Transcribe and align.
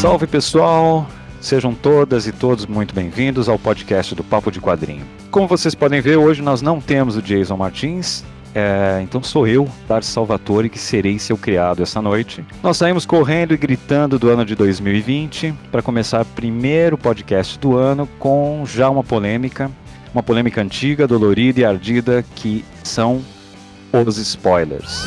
Salve 0.00 0.26
pessoal! 0.26 1.06
Sejam 1.42 1.74
todas 1.74 2.26
e 2.26 2.32
todos 2.32 2.64
muito 2.64 2.94
bem-vindos 2.94 3.50
ao 3.50 3.58
podcast 3.58 4.14
do 4.14 4.24
Papo 4.24 4.50
de 4.50 4.58
Quadrinho. 4.58 5.04
Como 5.30 5.46
vocês 5.46 5.74
podem 5.74 6.00
ver, 6.00 6.16
hoje 6.16 6.40
nós 6.40 6.62
não 6.62 6.80
temos 6.80 7.18
o 7.18 7.22
Jason 7.22 7.54
Martins, 7.58 8.24
é, 8.54 9.00
então 9.02 9.22
sou 9.22 9.46
eu, 9.46 9.68
Darcy 9.86 10.10
Salvatore, 10.10 10.70
que 10.70 10.78
serei 10.78 11.18
seu 11.18 11.36
criado 11.36 11.82
essa 11.82 12.00
noite. 12.00 12.42
Nós 12.62 12.78
saímos 12.78 13.04
correndo 13.04 13.52
e 13.52 13.58
gritando 13.58 14.18
do 14.18 14.30
ano 14.30 14.42
de 14.42 14.54
2020 14.54 15.52
para 15.70 15.82
começar 15.82 16.22
o 16.22 16.24
primeiro 16.24 16.96
podcast 16.96 17.58
do 17.58 17.76
ano 17.76 18.08
com 18.18 18.64
já 18.64 18.88
uma 18.88 19.04
polêmica, 19.04 19.70
uma 20.14 20.22
polêmica 20.22 20.62
antiga, 20.62 21.06
dolorida 21.06 21.60
e 21.60 21.64
ardida 21.66 22.24
que 22.36 22.64
são 22.82 23.20
os 23.92 24.16
spoilers. 24.16 25.04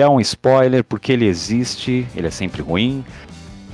É 0.00 0.08
um 0.08 0.20
spoiler, 0.20 0.84
por 0.84 1.00
que 1.00 1.12
ele 1.12 1.26
existe, 1.26 2.06
ele 2.14 2.26
é 2.26 2.30
sempre 2.30 2.62
ruim, 2.62 3.04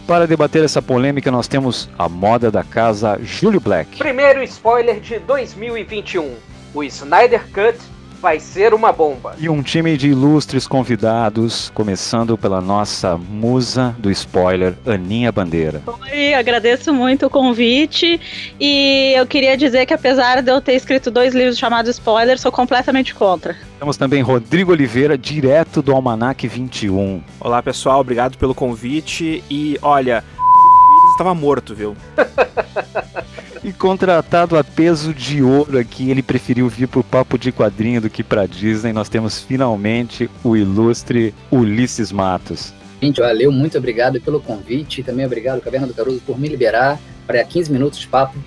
para 0.06 0.27
debater 0.27 0.62
essa 0.62 0.83
polêmica, 0.83 1.30
nós 1.30 1.48
temos 1.48 1.88
a 1.98 2.09
moda 2.10 2.50
da 2.50 2.62
casa 2.62 3.19
Júlio 3.23 3.59
Black. 3.59 3.97
Primeiro 3.97 4.42
spoiler 4.42 5.00
de 5.00 5.19
2021. 5.19 6.34
O 6.74 6.84
Snyder 6.84 7.42
Cut 7.52 7.78
vai 8.24 8.41
ser 8.41 8.73
uma 8.73 8.91
bomba. 8.91 9.37
E 9.38 9.51
um 9.51 9.62
time 9.62 9.98
de 9.98 10.09
ilustres 10.09 10.66
convidados, 10.66 11.70
começando 11.74 12.38
pela 12.38 12.59
nossa 12.59 13.19
musa 13.19 13.95
do 13.98 14.10
spoiler, 14.10 14.73
Aninha 14.87 15.30
Bandeira. 15.30 15.83
Oi, 15.87 16.33
agradeço 16.33 16.91
muito 16.91 17.27
o 17.27 17.30
convite 17.30 18.19
e 18.59 19.12
eu 19.14 19.27
queria 19.27 19.59
dizer 19.59 19.84
que 19.84 19.92
apesar 19.92 20.41
de 20.41 20.50
eu 20.50 20.59
ter 20.62 20.73
escrito 20.73 21.10
dois 21.10 21.34
livros 21.34 21.58
chamados 21.58 21.91
Spoiler, 21.91 22.39
sou 22.39 22.50
completamente 22.50 23.14
contra. 23.14 23.55
Temos 23.78 23.98
também 23.98 24.22
Rodrigo 24.22 24.72
Oliveira, 24.72 25.19
direto 25.19 25.83
do 25.83 25.92
Almanac 25.92 26.48
21. 26.48 27.22
Olá 27.38 27.62
pessoal, 27.62 28.00
obrigado 28.00 28.38
pelo 28.38 28.55
convite 28.55 29.44
e 29.50 29.78
olha, 29.83 30.25
estava 31.12 31.34
morto, 31.34 31.75
viu? 31.75 31.94
e 33.65 33.73
contratado 33.73 34.59
a 34.59 34.62
peso 34.62 35.15
de 35.15 35.43
ouro 35.43 35.79
aqui, 35.79 36.11
ele 36.11 36.23
preferiu 36.23 36.69
vir 36.69 36.87
pro 36.87 37.03
papo 37.03 37.39
de 37.39 37.51
quadrinho 37.51 38.01
do 38.01 38.11
que 38.11 38.23
pra 38.23 38.47
Disney. 38.47 38.93
Nós 38.93 39.09
temos 39.09 39.41
finalmente 39.41 40.31
o 40.45 40.55
ilustre 40.55 41.34
Ulisses 41.51 42.12
Matos. 42.12 42.75
Gente, 43.03 43.21
valeu, 43.21 43.51
muito 43.51 43.79
obrigado 43.79 44.21
pelo 44.21 44.39
convite. 44.39 45.03
Também 45.03 45.25
obrigado, 45.25 45.61
Caverna 45.62 45.87
do 45.87 45.95
Caruso, 45.95 46.21
por 46.27 46.39
me 46.39 46.47
liberar 46.47 47.01
para 47.27 47.43
15 47.43 47.73
minutos 47.73 47.98
de 47.98 48.06
papo. 48.06 48.39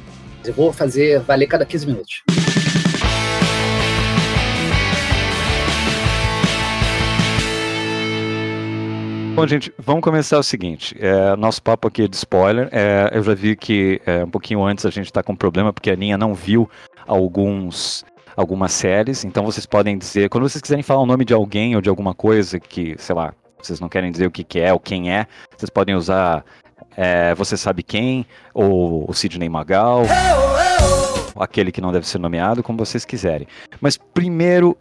Eu 0.46 0.54
vou 0.54 0.72
fazer 0.72 1.20
valer 1.22 1.48
cada 1.48 1.66
15 1.66 1.88
minutos. 1.88 2.24
Bom, 9.38 9.46
gente, 9.46 9.72
vamos 9.78 10.02
começar 10.02 10.40
o 10.40 10.44
seguinte. 10.44 10.98
É, 11.00 11.36
nosso 11.36 11.62
papo 11.62 11.88
aqui 11.88 12.02
é 12.02 12.08
de 12.08 12.16
spoiler. 12.16 12.70
É, 12.72 13.12
eu 13.14 13.22
já 13.22 13.36
vi 13.36 13.56
que 13.56 14.02
é, 14.04 14.24
um 14.24 14.30
pouquinho 14.32 14.64
antes 14.64 14.84
a 14.84 14.90
gente 14.90 15.06
está 15.06 15.22
com 15.22 15.36
problema 15.36 15.72
porque 15.72 15.92
a 15.92 15.94
Aninha 15.94 16.18
não 16.18 16.34
viu 16.34 16.68
alguns 17.06 18.04
algumas 18.36 18.72
séries. 18.72 19.24
Então 19.24 19.46
vocês 19.46 19.68
podem 19.68 19.96
dizer, 19.96 20.28
quando 20.30 20.50
vocês 20.50 20.60
quiserem 20.60 20.82
falar 20.82 21.02
o 21.02 21.06
nome 21.06 21.24
de 21.24 21.36
alguém 21.36 21.76
ou 21.76 21.82
de 21.84 21.88
alguma 21.88 22.16
coisa 22.16 22.60
que, 22.60 22.96
sei 22.98 23.14
lá, 23.14 23.32
vocês 23.62 23.80
não 23.80 23.88
querem 23.88 24.12
dizer 24.12 24.26
o 24.26 24.32
que, 24.32 24.44
que 24.44 24.60
é 24.60 24.74
ou 24.74 24.80
quem 24.80 25.14
é, 25.14 25.28
vocês 25.56 25.70
podem 25.70 25.94
usar 25.94 26.44
é, 26.96 27.36
Você 27.36 27.56
Sabe 27.56 27.84
Quem 27.84 28.26
ou 28.56 29.06
o 29.08 29.14
Sidney 29.14 29.50
Magal, 29.50 30.02
aquele 31.36 31.72
que 31.72 31.80
não 31.80 31.92
deve 31.92 32.08
ser 32.08 32.18
nomeado, 32.18 32.64
como 32.64 32.84
vocês 32.84 33.06
quiserem. 33.06 33.48
Mas 33.80 33.98
primeiro, 33.98 34.76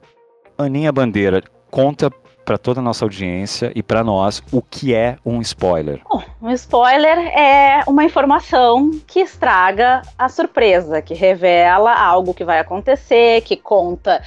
Aninha 0.57 0.91
Bandeira, 0.91 1.43
conta 1.71 2.11
para 2.47 2.57
toda 2.57 2.79
a 2.79 2.83
nossa 2.83 3.05
audiência 3.05 3.73
e 3.75 3.83
para 3.83 4.05
nós 4.05 4.41
o 4.53 4.63
que 4.63 4.95
é 4.95 5.19
um 5.27 5.43
spoiler. 5.43 6.01
Um 6.41 6.51
spoiler 6.53 7.19
é 7.37 7.83
uma 7.89 8.05
informação 8.05 8.93
que 9.05 9.19
estraga 9.19 10.01
a 10.17 10.29
surpresa, 10.29 11.03
que 11.03 11.13
revela 11.13 11.93
algo 11.93 12.33
que 12.33 12.45
vai 12.45 12.61
acontecer, 12.61 13.41
que 13.41 13.57
conta 13.57 14.23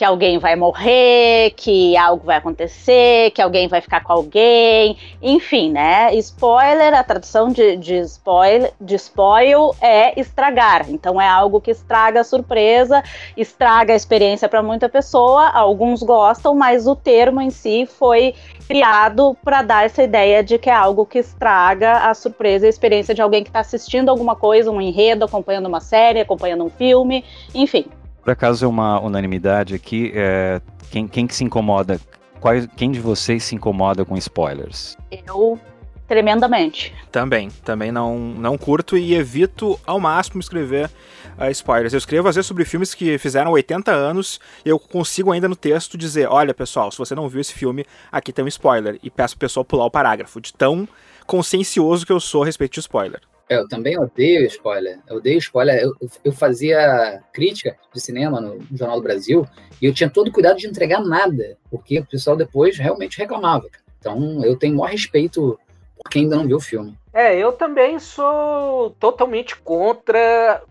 que 0.00 0.04
alguém 0.06 0.38
vai 0.38 0.56
morrer, 0.56 1.50
que 1.50 1.94
algo 1.94 2.24
vai 2.24 2.38
acontecer, 2.38 3.32
que 3.32 3.42
alguém 3.42 3.68
vai 3.68 3.82
ficar 3.82 4.02
com 4.02 4.14
alguém, 4.14 4.96
enfim, 5.20 5.70
né? 5.70 6.14
Spoiler, 6.14 6.94
a 6.94 7.04
tradução 7.04 7.50
de, 7.50 7.76
de, 7.76 7.96
spoil, 7.96 8.70
de 8.80 8.94
spoil 8.94 9.76
é 9.78 10.18
estragar. 10.18 10.88
Então 10.88 11.20
é 11.20 11.28
algo 11.28 11.60
que 11.60 11.70
estraga 11.70 12.22
a 12.22 12.24
surpresa, 12.24 13.04
estraga 13.36 13.92
a 13.92 13.96
experiência 13.96 14.48
para 14.48 14.62
muita 14.62 14.88
pessoa. 14.88 15.50
Alguns 15.50 16.02
gostam, 16.02 16.54
mas 16.54 16.86
o 16.86 16.96
termo 16.96 17.38
em 17.38 17.50
si 17.50 17.84
foi 17.84 18.34
criado 18.66 19.36
para 19.44 19.60
dar 19.60 19.84
essa 19.84 20.02
ideia 20.02 20.42
de 20.42 20.56
que 20.56 20.70
é 20.70 20.74
algo 20.74 21.04
que 21.04 21.18
estraga 21.18 22.08
a 22.08 22.14
surpresa 22.14 22.64
e 22.64 22.68
a 22.68 22.70
experiência 22.70 23.14
de 23.14 23.20
alguém 23.20 23.42
que 23.42 23.50
está 23.50 23.60
assistindo 23.60 24.08
alguma 24.08 24.34
coisa, 24.34 24.70
um 24.70 24.80
enredo, 24.80 25.26
acompanhando 25.26 25.66
uma 25.66 25.80
série, 25.80 26.20
acompanhando 26.20 26.64
um 26.64 26.70
filme, 26.70 27.22
enfim. 27.54 27.84
Por 28.22 28.30
acaso 28.30 28.64
é 28.64 28.68
uma 28.68 29.00
unanimidade 29.00 29.74
aqui, 29.74 30.12
é, 30.14 30.60
quem, 30.90 31.08
quem 31.08 31.26
que 31.26 31.34
se 31.34 31.44
incomoda, 31.44 32.00
qual, 32.40 32.54
quem 32.76 32.90
de 32.90 33.00
vocês 33.00 33.44
se 33.44 33.54
incomoda 33.54 34.04
com 34.04 34.16
spoilers? 34.16 34.96
Eu, 35.10 35.58
tremendamente. 36.06 36.92
Também, 37.10 37.48
também 37.64 37.92
não, 37.92 38.18
não 38.18 38.58
curto 38.58 38.96
e 38.96 39.14
evito 39.14 39.78
ao 39.86 40.00
máximo 40.00 40.40
escrever 40.40 40.90
uh, 41.38 41.50
spoilers. 41.50 41.92
Eu 41.92 41.98
escrevo 41.98 42.28
às 42.28 42.34
vezes 42.34 42.46
sobre 42.46 42.64
filmes 42.64 42.94
que 42.94 43.16
fizeram 43.18 43.52
80 43.52 43.90
anos 43.90 44.40
e 44.64 44.68
eu 44.68 44.78
consigo 44.78 45.32
ainda 45.32 45.48
no 45.48 45.56
texto 45.56 45.96
dizer, 45.96 46.28
olha 46.28 46.52
pessoal, 46.52 46.90
se 46.90 46.98
você 46.98 47.14
não 47.14 47.28
viu 47.28 47.40
esse 47.40 47.54
filme, 47.54 47.86
aqui 48.10 48.32
tem 48.32 48.44
um 48.44 48.48
spoiler. 48.48 48.98
E 49.02 49.10
peço 49.10 49.36
pro 49.36 49.46
pessoal 49.46 49.64
pular 49.64 49.86
o 49.86 49.90
parágrafo, 49.90 50.40
de 50.40 50.52
tão 50.52 50.88
consciencioso 51.26 52.04
que 52.04 52.12
eu 52.12 52.20
sou 52.20 52.42
a 52.42 52.46
respeito 52.46 52.74
de 52.74 52.80
spoiler. 52.80 53.20
É, 53.50 53.56
eu 53.56 53.66
também 53.66 53.98
odeio 53.98 54.46
spoiler. 54.46 55.00
Eu 55.08 55.16
odeio 55.16 55.38
spoiler. 55.38 55.82
Eu, 55.82 55.92
eu 56.22 56.30
fazia 56.30 57.20
crítica 57.32 57.76
de 57.92 58.00
cinema 58.00 58.40
no 58.40 58.60
Jornal 58.72 58.98
do 58.98 59.02
Brasil 59.02 59.44
e 59.82 59.86
eu 59.86 59.92
tinha 59.92 60.08
todo 60.08 60.30
cuidado 60.30 60.56
de 60.56 60.68
entregar 60.68 61.00
nada, 61.00 61.58
porque 61.68 61.98
o 61.98 62.06
pessoal 62.06 62.36
depois 62.36 62.78
realmente 62.78 63.18
reclamava. 63.18 63.66
Então 63.98 64.44
eu 64.44 64.56
tenho 64.56 64.74
o 64.74 64.78
maior 64.78 64.92
respeito 64.92 65.58
por 65.96 66.08
quem 66.08 66.22
ainda 66.22 66.36
não 66.36 66.46
viu 66.46 66.58
o 66.58 66.60
filme. 66.60 66.96
É, 67.12 67.36
eu 67.36 67.50
também 67.52 67.98
sou 67.98 68.90
totalmente 69.00 69.56
contra. 69.56 70.62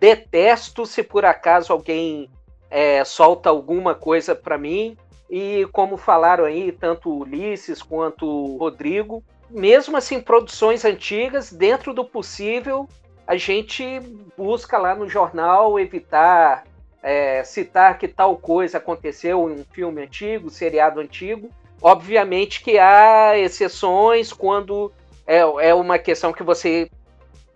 Detesto 0.00 0.86
se 0.86 1.02
por 1.02 1.26
acaso 1.26 1.72
alguém 1.72 2.30
é, 2.70 3.04
solta 3.04 3.50
alguma 3.50 3.94
coisa 3.94 4.34
para 4.34 4.56
mim. 4.56 4.96
E 5.28 5.68
como 5.72 5.98
falaram 5.98 6.44
aí, 6.44 6.72
tanto 6.72 7.10
o 7.10 7.18
Ulisses 7.20 7.82
quanto 7.82 8.26
o 8.26 8.56
Rodrigo, 8.56 9.22
mesmo 9.50 9.96
assim, 9.96 10.20
produções 10.20 10.84
antigas, 10.84 11.52
dentro 11.52 11.92
do 11.92 12.04
possível, 12.04 12.88
a 13.26 13.36
gente 13.36 14.00
busca 14.36 14.78
lá 14.78 14.94
no 14.94 15.08
jornal 15.08 15.78
evitar 15.78 16.64
é, 17.02 17.44
citar 17.44 17.98
que 17.98 18.08
tal 18.08 18.36
coisa 18.36 18.78
aconteceu 18.78 19.50
em 19.50 19.60
um 19.60 19.64
filme 19.72 20.02
antigo, 20.02 20.48
seriado 20.48 21.00
antigo. 21.00 21.50
Obviamente 21.82 22.62
que 22.62 22.78
há 22.78 23.36
exceções 23.38 24.32
quando 24.32 24.90
é, 25.26 25.40
é 25.40 25.74
uma 25.74 25.98
questão 25.98 26.32
que 26.32 26.42
você, 26.42 26.90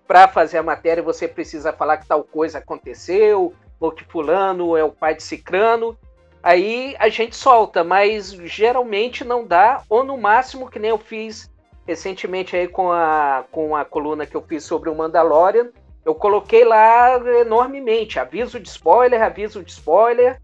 para 0.06 0.28
fazer 0.28 0.58
a 0.58 0.62
matéria, 0.62 1.02
você 1.02 1.26
precisa 1.26 1.72
falar 1.72 1.96
que 1.96 2.06
tal 2.06 2.22
coisa 2.22 2.58
aconteceu, 2.58 3.54
ou 3.80 3.90
que 3.90 4.04
fulano 4.04 4.76
é 4.76 4.84
o 4.84 4.92
pai 4.92 5.14
de 5.14 5.22
cicrano. 5.22 5.96
Aí 6.42 6.94
a 6.98 7.08
gente 7.08 7.34
solta, 7.34 7.82
mas 7.82 8.30
geralmente 8.30 9.24
não 9.24 9.46
dá, 9.46 9.82
ou 9.88 10.04
no 10.04 10.18
máximo, 10.18 10.70
que 10.70 10.78
nem 10.78 10.90
eu 10.90 10.98
fiz 10.98 11.50
recentemente 11.88 12.54
aí 12.54 12.68
com 12.68 12.92
a, 12.92 13.46
com 13.50 13.74
a 13.74 13.82
coluna 13.82 14.26
que 14.26 14.36
eu 14.36 14.42
fiz 14.42 14.62
sobre 14.62 14.90
o 14.90 14.94
Mandalorian, 14.94 15.70
eu 16.04 16.14
coloquei 16.14 16.62
lá 16.62 17.18
enormemente, 17.40 18.18
aviso 18.18 18.60
de 18.60 18.68
spoiler, 18.68 19.22
aviso 19.22 19.64
de 19.64 19.72
spoiler, 19.72 20.38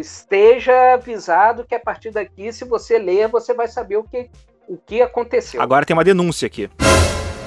esteja 0.00 0.94
avisado 0.94 1.66
que 1.66 1.74
a 1.74 1.80
partir 1.80 2.10
daqui, 2.10 2.50
se 2.50 2.64
você 2.64 2.98
ler, 2.98 3.28
você 3.28 3.52
vai 3.52 3.68
saber 3.68 3.98
o 3.98 4.02
que, 4.02 4.30
o 4.66 4.78
que 4.78 5.02
aconteceu. 5.02 5.60
Agora 5.60 5.84
tem 5.84 5.94
uma 5.94 6.02
denúncia 6.02 6.46
aqui. 6.46 6.70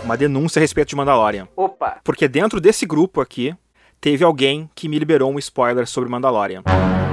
Uma 0.06 0.16
denúncia 0.16 0.60
a 0.60 0.62
respeito 0.62 0.90
de 0.90 0.96
Mandalorian. 0.96 1.48
Opa! 1.56 2.00
Porque 2.04 2.28
dentro 2.28 2.62
desse 2.62 2.86
grupo 2.86 3.22
aqui, 3.22 3.56
teve 4.00 4.24
alguém 4.24 4.70
que 4.76 4.88
me 4.88 5.00
liberou 5.00 5.32
um 5.32 5.40
spoiler 5.40 5.88
sobre 5.88 6.12
Mandalorian. 6.12 6.64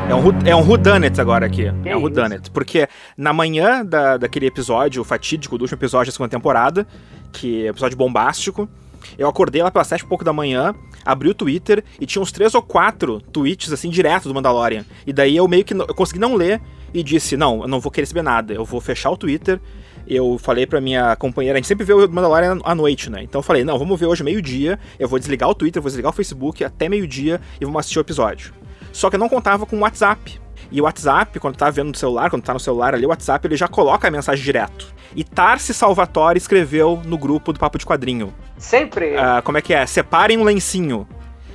É 0.09 0.15
um, 0.15 0.47
é 0.47 0.57
um 0.57 0.67
whodunit 0.67 1.21
agora 1.21 1.45
aqui. 1.45 1.71
Que 1.83 1.91
é 1.91 1.97
um 1.97 2.01
whodunit. 2.01 2.51
Porque 2.51 2.89
na 3.17 3.33
manhã 3.33 3.85
da, 3.85 4.17
daquele 4.17 4.47
episódio 4.47 5.05
fatídico 5.05 5.59
do 5.59 5.63
último 5.63 5.79
episódio 5.79 6.11
da 6.11 6.13
segunda 6.13 6.31
temporada, 6.31 6.87
que 7.31 7.65
é 7.65 7.67
um 7.67 7.71
episódio 7.71 7.97
bombástico, 7.97 8.67
eu 9.19 9.29
acordei 9.29 9.63
lá 9.63 9.71
pelas 9.71 9.87
sete 9.87 10.01
e 10.01 10.07
pouco 10.07 10.25
da 10.25 10.33
manhã, 10.33 10.75
abri 11.05 11.29
o 11.29 11.35
Twitter 11.35 11.85
e 12.01 12.07
tinha 12.07 12.23
uns 12.23 12.33
três 12.33 12.55
ou 12.55 12.63
quatro 12.63 13.21
tweets, 13.21 13.71
assim, 13.71 13.91
direto 13.91 14.29
do 14.29 14.35
Mandalorian. 14.35 14.85
E 15.07 15.13
daí 15.13 15.37
eu 15.37 15.47
meio 15.47 15.63
que 15.63 15.75
eu 15.75 15.95
consegui 15.95 16.19
não 16.19 16.35
ler 16.35 16.61
e 16.95 17.03
disse, 17.03 17.37
não, 17.37 17.61
eu 17.63 17.69
não 17.69 17.79
vou 17.79 17.93
querer 17.93 18.07
saber 18.07 18.23
nada. 18.23 18.55
Eu 18.55 18.65
vou 18.65 18.81
fechar 18.81 19.11
o 19.11 19.17
Twitter 19.17 19.61
eu 20.09 20.39
falei 20.39 20.67
pra 20.67 20.81
minha 20.81 21.15
companheira, 21.17 21.59
a 21.59 21.61
gente 21.61 21.69
sempre 21.69 21.85
vê 21.85 21.93
o 21.93 22.09
Mandalorian 22.09 22.59
à 22.65 22.75
noite, 22.75 23.11
né? 23.11 23.23
Então 23.23 23.41
eu 23.41 23.43
falei, 23.43 23.63
não, 23.63 23.79
vamos 23.79 24.01
ver 24.01 24.07
hoje 24.07 24.25
meio-dia, 24.25 24.79
eu 24.99 25.07
vou 25.07 25.19
desligar 25.19 25.51
o 25.51 25.55
Twitter, 25.55 25.83
vou 25.83 25.91
desligar 25.91 26.11
o 26.11 26.15
Facebook 26.15 26.65
até 26.65 26.89
meio-dia 26.89 27.39
e 27.61 27.65
vamos 27.67 27.81
assistir 27.81 27.99
o 27.99 28.01
episódio. 28.01 28.55
Só 28.93 29.11
que 29.11 29.17
eu 29.17 29.21
não 29.21 29.29
contava 29.29 29.67
com 29.67 29.77
o 29.77 29.81
WhatsApp. 29.81 30.41
E 30.71 30.81
o 30.81 30.85
WhatsApp, 30.85 31.39
quando 31.41 31.57
tá 31.57 31.71
vendo 31.71 31.89
no 31.89 31.95
celular, 31.95 32.31
quando 32.31 32.43
tá 32.43 32.53
no 32.53 32.61
celular 32.61 32.95
ali, 32.95 33.07
o 33.07 33.09
WhatsApp 33.09 33.47
ele 33.47 33.57
já 33.57 33.69
coloca 33.69 34.09
a 34.09 34.11
mensagem 34.11 34.45
direto. 34.45 34.93
E 35.17 35.25
Tarsi 35.25 35.73
Salvatore 35.73 36.37
escreveu 36.37 37.01
no 37.05 37.17
grupo 37.17 37.53
do 37.53 37.59
Papo 37.59 37.79
de 37.79 37.87
Quadrinho. 37.87 38.35
Sempre. 38.59 39.15
Uh, 39.15 39.43
como 39.43 39.57
é 39.57 39.63
que 39.63 39.73
é? 39.73 39.87
Separem 39.87 40.37
um 40.37 40.45
lencinho. 40.45 41.09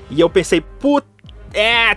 E 0.10 0.20
eu 0.20 0.30
pensei, 0.30 0.62
put... 0.62 1.06
É, 1.54 1.96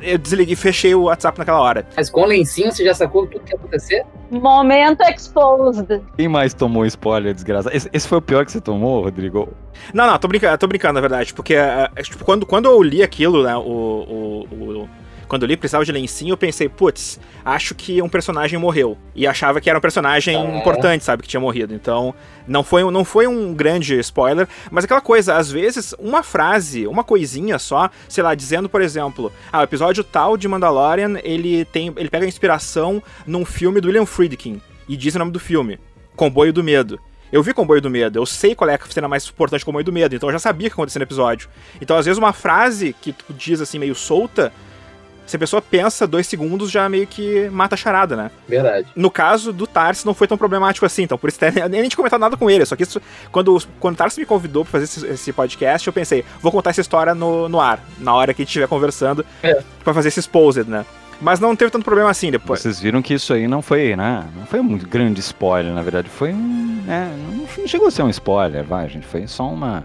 eu 0.00 0.18
desliguei, 0.18 0.56
fechei 0.56 0.94
o 0.94 1.02
WhatsApp 1.02 1.38
naquela 1.38 1.60
hora. 1.60 1.86
Mas 1.96 2.10
com 2.10 2.22
o 2.22 2.26
lencinho 2.26 2.72
você 2.72 2.84
já 2.84 2.94
sacou 2.94 3.26
tudo 3.26 3.44
que 3.44 3.52
ia 3.52 3.58
acontecer? 3.58 4.04
Momento 4.30 5.02
exposed. 5.02 6.02
Quem 6.16 6.28
mais 6.28 6.54
tomou 6.54 6.84
spoiler, 6.86 7.34
desgraça? 7.34 7.74
Esse, 7.74 7.88
esse, 7.92 8.06
foi 8.06 8.18
o 8.18 8.22
pior 8.22 8.44
que 8.44 8.52
você 8.52 8.60
tomou, 8.60 9.02
Rodrigo? 9.02 9.48
Não, 9.92 10.06
não, 10.06 10.18
tô 10.18 10.28
brincando, 10.28 10.58
tô 10.58 10.66
brincando, 10.66 10.94
na 10.94 11.00
verdade. 11.00 11.32
Porque, 11.32 11.54
uh, 11.56 12.02
tipo, 12.02 12.24
quando, 12.24 12.44
quando 12.44 12.66
eu 12.66 12.82
li 12.82 13.02
aquilo, 13.02 13.42
né, 13.42 13.56
o, 13.56 13.60
o, 13.60 14.46
o 14.50 14.88
quando 15.28 15.42
eu 15.42 15.48
li 15.48 15.56
precisava 15.56 15.84
de 15.84 15.92
lencinho, 15.92 16.32
eu 16.32 16.36
pensei, 16.36 16.68
putz, 16.68 17.20
acho 17.44 17.74
que 17.74 18.00
um 18.00 18.08
personagem 18.08 18.58
morreu. 18.58 18.96
E 19.14 19.26
achava 19.26 19.60
que 19.60 19.68
era 19.68 19.78
um 19.78 19.82
personagem 19.82 20.34
é. 20.34 20.58
importante, 20.58 21.04
sabe, 21.04 21.22
que 21.22 21.28
tinha 21.28 21.40
morrido. 21.40 21.74
Então, 21.74 22.14
não 22.46 22.64
foi, 22.64 22.90
não 22.90 23.04
foi 23.04 23.26
um 23.26 23.52
grande 23.52 23.98
spoiler, 24.00 24.48
mas 24.70 24.84
aquela 24.84 25.00
coisa, 25.00 25.36
às 25.36 25.50
vezes, 25.50 25.94
uma 25.98 26.22
frase, 26.22 26.86
uma 26.86 27.04
coisinha 27.04 27.58
só, 27.58 27.90
sei 28.08 28.24
lá, 28.24 28.34
dizendo, 28.34 28.68
por 28.68 28.80
exemplo, 28.80 29.30
ah, 29.52 29.60
o 29.60 29.64
episódio 29.64 30.02
tal 30.02 30.36
de 30.36 30.48
Mandalorian, 30.48 31.18
ele 31.22 31.64
tem, 31.66 31.92
ele 31.96 32.08
pega 32.08 32.26
inspiração 32.26 33.02
num 33.26 33.44
filme 33.44 33.80
do 33.80 33.88
William 33.88 34.06
Friedkin 34.06 34.60
e 34.88 34.96
diz 34.96 35.14
o 35.14 35.18
nome 35.18 35.30
do 35.30 35.38
filme, 35.38 35.78
Comboio 36.16 36.52
do 36.52 36.64
Medo. 36.64 36.98
Eu 37.30 37.42
vi 37.42 37.52
Comboio 37.52 37.82
do 37.82 37.90
Medo, 37.90 38.18
eu 38.18 38.24
sei 38.24 38.54
qual 38.54 38.70
é 38.70 38.74
a 38.74 38.80
cena 38.88 39.06
mais 39.06 39.28
importante 39.28 39.60
do 39.60 39.66
Comboio 39.66 39.84
do 39.84 39.92
Medo, 39.92 40.16
então 40.16 40.30
eu 40.30 40.32
já 40.32 40.38
sabia 40.38 40.66
o 40.66 40.70
que 40.70 40.72
ia 40.72 40.74
acontecer 40.74 40.98
no 40.98 41.02
episódio. 41.02 41.50
Então, 41.78 41.98
às 41.98 42.06
vezes, 42.06 42.16
uma 42.18 42.32
frase 42.32 42.96
que 43.02 43.12
tu 43.12 43.34
diz 43.34 43.60
assim, 43.60 43.78
meio 43.78 43.94
solta, 43.94 44.50
se 45.28 45.36
a 45.36 45.38
pessoa 45.38 45.60
pensa 45.60 46.06
dois 46.06 46.26
segundos, 46.26 46.70
já 46.70 46.88
meio 46.88 47.06
que 47.06 47.48
mata 47.50 47.74
a 47.74 47.78
charada, 47.78 48.16
né? 48.16 48.30
Verdade. 48.48 48.88
No 48.96 49.10
caso 49.10 49.52
do 49.52 49.66
Tarsi, 49.66 50.06
não 50.06 50.14
foi 50.14 50.26
tão 50.26 50.38
problemático 50.38 50.86
assim, 50.86 51.02
então 51.02 51.18
por 51.18 51.28
isso 51.28 51.38
eu 51.44 51.68
nem 51.68 51.82
tinha 51.82 51.96
comentado 51.96 52.20
nada 52.20 52.36
com 52.36 52.50
ele. 52.50 52.64
Só 52.64 52.74
que 52.74 52.82
isso, 52.82 53.00
quando, 53.30 53.60
quando 53.78 53.94
o 53.94 53.96
Tarsi 53.98 54.20
me 54.20 54.26
convidou 54.26 54.64
pra 54.64 54.72
fazer 54.72 54.84
esse, 54.84 55.06
esse, 55.06 55.32
podcast, 55.32 55.86
eu 55.86 55.92
pensei, 55.92 56.24
vou 56.40 56.50
contar 56.50 56.70
essa 56.70 56.80
história 56.80 57.14
no, 57.14 57.48
no 57.48 57.60
ar, 57.60 57.84
na 57.98 58.14
hora 58.14 58.32
que 58.32 58.42
a 58.42 58.44
gente 58.44 58.48
estiver 58.50 58.66
conversando, 58.68 59.24
é. 59.42 59.62
pra 59.84 59.92
fazer 59.92 60.08
esse 60.08 60.20
exposed, 60.20 60.68
né? 60.68 60.84
Mas 61.20 61.40
não 61.40 61.54
teve 61.56 61.70
tanto 61.70 61.84
problema 61.84 62.10
assim 62.10 62.30
depois. 62.30 62.60
Vocês 62.60 62.80
viram 62.80 63.02
que 63.02 63.12
isso 63.12 63.32
aí 63.32 63.48
não 63.48 63.60
foi, 63.60 63.96
né? 63.96 64.24
Não 64.36 64.46
foi 64.46 64.60
um 64.60 64.78
grande 64.78 65.20
spoiler, 65.20 65.74
na 65.74 65.82
verdade. 65.82 66.08
Foi 66.08 66.32
um. 66.32 66.84
É, 66.86 67.10
não 67.32 67.66
chegou 67.66 67.88
a 67.88 67.90
ser 67.90 68.02
um 68.02 68.08
spoiler, 68.08 68.64
vai, 68.64 68.88
gente. 68.88 69.06
Foi 69.06 69.26
só 69.26 69.48
uma 69.48 69.84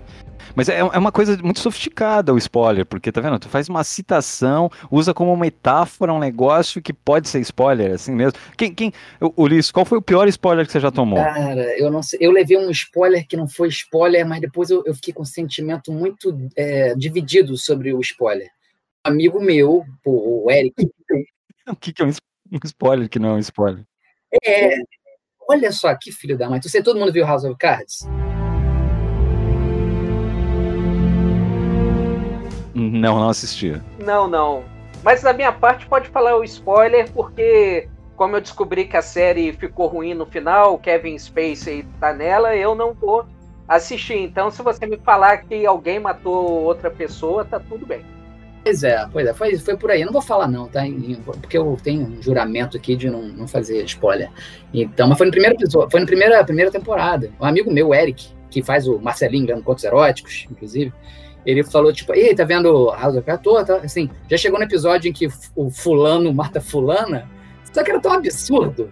mas 0.56 0.70
é, 0.70 0.80
é 0.80 0.98
uma 0.98 1.12
coisa 1.12 1.38
muito 1.38 1.60
sofisticada 1.60 2.34
o 2.34 2.38
spoiler, 2.38 2.86
porque 2.86 3.12
tá 3.12 3.22
vendo? 3.22 3.40
Tu 3.40 3.50
faz 3.50 3.70
uma 3.70 3.84
citação, 3.84 4.70
usa 4.92 5.14
como 5.14 5.36
metáfora 5.36 6.14
um 6.14 6.20
negócio 6.20 6.82
que 6.82 6.94
pode 6.94 7.28
ser 7.28 7.40
spoiler, 7.40 7.94
assim 7.94 8.14
mesmo. 8.14 8.38
Quem, 8.58 8.74
quem, 8.74 8.94
Ulisses, 9.36 9.72
qual 9.72 9.86
foi 9.86 9.98
o 9.98 10.02
pior 10.02 10.28
spoiler 10.28 10.66
que 10.66 10.72
você 10.72 10.80
já 10.80 10.92
tomou? 10.92 11.20
Cara, 11.20 11.78
eu 11.78 11.90
não 11.90 12.04
sei. 12.04 12.20
Eu 12.22 12.32
levei 12.32 12.58
um 12.58 12.70
spoiler 12.70 13.28
que 13.28 13.38
não 13.38 13.48
foi 13.48 13.70
spoiler, 13.70 14.28
mas 14.28 14.42
depois 14.42 14.70
eu, 14.70 14.84
eu 14.86 14.94
fiquei 14.94 15.14
com 15.14 15.24
um 15.24 15.26
sentimento 15.26 15.92
muito 15.92 16.38
é, 16.56 16.94
dividido 16.96 17.58
sobre 17.58 17.94
o 17.94 18.00
spoiler. 18.02 18.50
Um 19.06 19.12
amigo 19.12 19.42
meu, 19.42 19.84
o 20.06 20.52
Eric. 20.52 20.76
o 21.68 21.76
que, 21.76 21.92
que 21.92 22.02
é 22.02 22.06
um 22.06 22.12
spoiler 22.64 23.10
que 23.10 23.20
não 23.20 23.30
é 23.30 23.34
um 23.34 23.40
spoiler? 23.40 23.84
É. 24.44 24.76
Olha 25.50 25.72
só 25.72 25.94
que 25.96 26.12
filho 26.12 26.38
da 26.38 26.50
mãe. 26.50 26.60
Tu 26.60 26.70
sei, 26.70 26.82
todo 26.82 27.00
mundo 27.00 27.12
viu 27.12 27.26
House 27.26 27.44
of 27.44 27.58
Cards? 27.58 28.08
Não, 33.04 33.20
não 33.20 33.28
assisti. 33.28 33.82
Não, 34.00 34.30
não. 34.30 34.64
Mas 35.04 35.22
da 35.22 35.34
minha 35.34 35.52
parte 35.52 35.86
pode 35.88 36.08
falar 36.08 36.38
o 36.38 36.44
spoiler, 36.46 37.12
porque 37.12 37.90
como 38.16 38.38
eu 38.38 38.42
descobri 38.42 38.86
que 38.86 38.96
a 38.96 39.02
série 39.02 39.52
ficou 39.52 39.88
ruim 39.88 40.14
no 40.14 40.26
final, 40.26 40.78
Kevin 40.78 41.20
Spacey 41.20 41.86
tá 42.00 42.14
nela, 42.14 42.56
eu 42.56 42.74
não 42.74 42.94
vou 42.94 43.26
assistir. 43.68 44.20
Então, 44.20 44.50
se 44.50 44.62
você 44.62 44.86
me 44.86 44.98
falar 45.00 45.40
que 45.40 45.66
alguém 45.66 46.00
matou 46.00 46.64
outra 46.64 46.90
pessoa, 46.90 47.44
tá 47.44 47.60
tudo 47.60 47.86
bem. 47.86 48.06
Pois 48.64 48.82
é, 48.86 49.06
pois 49.12 49.28
é, 49.28 49.34
foi, 49.34 49.58
foi 49.58 49.76
por 49.76 49.92
aí. 49.92 50.00
Eu 50.00 50.06
não 50.06 50.14
vou 50.14 50.22
falar 50.22 50.48
não, 50.48 50.70
tá? 50.70 50.84
Porque 51.42 51.58
eu 51.58 51.78
tenho 51.84 52.04
um 52.04 52.22
juramento 52.22 52.78
aqui 52.78 52.96
de 52.96 53.10
não, 53.10 53.24
não 53.24 53.50
fazer 53.50 53.84
spoiler. 53.84 54.30
Então, 54.74 55.10
mas 55.10 55.18
foi 55.18 55.26
no 55.28 55.32
primeiro 55.32 55.58
episódio, 55.58 55.92
foi 55.92 56.00
na 56.00 56.06
primeira, 56.06 56.42
primeira 56.46 56.72
temporada. 56.72 57.30
Um 57.38 57.46
amigo 57.46 57.70
meu, 57.70 57.94
Eric, 57.94 58.30
que 58.50 58.64
faz 58.64 58.88
o 58.88 58.98
Marcelinho 59.00 59.48
vendo 59.48 59.62
contos 59.62 59.84
eróticos, 59.84 60.48
inclusive, 60.50 60.94
ele 61.46 61.64
falou, 61.64 61.92
tipo, 61.92 62.14
ei, 62.14 62.34
tá 62.34 62.44
vendo 62.44 62.90
House 62.92 63.16
of 63.16 63.26
Cards? 63.26 63.68
Tá, 63.68 63.78
assim, 63.78 64.10
já 64.30 64.38
chegou 64.38 64.58
no 64.58 64.66
episódio 64.66 65.10
em 65.10 65.14
que 65.14 65.28
o 65.56 65.70
fulano 65.70 66.34
mata 66.34 66.62
fulana, 66.62 67.30
só 67.72 67.84
que 67.84 67.92
era 67.92 68.00
tão 68.00 68.14
absurdo. 68.14 68.92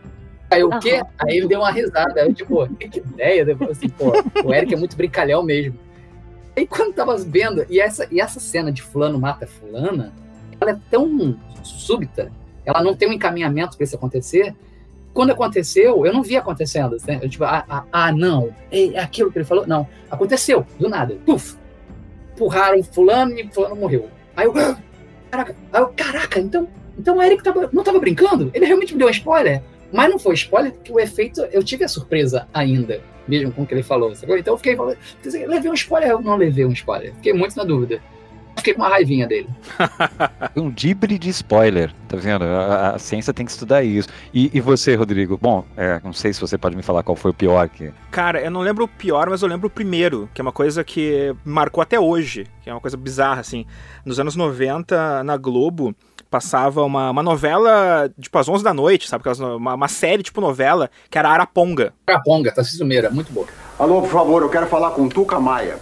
Aí 0.50 0.64
o 0.64 0.80
quê? 0.80 1.02
Aí 1.18 1.38
ele 1.38 1.48
deu 1.48 1.60
uma 1.60 1.72
risada. 1.72 2.22
Eu, 2.22 2.34
tipo, 2.34 2.68
que 2.76 3.00
ideia. 3.00 3.46
Depois, 3.46 3.72
assim, 3.72 3.88
pô, 3.88 4.12
o 4.44 4.54
Eric 4.54 4.74
é 4.74 4.78
muito 4.78 4.98
brincalhão 4.98 5.42
mesmo. 5.42 5.80
E 6.56 6.68
quando 6.68 6.94
tava 6.94 7.16
vendo, 7.18 7.66
e 7.70 7.80
essa, 7.80 8.06
e 8.12 8.20
essa 8.20 8.40
cena 8.40 8.70
de 8.70 8.82
fulano 8.82 9.18
mata 9.18 9.48
fulana, 9.48 10.14
ela 10.60 10.72
é 10.72 10.78
tão 10.90 11.38
súbita, 11.64 12.30
ela 12.66 12.84
não 12.84 12.94
tem 12.94 13.08
um 13.08 13.14
encaminhamento 13.14 13.78
para 13.78 13.86
isso 13.86 13.96
acontecer. 13.96 14.54
Quando 15.14 15.32
aconteceu, 15.32 16.06
eu 16.06 16.12
não 16.12 16.22
vi 16.22 16.36
acontecendo. 16.36 16.98
Né? 17.08 17.20
Eu, 17.22 17.30
tipo, 17.30 17.46
ah, 17.46 17.64
ah, 17.70 17.84
ah, 17.92 18.12
não, 18.12 18.54
é 18.70 19.00
aquilo 19.00 19.32
que 19.32 19.38
ele 19.38 19.46
falou. 19.46 19.66
Não, 19.66 19.88
aconteceu, 20.10 20.66
do 20.78 20.90
nada. 20.90 21.18
Puf, 21.26 21.56
empurraram 22.42 22.82
fulano 22.84 23.38
e 23.38 23.48
fulano 23.54 23.76
morreu. 23.76 24.10
Aí 24.36 24.46
eu, 24.46 24.54
caraca, 25.30 25.56
aí 25.72 25.82
eu, 25.82 25.88
caraca, 25.96 26.40
então, 26.40 26.68
então 26.98 27.18
o 27.18 27.22
Eric 27.22 27.44
tava, 27.44 27.70
não 27.72 27.84
tava 27.84 28.00
brincando? 28.00 28.50
Ele 28.54 28.66
realmente 28.66 28.94
me 28.94 29.00
deu 29.00 29.08
um 29.08 29.12
spoiler? 29.12 29.62
Mas 29.94 30.10
não 30.10 30.18
foi 30.18 30.34
spoiler, 30.34 30.72
porque 30.72 30.92
o 30.92 31.00
efeito, 31.00 31.42
eu 31.52 31.64
tive 31.64 31.84
a 31.84 31.88
surpresa 31.88 32.48
ainda, 32.54 33.02
mesmo 33.28 33.52
com 33.52 33.64
o 33.64 33.68
que 33.68 33.74
ele 33.74 33.84
falou. 33.84 34.16
Sacou? 34.16 34.38
Então 34.38 34.54
eu 34.54 34.58
fiquei 34.58 34.76
falando, 34.76 34.98
levei 35.48 35.70
um 35.70 35.76
spoiler? 35.76 36.10
Eu 36.10 36.22
não 36.22 36.36
levei 36.36 36.66
um 36.66 36.72
spoiler, 36.72 37.14
fiquei 37.16 37.34
muito 37.34 37.56
na 37.56 37.64
dúvida 37.64 38.02
fiquei 38.62 38.74
com 38.74 38.82
uma 38.82 38.90
raivinha 38.90 39.28
dele. 39.28 39.50
um 40.56 40.70
dibre 40.70 41.18
de 41.18 41.30
spoiler, 41.30 41.94
tá 42.08 42.18
vendo? 42.18 42.44
A, 42.44 42.92
a, 42.92 43.00
ciência 43.00 43.34
tem 43.34 43.46
que 43.46 43.52
estudar 43.52 43.84
isso. 43.84 44.08
E, 44.34 44.50
e 44.54 44.62
você, 44.62 44.96
Rodrigo? 44.96 45.38
Bom, 45.42 45.66
é, 45.76 46.00
não 46.04 46.14
sei 46.14 46.34
se 46.34 46.40
você 46.40 46.58
pode 46.58 46.76
me 46.76 46.82
falar 46.84 47.04
qual 47.04 47.16
foi 47.16 47.32
o 47.32 47.34
pior 47.34 47.68
que. 47.70 47.92
Cara, 48.10 48.42
eu 48.42 48.50
não 48.52 48.62
lembro 48.62 48.86
o 48.86 48.88
pior, 48.88 49.30
mas 49.30 49.42
eu 49.42 49.48
lembro 49.48 49.68
o 49.68 49.70
primeiro, 49.70 50.30
que 50.34 50.42
é 50.42 50.44
uma 50.44 50.52
coisa 50.52 50.84
que 50.84 51.36
marcou 51.44 51.82
até 51.82 52.00
hoje, 52.00 52.48
que 52.64 52.70
é 52.70 52.74
uma 52.74 52.82
coisa 52.82 52.98
bizarra, 52.98 53.42
assim. 53.42 53.66
Nos 54.06 54.20
anos 54.20 54.36
90, 54.36 55.24
na 55.24 55.38
Globo, 55.38 55.96
passava 56.30 56.84
uma, 56.84 57.12
uma 57.12 57.22
novela, 57.22 58.12
tipo, 58.20 58.38
às 58.38 58.48
11 58.48 58.64
da 58.64 58.74
noite, 58.74 59.10
sabe? 59.10 59.24
Uma, 59.40 59.76
uma 59.76 59.88
série, 59.90 60.24
tipo, 60.24 60.40
novela, 60.40 60.90
que 61.10 61.18
era 61.18 61.30
Araponga. 61.30 61.94
Araponga, 62.08 62.54
tá 62.54 62.64
Meira, 62.86 63.10
muito 63.10 63.32
boa. 63.34 63.48
Alô, 63.78 64.02
por 64.02 64.10
favor, 64.10 64.42
eu 64.42 64.50
quero 64.50 64.68
falar 64.68 64.92
com 64.92 65.10
Tuca 65.10 65.40
Maia. 65.40 65.78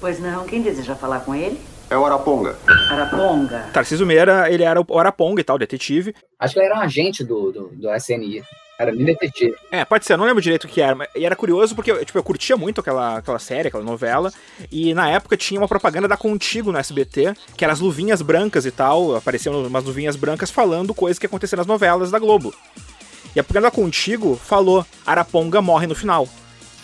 Pois 0.00 0.18
não, 0.18 0.44
quem 0.44 0.60
deseja 0.60 0.94
falar 0.94 1.20
com 1.20 1.34
ele? 1.34 1.60
É 1.88 1.96
o 1.96 2.04
Araponga. 2.04 2.56
Araponga. 2.90 3.70
Tarcísio 3.72 4.06
Meira, 4.06 4.50
ele 4.50 4.64
era 4.64 4.80
o 4.80 4.98
Araponga 4.98 5.40
e 5.40 5.44
tal, 5.44 5.56
detetive. 5.56 6.14
Acho 6.38 6.54
que 6.54 6.60
ele 6.60 6.66
era 6.66 6.76
um 6.76 6.80
agente 6.80 7.22
do, 7.22 7.52
do, 7.52 7.68
do 7.68 7.94
SNI. 7.94 8.42
Era 8.78 8.92
bem 8.92 9.06
detetive. 9.06 9.54
É, 9.70 9.84
pode 9.84 10.04
ser, 10.04 10.12
eu 10.12 10.18
não 10.18 10.26
lembro 10.26 10.42
direito 10.42 10.64
o 10.64 10.68
que 10.68 10.82
era. 10.82 10.94
Mas, 10.94 11.08
e 11.14 11.24
era 11.24 11.34
curioso 11.34 11.74
porque 11.74 12.04
tipo, 12.04 12.18
eu 12.18 12.22
curtia 12.22 12.56
muito 12.56 12.80
aquela, 12.80 13.18
aquela 13.18 13.38
série, 13.38 13.68
aquela 13.68 13.84
novela. 13.84 14.32
E 14.70 14.92
na 14.94 15.08
época 15.08 15.36
tinha 15.36 15.60
uma 15.60 15.68
propaganda 15.68 16.08
da 16.08 16.16
Contigo 16.16 16.72
no 16.72 16.78
SBT, 16.78 17.34
que 17.56 17.64
eram 17.64 17.72
as 17.72 17.80
luvinhas 17.80 18.20
brancas 18.20 18.66
e 18.66 18.70
tal. 18.70 19.16
Apareciam 19.16 19.66
umas 19.66 19.84
luvinhas 19.84 20.16
brancas 20.16 20.50
falando 20.50 20.92
coisas 20.92 21.18
que 21.18 21.26
aconteciam 21.26 21.58
nas 21.58 21.66
novelas 21.66 22.10
da 22.10 22.18
Globo. 22.18 22.52
E 23.34 23.40
a 23.40 23.44
propaganda 23.44 23.70
da 23.70 23.74
Contigo 23.74 24.36
falou: 24.36 24.84
Araponga 25.06 25.62
morre 25.62 25.86
no 25.86 25.94
final. 25.94 26.28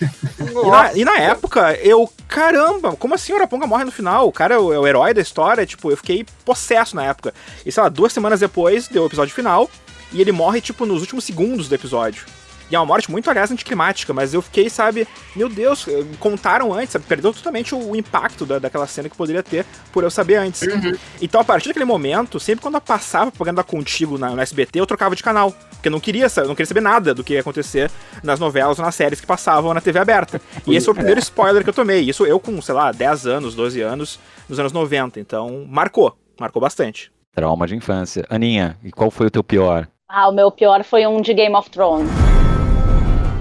E 0.02 0.70
na, 0.70 0.94
e 0.94 1.04
na, 1.04 1.18
época, 1.18 1.74
eu, 1.76 2.10
caramba, 2.28 2.94
como 2.96 3.14
assim 3.14 3.32
o 3.32 3.36
Araponga 3.36 3.66
morre 3.66 3.84
no 3.84 3.92
final? 3.92 4.28
O 4.28 4.32
cara 4.32 4.54
é 4.54 4.58
o, 4.58 4.72
é 4.72 4.78
o, 4.78 4.86
herói 4.86 5.14
da 5.14 5.20
história, 5.20 5.66
tipo, 5.66 5.90
eu 5.90 5.96
fiquei 5.96 6.26
possesso 6.44 6.96
na 6.96 7.04
época. 7.04 7.32
E 7.64 7.70
sei 7.70 7.82
lá, 7.82 7.88
duas 7.88 8.12
semanas 8.12 8.40
depois 8.40 8.88
deu 8.88 9.02
o 9.02 9.06
episódio 9.06 9.34
final, 9.34 9.70
e 10.12 10.20
ele 10.20 10.32
morre, 10.32 10.60
tipo, 10.60 10.84
nos 10.84 11.00
últimos 11.00 11.24
segundos 11.24 11.68
do 11.68 11.74
episódio. 11.74 12.24
E 12.72 12.74
é 12.74 12.78
uma 12.78 12.86
morte 12.86 13.10
muito, 13.10 13.28
aliás, 13.28 13.50
anticlimática, 13.50 14.14
mas 14.14 14.32
eu 14.32 14.40
fiquei, 14.40 14.70
sabe, 14.70 15.06
meu 15.36 15.46
Deus, 15.46 15.84
contaram 16.18 16.72
antes, 16.72 16.92
sabe, 16.92 17.04
perdeu 17.04 17.30
totalmente 17.30 17.74
o, 17.74 17.90
o 17.90 17.94
impacto 17.94 18.46
da, 18.46 18.58
daquela 18.58 18.86
cena 18.86 19.10
que 19.10 19.16
poderia 19.16 19.42
ter 19.42 19.66
por 19.92 20.02
eu 20.02 20.10
saber 20.10 20.36
antes. 20.36 20.62
Uhum. 20.62 20.96
Então, 21.20 21.38
a 21.38 21.44
partir 21.44 21.68
daquele 21.68 21.84
momento, 21.84 22.40
sempre 22.40 22.62
quando 22.62 22.76
eu 22.76 22.80
passava 22.80 23.30
propaganda 23.30 23.62
contigo 23.62 24.16
na, 24.16 24.30
no 24.30 24.40
SBT, 24.40 24.80
eu 24.80 24.86
trocava 24.86 25.14
de 25.14 25.22
canal. 25.22 25.52
Porque 25.52 25.88
eu 25.88 25.92
não 25.92 26.00
queria, 26.00 26.28
eu 26.34 26.48
não 26.48 26.54
queria 26.54 26.66
saber 26.66 26.80
nada 26.80 27.12
do 27.12 27.22
que 27.22 27.34
ia 27.34 27.40
acontecer 27.40 27.90
nas 28.22 28.40
novelas 28.40 28.78
ou 28.78 28.84
nas 28.86 28.94
séries 28.94 29.20
que 29.20 29.26
passavam 29.26 29.74
na 29.74 29.80
TV 29.82 29.98
aberta. 29.98 30.40
E 30.66 30.74
esse 30.74 30.86
foi 30.86 30.92
o 30.92 30.96
primeiro 30.96 31.20
spoiler 31.20 31.62
que 31.62 31.68
eu 31.68 31.74
tomei. 31.74 32.00
Isso 32.00 32.24
eu 32.24 32.40
com, 32.40 32.62
sei 32.62 32.74
lá, 32.74 32.90
10 32.90 33.26
anos, 33.26 33.54
12 33.54 33.82
anos, 33.82 34.18
nos 34.48 34.58
anos 34.58 34.72
90. 34.72 35.20
Então, 35.20 35.66
marcou. 35.68 36.16
Marcou 36.40 36.62
bastante. 36.62 37.12
Trauma 37.34 37.66
de 37.66 37.76
infância. 37.76 38.24
Aninha, 38.30 38.78
e 38.82 38.90
qual 38.90 39.10
foi 39.10 39.26
o 39.26 39.30
teu 39.30 39.44
pior? 39.44 39.88
Ah, 40.08 40.30
o 40.30 40.32
meu 40.32 40.50
pior 40.50 40.82
foi 40.84 41.06
um 41.06 41.20
de 41.20 41.34
Game 41.34 41.54
of 41.54 41.68
Thrones. 41.68 42.31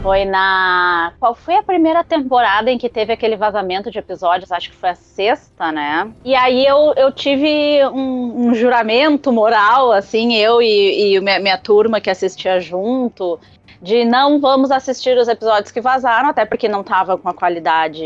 Foi 0.01 0.25
na. 0.25 1.13
Qual 1.19 1.35
foi 1.35 1.57
a 1.57 1.63
primeira 1.63 2.03
temporada 2.03 2.71
em 2.71 2.77
que 2.77 2.89
teve 2.89 3.13
aquele 3.13 3.35
vazamento 3.35 3.91
de 3.91 3.99
episódios? 3.99 4.51
Acho 4.51 4.71
que 4.71 4.75
foi 4.75 4.89
a 4.89 4.95
sexta, 4.95 5.71
né? 5.71 6.11
E 6.25 6.33
aí 6.33 6.65
eu, 6.65 6.91
eu 6.97 7.11
tive 7.11 7.85
um, 7.85 8.47
um 8.47 8.53
juramento 8.55 9.31
moral, 9.31 9.91
assim, 9.91 10.33
eu 10.35 10.59
e, 10.59 11.15
e 11.15 11.21
minha, 11.21 11.39
minha 11.39 11.57
turma 11.57 12.01
que 12.01 12.09
assistia 12.09 12.59
junto, 12.59 13.39
de 13.79 14.03
não 14.03 14.41
vamos 14.41 14.71
assistir 14.71 15.15
os 15.15 15.27
episódios 15.27 15.71
que 15.71 15.79
vazaram, 15.79 16.29
até 16.29 16.45
porque 16.45 16.67
não 16.67 16.83
tava 16.83 17.15
com 17.15 17.29
a 17.29 17.33
qualidade 17.33 18.03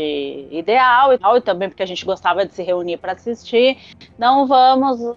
ideal 0.50 1.14
e 1.14 1.18
tal, 1.18 1.38
e 1.38 1.40
também 1.40 1.70
porque 1.70 1.82
a 1.82 1.86
gente 1.86 2.04
gostava 2.04 2.44
de 2.44 2.52
se 2.52 2.62
reunir 2.62 2.98
para 2.98 3.12
assistir. 3.12 3.78
Não 4.18 4.46
vamos 4.46 5.16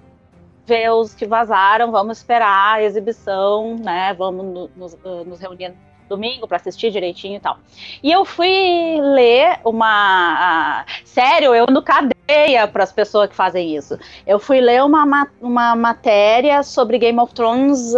ver 0.66 0.92
os 0.92 1.14
que 1.14 1.26
vazaram, 1.26 1.92
vamos 1.92 2.20
esperar 2.20 2.76
a 2.76 2.84
exibição, 2.84 3.76
né? 3.76 4.14
Vamos 4.14 4.46
no, 4.46 4.70
nos, 4.78 4.98
nos 5.26 5.40
reunir 5.42 5.74
domingo 6.10 6.48
para 6.48 6.58
assistir 6.58 6.92
direitinho 6.92 7.38
e 7.38 7.40
tal. 7.40 7.58
E 8.04 8.12
eu 8.12 8.26
fui 8.26 9.00
ler 9.02 9.60
uma. 9.64 10.84
Uh, 10.84 11.02
sério, 11.06 11.56
eu 11.56 11.68
no 11.68 11.82
cadeia 11.82 12.68
para 12.68 12.84
as 12.84 12.92
pessoas 12.92 13.30
que 13.30 13.36
fazem 13.36 13.76
isso. 13.76 13.98
Eu 14.28 14.40
fui 14.40 14.60
ler 14.60 14.84
uma, 14.84 15.28
uma 15.42 15.76
matéria 15.76 16.64
sobre 16.64 16.98
Game 16.98 17.20
of 17.20 17.34
Thrones, 17.34 17.94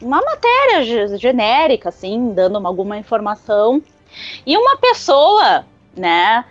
uma 0.00 0.20
matéria 0.20 1.18
genérica, 1.18 1.88
assim, 1.88 2.32
dando 2.32 2.58
uma, 2.58 2.68
alguma 2.68 2.98
informação. 2.98 3.82
E 4.44 4.56
uma 4.56 4.76
pessoa, 4.78 5.64
né, 5.96 6.44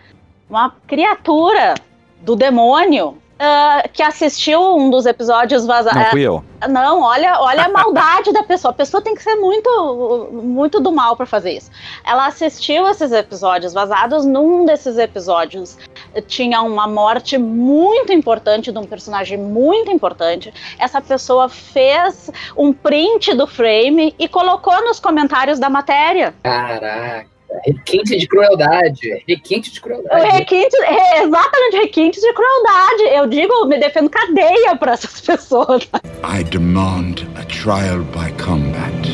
uma 0.49 0.73
criatura 0.87 1.73
do 2.21 2.35
demônio, 2.35 3.17
uh, 3.37 3.89
que 3.91 4.01
assistiu 4.01 4.75
um 4.75 4.89
dos 4.89 5.05
episódios 5.05 5.65
vazados. 5.65 6.01
Não 6.01 6.09
fui 6.09 6.21
eu. 6.21 6.43
Não, 6.67 7.01
olha, 7.01 7.39
olha 7.39 7.65
a 7.65 7.69
maldade 7.69 8.31
da 8.33 8.43
pessoa. 8.43 8.71
A 8.71 8.75
pessoa 8.75 9.01
tem 9.01 9.13
que 9.13 9.21
ser 9.21 9.35
muito, 9.35 10.29
muito 10.31 10.79
do 10.79 10.91
mal 10.91 11.15
para 11.15 11.25
fazer 11.25 11.51
isso. 11.51 11.71
Ela 12.03 12.27
assistiu 12.27 12.87
esses 12.87 13.11
episódios 13.11 13.73
vazados. 13.73 14.25
Num 14.25 14.65
desses 14.65 14.97
episódios 14.97 15.77
tinha 16.27 16.61
uma 16.61 16.87
morte 16.87 17.37
muito 17.37 18.11
importante 18.11 18.71
de 18.71 18.77
um 18.77 18.85
personagem 18.85 19.37
muito 19.37 19.91
importante. 19.91 20.53
Essa 20.79 20.99
pessoa 20.99 21.47
fez 21.47 22.31
um 22.55 22.73
print 22.73 23.33
do 23.35 23.45
frame 23.45 24.15
e 24.17 24.27
colocou 24.27 24.83
nos 24.83 24.99
comentários 24.99 25.59
da 25.59 25.69
matéria. 25.69 26.33
Caraca. 26.41 27.36
Requinte 27.65 28.17
de 28.17 28.27
crueldade. 28.27 29.23
Requinte 29.27 29.71
de 29.71 29.81
crueldade. 29.81 30.31
Requinte, 30.31 30.75
é, 30.83 31.23
exatamente, 31.23 31.77
requinte 31.77 32.19
de 32.19 32.33
crueldade. 32.33 33.03
Eu 33.15 33.27
digo, 33.27 33.65
me 33.65 33.77
defendo 33.77 34.09
cadeia 34.09 34.75
para 34.75 34.93
essas 34.93 35.19
pessoas. 35.21 35.89
I 36.23 36.43
demand 36.43 37.15
a 37.35 37.43
trial 37.45 38.03
by 38.11 38.31
combat. 38.43 39.07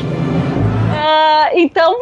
Uh, 0.94 1.58
então, 1.58 1.94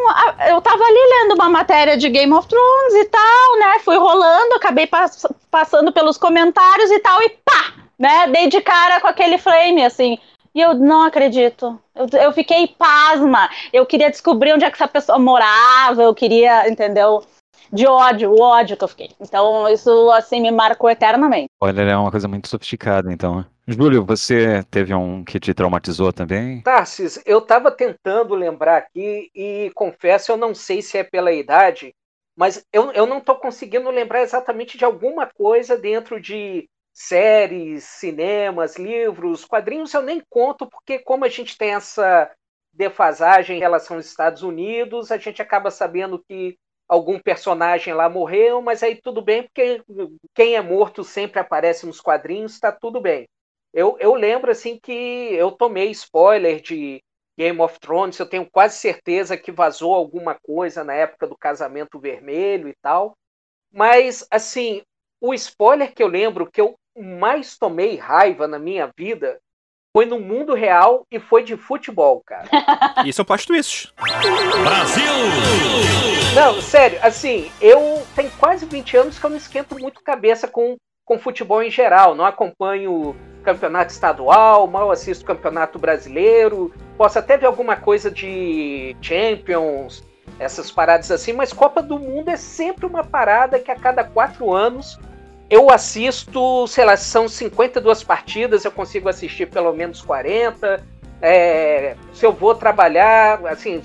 eu 0.48 0.60
tava 0.60 0.82
ali 0.82 1.20
lendo 1.20 1.34
uma 1.34 1.48
matéria 1.48 1.96
de 1.96 2.08
Game 2.08 2.32
of 2.32 2.46
Thrones 2.48 2.94
e 2.94 3.04
tal, 3.06 3.58
né? 3.58 3.78
Fui 3.84 3.96
rolando, 3.96 4.54
acabei 4.54 4.86
pass 4.86 5.26
passando 5.50 5.92
pelos 5.92 6.16
comentários 6.16 6.90
e 6.90 6.98
tal, 7.00 7.22
e 7.22 7.30
pá! 7.44 7.74
Né? 7.98 8.26
Dei 8.28 8.48
de 8.48 8.60
cara 8.60 9.00
com 9.00 9.06
aquele 9.06 9.38
frame, 9.38 9.84
assim. 9.84 10.18
E 10.54 10.60
eu 10.60 10.74
não 10.74 11.02
acredito. 11.02 11.80
Eu, 11.94 12.06
eu 12.20 12.32
fiquei 12.32 12.68
pasma. 12.68 13.48
Eu 13.72 13.86
queria 13.86 14.10
descobrir 14.10 14.52
onde 14.52 14.64
é 14.64 14.70
que 14.70 14.76
essa 14.76 14.88
pessoa 14.88 15.18
morava. 15.18 16.02
Eu 16.02 16.14
queria, 16.14 16.68
entendeu? 16.68 17.24
De 17.72 17.86
ódio, 17.86 18.30
o 18.30 18.40
ódio 18.40 18.76
que 18.76 18.84
eu 18.84 18.88
fiquei. 18.88 19.10
Então, 19.18 19.66
isso, 19.68 20.10
assim, 20.10 20.40
me 20.40 20.50
marcou 20.50 20.90
eternamente. 20.90 21.48
Olha, 21.60 21.80
é 21.80 21.96
uma 21.96 22.10
coisa 22.10 22.28
muito 22.28 22.48
sofisticada, 22.48 23.10
então. 23.10 23.36
Né? 23.36 23.46
Júlio, 23.66 24.04
você 24.04 24.62
teve 24.70 24.92
um 24.92 25.24
que 25.24 25.40
te 25.40 25.54
traumatizou 25.54 26.12
também? 26.12 26.60
Tarsis, 26.62 27.22
eu 27.24 27.40
tava 27.40 27.70
tentando 27.70 28.34
lembrar 28.34 28.76
aqui 28.76 29.30
e 29.34 29.70
confesso, 29.74 30.32
eu 30.32 30.36
não 30.36 30.54
sei 30.54 30.82
se 30.82 30.98
é 30.98 31.04
pela 31.04 31.32
idade, 31.32 31.94
mas 32.36 32.64
eu, 32.72 32.90
eu 32.92 33.06
não 33.06 33.20
tô 33.20 33.36
conseguindo 33.36 33.88
lembrar 33.90 34.20
exatamente 34.22 34.76
de 34.76 34.84
alguma 34.84 35.26
coisa 35.26 35.78
dentro 35.78 36.20
de 36.20 36.68
séries, 36.92 37.84
cinemas, 37.84 38.76
livros, 38.76 39.44
quadrinhos 39.44 39.92
eu 39.94 40.02
nem 40.02 40.22
conto, 40.28 40.66
porque 40.68 40.98
como 40.98 41.24
a 41.24 41.28
gente 41.28 41.56
tem 41.56 41.74
essa 41.74 42.30
defasagem 42.72 43.56
em 43.56 43.60
relação 43.60 43.96
aos 43.96 44.06
Estados 44.06 44.42
Unidos, 44.42 45.10
a 45.10 45.18
gente 45.18 45.40
acaba 45.42 45.70
sabendo 45.70 46.22
que 46.28 46.56
algum 46.88 47.18
personagem 47.18 47.94
lá 47.94 48.08
morreu, 48.08 48.60
mas 48.60 48.82
aí 48.82 48.96
tudo 49.00 49.22
bem, 49.22 49.44
porque 49.44 49.82
quem 50.34 50.56
é 50.56 50.60
morto 50.60 51.02
sempre 51.04 51.40
aparece 51.40 51.86
nos 51.86 52.00
quadrinhos, 52.00 52.52
está 52.52 52.70
tudo 52.72 53.00
bem. 53.00 53.26
Eu, 53.72 53.96
eu 53.98 54.14
lembro 54.14 54.50
assim 54.50 54.78
que 54.78 54.92
eu 54.92 55.50
tomei 55.52 55.90
spoiler 55.90 56.60
de 56.60 57.02
Game 57.38 57.60
of 57.60 57.78
Thrones, 57.80 58.18
eu 58.18 58.28
tenho 58.28 58.48
quase 58.50 58.76
certeza 58.76 59.36
que 59.38 59.50
vazou 59.50 59.94
alguma 59.94 60.34
coisa 60.42 60.84
na 60.84 60.92
época 60.94 61.26
do 61.26 61.36
casamento 61.36 61.98
vermelho 61.98 62.68
e 62.68 62.74
tal. 62.82 63.16
Mas, 63.72 64.26
assim, 64.30 64.82
o 65.20 65.34
spoiler 65.34 65.94
que 65.94 66.02
eu 66.02 66.08
lembro 66.08 66.50
que 66.50 66.60
eu 66.60 66.76
mais 66.96 67.56
tomei 67.56 67.96
raiva 67.96 68.46
na 68.46 68.58
minha 68.58 68.90
vida 68.96 69.38
foi 69.94 70.06
no 70.06 70.18
mundo 70.18 70.54
real 70.54 71.06
e 71.10 71.20
foi 71.20 71.44
de 71.44 71.54
futebol, 71.56 72.22
cara. 72.24 72.48
Isso 73.04 73.20
é 73.20 73.22
um 73.22 73.26
plot 73.26 73.46
twist. 73.46 73.92
Brasil! 74.62 75.12
Não, 76.34 76.62
sério, 76.62 76.98
assim, 77.02 77.50
eu 77.60 78.02
tenho 78.16 78.30
quase 78.38 78.64
20 78.64 78.96
anos 78.96 79.18
que 79.18 79.26
eu 79.26 79.30
não 79.30 79.36
esquento 79.36 79.78
muito 79.78 80.02
cabeça 80.02 80.48
com, 80.48 80.76
com 81.04 81.18
futebol 81.18 81.62
em 81.62 81.70
geral. 81.70 82.14
Não 82.14 82.24
acompanho 82.24 83.14
campeonato 83.44 83.92
estadual, 83.92 84.66
mal 84.66 84.90
assisto 84.90 85.26
campeonato 85.26 85.78
brasileiro. 85.78 86.72
Posso 86.96 87.18
até 87.18 87.36
ver 87.36 87.46
alguma 87.46 87.76
coisa 87.76 88.10
de 88.10 88.96
Champions, 89.02 90.02
essas 90.38 90.70
paradas 90.70 91.10
assim, 91.10 91.34
mas 91.34 91.52
Copa 91.52 91.82
do 91.82 91.98
Mundo 91.98 92.30
é 92.30 92.36
sempre 92.36 92.86
uma 92.86 93.04
parada 93.04 93.58
que 93.58 93.70
a 93.70 93.76
cada 93.76 94.04
quatro 94.04 94.54
anos 94.54 94.98
eu 95.52 95.70
assisto, 95.70 96.66
sei 96.66 96.82
lá, 96.86 96.96
são 96.96 97.28
52 97.28 98.02
partidas, 98.02 98.64
eu 98.64 98.72
consigo 98.72 99.10
assistir 99.10 99.44
pelo 99.44 99.70
menos 99.74 100.00
40. 100.00 100.82
É, 101.20 101.94
se 102.14 102.24
eu 102.24 102.32
vou 102.32 102.54
trabalhar, 102.54 103.38
assim. 103.46 103.82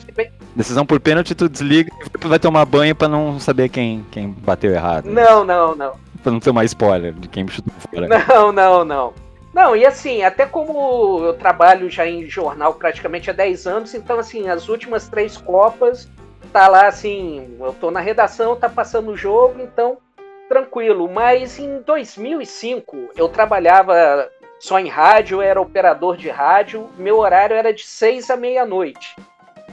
Decisão 0.56 0.86
por 0.86 0.98
pênalti, 1.02 1.36
tu 1.36 1.50
desliga 1.50 1.92
e 1.94 2.28
vai 2.28 2.40
tomar 2.40 2.64
banho 2.64 2.96
para 2.96 3.10
não 3.10 3.38
saber 3.38 3.68
quem, 3.68 4.06
quem 4.10 4.30
bateu 4.30 4.72
errado. 4.72 5.10
Não, 5.10 5.44
não, 5.44 5.76
não. 5.76 5.92
Pra 6.24 6.32
não 6.32 6.40
ter 6.40 6.54
mais 6.54 6.72
spoiler 6.72 7.12
de 7.12 7.28
quem 7.28 7.46
chutou 7.50 7.74
fora. 7.92 8.08
Não, 8.28 8.52
não, 8.54 8.86
não. 8.86 9.14
Não, 9.54 9.76
e 9.76 9.86
assim, 9.86 10.24
até 10.24 10.46
como 10.46 11.20
eu 11.26 11.34
trabalho 11.34 11.90
já 11.90 12.08
em 12.08 12.28
jornal 12.30 12.76
praticamente 12.76 13.30
há 13.30 13.34
10 13.34 13.68
anos, 13.68 13.94
então 13.94 14.20
assim, 14.20 14.48
as 14.50 14.70
últimas 14.70 15.08
três 15.08 15.36
Copas, 15.38 16.08
tá 16.54 16.68
lá 16.68 16.88
assim, 16.88 17.56
eu 17.60 17.74
tô 17.74 17.92
na 17.92 18.00
redação, 18.00 18.56
tá 18.56 18.70
passando 18.70 19.12
o 19.12 19.18
jogo, 19.18 19.62
então 19.62 19.98
tranquilo. 20.48 21.10
Mas 21.10 21.60
em 21.60 21.82
2005 21.82 23.12
eu 23.16 23.28
trabalhava 23.30 24.30
só 24.60 24.80
em 24.80 24.88
rádio, 24.88 25.42
era 25.42 25.62
operador 25.62 26.18
de 26.18 26.30
rádio, 26.30 26.90
meu 26.98 27.20
horário 27.20 27.56
era 27.56 27.74
de 27.74 27.84
6 27.84 28.30
à 28.30 28.36
meia-noite. 28.36 29.16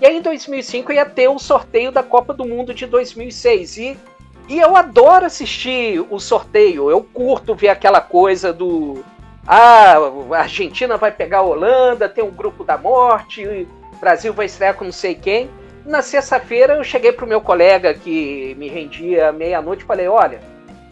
E 0.00 0.06
aí 0.06 0.16
em 0.16 0.22
2005 0.22 0.92
ia 0.92 1.06
ter 1.06 1.28
o 1.28 1.38
sorteio 1.38 1.90
da 1.90 2.02
Copa 2.02 2.34
do 2.34 2.44
Mundo 2.44 2.74
de 2.74 2.86
2006 2.86 3.76
e 3.78 3.98
e 4.46 4.60
eu 4.60 4.76
adoro 4.76 5.24
assistir 5.24 6.04
o 6.10 6.20
sorteio. 6.20 6.90
Eu 6.90 7.02
curto 7.02 7.54
ver 7.54 7.68
aquela 7.68 8.02
coisa 8.02 8.52
do 8.52 9.02
ah, 9.46 9.96
a 10.32 10.38
Argentina 10.38 10.96
vai 10.96 11.12
pegar 11.12 11.38
a 11.38 11.42
Holanda, 11.42 12.08
tem 12.08 12.24
um 12.24 12.30
grupo 12.30 12.64
da 12.64 12.78
morte, 12.78 13.46
o 13.46 13.96
Brasil 14.00 14.32
vai 14.32 14.46
estrear 14.46 14.74
com 14.74 14.84
não 14.84 14.92
sei 14.92 15.14
quem. 15.14 15.50
Na 15.84 16.00
sexta-feira 16.00 16.74
eu 16.74 16.84
cheguei 16.84 17.12
pro 17.12 17.26
meu 17.26 17.42
colega 17.42 17.92
que 17.92 18.54
me 18.58 18.68
rendia 18.68 19.32
meia-noite 19.32 19.84
e 19.84 19.86
falei: 19.86 20.08
"Olha, 20.08 20.40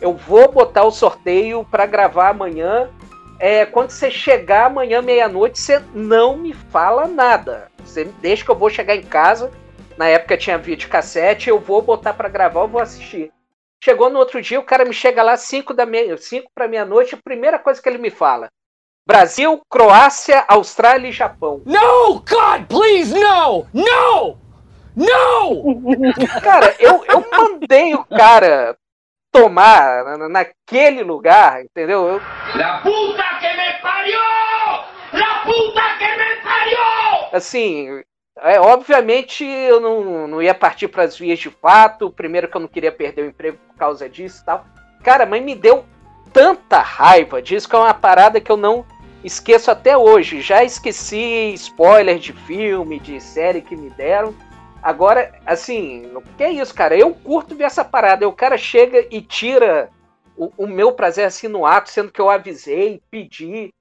eu 0.03 0.13
vou 0.13 0.51
botar 0.51 0.83
o 0.85 0.91
sorteio 0.91 1.65
para 1.71 1.87
gravar 1.87 2.31
amanhã. 2.31 2.91
É, 3.39 3.65
quando 3.65 3.91
você 3.91 4.11
chegar 4.11 4.67
amanhã, 4.67 5.01
meia-noite, 5.01 5.61
você 5.61 5.81
não 5.95 6.37
me 6.37 6.53
fala 6.53 7.07
nada. 7.07 7.71
Você 7.79 8.05
deixa 8.21 8.45
que 8.45 8.51
eu 8.51 8.57
vou 8.57 8.69
chegar 8.69 8.97
em 8.97 9.03
casa. 9.03 9.51
Na 9.97 10.09
época 10.09 10.37
tinha 10.37 10.59
vídeo 10.59 10.89
cassete, 10.89 11.49
eu 11.49 11.61
vou 11.61 11.81
botar 11.81 12.15
para 12.15 12.29
gravar, 12.29 12.63
eu 12.63 12.69
vou 12.69 12.81
assistir. 12.81 13.31
Chegou 13.83 14.11
no 14.11 14.19
outro 14.19 14.43
dia, 14.43 14.59
o 14.59 14.65
cara 14.65 14.85
me 14.85 14.93
chega 14.93 15.23
lá 15.23 15.37
5 15.37 15.73
da 15.73 15.87
meia, 15.87 16.17
5 16.17 16.51
para 16.55 16.69
meia-noite, 16.69 17.15
a 17.15 17.19
primeira 17.23 17.59
coisa 17.59 17.81
que 17.81 17.89
ele 17.89 17.99
me 17.99 18.11
fala: 18.11 18.49
Brasil, 19.07 19.61
Croácia, 19.71 20.45
Austrália 20.49 21.09
e 21.09 21.13
Japão. 21.13 21.63
No, 21.65 22.15
God, 22.15 22.67
please, 22.69 23.13
no! 23.13 23.67
No! 23.73 24.39
No! 24.97 25.81
Cara, 26.43 26.75
eu, 26.79 27.05
eu 27.05 27.25
mandei 27.31 27.95
o 27.95 28.05
cara 28.05 28.77
tomar 29.33 30.05
na, 30.19 30.29
naquele 30.29 31.03
lugar, 31.03 31.65
entendeu? 31.65 32.07
Eu... 32.07 32.23
La 32.55 32.81
puta 32.83 33.25
que 33.41 33.57
me 33.57 33.73
pariu! 33.81 34.21
La 35.15 35.43
puta 35.45 35.83
que 35.99 36.05
me 36.05 36.37
pariu! 36.43 37.29
Assim, 37.33 38.03
é, 38.39 38.61
obviamente 38.61 39.45
eu 39.45 39.81
não, 39.81 40.29
não 40.29 40.43
ia 40.43 40.55
partir 40.55 40.89
para 40.89 41.05
as 41.05 41.19
vias 41.19 41.39
de 41.39 41.49
fato. 41.49 42.11
Primeiro 42.11 42.47
que 42.47 42.57
eu 42.57 42.61
não 42.61 42.69
queria 42.69 42.93
perder 42.93 43.23
o 43.23 43.29
emprego 43.29 43.59
por 43.69 43.77
causa 43.77 44.09
disso 44.09 44.43
e 44.43 44.45
tal. 44.45 44.67
Cara, 45.03 45.25
mas 45.25 45.43
me 45.43 45.55
deu 45.55 45.85
tanta 46.33 46.81
raiva 46.81 47.41
disso 47.41 47.69
que 47.69 47.75
é 47.75 47.79
uma 47.79 47.95
parada 47.95 48.41
que 48.41 48.53
eu 48.53 48.57
não 48.57 48.85
esqueço 49.25 49.71
até 49.71 49.97
hoje. 49.97 50.41
Já 50.41 50.63
esqueci 50.63 51.53
spoiler 51.55 52.19
de 52.19 52.33
filme, 52.33 53.01
de 53.01 53.21
série 53.21 53.63
que 53.63 53.77
me 53.77 53.91
deram. 53.91 54.35
Agora, 54.83 55.33
assim, 55.47 56.07
o 56.15 56.21
que 56.21 56.43
é 56.43 56.51
isso, 56.51 56.75
cara? 56.75 56.97
Eu 56.97 57.15
curto 57.15 57.55
ver 57.55 57.65
essa 57.65 57.85
parada. 57.85 58.29
O 58.29 58.33
cara 58.33 58.59
chega 58.59 59.07
e 59.11 59.23
tira 59.23 59.89
o, 60.37 60.51
o 60.57 60.67
meu 60.67 60.93
prazer 60.93 61.25
assim 61.25 61.47
no 61.47 61.65
ato, 61.65 61.91
sendo 61.91 62.11
que 62.11 62.21
eu 62.21 62.29
avisei, 62.29 63.01
pedi 63.11 63.73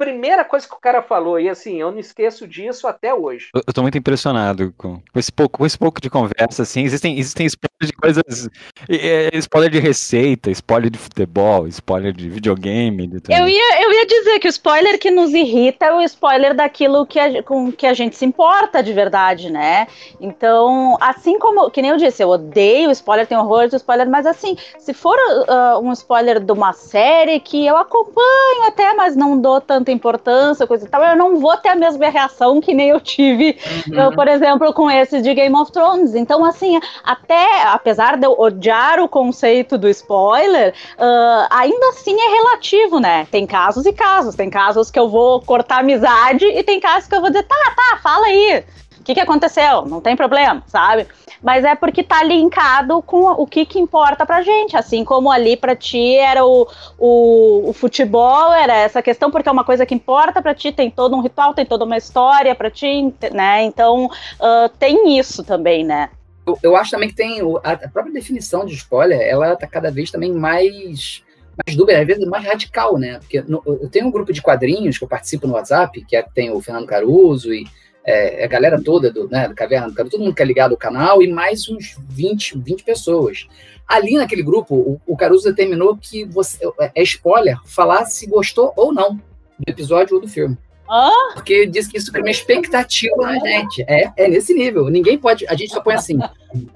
primeira 0.00 0.46
coisa 0.46 0.66
que 0.66 0.74
o 0.74 0.80
cara 0.80 1.02
falou, 1.02 1.38
e 1.38 1.46
assim, 1.46 1.78
eu 1.78 1.92
não 1.92 1.98
esqueço 1.98 2.48
disso 2.48 2.88
até 2.88 3.12
hoje. 3.12 3.50
Eu, 3.54 3.60
eu 3.66 3.72
tô 3.74 3.82
muito 3.82 3.98
impressionado 3.98 4.72
com, 4.78 4.94
com, 5.12 5.18
esse 5.18 5.30
pouco, 5.30 5.58
com 5.58 5.66
esse 5.66 5.76
pouco 5.76 6.00
de 6.00 6.08
conversa, 6.08 6.62
assim. 6.62 6.84
Existem, 6.84 7.18
existem 7.18 7.46
spoilers 7.46 7.86
de 7.86 7.92
coisas. 7.92 8.48
É, 8.88 9.28
spoiler 9.36 9.70
de 9.70 9.78
receita, 9.78 10.50
spoiler 10.50 10.90
de 10.90 10.96
futebol, 10.96 11.68
spoiler 11.68 12.14
de 12.14 12.30
videogame. 12.30 13.08
De 13.08 13.20
eu, 13.28 13.46
ia, 13.46 13.82
eu 13.82 13.92
ia 13.92 14.06
dizer 14.06 14.38
que 14.38 14.48
o 14.48 14.48
spoiler 14.48 14.98
que 14.98 15.10
nos 15.10 15.34
irrita 15.34 15.84
é 15.84 15.92
o 15.92 16.00
spoiler 16.00 16.54
daquilo 16.54 17.04
que 17.04 17.18
a, 17.18 17.42
com 17.42 17.70
que 17.70 17.86
a 17.86 17.92
gente 17.92 18.16
se 18.16 18.24
importa 18.24 18.82
de 18.82 18.94
verdade, 18.94 19.50
né? 19.50 19.86
Então, 20.18 20.96
assim 20.98 21.38
como, 21.38 21.70
que 21.70 21.82
nem 21.82 21.90
eu 21.90 21.98
disse, 21.98 22.22
eu 22.22 22.30
odeio 22.30 22.90
spoiler, 22.92 23.26
tenho 23.26 23.42
horror 23.42 23.68
de 23.68 23.76
spoiler, 23.76 24.08
mas 24.08 24.24
assim, 24.24 24.56
se 24.78 24.94
for 24.94 25.18
uh, 25.18 25.78
um 25.82 25.92
spoiler 25.92 26.40
de 26.40 26.52
uma 26.52 26.72
série 26.72 27.38
que 27.38 27.66
eu 27.66 27.76
acompanho 27.76 28.62
até, 28.66 28.94
mas 28.94 29.14
não 29.14 29.38
dou 29.38 29.60
tanto 29.60 29.89
tanta 29.90 29.92
importância, 29.92 30.66
coisa 30.66 30.86
e 30.86 30.88
tal, 30.88 31.02
eu 31.02 31.16
não 31.16 31.38
vou 31.38 31.56
ter 31.56 31.70
a 31.70 31.74
mesma 31.74 32.08
reação 32.08 32.60
que 32.60 32.72
nem 32.72 32.90
eu 32.90 33.00
tive, 33.00 33.58
uhum. 33.88 33.94
eu, 33.94 34.12
por 34.12 34.28
exemplo, 34.28 34.72
com 34.72 34.90
esse 34.90 35.20
de 35.20 35.34
Game 35.34 35.54
of 35.56 35.72
Thrones. 35.72 36.14
Então, 36.14 36.44
assim, 36.44 36.80
até 37.04 37.64
apesar 37.64 38.16
de 38.16 38.26
eu 38.26 38.38
odiar 38.38 39.00
o 39.00 39.08
conceito 39.08 39.76
do 39.76 39.88
spoiler, 39.88 40.74
uh, 40.98 41.46
ainda 41.50 41.88
assim 41.88 42.16
é 42.18 42.28
relativo, 42.28 43.00
né? 43.00 43.26
Tem 43.30 43.46
casos 43.46 43.86
e 43.86 43.92
casos. 43.92 44.34
Tem 44.34 44.48
casos 44.48 44.90
que 44.90 44.98
eu 44.98 45.08
vou 45.08 45.40
cortar 45.40 45.80
amizade 45.80 46.44
e 46.44 46.62
tem 46.62 46.80
casos 46.80 47.08
que 47.08 47.14
eu 47.14 47.20
vou 47.20 47.30
dizer, 47.30 47.44
tá, 47.44 47.74
tá, 47.76 47.98
fala 48.02 48.26
aí. 48.26 48.64
Que, 49.10 49.14
que 49.14 49.20
aconteceu? 49.20 49.86
Não 49.86 50.00
tem 50.00 50.14
problema, 50.14 50.62
sabe? 50.66 51.06
mas 51.42 51.64
é 51.64 51.74
porque 51.74 52.02
tá 52.02 52.22
linkado 52.22 53.00
com 53.02 53.22
o 53.30 53.46
que, 53.46 53.64
que 53.64 53.78
importa 53.78 54.26
pra 54.26 54.42
gente. 54.42 54.76
Assim 54.76 55.04
como 55.04 55.30
ali 55.30 55.56
pra 55.56 55.74
ti 55.74 56.16
era 56.16 56.44
o, 56.44 56.68
o, 56.98 57.70
o 57.70 57.72
futebol, 57.72 58.52
era 58.52 58.74
essa 58.74 59.02
questão, 59.02 59.30
porque 59.30 59.48
é 59.48 59.52
uma 59.52 59.64
coisa 59.64 59.86
que 59.86 59.94
importa 59.94 60.42
pra 60.42 60.54
ti, 60.54 60.70
tem 60.72 60.90
todo 60.90 61.16
um 61.16 61.20
ritual, 61.20 61.54
tem 61.54 61.64
toda 61.64 61.84
uma 61.84 61.96
história 61.96 62.54
pra 62.54 62.70
ti, 62.70 63.12
né? 63.32 63.62
Então 63.62 64.06
uh, 64.06 64.68
tem 64.78 65.18
isso 65.18 65.42
também, 65.42 65.84
né? 65.84 66.10
Eu, 66.46 66.58
eu, 66.62 66.76
acho 66.76 66.90
também 66.90 67.08
que 67.08 67.14
tem 67.14 67.40
a, 67.62 67.76
própria 67.88 68.12
definição 68.12 68.64
de 68.64 68.74
spoiler, 68.74 69.20
ela 69.20 69.56
tá 69.56 69.66
cada 69.66 69.90
vez 69.90 70.10
também 70.10 70.32
mais 70.32 71.22
mais 71.66 71.76
dúbia, 71.76 72.00
às 72.00 72.06
vezes 72.06 72.26
mais 72.26 72.44
radical, 72.44 72.96
né? 72.96 73.18
Porque 73.18 73.42
no, 73.42 73.62
eu 73.66 73.88
tenho 73.90 74.06
um 74.06 74.10
grupo 74.10 74.32
de 74.32 74.40
quadrinhos 74.40 74.96
que 74.96 75.04
eu 75.04 75.08
participo 75.08 75.46
no 75.46 75.54
WhatsApp, 75.54 76.02
que 76.06 76.16
é, 76.16 76.22
tem 76.22 76.50
o 76.50 76.60
Fernando 76.60 76.86
Caruso 76.86 77.52
e 77.52 77.66
é, 78.10 78.44
a 78.44 78.48
galera 78.48 78.82
toda 78.82 79.10
do, 79.10 79.28
né, 79.28 79.48
do 79.48 79.54
Caverna 79.54 79.92
todo 79.94 80.18
mundo 80.18 80.34
que 80.34 80.42
é 80.42 80.44
ligado 80.44 80.72
ao 80.72 80.78
canal, 80.78 81.22
e 81.22 81.28
mais 81.28 81.68
uns 81.68 81.96
20, 82.08 82.58
20 82.58 82.84
pessoas. 82.84 83.46
Ali 83.86 84.16
naquele 84.16 84.42
grupo, 84.42 84.74
o, 84.74 85.00
o 85.06 85.16
Caruso 85.16 85.48
determinou 85.48 85.96
que 85.96 86.24
você, 86.24 86.58
é, 86.80 86.92
é 86.94 87.02
spoiler 87.02 87.58
falar 87.64 88.04
se 88.04 88.26
gostou 88.26 88.72
ou 88.76 88.92
não 88.92 89.14
do 89.14 89.68
episódio 89.68 90.16
ou 90.16 90.20
do 90.20 90.28
filme. 90.28 90.56
Ah? 90.88 91.34
Porque 91.34 91.66
diz 91.66 91.86
que 91.86 91.98
isso 91.98 92.10
cria 92.10 92.24
uma 92.24 92.32
expectativa 92.32 93.14
na 93.18 93.38
gente. 93.38 93.84
É, 93.86 94.10
é 94.16 94.28
nesse 94.28 94.52
nível. 94.52 94.88
Ninguém 94.88 95.16
pode. 95.16 95.46
A 95.46 95.54
gente 95.54 95.72
só 95.72 95.80
põe 95.80 95.94
assim: 95.94 96.18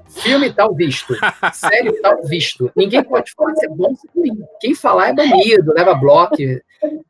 filme 0.09 0.53
tal 0.53 0.73
visto, 0.73 1.17
série 1.53 1.93
tal 2.00 2.23
visto. 2.23 2.71
Ninguém 2.76 3.03
pode 3.03 3.33
falar 3.33 3.57
se 3.57 3.67
é 3.67 3.69
bom 3.69 3.93
se 3.97 4.07
é 4.07 4.11
ruim. 4.14 4.45
Quem 4.61 4.73
falar 4.73 5.09
é 5.09 5.12
banido, 5.12 5.75
leva 5.75 5.95
bloco. 5.95 6.37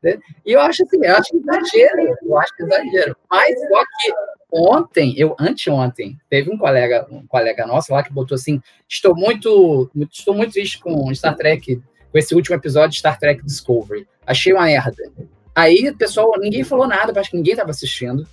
Né? 0.03 0.17
E 0.45 0.53
eu 0.53 0.59
acho 0.59 0.83
assim, 0.83 0.97
eu 1.03 1.15
acho 1.15 1.35
exagero. 1.35 2.15
Eu 2.23 2.37
acho 2.39 2.53
exagero. 2.59 3.17
Mas 3.29 3.59
só 3.59 3.83
que 3.83 4.13
ontem, 4.51 5.13
eu 5.17 5.35
anteontem, 5.39 6.17
teve 6.29 6.49
um 6.49 6.57
colega, 6.57 7.05
um 7.11 7.25
colega 7.27 7.65
nosso 7.65 7.93
lá 7.93 8.03
que 8.03 8.13
botou 8.13 8.35
assim: 8.35 8.61
estou 8.87 9.15
muito, 9.15 9.89
estou 10.11 10.33
muito 10.33 10.53
triste 10.53 10.79
com 10.79 11.13
Star 11.13 11.35
Trek, 11.35 11.81
com 12.11 12.17
esse 12.17 12.33
último 12.33 12.55
episódio 12.55 12.91
de 12.91 12.99
Star 12.99 13.19
Trek 13.19 13.43
Discovery. 13.43 14.07
Achei 14.25 14.53
uma 14.53 14.65
merda. 14.65 15.11
Aí, 15.53 15.93
pessoal, 15.95 16.33
ninguém 16.37 16.63
falou 16.63 16.87
nada, 16.87 17.17
acho 17.19 17.31
que 17.31 17.37
ninguém 17.37 17.53
estava 17.53 17.71
assistindo. 17.71 18.27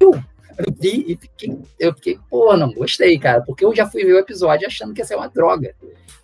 Eu, 0.00 0.12
vi 0.78 1.04
e 1.08 1.16
fiquei, 1.16 1.58
eu 1.78 1.94
fiquei, 1.94 2.18
pô, 2.30 2.56
não 2.56 2.72
gostei, 2.72 3.18
cara, 3.18 3.42
porque 3.42 3.64
eu 3.64 3.74
já 3.74 3.86
fui 3.86 4.04
ver 4.04 4.14
o 4.14 4.18
episódio 4.18 4.66
achando 4.66 4.94
que 4.94 5.00
ia 5.00 5.04
ser 5.04 5.16
uma 5.16 5.28
droga. 5.28 5.74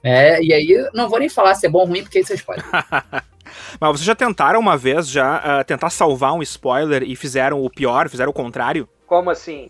É, 0.03 0.43
e 0.43 0.53
aí, 0.53 0.89
não 0.95 1.09
vou 1.09 1.19
nem 1.19 1.29
falar 1.29 1.55
se 1.55 1.67
é 1.67 1.69
bom 1.69 1.81
ou 1.81 1.87
ruim, 1.87 2.03
porque 2.03 2.21
isso 2.21 2.33
é 2.33 2.37
spoiler. 2.37 2.65
Mas 3.81 3.91
vocês 3.91 4.05
já 4.05 4.15
tentaram 4.15 4.61
uma 4.61 4.77
vez 4.77 5.09
já 5.09 5.39
uh, 5.39 5.65
tentar 5.65 5.91
salvar 5.91 6.33
um 6.33 6.43
spoiler 6.43 7.03
e 7.03 7.17
fizeram 7.17 7.63
o 7.63 7.71
pior, 7.71 8.09
fizeram 8.09 8.31
o 8.31 8.35
contrário? 8.35 8.89
Como 9.07 9.31
assim? 9.31 9.69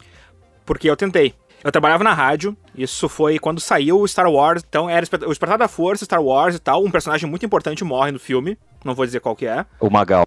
Porque 0.65 0.89
eu 0.89 0.97
tentei. 0.97 1.35
Eu 1.63 1.73
trabalhava 1.73 2.05
na 2.05 2.15
rádio, 2.15 2.57
isso 2.75 3.09
foi 3.09 3.39
quando 3.39 3.61
saiu 3.61 4.01
o 4.01 4.07
Star 4.07 4.31
Wars, 4.31 4.63
então 4.67 4.89
era 4.89 5.05
o 5.05 5.29
Despertar 5.29 5.59
da 5.59 5.67
Força, 5.67 6.05
Star 6.05 6.23
Wars 6.23 6.55
e 6.55 6.59
tal, 6.61 6.85
um 6.85 6.91
personagem 6.91 7.29
muito 7.29 7.45
importante 7.45 7.83
morre 7.83 8.13
no 8.13 8.19
filme, 8.21 8.57
não 8.85 8.95
vou 8.95 9.05
dizer 9.05 9.19
qual 9.19 9.35
que 9.35 9.47
é. 9.47 9.67
O 9.81 9.91
Magal. 9.91 10.25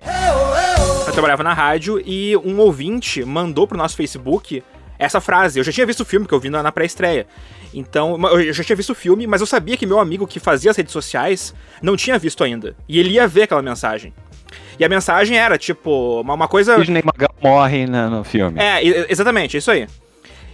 Eu 1.07 1.13
trabalhava 1.13 1.41
na 1.41 1.53
rádio 1.53 2.01
e 2.05 2.35
um 2.37 2.59
ouvinte 2.59 3.23
mandou 3.23 3.65
pro 3.65 3.77
nosso 3.77 3.95
Facebook 3.95 4.61
essa 5.01 5.19
frase. 5.19 5.59
Eu 5.59 5.63
já 5.63 5.71
tinha 5.71 5.85
visto 5.85 6.01
o 6.01 6.05
filme, 6.05 6.27
que 6.27 6.33
eu 6.33 6.39
vi 6.39 6.49
na, 6.49 6.61
na 6.61 6.71
pré-estreia. 6.71 7.25
Então, 7.73 8.19
eu 8.29 8.53
já 8.53 8.63
tinha 8.63 8.75
visto 8.75 8.91
o 8.91 8.95
filme, 8.95 9.25
mas 9.25 9.41
eu 9.41 9.47
sabia 9.47 9.75
que 9.75 9.85
meu 9.85 9.99
amigo 9.99 10.27
que 10.27 10.39
fazia 10.39 10.69
as 10.71 10.77
redes 10.77 10.93
sociais 10.93 11.53
não 11.81 11.97
tinha 11.97 12.19
visto 12.19 12.43
ainda. 12.43 12.75
E 12.87 12.99
ele 12.99 13.11
ia 13.11 13.27
ver 13.27 13.43
aquela 13.43 13.61
mensagem. 13.61 14.13
E 14.79 14.85
a 14.85 14.89
mensagem 14.89 15.37
era, 15.37 15.57
tipo, 15.57 16.21
uma, 16.21 16.33
uma 16.33 16.47
coisa. 16.47 16.77
Disney 16.77 17.01
Magal 17.03 17.33
morre 17.41 17.85
no 17.85 18.23
filme. 18.23 18.59
É, 18.59 19.11
exatamente, 19.11 19.57
isso 19.57 19.71
aí. 19.71 19.87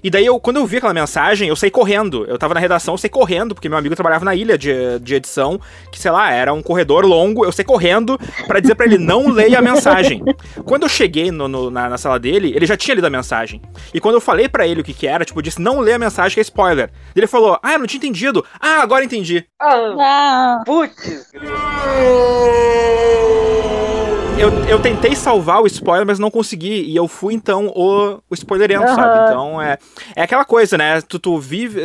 E 0.03 0.09
daí, 0.09 0.25
eu, 0.25 0.39
quando 0.39 0.57
eu 0.57 0.65
vi 0.65 0.77
aquela 0.77 0.93
mensagem, 0.93 1.49
eu 1.49 1.55
saí 1.55 1.71
correndo. 1.71 2.25
Eu 2.25 2.37
tava 2.37 2.53
na 2.53 2.59
redação, 2.59 2.93
eu 2.93 2.97
saí 2.97 3.09
correndo, 3.09 3.53
porque 3.55 3.69
meu 3.69 3.77
amigo 3.77 3.95
trabalhava 3.95 4.25
na 4.25 4.35
ilha 4.35 4.57
de, 4.57 4.99
de 4.99 5.15
edição, 5.15 5.59
que 5.91 5.99
sei 5.99 6.11
lá, 6.11 6.31
era 6.31 6.53
um 6.53 6.61
corredor 6.61 7.05
longo. 7.05 7.45
Eu 7.45 7.51
saí 7.51 7.65
correndo 7.65 8.19
para 8.47 8.59
dizer 8.59 8.75
para 8.75 8.85
ele 8.85 8.97
não 8.97 9.29
leia 9.29 9.59
a 9.59 9.61
mensagem. 9.61 10.23
Quando 10.65 10.83
eu 10.83 10.89
cheguei 10.89 11.31
no, 11.31 11.47
no, 11.47 11.69
na, 11.69 11.89
na, 11.89 11.97
sala 11.97 12.19
dele, 12.19 12.53
ele 12.55 12.65
já 12.65 12.77
tinha 12.77 12.95
lido 12.95 13.07
a 13.07 13.09
mensagem. 13.09 13.61
E 13.93 13.99
quando 13.99 14.15
eu 14.15 14.21
falei 14.21 14.47
para 14.47 14.67
ele 14.67 14.81
o 14.81 14.83
que 14.83 14.93
que 14.93 15.07
era, 15.07 15.25
tipo, 15.25 15.39
eu 15.39 15.43
disse 15.43 15.61
não 15.61 15.79
lê 15.79 15.93
a 15.93 15.99
mensagem 15.99 16.35
que 16.35 16.39
é 16.39 16.41
spoiler. 16.41 16.89
Ele 17.15 17.27
falou, 17.27 17.59
ah, 17.61 17.73
eu 17.73 17.79
não 17.79 17.87
tinha 17.87 17.97
entendido. 17.97 18.45
Ah, 18.59 18.81
agora 18.81 19.03
entendi. 19.03 19.45
Ah, 19.59 19.95
ah. 19.99 20.63
putz 20.65 21.27
eu, 24.39 24.51
eu 24.65 24.81
tentei 24.81 25.15
salvar 25.15 25.61
o 25.61 25.67
spoiler, 25.67 26.05
mas 26.05 26.19
não 26.19 26.29
consegui. 26.29 26.83
E 26.83 26.95
eu 26.95 27.07
fui, 27.07 27.33
então, 27.33 27.67
o, 27.67 28.19
o 28.29 28.33
spoilerento, 28.33 28.87
uhum. 28.87 28.95
sabe? 28.95 29.23
Então, 29.23 29.61
é, 29.61 29.77
é 30.15 30.21
aquela 30.21 30.45
coisa, 30.45 30.77
né? 30.77 31.01
Tu, 31.01 31.17
tu 31.19 31.39
vive. 31.39 31.83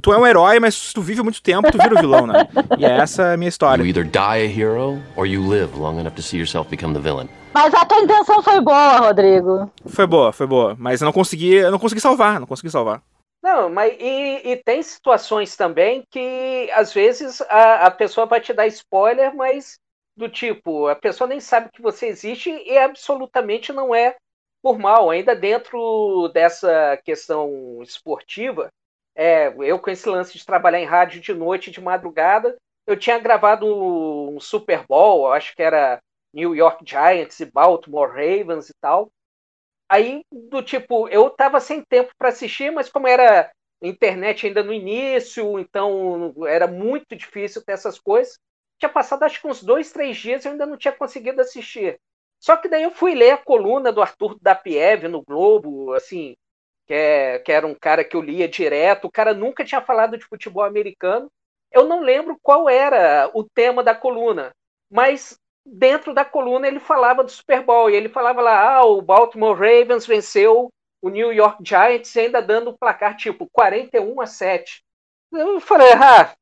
Tu 0.00 0.12
é 0.12 0.18
um 0.18 0.26
herói, 0.26 0.60
mas 0.60 0.74
se 0.74 0.94
tu 0.94 1.00
vive 1.00 1.22
muito 1.22 1.42
tempo, 1.42 1.70
tu 1.70 1.78
vira 1.78 1.94
o 1.94 1.98
vilão, 1.98 2.26
né? 2.26 2.46
E 2.78 2.84
essa 2.84 3.22
é 3.22 3.34
a 3.34 3.36
minha 3.36 3.48
história. 3.48 3.82
You 3.82 3.88
either 3.88 4.04
die 4.04 4.18
a 4.18 4.46
hero 4.46 5.00
or 5.16 5.26
you 5.26 5.46
live 5.48 5.76
long 5.76 5.98
enough 5.98 6.14
to 6.14 6.22
see 6.22 6.38
yourself 6.38 6.70
become 6.70 6.94
the 6.94 7.00
villain. 7.00 7.28
Mas 7.52 7.72
a 7.74 7.84
tua 7.84 8.00
intenção 8.00 8.42
foi 8.42 8.60
boa, 8.60 8.98
Rodrigo. 8.98 9.70
Foi 9.86 10.06
boa, 10.06 10.32
foi 10.32 10.46
boa. 10.46 10.76
Mas 10.78 11.00
eu 11.00 11.06
não 11.06 11.12
consegui, 11.12 11.54
eu 11.54 11.70
não 11.70 11.78
consegui 11.78 12.00
salvar, 12.00 12.38
não 12.40 12.46
consegui 12.46 12.70
salvar. 12.70 13.00
Não, 13.42 13.68
mas 13.68 13.94
e, 14.00 14.52
e, 14.52 14.56
tem 14.64 14.82
situações 14.82 15.54
também 15.54 16.02
que 16.10 16.70
às 16.74 16.94
vezes 16.94 17.42
a, 17.42 17.86
a 17.86 17.90
pessoa 17.90 18.26
vai 18.26 18.40
te 18.40 18.54
dar 18.54 18.66
spoiler, 18.68 19.36
mas 19.36 19.78
do 20.16 20.28
tipo, 20.28 20.86
a 20.88 20.94
pessoa 20.94 21.28
nem 21.28 21.40
sabe 21.40 21.70
que 21.72 21.82
você 21.82 22.06
existe 22.06 22.50
e 22.50 22.78
absolutamente 22.78 23.72
não 23.72 23.94
é 23.94 24.16
por 24.62 24.78
mal. 24.78 25.10
Ainda 25.10 25.34
dentro 25.34 26.28
dessa 26.28 26.96
questão 27.04 27.80
esportiva, 27.82 28.70
é, 29.14 29.48
eu 29.58 29.78
com 29.78 29.90
esse 29.90 30.08
lance 30.08 30.36
de 30.36 30.46
trabalhar 30.46 30.80
em 30.80 30.86
rádio 30.86 31.20
de 31.20 31.34
noite 31.34 31.70
de 31.70 31.80
madrugada, 31.80 32.56
eu 32.86 32.96
tinha 32.96 33.18
gravado 33.18 33.66
um 33.66 34.38
Super 34.40 34.86
Bowl, 34.86 35.32
acho 35.32 35.54
que 35.54 35.62
era 35.62 36.00
New 36.32 36.54
York 36.54 36.84
Giants 36.86 37.40
e 37.40 37.46
Baltimore 37.46 38.08
Ravens 38.08 38.68
e 38.68 38.74
tal. 38.80 39.10
Aí, 39.88 40.22
do 40.32 40.62
tipo, 40.62 41.08
eu 41.08 41.30
tava 41.30 41.60
sem 41.60 41.82
tempo 41.84 42.12
para 42.18 42.30
assistir, 42.30 42.72
mas 42.72 42.88
como 42.88 43.06
era 43.06 43.50
internet 43.82 44.46
ainda 44.46 44.62
no 44.62 44.72
início, 44.72 45.58
então 45.58 46.34
era 46.46 46.66
muito 46.66 47.14
difícil 47.14 47.62
ter 47.64 47.72
essas 47.72 47.98
coisas 47.98 48.38
tinha 48.84 48.88
passado 48.88 49.22
acho 49.22 49.40
que 49.40 49.48
uns 49.48 49.62
dois, 49.62 49.90
três 49.90 50.16
dias 50.16 50.44
e 50.44 50.48
eu 50.48 50.52
ainda 50.52 50.66
não 50.66 50.76
tinha 50.76 50.92
conseguido 50.92 51.40
assistir. 51.40 51.98
Só 52.38 52.56
que 52.56 52.68
daí 52.68 52.82
eu 52.82 52.90
fui 52.90 53.14
ler 53.14 53.30
a 53.30 53.38
coluna 53.38 53.90
do 53.90 54.02
Arthur 54.02 54.36
da 54.40 54.54
Piev 54.54 55.08
no 55.08 55.22
Globo, 55.22 55.94
assim, 55.94 56.36
que, 56.86 56.92
é, 56.92 57.38
que 57.38 57.50
era 57.50 57.66
um 57.66 57.74
cara 57.74 58.04
que 58.04 58.14
eu 58.14 58.20
lia 58.20 58.46
direto. 58.46 59.06
O 59.06 59.10
cara 59.10 59.32
nunca 59.32 59.64
tinha 59.64 59.80
falado 59.80 60.18
de 60.18 60.26
futebol 60.26 60.62
americano. 60.62 61.30
Eu 61.72 61.86
não 61.86 62.00
lembro 62.00 62.38
qual 62.42 62.68
era 62.68 63.30
o 63.32 63.42
tema 63.42 63.82
da 63.82 63.94
coluna, 63.94 64.52
mas 64.90 65.38
dentro 65.64 66.12
da 66.12 66.24
coluna 66.24 66.68
ele 66.68 66.78
falava 66.78 67.24
do 67.24 67.30
Super 67.30 67.62
Bowl 67.64 67.88
e 67.88 67.96
ele 67.96 68.10
falava 68.10 68.42
lá: 68.42 68.76
ah, 68.76 68.84
o 68.84 69.00
Baltimore 69.00 69.56
Ravens 69.56 70.06
venceu 70.06 70.68
o 71.00 71.08
New 71.08 71.32
York 71.32 71.58
Giants 71.66 72.14
ainda 72.16 72.42
dando 72.42 72.76
placar 72.76 73.16
tipo 73.16 73.48
41 73.50 74.20
a 74.20 74.26
7. 74.26 74.84
Eu 75.32 75.58
falei, 75.60 75.92
ah, 75.94 76.32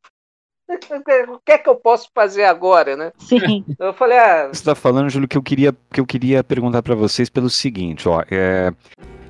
o 0.69 1.41
que 1.45 1.53
é 1.53 1.59
que 1.59 1.69
eu 1.69 1.77
posso 1.77 2.09
fazer 2.15 2.45
agora, 2.45 2.97
né? 2.97 3.13
Sim. 3.19 3.65
Eu 3.79 3.93
falei, 3.93 4.19
ah. 4.19 4.47
Você 4.47 4.61
está 4.61 4.75
falando, 4.75 5.11
Júlio, 5.11 5.29
que 5.29 5.37
eu 5.37 5.43
queria, 5.43 5.75
que 5.93 6.01
eu 6.01 6.07
queria 6.07 6.43
perguntar 6.43 6.83
para 6.83 6.95
vocês 6.95 7.29
pelo 7.29 7.51
seguinte, 7.51 8.09
ó. 8.09 8.23
É, 8.31 8.73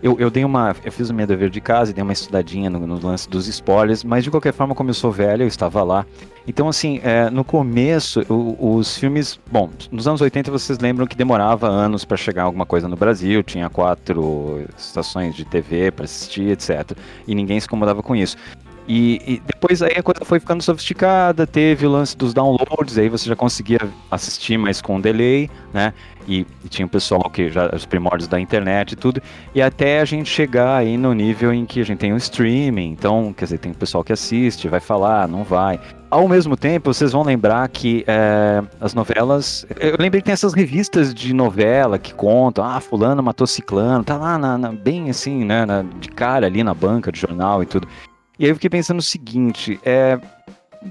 eu, 0.02 0.18
eu 0.18 0.30
dei 0.30 0.44
uma. 0.44 0.74
Eu 0.84 0.90
fiz 0.90 1.10
o 1.10 1.14
meu 1.14 1.26
dever 1.26 1.48
de 1.48 1.60
casa 1.60 1.92
e 1.92 1.94
dei 1.94 2.02
uma 2.02 2.12
estudadinha 2.12 2.68
no, 2.68 2.80
no 2.80 3.06
lance 3.06 3.28
dos 3.28 3.46
spoilers, 3.46 4.02
mas 4.02 4.24
de 4.24 4.30
qualquer 4.30 4.52
forma, 4.52 4.74
como 4.74 4.90
eu 4.90 4.94
sou 4.94 5.12
velho, 5.12 5.44
eu 5.44 5.48
estava 5.48 5.82
lá. 5.84 6.04
Então, 6.44 6.68
assim, 6.68 7.00
é, 7.04 7.30
no 7.30 7.44
começo, 7.44 8.20
o, 8.28 8.76
os 8.76 8.98
filmes. 8.98 9.38
Bom, 9.50 9.70
nos 9.92 10.08
anos 10.08 10.20
80 10.20 10.50
vocês 10.50 10.80
lembram 10.80 11.06
que 11.06 11.14
demorava 11.14 11.68
anos 11.68 12.04
para 12.04 12.16
chegar 12.16 12.42
alguma 12.42 12.66
coisa 12.66 12.88
no 12.88 12.96
Brasil, 12.96 13.44
tinha 13.44 13.70
quatro 13.70 14.64
estações 14.76 15.36
de 15.36 15.44
TV 15.44 15.92
para 15.92 16.04
assistir, 16.04 16.48
etc. 16.48 16.96
E 17.28 17.34
ninguém 17.34 17.60
se 17.60 17.66
incomodava 17.66 18.02
com 18.02 18.16
isso. 18.16 18.36
E, 18.86 19.20
e, 19.26 19.42
depois 19.46 19.80
aí 19.80 19.92
a 19.96 20.02
coisa 20.02 20.24
foi 20.24 20.40
ficando 20.40 20.62
sofisticada, 20.62 21.46
teve 21.46 21.86
o 21.86 21.90
lance 21.90 22.16
dos 22.16 22.34
downloads, 22.34 22.98
aí 22.98 23.08
você 23.08 23.28
já 23.28 23.36
conseguia 23.36 23.78
assistir 24.10 24.58
mais 24.58 24.80
com 24.80 25.00
delay, 25.00 25.48
né? 25.72 25.94
E, 26.26 26.46
e 26.64 26.68
tinha 26.68 26.86
o 26.86 26.88
pessoal 26.88 27.28
que 27.30 27.48
já 27.48 27.70
os 27.74 27.84
primórdios 27.84 28.28
da 28.28 28.38
internet 28.38 28.92
e 28.92 28.96
tudo, 28.96 29.20
e 29.54 29.62
até 29.62 30.00
a 30.00 30.04
gente 30.04 30.28
chegar 30.28 30.76
aí 30.76 30.96
no 30.96 31.12
nível 31.12 31.52
em 31.52 31.64
que 31.64 31.80
a 31.80 31.84
gente 31.84 31.98
tem 31.98 32.12
o 32.12 32.16
streaming, 32.16 32.90
então, 32.90 33.32
quer 33.32 33.44
dizer, 33.46 33.58
tem 33.58 33.72
o 33.72 33.74
pessoal 33.74 34.04
que 34.04 34.12
assiste, 34.12 34.68
vai 34.68 34.80
falar, 34.80 35.26
não 35.28 35.42
vai. 35.44 35.80
Ao 36.10 36.28
mesmo 36.28 36.56
tempo, 36.56 36.92
vocês 36.92 37.12
vão 37.12 37.22
lembrar 37.22 37.66
que 37.68 38.04
é, 38.06 38.62
as 38.78 38.92
novelas. 38.92 39.64
Eu 39.80 39.96
lembrei 39.98 40.20
que 40.20 40.26
tem 40.26 40.32
essas 40.32 40.52
revistas 40.52 41.14
de 41.14 41.32
novela 41.32 41.98
que 41.98 42.12
contam, 42.12 42.62
ah, 42.62 42.78
fulano 42.80 43.22
matou 43.22 43.46
ciclano, 43.46 44.04
tá 44.04 44.16
lá 44.18 44.36
na, 44.36 44.58
na, 44.58 44.72
bem 44.72 45.08
assim, 45.08 45.42
né, 45.42 45.64
na, 45.64 45.82
de 45.82 46.08
cara 46.08 46.46
ali 46.46 46.62
na 46.62 46.74
banca 46.74 47.10
de 47.10 47.18
jornal 47.18 47.62
e 47.62 47.66
tudo. 47.66 47.88
E 48.42 48.44
aí 48.44 48.50
eu 48.50 48.56
fiquei 48.56 48.68
pensando 48.68 48.98
o 48.98 49.02
seguinte, 49.02 49.78
é, 49.84 50.18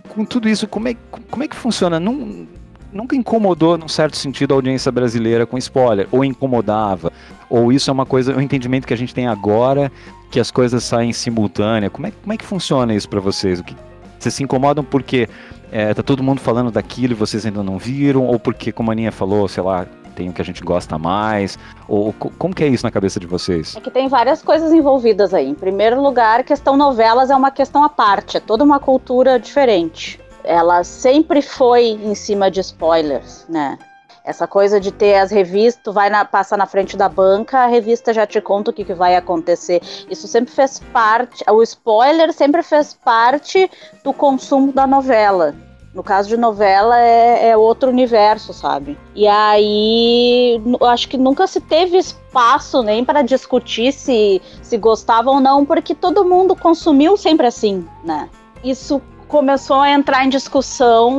com 0.08 0.24
tudo 0.24 0.48
isso, 0.48 0.66
como 0.70 0.88
é, 0.88 0.96
como 1.30 1.44
é 1.44 1.50
que 1.50 1.56
funciona? 1.56 2.00
Nunca 2.00 3.14
incomodou, 3.14 3.78
num 3.78 3.90
certo 3.90 4.16
sentido, 4.16 4.54
a 4.54 4.56
audiência 4.56 4.90
brasileira 4.90 5.46
com 5.46 5.58
spoiler, 5.58 6.08
ou 6.14 6.24
incomodava, 6.24 7.12
ou 7.50 7.74
isso 7.74 7.90
é 7.90 7.94
uma 7.94 8.06
coisa, 8.06 8.34
um 8.34 8.40
entendimento 8.40 8.88
que 8.88 8.94
a 8.94 8.98
gente 8.98 9.14
tem 9.14 9.28
agora, 9.28 9.92
que 10.32 10.40
as 10.40 10.50
coisas 10.50 10.82
saem 10.82 11.12
simultânea. 11.12 11.90
Como 11.90 12.08
é, 12.08 12.12
como 12.12 12.32
é 12.32 12.38
que 12.38 12.46
funciona 12.46 12.96
isso 12.96 13.10
para 13.10 13.20
vocês? 13.20 13.60
O 13.60 13.66
que, 13.66 13.76
vocês 14.18 14.34
se 14.34 14.42
incomodam 14.42 14.82
porque 14.82 15.28
é, 15.74 15.94
tá 15.94 16.02
todo 16.02 16.24
mundo 16.24 16.40
falando 16.40 16.72
daquilo 16.72 17.12
e 17.12 17.16
vocês 17.18 17.46
ainda 17.46 17.62
não 17.62 17.78
viram, 17.78 18.28
ou 18.28 18.40
porque, 18.40 18.72
como 18.72 18.92
a 18.92 18.94
Aninha 18.94 19.12
falou, 19.12 19.46
sei 19.50 19.62
lá, 19.62 19.86
tem 20.22 20.32
que 20.32 20.42
a 20.42 20.46
gente 20.46 20.64
gosta 20.64 20.98
mais? 20.98 21.58
Ou 21.88 22.14
como 22.14 22.54
que 22.54 22.64
é 22.64 22.68
isso 22.68 22.86
na 22.86 22.92
cabeça 22.92 23.20
de 23.20 23.26
vocês? 23.26 23.76
É 23.76 23.82
que 23.82 23.90
tem 23.90 24.08
várias 24.08 24.42
coisas 24.44 24.72
envolvidas 24.72 25.34
aí. 25.34 25.50
Em 25.50 25.56
primeiro 25.56 26.02
lugar, 26.02 26.44
questão 26.44 26.78
novelas 26.78 27.32
é 27.32 27.36
uma 27.36 27.50
questão 27.50 27.84
à 27.84 27.90
parte, 27.90 28.38
é 28.38 28.40
toda 28.40 28.64
uma 28.64 28.80
cultura 28.80 29.40
diferente. 29.40 30.20
Ela 30.44 30.84
sempre 30.84 31.42
foi 31.42 31.86
em 31.86 32.14
cima 32.14 32.52
de 32.52 32.60
spoilers, 32.60 33.46
né? 33.50 33.78
Essa 34.24 34.46
coisa 34.48 34.80
de 34.80 34.92
ter 34.92 35.16
as 35.16 35.32
revistas, 35.32 35.84
tu 35.84 35.92
vai 35.92 36.08
na, 36.08 36.24
passa 36.24 36.56
na 36.56 36.68
frente 36.68 36.96
da 36.96 37.10
banca, 37.10 37.60
a 37.60 37.66
revista 37.66 38.14
já 38.14 38.28
te 38.28 38.40
conta 38.40 38.70
o 38.70 38.74
que, 38.74 38.86
que 38.86 38.94
vai 38.94 39.16
acontecer. 39.16 39.82
Isso 40.08 40.28
sempre 40.28 40.54
fez 40.54 40.80
parte, 40.94 41.44
o 41.50 41.64
spoiler 41.64 42.32
sempre 42.32 42.62
fez 42.62 42.94
parte 42.94 43.70
do 44.04 44.14
consumo 44.14 44.72
da 44.72 44.86
novela. 44.86 45.56
No 45.94 46.04
caso 46.04 46.30
de 46.30 46.38
novela 46.38 46.98
é, 47.00 47.50
é 47.50 47.58
outro 47.58 47.90
universo, 47.90 48.54
sabe? 48.54 48.98
E 49.14 49.28
aí 49.28 50.62
acho 50.90 51.10
que 51.10 51.18
nunca 51.18 51.46
se 51.48 51.60
teve 51.60 51.98
espaço 51.98 52.82
nem 52.82 53.04
para 53.04 53.22
discutir 53.22 53.92
se, 53.92 54.42
se 54.62 54.78
gostava 54.78 55.30
ou 55.30 55.42
não, 55.42 55.66
porque 55.66 55.94
todo 55.94 56.24
mundo 56.24 56.56
consumiu 56.56 57.18
sempre 57.18 57.46
assim, 57.46 57.86
né? 58.06 58.30
Isso 58.64 59.02
começou 59.32 59.80
a 59.80 59.90
entrar 59.90 60.26
em 60.26 60.30
discussão 60.30 61.10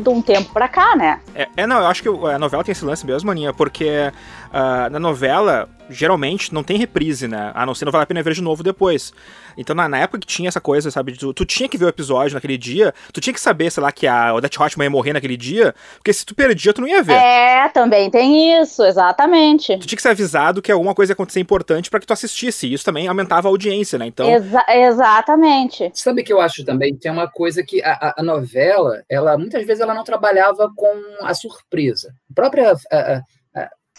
de 0.00 0.08
um 0.08 0.22
tempo 0.22 0.52
pra 0.52 0.68
cá, 0.68 0.94
né? 0.94 1.20
É, 1.34 1.48
é, 1.56 1.66
não, 1.66 1.80
eu 1.80 1.86
acho 1.88 2.00
que 2.00 2.08
a 2.08 2.38
novela 2.38 2.62
tem 2.62 2.70
esse 2.70 2.84
lance 2.84 3.04
mesmo, 3.04 3.26
Maninha, 3.26 3.52
porque 3.52 4.12
uh, 4.56 4.90
na 4.90 4.98
novela 4.98 5.68
geralmente 5.88 6.52
não 6.52 6.64
tem 6.64 6.76
reprise, 6.76 7.28
né? 7.28 7.52
A 7.54 7.64
não 7.64 7.74
ser 7.74 7.84
não 7.84 7.92
vale 7.92 8.04
a 8.04 8.06
pena 8.06 8.22
ver 8.22 8.34
de 8.34 8.42
novo 8.42 8.62
depois. 8.62 9.12
Então, 9.56 9.74
na, 9.74 9.88
na 9.88 9.98
época 9.98 10.18
que 10.18 10.26
tinha 10.26 10.48
essa 10.48 10.60
coisa, 10.60 10.90
sabe? 10.90 11.12
Tu, 11.16 11.32
tu, 11.32 11.44
tinha 11.44 11.68
que 11.68 11.78
ver 11.78 11.84
o 11.84 11.88
episódio 11.88 12.34
naquele 12.34 12.58
dia, 12.58 12.92
tu 13.12 13.20
tinha 13.20 13.32
que 13.32 13.40
saber, 13.40 13.70
sei 13.70 13.82
lá, 13.82 13.92
que 13.92 14.06
a 14.06 14.34
Odette 14.34 14.60
Hotman 14.60 14.86
ia 14.86 14.90
morrer 14.90 15.12
naquele 15.12 15.36
dia, 15.36 15.74
porque 15.94 16.12
se 16.12 16.26
tu 16.26 16.34
perdia, 16.34 16.72
tu 16.72 16.80
não 16.80 16.88
ia 16.88 17.02
ver. 17.02 17.14
É, 17.14 17.68
também 17.68 18.10
tem 18.10 18.60
isso, 18.60 18.84
exatamente. 18.84 19.78
Tu 19.78 19.86
tinha 19.86 19.96
que 19.96 20.02
ser 20.02 20.08
avisado 20.08 20.60
que 20.60 20.72
alguma 20.72 20.94
coisa 20.94 21.12
ia 21.12 21.14
acontecer 21.14 21.40
importante 21.40 21.88
para 21.88 22.00
que 22.00 22.06
tu 22.06 22.12
assistisse. 22.12 22.66
E 22.66 22.74
isso 22.74 22.84
também 22.84 23.06
aumentava 23.06 23.48
a 23.48 23.50
audiência, 23.50 23.98
né? 23.98 24.06
Então. 24.06 24.28
Exa 24.28 24.64
exatamente. 24.68 25.90
Sabe 25.94 26.22
que 26.22 26.32
eu 26.32 26.40
acho 26.40 26.64
também? 26.64 26.96
Tem 26.96 27.10
uma 27.10 27.28
coisa 27.28 27.62
que 27.62 27.82
a, 27.82 28.14
a, 28.18 28.22
novela, 28.22 29.02
ela 29.08 29.38
muitas 29.38 29.64
vezes 29.64 29.80
ela 29.80 29.94
não 29.94 30.04
trabalhava 30.04 30.70
com 30.74 30.92
a 31.22 31.32
surpresa. 31.32 32.12
A 32.30 32.34
própria 32.34 32.72
a, 32.90 32.96
a, 32.96 33.22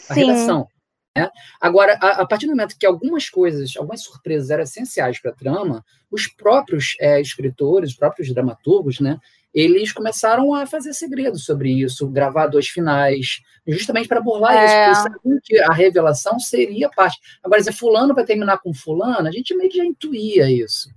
a 0.09 0.13
redação 0.13 0.67
né? 1.17 1.29
Agora, 1.59 1.97
a, 1.99 2.21
a, 2.21 2.27
partir 2.27 2.45
do 2.45 2.51
momento 2.51 2.77
que 2.79 2.85
algumas 2.85 3.27
coisas, 3.27 3.75
algumas 3.75 4.03
surpresas 4.03 4.51
eram 4.51 4.63
essenciais 4.63 5.19
para 5.19 5.31
a 5.31 5.35
trama, 5.35 5.83
os 6.11 6.27
próprios 6.27 6.95
é, 6.99 7.19
escritores, 7.19 7.91
os 7.91 7.95
próprios 7.95 8.31
dramaturgos, 8.31 8.99
né, 8.99 9.17
eles 9.53 9.91
começaram 9.91 10.53
a 10.53 10.67
fazer 10.67 10.93
segredos 10.93 11.43
sobre 11.43 11.71
isso, 11.71 12.07
gravar 12.07 12.47
dois 12.47 12.67
finais, 12.67 13.39
justamente 13.67 14.07
para 14.07 14.21
burlar 14.21 14.55
é. 14.55 14.91
isso, 14.91 15.03
porque 15.23 15.55
que 15.55 15.59
a 15.59 15.73
revelação 15.73 16.39
seria 16.39 16.89
parte. 16.89 17.19
Agora, 17.43 17.63
se 17.63 17.71
fulano 17.71 18.13
vai 18.13 18.23
terminar 18.23 18.59
com 18.59 18.73
fulano, 18.73 19.27
a 19.27 19.31
gente 19.31 19.55
meio 19.55 19.71
que 19.71 19.77
já 19.77 19.85
intuía 19.85 20.51
isso. 20.51 20.89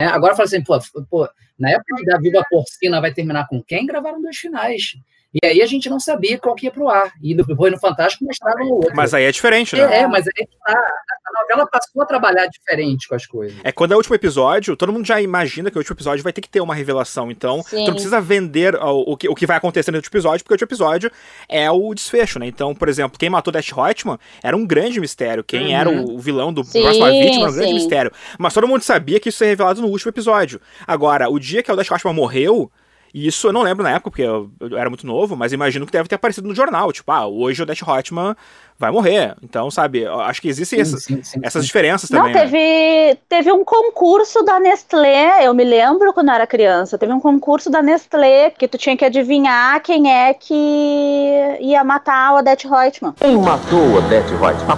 Né? 0.00 0.06
Agora 0.06 0.34
fala 0.34 0.46
assim, 0.46 0.64
pô, 0.64 0.78
pô, 1.10 1.28
na 1.58 1.70
época 1.70 2.02
da 2.06 2.18
Viva 2.18 2.42
Porcina 2.48 3.00
vai 3.00 3.12
terminar 3.12 3.46
com 3.48 3.62
quem? 3.62 3.84
Gravaram 3.84 4.22
dois 4.22 4.36
finais. 4.36 4.94
E 5.34 5.46
aí 5.46 5.60
a 5.60 5.66
gente 5.66 5.90
não 5.90 6.00
sabia 6.00 6.38
qual 6.38 6.54
que 6.54 6.66
ia 6.66 6.70
pro 6.70 6.88
ar. 6.88 7.12
E 7.22 7.34
depois 7.34 7.72
no 7.72 7.78
Fantástico 7.78 8.24
mostrava 8.24 8.62
o 8.62 8.76
outro. 8.76 8.92
Mas 8.94 9.12
aí 9.12 9.24
é 9.24 9.32
diferente, 9.32 9.76
né? 9.76 10.00
É, 10.00 10.06
mas 10.06 10.26
aí 10.26 10.48
tá, 10.64 10.72
a 10.72 11.42
novela 11.42 11.68
passou 11.70 12.02
a 12.02 12.06
trabalhar 12.06 12.46
diferente 12.46 13.08
com 13.08 13.14
as 13.14 13.26
coisas. 13.26 13.56
É 13.62 13.70
quando 13.70 13.92
é 13.92 13.94
o 13.94 13.98
último 13.98 14.14
episódio, 14.14 14.76
todo 14.76 14.92
mundo 14.92 15.06
já 15.06 15.20
imagina 15.20 15.70
que 15.70 15.76
o 15.76 15.80
último 15.80 15.94
episódio 15.94 16.22
vai 16.22 16.32
ter 16.32 16.40
que 16.40 16.48
ter 16.48 16.60
uma 16.60 16.74
revelação. 16.74 17.30
Então, 17.30 17.62
Sim. 17.62 17.84
tu 17.84 17.86
não 17.88 17.94
precisa 17.94 18.20
vender 18.20 18.74
o, 18.76 19.12
o, 19.12 19.16
que, 19.16 19.28
o 19.28 19.34
que 19.34 19.46
vai 19.46 19.56
acontecer 19.56 19.90
no 19.90 19.98
último 19.98 20.12
episódio, 20.12 20.44
porque 20.44 20.54
o 20.54 20.56
último 20.56 20.68
episódio 20.68 21.10
é 21.48 21.70
o 21.70 21.92
desfecho, 21.92 22.38
né? 22.38 22.46
Então, 22.46 22.74
por 22.74 22.88
exemplo, 22.88 23.18
quem 23.18 23.28
matou 23.28 23.52
Dash 23.52 23.72
Hotman 23.72 24.18
era 24.42 24.56
um 24.56 24.66
grande 24.66 25.00
mistério. 25.00 25.44
Quem 25.44 25.66
uhum. 25.66 25.76
era 25.76 25.90
o, 25.90 26.18
vilão 26.18 26.52
do 26.52 26.64
sim, 26.64 26.80
próxima 26.80 27.10
vítima 27.10 27.42
era 27.42 27.50
um 27.50 27.54
grande 27.54 27.68
sim. 27.68 27.74
mistério. 27.74 28.12
Mas 28.38 28.54
todo 28.54 28.66
mundo 28.66 28.82
sabia 28.82 29.20
que 29.20 29.28
isso 29.28 29.42
ia 29.42 29.46
ser 29.46 29.50
revelado 29.50 29.82
no 29.82 29.88
último 29.88 30.10
episódio. 30.10 30.60
Agora, 30.86 31.28
o 31.28 31.38
dia 31.38 31.62
que 31.62 31.70
o 31.70 31.76
Dash 31.76 31.90
Hotman 31.90 32.14
morreu, 32.14 32.70
e 33.16 33.26
isso 33.28 33.48
eu 33.48 33.52
não 33.52 33.62
lembro 33.62 33.82
na 33.82 33.92
época, 33.92 34.10
porque 34.10 34.20
eu, 34.20 34.50
eu, 34.60 34.76
era 34.76 34.90
muito 34.90 35.06
novo, 35.06 35.34
mas 35.34 35.50
imagino 35.50 35.86
que 35.86 35.92
deve 35.92 36.06
ter 36.06 36.16
aparecido 36.16 36.46
no 36.46 36.54
jornal. 36.54 36.92
Tipo, 36.92 37.10
ah, 37.10 37.26
hoje 37.26 37.62
o 37.62 37.64
Dash 37.64 37.80
Hotman 37.80 38.36
vai 38.78 38.90
morrer. 38.90 39.34
Então, 39.42 39.70
sabe, 39.70 40.06
acho 40.06 40.42
que 40.42 40.48
existem 40.48 40.84
sim, 40.84 40.90
essas, 40.90 41.02
sim, 41.02 41.22
sim, 41.22 41.40
essas 41.42 41.64
diferenças 41.64 42.10
também. 42.10 42.34
Não, 42.34 42.38
teve, 42.38 42.58
né? 42.58 43.16
teve 43.26 43.50
um 43.50 43.64
concurso 43.64 44.42
da 44.42 44.60
Nestlé, 44.60 45.46
eu 45.46 45.54
me 45.54 45.64
lembro 45.64 46.12
quando 46.12 46.28
eu 46.28 46.34
era 46.34 46.46
criança, 46.46 46.98
teve 46.98 47.10
um 47.10 47.18
concurso 47.18 47.70
da 47.70 47.80
Nestlé 47.80 48.50
que 48.50 48.68
tu 48.68 48.76
tinha 48.76 48.94
que 48.94 49.04
adivinhar 49.06 49.80
quem 49.80 50.12
é 50.12 50.34
que 50.34 51.56
ia 51.62 51.82
matar 51.82 52.34
o 52.34 52.36
Odette 52.40 52.68
Reutemann. 52.68 53.14
Quem 53.18 53.38
matou 53.38 53.78
o 53.78 53.96
Odette 53.96 54.34
Reutemann? 54.34 54.76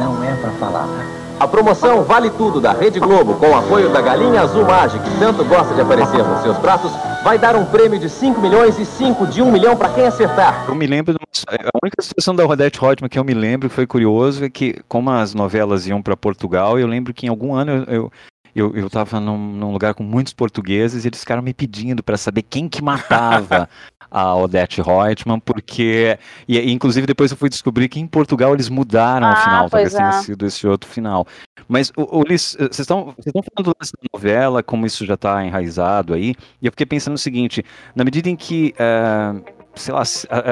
Não 0.00 0.24
é 0.24 0.34
para 0.34 0.50
falar. 0.54 1.21
A 1.42 1.48
promoção 1.48 2.04
Vale 2.04 2.30
Tudo 2.30 2.60
da 2.60 2.72
Rede 2.72 3.00
Globo, 3.00 3.34
com 3.34 3.48
o 3.48 3.56
apoio 3.56 3.92
da 3.92 4.00
Galinha 4.00 4.42
Azul 4.42 4.64
Mágica, 4.64 5.02
que 5.02 5.18
tanto 5.18 5.44
gosta 5.44 5.74
de 5.74 5.80
aparecer 5.80 6.22
nos 6.22 6.40
seus 6.40 6.56
pratos, 6.58 6.92
vai 7.24 7.36
dar 7.36 7.56
um 7.56 7.64
prêmio 7.64 7.98
de 7.98 8.08
5 8.08 8.40
milhões 8.40 8.78
e 8.78 8.84
5 8.84 9.26
de 9.26 9.42
1 9.42 9.50
milhão 9.50 9.76
para 9.76 9.88
quem 9.88 10.06
acertar. 10.06 10.66
Eu 10.68 10.74
me 10.76 10.86
lembro, 10.86 11.16
a 11.16 11.78
única 11.82 12.00
situação 12.00 12.36
da 12.36 12.44
Rodette 12.44 12.80
Reutemann 12.80 13.08
que 13.08 13.18
eu 13.18 13.24
me 13.24 13.34
lembro 13.34 13.68
que 13.68 13.74
foi 13.74 13.88
curioso 13.88 14.44
é 14.44 14.48
que, 14.48 14.76
como 14.86 15.10
as 15.10 15.34
novelas 15.34 15.84
iam 15.84 16.00
para 16.00 16.16
Portugal, 16.16 16.78
eu 16.78 16.86
lembro 16.86 17.12
que 17.12 17.26
em 17.26 17.28
algum 17.28 17.56
ano 17.56 17.86
eu, 17.88 18.12
eu, 18.54 18.76
eu 18.76 18.88
tava 18.88 19.18
num, 19.18 19.36
num, 19.36 19.72
lugar 19.72 19.94
com 19.94 20.04
muitos 20.04 20.32
portugueses 20.32 21.04
e 21.04 21.08
eles 21.08 21.18
ficaram 21.18 21.42
me 21.42 21.52
pedindo 21.52 22.04
para 22.04 22.16
saber 22.16 22.42
quem 22.42 22.68
que 22.68 22.80
matava 22.80 23.68
a 24.12 24.36
Odette 24.36 24.82
Reutemann, 24.82 25.40
porque. 25.40 26.18
E, 26.46 26.70
inclusive 26.70 27.06
depois 27.06 27.30
eu 27.30 27.36
fui 27.36 27.48
descobrir 27.48 27.88
que 27.88 27.98
em 27.98 28.06
Portugal 28.06 28.52
eles 28.52 28.68
mudaram 28.68 29.26
ah, 29.26 29.32
o 29.32 29.36
final, 29.36 29.70
talvez 29.70 29.94
é. 29.94 29.96
tenha 29.96 30.12
sido 30.12 30.46
esse 30.46 30.66
outro 30.66 30.88
final. 30.88 31.26
Mas, 31.66 31.90
Ulisses, 31.96 32.54
vocês 32.56 32.80
estão 32.80 33.14
falando 33.24 33.74
da 33.74 33.86
novela, 34.12 34.62
como 34.62 34.84
isso 34.84 35.06
já 35.06 35.14
está 35.14 35.44
enraizado 35.44 36.12
aí, 36.12 36.34
e 36.60 36.66
eu 36.66 36.72
fiquei 36.72 36.84
pensando 36.84 37.14
o 37.14 37.18
seguinte: 37.18 37.64
na 37.96 38.04
medida 38.04 38.28
em 38.28 38.36
que. 38.36 38.74
Uh, 38.74 39.62
sei 39.74 39.94
lá, 39.94 40.02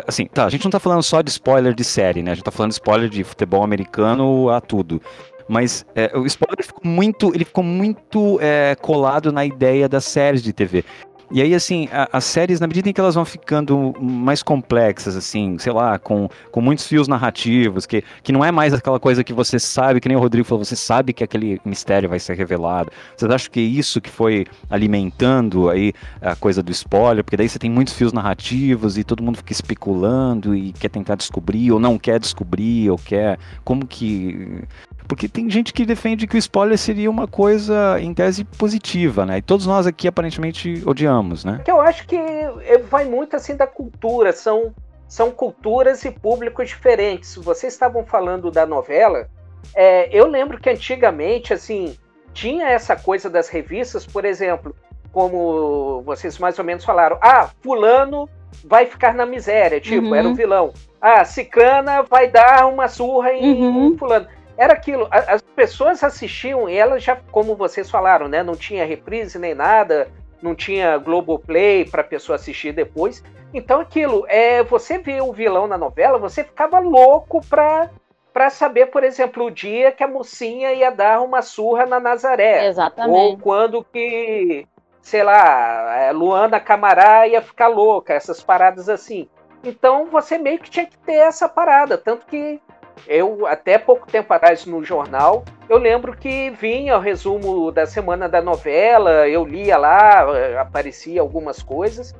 assim, 0.08 0.26
tá, 0.26 0.46
a 0.46 0.48
gente 0.48 0.64
não 0.64 0.70
tá 0.70 0.80
falando 0.80 1.02
só 1.02 1.20
de 1.20 1.28
spoiler 1.28 1.74
de 1.74 1.84
série, 1.84 2.22
né? 2.22 2.30
A 2.30 2.34
gente 2.34 2.44
tá 2.44 2.50
falando 2.50 2.70
de 2.70 2.76
spoiler 2.76 3.10
de 3.10 3.22
futebol 3.22 3.62
americano 3.62 4.48
a 4.48 4.62
tudo. 4.62 5.02
Mas 5.50 5.84
é, 5.96 6.16
o 6.16 6.24
spoiler 6.26 6.64
ficou 6.64 6.88
muito, 6.88 7.34
ele 7.34 7.44
ficou 7.44 7.64
muito 7.64 8.38
é, 8.40 8.76
colado 8.76 9.32
na 9.32 9.44
ideia 9.44 9.88
das 9.88 10.04
séries 10.04 10.44
de 10.44 10.52
TV. 10.52 10.84
E 11.32 11.40
aí, 11.40 11.54
assim, 11.54 11.88
a- 11.92 12.08
as 12.12 12.24
séries, 12.24 12.58
na 12.58 12.66
medida 12.66 12.88
em 12.88 12.92
que 12.92 13.00
elas 13.00 13.14
vão 13.14 13.24
ficando 13.24 13.94
mais 14.00 14.42
complexas, 14.42 15.14
assim, 15.14 15.56
sei 15.58 15.72
lá, 15.72 15.96
com, 15.96 16.28
com 16.50 16.60
muitos 16.60 16.86
fios 16.88 17.06
narrativos, 17.06 17.86
que, 17.86 18.02
que 18.22 18.32
não 18.32 18.44
é 18.44 18.50
mais 18.50 18.74
aquela 18.74 18.98
coisa 18.98 19.22
que 19.22 19.32
você 19.32 19.56
sabe, 19.58 20.00
que 20.00 20.08
nem 20.08 20.16
o 20.16 20.20
Rodrigo 20.20 20.44
falou, 20.44 20.64
você 20.64 20.74
sabe 20.74 21.12
que 21.12 21.22
aquele 21.22 21.60
mistério 21.64 22.08
vai 22.08 22.18
ser 22.18 22.34
revelado. 22.36 22.90
Vocês 23.16 23.30
acham 23.30 23.48
que 23.50 23.60
é 23.60 23.62
isso 23.62 24.00
que 24.00 24.10
foi 24.10 24.44
alimentando 24.68 25.70
aí 25.70 25.92
a 26.20 26.34
coisa 26.34 26.64
do 26.64 26.72
spoiler? 26.72 27.22
Porque 27.22 27.36
daí 27.36 27.48
você 27.48 27.60
tem 27.60 27.70
muitos 27.70 27.94
fios 27.94 28.12
narrativos 28.12 28.98
e 28.98 29.04
todo 29.04 29.22
mundo 29.22 29.36
fica 29.36 29.52
especulando 29.52 30.52
e 30.56 30.72
quer 30.72 30.88
tentar 30.88 31.14
descobrir, 31.14 31.70
ou 31.70 31.78
não 31.78 31.96
quer 31.96 32.18
descobrir, 32.18 32.90
ou 32.90 32.98
quer. 32.98 33.38
Como 33.64 33.86
que. 33.86 34.64
Porque 35.10 35.28
tem 35.28 35.50
gente 35.50 35.72
que 35.72 35.84
defende 35.84 36.24
que 36.24 36.36
o 36.36 36.38
spoiler 36.38 36.78
seria 36.78 37.10
uma 37.10 37.26
coisa, 37.26 37.98
em 38.00 38.14
tese, 38.14 38.44
positiva, 38.44 39.26
né? 39.26 39.38
E 39.38 39.42
todos 39.42 39.66
nós 39.66 39.84
aqui 39.84 40.06
aparentemente 40.06 40.84
odiamos, 40.86 41.44
né? 41.44 41.60
que 41.64 41.70
eu 41.70 41.80
acho 41.80 42.06
que 42.06 42.14
é, 42.14 42.78
vai 42.78 43.04
muito 43.06 43.34
assim 43.34 43.56
da 43.56 43.66
cultura, 43.66 44.32
são, 44.32 44.72
são 45.08 45.32
culturas 45.32 46.04
e 46.04 46.12
públicos 46.12 46.68
diferentes. 46.68 47.34
Vocês 47.34 47.72
estavam 47.72 48.04
falando 48.06 48.52
da 48.52 48.64
novela, 48.64 49.26
é, 49.74 50.08
eu 50.16 50.28
lembro 50.28 50.60
que 50.60 50.70
antigamente, 50.70 51.52
assim, 51.52 51.96
tinha 52.32 52.68
essa 52.68 52.94
coisa 52.94 53.28
das 53.28 53.48
revistas, 53.48 54.06
por 54.06 54.24
exemplo, 54.24 54.76
como 55.10 56.02
vocês 56.02 56.38
mais 56.38 56.56
ou 56.56 56.64
menos 56.64 56.84
falaram, 56.84 57.18
ah, 57.20 57.50
fulano 57.60 58.28
vai 58.64 58.86
ficar 58.86 59.12
na 59.12 59.26
miséria, 59.26 59.80
tipo, 59.80 60.06
Uhum. 60.06 60.14
era 60.14 60.28
o 60.28 60.34
vilão. 60.36 60.72
Ah, 61.00 61.24
ciclana 61.24 62.02
vai 62.04 62.30
dar 62.30 62.66
uma 62.68 62.86
surra 62.86 63.32
em 63.32 63.60
Uhum. 63.60 63.98
fulano. 63.98 64.26
Era 64.60 64.74
aquilo, 64.74 65.08
as 65.10 65.40
pessoas 65.40 66.04
assistiam 66.04 66.68
e 66.68 66.76
elas 66.76 67.02
já, 67.02 67.16
como 67.32 67.56
vocês 67.56 67.90
falaram, 67.90 68.28
né, 68.28 68.42
não 68.42 68.54
tinha 68.54 68.84
reprise 68.84 69.38
nem 69.38 69.54
nada, 69.54 70.08
não 70.42 70.54
tinha 70.54 70.98
Globoplay 70.98 71.86
para 71.86 72.02
a 72.02 72.04
pessoa 72.04 72.36
assistir 72.36 72.70
depois. 72.74 73.24
Então 73.54 73.80
aquilo, 73.80 74.26
é, 74.28 74.62
você 74.62 74.98
vê 74.98 75.18
o 75.22 75.32
vilão 75.32 75.66
na 75.66 75.78
novela, 75.78 76.18
você 76.18 76.44
ficava 76.44 76.78
louco 76.78 77.40
para 77.48 77.88
para 78.34 78.50
saber, 78.50 78.86
por 78.90 79.02
exemplo, 79.02 79.46
o 79.46 79.50
dia 79.50 79.92
que 79.92 80.04
a 80.04 80.08
mocinha 80.08 80.72
ia 80.74 80.90
dar 80.90 81.22
uma 81.22 81.40
surra 81.40 81.86
na 81.86 81.98
Nazaré. 81.98 82.60
Ou 82.60 82.68
Exatamente. 82.68 83.42
quando 83.42 83.82
que, 83.82 84.68
sei 85.00 85.22
lá, 85.24 86.10
a 86.10 86.12
Luana 86.12 86.60
Camará 86.60 87.26
ia 87.26 87.40
ficar 87.40 87.68
louca, 87.68 88.12
essas 88.12 88.42
paradas 88.42 88.90
assim. 88.90 89.26
Então 89.64 90.06
você 90.06 90.36
meio 90.36 90.58
que 90.58 90.70
tinha 90.70 90.86
que 90.86 90.98
ter 90.98 91.14
essa 91.14 91.48
parada. 91.48 91.98
Tanto 91.98 92.26
que 92.26 92.60
eu, 93.06 93.46
até 93.46 93.78
pouco 93.78 94.06
tempo 94.06 94.32
atrás 94.32 94.66
no 94.66 94.84
jornal, 94.84 95.44
eu 95.68 95.78
lembro 95.78 96.16
que 96.16 96.50
vinha 96.50 96.96
o 96.96 97.00
resumo 97.00 97.70
da 97.70 97.86
semana 97.86 98.28
da 98.28 98.42
novela, 98.42 99.28
eu 99.28 99.44
lia 99.44 99.76
lá, 99.76 100.26
aparecia 100.60 101.20
algumas 101.20 101.62
coisas. 101.62 102.14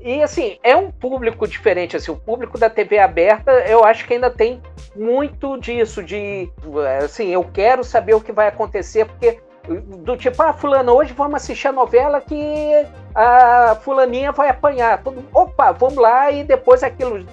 E 0.00 0.22
assim, 0.22 0.58
é 0.62 0.76
um 0.76 0.90
público 0.90 1.48
diferente, 1.48 1.96
assim, 1.96 2.12
o 2.12 2.16
público 2.16 2.58
da 2.58 2.70
TV 2.70 2.98
aberta, 2.98 3.50
eu 3.66 3.84
acho 3.84 4.06
que 4.06 4.14
ainda 4.14 4.30
tem 4.30 4.62
muito 4.94 5.58
disso, 5.58 6.02
de 6.02 6.48
assim, 7.04 7.28
eu 7.28 7.42
quero 7.44 7.82
saber 7.82 8.14
o 8.14 8.20
que 8.20 8.30
vai 8.30 8.48
acontecer, 8.48 9.04
porque 9.06 9.40
do 9.66 10.16
tipo, 10.16 10.40
ah, 10.42 10.52
fulano, 10.52 10.92
hoje 10.92 11.12
vamos 11.12 11.34
assistir 11.34 11.68
a 11.68 11.72
novela 11.72 12.20
que 12.20 12.86
a 13.14 13.76
fulaninha 13.82 14.30
vai 14.30 14.48
apanhar. 14.48 15.02
Opa, 15.34 15.72
vamos 15.72 15.96
lá 15.96 16.30
e 16.30 16.44
depois 16.44 16.82
aquilo 16.82 17.26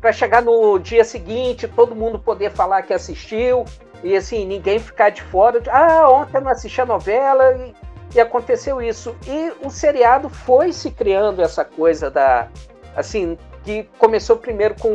para 0.00 0.12
chegar 0.12 0.42
no 0.42 0.78
dia 0.78 1.04
seguinte, 1.04 1.66
todo 1.68 1.94
mundo 1.94 2.18
poder 2.18 2.50
falar 2.52 2.82
que 2.82 2.92
assistiu 2.92 3.64
e 4.02 4.14
assim, 4.16 4.46
ninguém 4.46 4.78
ficar 4.78 5.10
de 5.10 5.22
fora. 5.22 5.60
De, 5.60 5.68
ah, 5.70 6.08
ontem 6.08 6.40
não 6.40 6.50
assisti 6.50 6.80
a 6.80 6.86
novela 6.86 7.56
e, 7.56 7.74
e 8.14 8.20
aconteceu 8.20 8.80
isso. 8.80 9.16
E 9.26 9.52
o 9.64 9.70
seriado 9.70 10.28
foi 10.28 10.72
se 10.72 10.90
criando 10.90 11.42
essa 11.42 11.64
coisa 11.64 12.10
da 12.10 12.48
assim, 12.96 13.36
que 13.64 13.84
começou 13.98 14.36
primeiro 14.36 14.74
com 14.80 14.88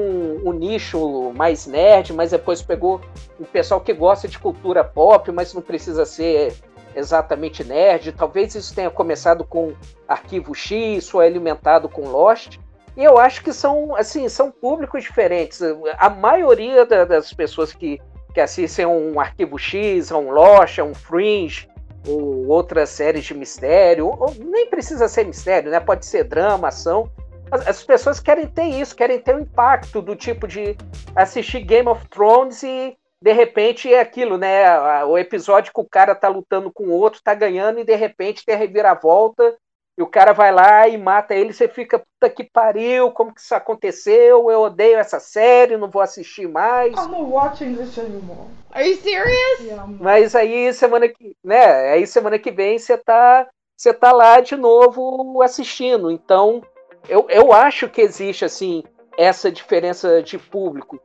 o 0.44 0.52
nicho 0.52 1.32
mais 1.36 1.66
nerd, 1.66 2.12
mas 2.12 2.32
depois 2.32 2.62
pegou 2.62 3.00
o 3.40 3.46
pessoal 3.46 3.80
que 3.80 3.94
gosta 3.94 4.28
de 4.28 4.38
cultura 4.38 4.84
pop, 4.84 5.32
mas 5.32 5.54
não 5.54 5.62
precisa 5.62 6.06
ser 6.06 6.54
exatamente 6.96 7.64
nerd. 7.64 8.12
Talvez 8.12 8.56
isso 8.56 8.74
tenha 8.74 8.90
começado 8.90 9.44
com 9.44 9.74
Arquivo 10.08 10.54
X, 10.54 11.10
foi 11.10 11.26
alimentado 11.26 11.88
com 11.88 12.10
Lost. 12.10 12.58
E 12.96 13.04
eu 13.04 13.18
acho 13.18 13.44
que 13.44 13.52
são, 13.52 13.96
assim, 13.96 14.30
são 14.30 14.52
públicos 14.52 15.04
diferentes. 15.04 15.60
A 15.98 16.10
maioria 16.10 16.86
da- 16.86 17.06
das 17.06 17.34
pessoas 17.34 17.74
que, 17.74 18.00
que 18.34 18.40
assistem 18.40 18.86
um 18.86 19.20
Arquivo 19.20 19.58
X, 19.58 20.12
um 20.12 20.30
Lost, 20.30 20.78
um 20.80 20.94
Fringe, 20.94 21.68
ou 22.08 22.48
outras 22.48 22.90
séries 22.90 23.24
de 23.24 23.34
mistério, 23.34 24.08
ou 24.08 24.34
nem 24.38 24.68
precisa 24.68 25.08
ser 25.08 25.26
mistério, 25.26 25.72
né? 25.72 25.80
Pode 25.80 26.06
ser 26.06 26.26
drama, 26.26 26.68
ação. 26.68 27.10
As, 27.50 27.68
as 27.68 27.84
pessoas 27.84 28.20
querem 28.20 28.48
ter 28.48 28.66
isso, 28.66 28.96
querem 28.96 29.20
ter 29.20 29.36
o 29.36 29.40
impacto 29.40 30.02
do 30.02 30.16
tipo 30.16 30.48
de 30.48 30.76
assistir 31.16 31.62
Game 31.62 31.88
of 31.88 32.06
Thrones 32.10 32.62
e 32.64 32.98
de 33.22 33.32
repente 33.32 33.92
é 33.92 34.02
aquilo, 34.02 34.38
né? 34.38 35.06
O 35.06 35.18
episódio 35.18 35.72
que 35.74 35.80
o 35.80 35.88
cara 35.90 36.14
tá 36.14 36.28
lutando 36.28 36.70
com 36.72 36.84
o 36.84 36.92
outro, 36.92 37.22
tá 37.24 37.34
ganhando, 37.34 37.80
e 37.80 37.86
de 37.86 37.96
repente 37.96 38.46
tem 38.46 38.54
a 38.54 38.58
reviravolta, 38.58 39.56
e 39.98 40.02
o 40.02 40.08
cara 40.08 40.34
vai 40.34 40.52
lá 40.52 40.88
e 40.88 40.98
mata 40.98 41.36
ele, 41.36 41.54
você 41.54 41.68
fica, 41.68 42.00
puta 42.00 42.28
que 42.28 42.44
pariu, 42.44 43.12
como 43.12 43.34
que 43.34 43.40
isso 43.40 43.54
aconteceu? 43.54 44.50
Eu 44.50 44.62
odeio 44.62 44.98
essa 44.98 45.20
série, 45.20 45.78
não 45.78 45.90
vou 45.90 46.02
assistir 46.02 46.48
mais. 46.48 46.94
I'm 46.94 47.12
not 47.12 47.24
watching 47.24 47.76
this 47.76 47.98
anymore. 48.00 48.48
Are 48.72 48.90
you 48.90 48.98
serious? 48.98 49.60
Yeah. 49.60 49.86
Mas 50.00 50.36
aí 50.36 50.74
semana 50.74 51.08
que, 51.08 51.36
né? 51.44 51.92
Aí 51.92 52.08
semana 52.08 52.40
que 52.40 52.50
vem 52.50 52.80
você 52.80 52.98
tá, 52.98 53.48
você 53.78 53.94
tá 53.94 54.12
lá 54.12 54.40
de 54.40 54.56
novo 54.56 55.44
assistindo. 55.44 56.10
Então, 56.10 56.64
eu, 57.08 57.28
eu 57.30 57.54
acho 57.54 57.88
que 57.88 58.02
existe 58.02 58.44
assim 58.44 58.84
essa 59.16 59.52
diferença 59.52 60.24
de 60.24 60.40
público. 60.40 61.00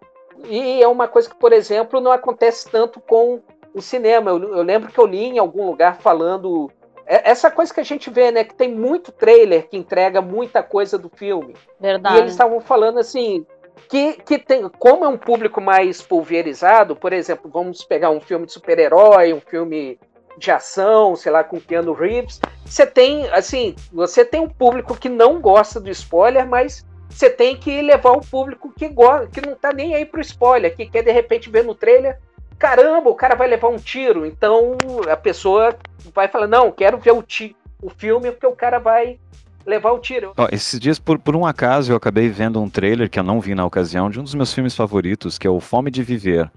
E 0.46 0.83
é 0.83 0.88
uma 0.88 1.07
coisa 1.07 1.29
que, 1.29 1.37
por 1.37 1.53
exemplo, 1.53 2.01
não 2.01 2.12
acontece 2.12 2.70
tanto 2.70 3.01
com 3.01 3.42
o 3.74 3.83
cinema. 3.83 4.31
Eu, 4.31 4.57
eu 4.57 4.62
lembro 4.62 4.90
que 4.90 4.98
eu 4.98 5.05
li 5.05 5.24
em 5.24 5.38
algum 5.38 5.66
lugar 5.66 5.98
falando 5.98 6.70
essa 7.08 7.50
coisa 7.50 7.72
que 7.72 7.80
a 7.80 7.84
gente 7.84 8.10
vê, 8.10 8.30
né, 8.30 8.44
que 8.44 8.54
tem 8.54 8.72
muito 8.72 9.10
trailer 9.10 9.66
que 9.66 9.76
entrega 9.76 10.20
muita 10.20 10.62
coisa 10.62 10.98
do 10.98 11.08
filme. 11.08 11.54
E 11.80 11.82
Verdade. 11.82 12.18
eles 12.18 12.32
estavam 12.32 12.60
falando 12.60 12.98
assim 12.98 13.46
que, 13.88 14.14
que 14.14 14.38
tem, 14.38 14.68
como 14.78 15.04
é 15.04 15.08
um 15.08 15.16
público 15.16 15.60
mais 15.60 16.02
pulverizado, 16.02 16.94
por 16.94 17.12
exemplo, 17.12 17.50
vamos 17.50 17.82
pegar 17.84 18.10
um 18.10 18.20
filme 18.20 18.44
de 18.44 18.52
super-herói, 18.52 19.32
um 19.32 19.40
filme 19.40 19.98
de 20.36 20.50
ação, 20.50 21.16
sei 21.16 21.32
lá, 21.32 21.42
com 21.42 21.60
Keanu 21.60 21.92
Reeves, 21.92 22.40
você 22.64 22.86
tem, 22.86 23.28
assim, 23.30 23.74
você 23.92 24.24
tem 24.24 24.40
um 24.40 24.48
público 24.48 24.96
que 24.96 25.08
não 25.08 25.40
gosta 25.40 25.80
do 25.80 25.90
spoiler, 25.90 26.46
mas 26.46 26.86
você 27.08 27.30
tem 27.30 27.56
que 27.56 27.80
levar 27.82 28.12
o 28.12 28.20
público 28.20 28.72
que 28.76 28.88
gosta, 28.88 29.26
que 29.26 29.44
não 29.44 29.56
tá 29.56 29.72
nem 29.72 29.94
aí 29.94 30.04
pro 30.04 30.20
spoiler, 30.20 30.76
que 30.76 30.86
quer 30.86 31.02
de 31.02 31.10
repente 31.10 31.50
ver 31.50 31.64
no 31.64 31.74
trailer, 31.74 32.18
caramba, 32.58 33.08
o 33.08 33.14
cara 33.14 33.34
vai 33.34 33.48
levar 33.48 33.68
um 33.68 33.76
tiro, 33.76 34.26
então 34.26 34.76
a 35.10 35.16
pessoa 35.16 35.76
vai 36.14 36.28
falar, 36.28 36.46
não, 36.46 36.72
quero 36.72 36.98
ver 36.98 37.12
o, 37.12 37.22
ti, 37.22 37.56
o 37.80 37.88
filme 37.88 38.30
porque 38.30 38.46
o 38.46 38.56
cara 38.56 38.78
vai 38.78 39.18
levar 39.64 39.92
o 39.92 39.98
tiro. 39.98 40.32
Ó, 40.36 40.48
esses 40.50 40.80
dias, 40.80 40.98
por, 40.98 41.18
por 41.18 41.36
um 41.36 41.46
acaso, 41.46 41.92
eu 41.92 41.96
acabei 41.96 42.28
vendo 42.28 42.60
um 42.60 42.68
trailer 42.68 43.08
que 43.08 43.18
eu 43.18 43.22
não 43.22 43.40
vi 43.40 43.54
na 43.54 43.64
ocasião 43.64 44.10
de 44.10 44.18
um 44.18 44.22
dos 44.22 44.34
meus 44.34 44.52
filmes 44.52 44.74
favoritos, 44.74 45.38
que 45.38 45.46
é 45.46 45.50
o 45.50 45.60
Fome 45.60 45.90
de 45.90 46.02
Viver, 46.02 46.50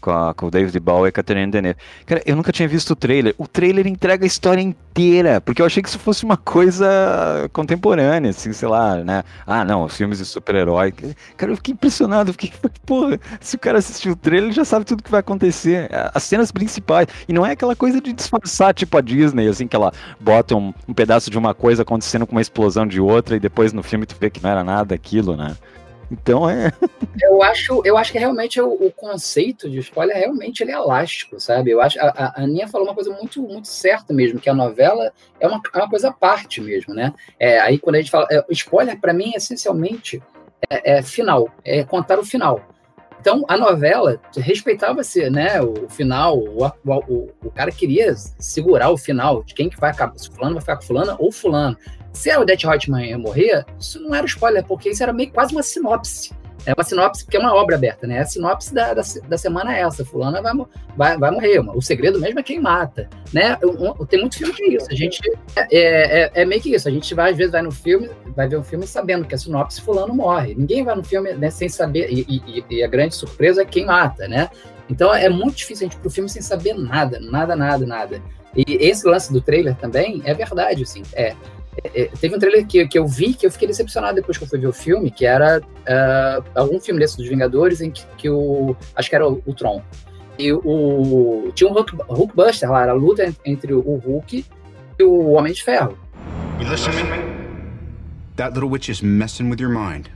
com, 0.00 0.10
a- 0.10 0.34
com 0.34 0.46
o 0.46 0.50
David 0.50 0.78
Bowie 0.80 1.06
e 1.06 1.10
a 1.10 1.12
Catherine 1.12 1.50
Deneuve. 1.50 1.78
Cara, 2.06 2.22
eu 2.26 2.34
nunca 2.36 2.50
tinha 2.52 2.66
visto 2.68 2.90
o 2.90 2.96
trailer. 2.96 3.34
O 3.38 3.46
trailer 3.46 3.86
entrega 3.86 4.24
a 4.24 4.26
história 4.26 4.60
inteira, 4.60 5.40
porque 5.40 5.60
eu 5.62 5.66
achei 5.66 5.82
que 5.82 5.88
isso 5.88 5.98
fosse 5.98 6.24
uma 6.24 6.36
coisa 6.36 7.48
contemporânea, 7.52 8.30
assim, 8.30 8.52
sei 8.52 8.68
lá, 8.68 8.96
né? 8.96 9.22
Ah, 9.46 9.64
não, 9.64 9.84
os 9.84 9.96
filmes 9.96 10.18
de 10.18 10.24
super-herói. 10.24 10.92
Cara, 11.36 11.52
eu 11.52 11.56
fiquei 11.56 11.74
impressionado, 11.74 12.32
fiquei, 12.32 12.52
porra, 12.86 13.18
se 13.40 13.56
o 13.56 13.58
cara 13.58 13.78
assistiu 13.78 14.12
o 14.12 14.16
trailer, 14.16 14.46
ele 14.46 14.52
já 14.54 14.64
sabe 14.64 14.84
tudo 14.84 15.02
que 15.02 15.10
vai 15.10 15.20
acontecer. 15.20 15.88
As 16.14 16.22
cenas 16.22 16.50
principais. 16.50 17.06
E 17.28 17.32
não 17.32 17.44
é 17.44 17.52
aquela 17.52 17.76
coisa 17.76 18.00
de 18.00 18.12
disfarçar, 18.12 18.74
tipo 18.74 18.96
a 18.96 19.00
Disney, 19.00 19.48
assim, 19.48 19.66
que 19.66 19.76
ela 19.76 19.92
bota 20.18 20.54
um, 20.56 20.72
um 20.88 20.94
pedaço 20.94 21.30
de 21.30 21.38
uma 21.38 21.54
coisa 21.54 21.82
acontecendo 21.82 22.26
com 22.26 22.32
uma 22.32 22.40
explosão 22.40 22.86
de 22.86 23.00
outra 23.00 23.36
e 23.36 23.40
depois 23.40 23.72
no 23.72 23.82
filme 23.82 24.06
tu 24.06 24.16
vê 24.20 24.30
que 24.30 24.42
não 24.42 24.50
era 24.50 24.64
nada 24.64 24.94
aquilo, 24.94 25.36
né? 25.36 25.56
Então 26.10 26.48
é. 26.48 26.72
Eu 27.22 27.42
acho, 27.42 27.82
eu 27.84 27.96
acho 27.96 28.10
que 28.10 28.18
realmente 28.18 28.60
o, 28.60 28.72
o 28.72 28.90
conceito 28.90 29.70
de 29.70 29.78
spoiler 29.78 30.16
realmente 30.16 30.62
ele 30.62 30.72
é 30.72 30.74
elástico, 30.74 31.38
sabe? 31.38 31.70
Eu 31.70 31.80
acho 31.80 32.00
a, 32.00 32.08
a 32.36 32.42
Aninha 32.42 32.66
falou 32.66 32.86
uma 32.86 32.94
coisa 32.94 33.10
muito, 33.12 33.40
muito 33.42 33.68
certa 33.68 34.12
mesmo, 34.12 34.40
que 34.40 34.50
a 34.50 34.54
novela 34.54 35.12
é 35.38 35.46
uma, 35.46 35.60
é 35.72 35.78
uma 35.78 35.88
coisa 35.88 36.08
à 36.08 36.12
parte 36.12 36.60
mesmo, 36.60 36.94
né? 36.94 37.12
É, 37.38 37.60
aí 37.60 37.78
quando 37.78 37.96
a 37.96 37.98
gente 37.98 38.10
fala. 38.10 38.26
É, 38.30 38.44
spoiler, 38.50 38.98
para 39.00 39.12
mim, 39.12 39.32
essencialmente, 39.34 40.22
é, 40.68 40.98
é 40.98 41.02
final, 41.02 41.48
é 41.64 41.84
contar 41.84 42.18
o 42.18 42.24
final. 42.24 42.60
Então, 43.20 43.44
a 43.46 43.56
novela 43.56 44.18
respeitava-se, 44.34 45.28
né? 45.28 45.60
O 45.60 45.88
final, 45.90 46.38
o, 46.38 46.64
o, 46.86 47.28
o, 47.44 47.50
cara 47.50 47.70
queria 47.70 48.14
segurar 48.38 48.88
o 48.88 48.96
final 48.96 49.44
de 49.44 49.52
quem 49.52 49.68
que 49.68 49.78
vai 49.78 49.90
acabar, 49.90 50.18
se 50.18 50.30
fulano 50.30 50.54
vai 50.54 50.62
ficar 50.62 50.76
com 50.76 50.82
fulano 50.82 51.16
ou 51.18 51.30
fulano. 51.30 51.76
Se 52.12 52.30
a 52.30 52.40
Odette 52.40 52.66
Hotman 52.66 53.04
ia 53.06 53.18
morrer, 53.18 53.64
isso 53.78 54.00
não 54.00 54.14
era 54.14 54.26
spoiler, 54.26 54.64
porque 54.64 54.90
isso 54.90 55.02
era 55.02 55.12
meio 55.12 55.30
quase 55.30 55.52
uma 55.52 55.62
sinopse. 55.62 56.32
É 56.66 56.74
uma 56.74 56.84
sinopse, 56.84 57.24
porque 57.24 57.36
é 57.36 57.40
uma 57.40 57.54
obra 57.54 57.76
aberta, 57.76 58.06
né? 58.06 58.20
A 58.20 58.24
sinopse 58.26 58.74
da, 58.74 58.92
da, 58.92 59.02
da 59.28 59.38
semana 59.38 59.74
é 59.74 59.80
essa. 59.80 60.04
Fulana 60.04 60.42
vai, 60.42 60.52
vai, 60.96 61.16
vai 61.16 61.30
morrer. 61.30 61.58
O 61.74 61.80
segredo 61.80 62.20
mesmo 62.20 62.38
é 62.38 62.42
quem 62.42 62.60
mata, 62.60 63.08
né? 63.32 63.56
Tem 64.08 64.20
muito 64.20 64.36
filme 64.36 64.52
que 64.52 64.62
é 64.64 64.74
isso. 64.74 64.86
A 64.90 64.94
gente... 64.94 65.20
É, 65.56 65.68
é, 65.70 66.30
é, 66.34 66.44
meio 66.44 66.60
que 66.60 66.74
isso. 66.74 66.86
A 66.86 66.90
gente 66.90 67.14
vai, 67.14 67.30
às 67.30 67.36
vezes, 67.36 67.52
vai 67.52 67.62
no 67.62 67.72
filme, 67.72 68.10
vai 68.36 68.46
ver 68.46 68.58
um 68.58 68.62
filme 68.62 68.86
sabendo 68.86 69.26
que 69.26 69.34
a 69.34 69.38
sinopse 69.38 69.80
fulano 69.80 70.12
morre. 70.12 70.54
Ninguém 70.54 70.84
vai 70.84 70.94
no 70.94 71.02
filme 71.02 71.32
né, 71.32 71.50
sem 71.50 71.68
saber... 71.68 72.10
E, 72.10 72.26
e, 72.28 72.64
e 72.68 72.84
a 72.84 72.88
grande 72.88 73.14
surpresa 73.14 73.62
é 73.62 73.64
quem 73.64 73.86
mata, 73.86 74.28
né? 74.28 74.50
Então, 74.90 75.14
é 75.14 75.28
muito 75.28 75.56
difícil 75.56 75.86
a 75.86 75.88
gente 75.88 75.98
ir 75.98 76.00
pro 76.00 76.10
filme 76.10 76.28
sem 76.28 76.42
saber 76.42 76.74
nada. 76.74 77.18
Nada, 77.20 77.56
nada, 77.56 77.86
nada. 77.86 78.20
E 78.54 78.64
esse 78.80 79.06
lance 79.08 79.32
do 79.32 79.40
trailer 79.40 79.76
também 79.76 80.20
é 80.24 80.34
verdade, 80.34 80.82
assim. 80.82 81.02
É, 81.14 81.34
é, 81.76 82.10
teve 82.20 82.34
um 82.34 82.38
trailer 82.38 82.66
que, 82.66 82.86
que 82.86 82.98
eu 82.98 83.06
vi 83.06 83.32
que 83.32 83.46
eu 83.46 83.50
fiquei 83.50 83.68
decepcionado 83.68 84.16
depois 84.16 84.36
que 84.36 84.44
eu 84.44 84.48
fui 84.48 84.58
ver 84.58 84.66
o 84.66 84.72
filme, 84.72 85.10
que 85.10 85.24
era 85.24 85.60
uh, 85.60 86.44
algum 86.54 86.80
filme 86.80 87.00
desse 87.00 87.16
dos 87.16 87.28
Vingadores 87.28 87.80
em 87.80 87.90
que, 87.90 88.04
que, 88.16 88.28
o. 88.28 88.76
Acho 88.96 89.08
que 89.08 89.14
era 89.14 89.28
o, 89.28 89.42
o 89.46 89.54
Tron. 89.54 89.82
E 90.38 90.52
o. 90.52 91.50
Tinha 91.54 91.70
um 91.70 91.72
Hulk, 91.72 91.96
Hulkbuster 92.08 92.70
lá, 92.70 92.82
era 92.82 92.92
a 92.92 92.94
luta 92.94 93.32
entre 93.44 93.72
o 93.72 93.80
Hulk 93.80 94.44
e 94.98 95.02
o 95.02 95.30
Homem 95.30 95.52
de 95.52 95.62
Ferro. 95.62 95.96
You 96.60 96.68
listen 96.68 96.92
to 96.92 97.04
me? 97.04 97.40
That 98.36 98.54
little 98.54 98.68
witch 98.68 98.90
is 98.90 99.02
messing 99.02 99.48
with 99.48 99.60
your 99.60 99.70
mind. 99.70 100.10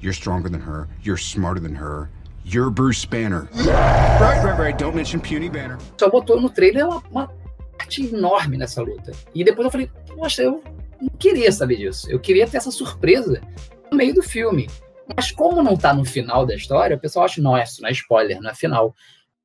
You're 0.00 0.14
stronger 0.14 0.50
than 0.50 0.60
her, 0.60 0.88
you're 1.02 1.20
smarter 1.20 1.60
than 1.60 1.76
her. 1.76 2.08
You're 2.42 2.70
Bruce 2.70 3.04
Banner. 3.04 3.48
Right, 3.52 4.42
right, 4.42 4.58
right. 4.58 4.78
Don't 4.78 4.96
mention 4.96 5.20
puny 5.20 5.50
Banner. 5.50 5.78
Só 5.98 6.08
botou 6.08 6.40
no 6.40 6.48
trailer 6.48 6.86
uma, 6.86 7.02
uma 7.10 7.30
parte 7.78 8.06
enorme 8.06 8.56
nessa 8.56 8.82
luta. 8.82 9.12
E 9.34 9.44
depois 9.44 9.66
eu 9.66 9.70
falei, 9.70 9.90
poxa, 10.08 10.42
eu 10.42 10.62
não 11.00 11.10
queria 11.18 11.50
saber 11.50 11.76
disso. 11.76 12.10
Eu 12.10 12.20
queria 12.20 12.46
ter 12.46 12.58
essa 12.58 12.70
surpresa 12.70 13.40
no 13.90 13.96
meio 13.96 14.14
do 14.14 14.22
filme. 14.22 14.68
Mas 15.16 15.32
como 15.32 15.62
não 15.62 15.76
tá 15.76 15.92
no 15.92 16.04
final 16.04 16.46
da 16.46 16.54
história, 16.54 16.96
o 16.96 17.00
pessoal 17.00 17.24
acha, 17.24 17.42
não, 17.42 17.58
isso 17.58 17.82
não 17.82 17.88
é 17.88 17.92
spoiler, 17.92 18.40
não 18.40 18.50
é 18.50 18.54
final. 18.54 18.94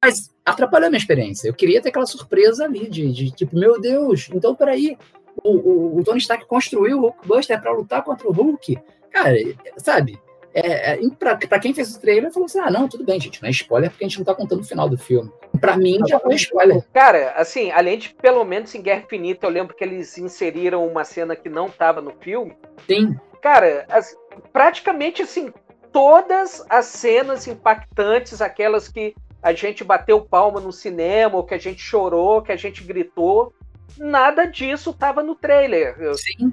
Mas 0.03 0.29
atrapalhou 0.45 0.87
a 0.87 0.89
minha 0.89 0.99
experiência. 0.99 1.47
Eu 1.47 1.53
queria 1.53 1.81
ter 1.81 1.89
aquela 1.89 2.05
surpresa 2.05 2.65
ali, 2.65 2.87
de, 2.87 3.11
de 3.11 3.31
tipo, 3.31 3.57
meu 3.57 3.81
Deus, 3.81 4.29
então 4.31 4.53
peraí, 4.53 4.97
o, 5.43 5.51
o, 5.51 5.97
o 5.99 6.03
Tony 6.03 6.19
Stark 6.19 6.45
construiu 6.45 6.99
o 6.99 7.01
Hulkbuster 7.01 7.59
para 7.59 7.71
lutar 7.71 8.03
contra 8.03 8.27
o 8.27 8.31
Hulk. 8.31 8.77
Cara, 9.11 9.35
sabe? 9.77 10.19
É, 10.57 10.93
é, 10.93 11.09
pra, 11.19 11.35
pra, 11.35 11.59
quem 11.59 11.73
fez 11.73 11.93
o 11.93 11.99
trailer, 11.99 12.31
falou 12.31 12.45
assim: 12.45 12.59
ah, 12.59 12.71
não, 12.71 12.87
tudo 12.87 13.03
bem, 13.03 13.19
gente, 13.19 13.41
não 13.41 13.49
é 13.49 13.51
spoiler 13.51 13.89
porque 13.91 14.05
a 14.05 14.07
gente 14.07 14.19
não 14.19 14.25
tá 14.25 14.33
contando 14.33 14.61
o 14.61 14.65
final 14.65 14.87
do 14.87 14.97
filme. 14.97 15.29
Pra 15.59 15.75
mim, 15.75 15.99
já 16.07 16.17
foi 16.17 16.35
spoiler. 16.35 16.81
Cara, 16.93 17.33
assim, 17.35 17.71
além 17.71 17.97
de 17.97 18.15
pelo 18.15 18.45
menos 18.45 18.73
em 18.73 18.81
Guerra 18.81 19.01
Infinita, 19.01 19.45
eu 19.45 19.51
lembro 19.51 19.75
que 19.75 19.83
eles 19.83 20.17
inseriram 20.17 20.87
uma 20.87 21.03
cena 21.03 21.35
que 21.35 21.49
não 21.49 21.69
tava 21.69 22.01
no 22.01 22.13
filme. 22.21 22.55
Sim. 22.87 23.19
Cara, 23.41 23.85
as, 23.89 24.15
praticamente 24.53 25.21
assim, 25.21 25.51
todas 25.91 26.65
as 26.69 26.85
cenas 26.85 27.45
impactantes, 27.47 28.41
aquelas 28.41 28.87
que 28.87 29.13
a 29.43 29.51
gente 29.51 29.83
bateu 29.83 30.21
palma 30.21 30.61
no 30.61 30.71
cinema, 30.71 31.35
ou 31.35 31.43
que 31.43 31.53
a 31.53 31.59
gente 31.59 31.81
chorou, 31.81 32.41
que 32.41 32.53
a 32.53 32.55
gente 32.55 32.81
gritou, 32.81 33.53
nada 33.97 34.45
disso 34.45 34.93
tava 34.93 35.21
no 35.21 35.35
trailer. 35.35 35.97
Sim. 36.15 36.49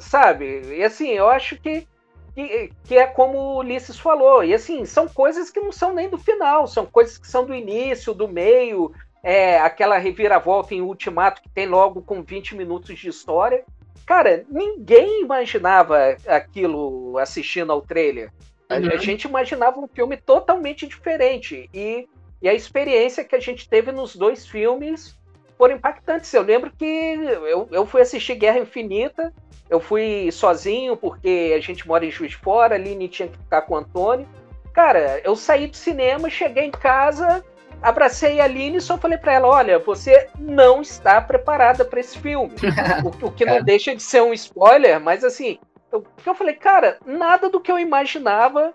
Sabe? 0.00 0.76
E 0.76 0.84
assim, 0.84 1.08
eu 1.08 1.30
acho 1.30 1.56
que 1.56 1.86
que, 2.34 2.72
que 2.84 2.96
é 2.96 3.06
como 3.06 3.38
o 3.38 3.58
Ulisses 3.58 3.98
falou. 3.98 4.44
E 4.44 4.52
assim, 4.52 4.84
são 4.84 5.08
coisas 5.08 5.50
que 5.50 5.60
não 5.60 5.72
são 5.72 5.94
nem 5.94 6.08
do 6.08 6.18
final, 6.18 6.66
são 6.66 6.84
coisas 6.84 7.16
que 7.16 7.26
são 7.26 7.44
do 7.44 7.54
início, 7.54 8.12
do 8.12 8.28
meio, 8.28 8.92
é, 9.22 9.58
aquela 9.58 9.96
reviravolta 9.96 10.74
em 10.74 10.82
Ultimato 10.82 11.40
que 11.40 11.48
tem 11.48 11.66
logo 11.66 12.02
com 12.02 12.22
20 12.22 12.56
minutos 12.56 12.98
de 12.98 13.08
história. 13.08 13.64
Cara, 14.04 14.44
ninguém 14.50 15.22
imaginava 15.22 16.16
aquilo 16.26 17.16
assistindo 17.16 17.72
ao 17.72 17.80
trailer. 17.80 18.30
Uhum. 18.70 18.90
A, 18.92 18.96
gente 18.96 19.24
imaginava 19.24 19.80
um 19.80 19.88
filme 19.88 20.16
totalmente 20.16 20.86
diferente. 20.86 21.70
E, 21.72 22.06
e 22.42 22.48
a 22.48 22.54
experiência 22.54 23.24
que 23.24 23.34
a 23.34 23.40
gente 23.40 23.68
teve 23.68 23.92
nos 23.92 24.14
dois 24.14 24.46
filmes 24.46 25.16
foram 25.56 25.76
impactantes. 25.76 26.32
Eu 26.34 26.42
lembro 26.42 26.70
que 26.70 26.84
eu, 26.84 27.68
eu 27.70 27.86
fui 27.86 28.02
assistir 28.02 28.34
Guerra 28.34 28.58
Infinita 28.58 29.32
eu 29.68 29.80
fui 29.80 30.30
sozinho, 30.30 30.96
porque 30.96 31.54
a 31.56 31.60
gente 31.60 31.86
mora 31.86 32.04
em 32.04 32.10
Juiz 32.10 32.32
de 32.32 32.36
Fora, 32.36 32.74
a 32.74 32.78
Aline 32.78 33.08
tinha 33.08 33.28
que 33.28 33.38
ficar 33.38 33.62
com 33.62 33.74
o 33.74 33.78
Antônio. 33.78 34.28
Cara, 34.72 35.20
eu 35.24 35.34
saí 35.36 35.66
do 35.66 35.76
cinema, 35.76 36.28
cheguei 36.28 36.64
em 36.64 36.70
casa, 36.70 37.44
abracei 37.80 38.40
a 38.40 38.44
Aline 38.44 38.78
e 38.78 38.80
só 38.80 38.98
falei 38.98 39.18
para 39.18 39.32
ela: 39.34 39.48
olha, 39.48 39.78
você 39.78 40.28
não 40.38 40.82
está 40.82 41.20
preparada 41.20 41.84
para 41.84 42.00
esse 42.00 42.18
filme. 42.18 42.54
o, 43.22 43.26
o, 43.26 43.32
que 43.32 43.44
não 43.44 43.54
é. 43.54 43.62
deixa 43.62 43.94
de 43.94 44.02
ser 44.02 44.22
um 44.22 44.32
spoiler, 44.32 45.00
mas 45.00 45.24
assim, 45.24 45.58
eu, 45.90 46.04
eu 46.26 46.34
falei, 46.34 46.54
cara, 46.54 46.98
nada 47.06 47.48
do 47.48 47.60
que 47.60 47.70
eu 47.70 47.78
imaginava 47.78 48.74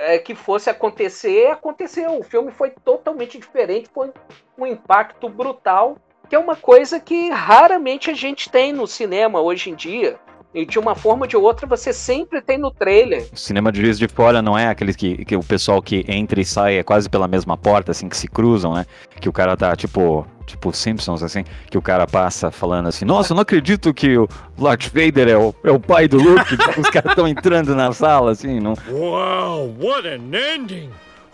é, 0.00 0.18
que 0.18 0.34
fosse 0.34 0.70
acontecer, 0.70 1.50
aconteceu. 1.50 2.18
O 2.18 2.22
filme 2.22 2.50
foi 2.50 2.70
totalmente 2.70 3.38
diferente, 3.38 3.90
foi 3.92 4.12
um 4.56 4.66
impacto 4.66 5.28
brutal 5.28 5.96
que 6.28 6.36
é 6.36 6.38
uma 6.38 6.56
coisa 6.56 7.00
que 7.00 7.30
raramente 7.30 8.10
a 8.10 8.14
gente 8.14 8.50
tem 8.50 8.72
no 8.72 8.86
cinema 8.86 9.40
hoje 9.40 9.70
em 9.70 9.74
dia. 9.74 10.16
E 10.54 10.64
de 10.64 10.78
uma 10.78 10.94
forma 10.94 11.24
ou 11.24 11.28
de 11.28 11.36
outra 11.36 11.66
você 11.66 11.92
sempre 11.92 12.40
tem 12.40 12.56
no 12.56 12.70
trailer. 12.70 13.28
O 13.32 13.36
cinema 13.36 13.70
de 13.70 13.82
Juiz 13.82 13.98
de 13.98 14.08
Fora 14.08 14.40
não 14.40 14.58
é 14.58 14.68
aquele 14.68 14.94
que, 14.94 15.24
que 15.24 15.36
o 15.36 15.42
pessoal 15.42 15.82
que 15.82 16.04
entra 16.08 16.40
e 16.40 16.44
sai 16.44 16.78
é 16.78 16.82
quase 16.82 17.08
pela 17.08 17.28
mesma 17.28 17.56
porta, 17.56 17.92
assim, 17.92 18.08
que 18.08 18.16
se 18.16 18.26
cruzam, 18.26 18.74
né? 18.74 18.86
Que 19.20 19.28
o 19.28 19.32
cara 19.32 19.56
tá, 19.58 19.76
tipo, 19.76 20.26
tipo 20.46 20.72
Simpsons, 20.72 21.22
assim, 21.22 21.44
que 21.70 21.76
o 21.76 21.82
cara 21.82 22.06
passa 22.06 22.50
falando 22.50 22.88
assim, 22.88 23.04
nossa, 23.04 23.32
eu 23.32 23.34
não 23.34 23.42
acredito 23.42 23.92
que 23.92 24.16
o 24.16 24.26
Darth 24.56 24.86
Vader 24.86 25.28
é 25.28 25.36
o, 25.36 25.54
é 25.62 25.70
o 25.70 25.78
pai 25.78 26.08
do 26.08 26.16
Luke. 26.16 26.56
Os 26.80 26.88
caras 26.88 27.10
estão 27.10 27.28
entrando 27.28 27.74
na 27.74 27.92
sala, 27.92 28.30
assim, 28.30 28.58
não... 28.58 28.74
Wow, 28.88 29.74
what 29.78 30.08
an 30.08 30.30
ending! 30.32 30.90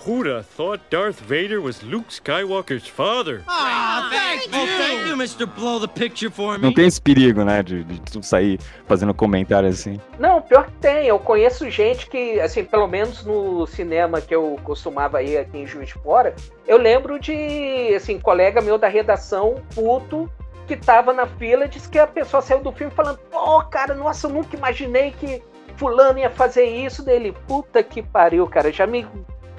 Who'da 0.07 0.43
thought 0.43 0.83
Darth 0.90 1.19
Vader 1.21 1.62
was 1.62 1.83
Luke 1.83 2.11
Skywalker's 2.11 2.87
father? 2.87 3.43
Ah, 3.49 4.11
thank 4.12 4.45
you. 4.45 4.61
Oh, 4.61 4.67
thank 4.67 5.07
you, 5.07 5.17
Mr. 5.17 5.47
Blow 5.47 5.79
the 5.79 5.88
picture 5.88 6.31
for 6.31 6.59
me. 6.59 6.62
Não 6.62 6.75
tem 6.75 6.87
esse 6.87 7.01
perigo, 7.01 7.43
né, 7.43 7.62
de, 7.62 7.85
de 7.85 8.27
sair 8.27 8.61
fazendo 8.87 9.14
comentário 9.14 9.67
assim. 9.67 9.99
Não, 10.19 10.43
pior 10.43 10.67
que 10.67 10.73
tem. 10.73 11.07
Eu 11.07 11.19
conheço 11.19 11.71
gente 11.71 12.07
que, 12.11 12.38
assim, 12.38 12.64
pelo 12.64 12.87
menos 12.87 13.25
no 13.25 13.67
cinema 13.67 14.21
que 14.21 14.35
eu 14.35 14.59
costumava 14.62 15.23
ir 15.23 15.38
aqui 15.38 15.57
em 15.57 15.67
Juiz 15.67 15.88
de 15.88 15.95
Fora, 15.95 16.35
eu 16.67 16.77
lembro 16.77 17.19
de, 17.19 17.95
assim, 17.97 18.21
colega 18.21 18.61
meu 18.61 18.77
da 18.77 18.88
redação, 18.88 19.62
puto, 19.75 20.31
que 20.67 20.77
tava 20.77 21.14
na 21.14 21.27
fila, 21.27 21.67
disse 21.67 21.88
que 21.88 21.99
a 21.99 22.07
pessoa 22.07 22.43
saiu 22.43 22.61
do 22.61 22.73
filme 22.73 22.93
falando, 22.93 23.19
pô, 23.31 23.59
oh, 23.59 23.62
cara, 23.62 23.95
nossa, 23.95 24.27
eu 24.27 24.33
nunca 24.33 24.55
imaginei 24.55 25.12
que 25.12 25.43
fulano 25.77 26.19
ia 26.19 26.31
fazer 26.31 26.64
isso 26.64 27.03
dele. 27.03 27.35
Puta 27.47 27.83
que 27.83 28.03
pariu, 28.03 28.47
cara. 28.47 28.71
Já 28.71 28.87
me 28.87 29.07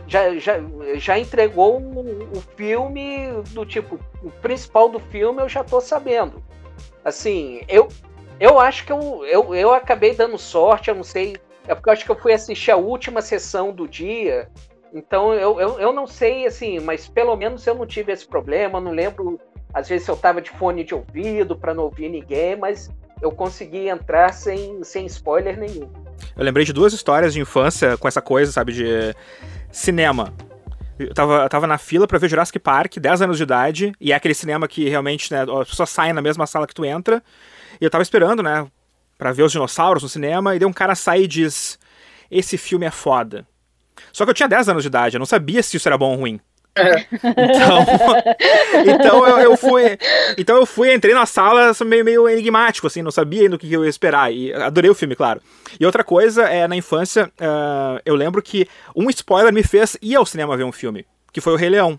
já, 0.07 0.35
já, 0.37 0.55
já 0.95 1.17
entregou 1.17 1.79
o, 1.79 2.37
o, 2.37 2.41
filme 2.55 3.29
do 3.51 3.65
tipo, 3.65 3.99
o 4.23 4.29
principal 4.29 4.89
do 4.89 4.99
filme 4.99 5.41
eu 5.41 5.49
já 5.49 5.63
tô 5.63 5.81
sabendo. 5.81 6.43
Assim, 7.03 7.61
eu, 7.67 7.87
eu 8.39 8.59
acho 8.59 8.85
que 8.85 8.91
eu, 8.91 9.25
eu, 9.25 9.55
eu 9.55 9.73
acabei 9.73 10.13
dando 10.13 10.37
sorte, 10.37 10.89
eu 10.89 10.95
não 10.95 11.03
sei, 11.03 11.37
é 11.67 11.73
porque 11.73 11.89
eu 11.89 11.93
acho 11.93 12.05
que 12.05 12.11
eu 12.11 12.19
fui 12.19 12.33
assistir 12.33 12.71
a 12.71 12.77
última 12.77 13.21
sessão 13.21 13.71
do 13.71 13.87
dia, 13.87 14.49
então 14.93 15.33
eu, 15.33 15.59
eu, 15.59 15.79
eu 15.79 15.93
não 15.93 16.07
sei, 16.07 16.45
assim, 16.45 16.79
mas 16.79 17.07
pelo 17.07 17.35
menos 17.35 17.65
eu 17.65 17.75
não 17.75 17.85
tive 17.85 18.11
esse 18.11 18.27
problema, 18.27 18.79
não 18.79 18.91
lembro, 18.91 19.39
às 19.73 19.89
vezes 19.89 20.07
eu 20.07 20.15
tava 20.15 20.41
de 20.41 20.49
fone 20.51 20.83
de 20.83 20.95
ouvido 20.95 21.55
para 21.55 21.73
não 21.73 21.83
ouvir 21.83 22.09
ninguém, 22.09 22.55
mas 22.55 22.89
eu 23.21 23.31
consegui 23.31 23.89
entrar 23.89 24.33
sem, 24.33 24.83
sem 24.83 25.05
spoiler 25.05 25.59
nenhum. 25.59 25.89
Eu 26.35 26.43
lembrei 26.43 26.65
de 26.65 26.73
duas 26.73 26.93
histórias 26.93 27.33
de 27.33 27.41
infância 27.41 27.97
com 27.97 28.07
essa 28.07 28.21
coisa, 28.21 28.51
sabe, 28.51 28.73
de 28.73 29.15
cinema. 29.75 30.33
Eu 30.97 31.13
tava, 31.13 31.49
tava 31.49 31.67
na 31.67 31.77
fila 31.77 32.07
pra 32.07 32.17
ver 32.17 32.29
Jurassic 32.29 32.57
Park, 32.57 32.97
10 32.97 33.21
anos 33.21 33.38
de 33.38 33.43
idade, 33.43 33.93
e 33.99 34.13
é 34.13 34.15
aquele 34.15 34.33
cinema 34.33 34.67
que 34.67 34.88
realmente, 34.88 35.31
né, 35.31 35.39
as 35.43 35.89
saem 35.89 36.13
na 36.13 36.21
mesma 36.21 36.47
sala 36.47 36.65
que 36.65 36.73
tu 36.73 36.85
entra. 36.85 37.21
E 37.79 37.83
eu 37.83 37.89
tava 37.89 38.01
esperando, 38.01 38.41
né, 38.41 38.65
pra 39.17 39.33
ver 39.33 39.43
os 39.43 39.51
dinossauros 39.51 40.01
no 40.01 40.09
cinema, 40.09 40.55
e 40.55 40.59
daí 40.59 40.67
um 40.67 40.73
cara 40.73 40.95
sai 40.95 41.23
e 41.23 41.27
diz: 41.27 41.77
Esse 42.31 42.57
filme 42.57 42.85
é 42.85 42.91
foda. 42.91 43.45
Só 44.13 44.23
que 44.23 44.29
eu 44.29 44.33
tinha 44.33 44.47
10 44.47 44.69
anos 44.69 44.83
de 44.83 44.88
idade, 44.88 45.15
eu 45.17 45.19
não 45.19 45.25
sabia 45.25 45.61
se 45.61 45.75
isso 45.75 45.88
era 45.88 45.97
bom 45.97 46.11
ou 46.11 46.17
ruim. 46.17 46.39
Então, 46.77 47.85
então 48.95 49.27
eu, 49.27 49.38
eu, 49.39 49.57
fui. 49.57 49.97
Então 50.38 50.57
eu 50.57 50.65
fui, 50.65 50.93
entrei 50.93 51.13
na 51.13 51.25
sala 51.25 51.71
meio, 51.85 52.03
meio 52.03 52.27
enigmático, 52.27 52.88
assim, 52.88 53.01
não 53.01 53.11
sabia 53.11 53.43
ainda 53.43 53.55
o 53.55 53.59
que 53.59 53.71
eu 53.71 53.83
ia 53.83 53.89
esperar. 53.89 54.31
E 54.33 54.53
adorei 54.53 54.89
o 54.89 54.95
filme, 54.95 55.15
claro. 55.15 55.41
E 55.79 55.85
outra 55.85 56.03
coisa 56.03 56.43
é, 56.43 56.67
na 56.67 56.75
infância, 56.75 57.31
uh, 57.39 58.01
eu 58.05 58.15
lembro 58.15 58.41
que 58.41 58.67
um 58.95 59.09
spoiler 59.09 59.53
me 59.53 59.63
fez 59.63 59.97
ir 60.01 60.15
ao 60.15 60.25
cinema 60.25 60.57
ver 60.57 60.65
um 60.65 60.71
filme, 60.71 61.05
que 61.31 61.39
foi 61.39 61.53
o 61.53 61.57
Rei 61.57 61.69
Leão. 61.69 61.97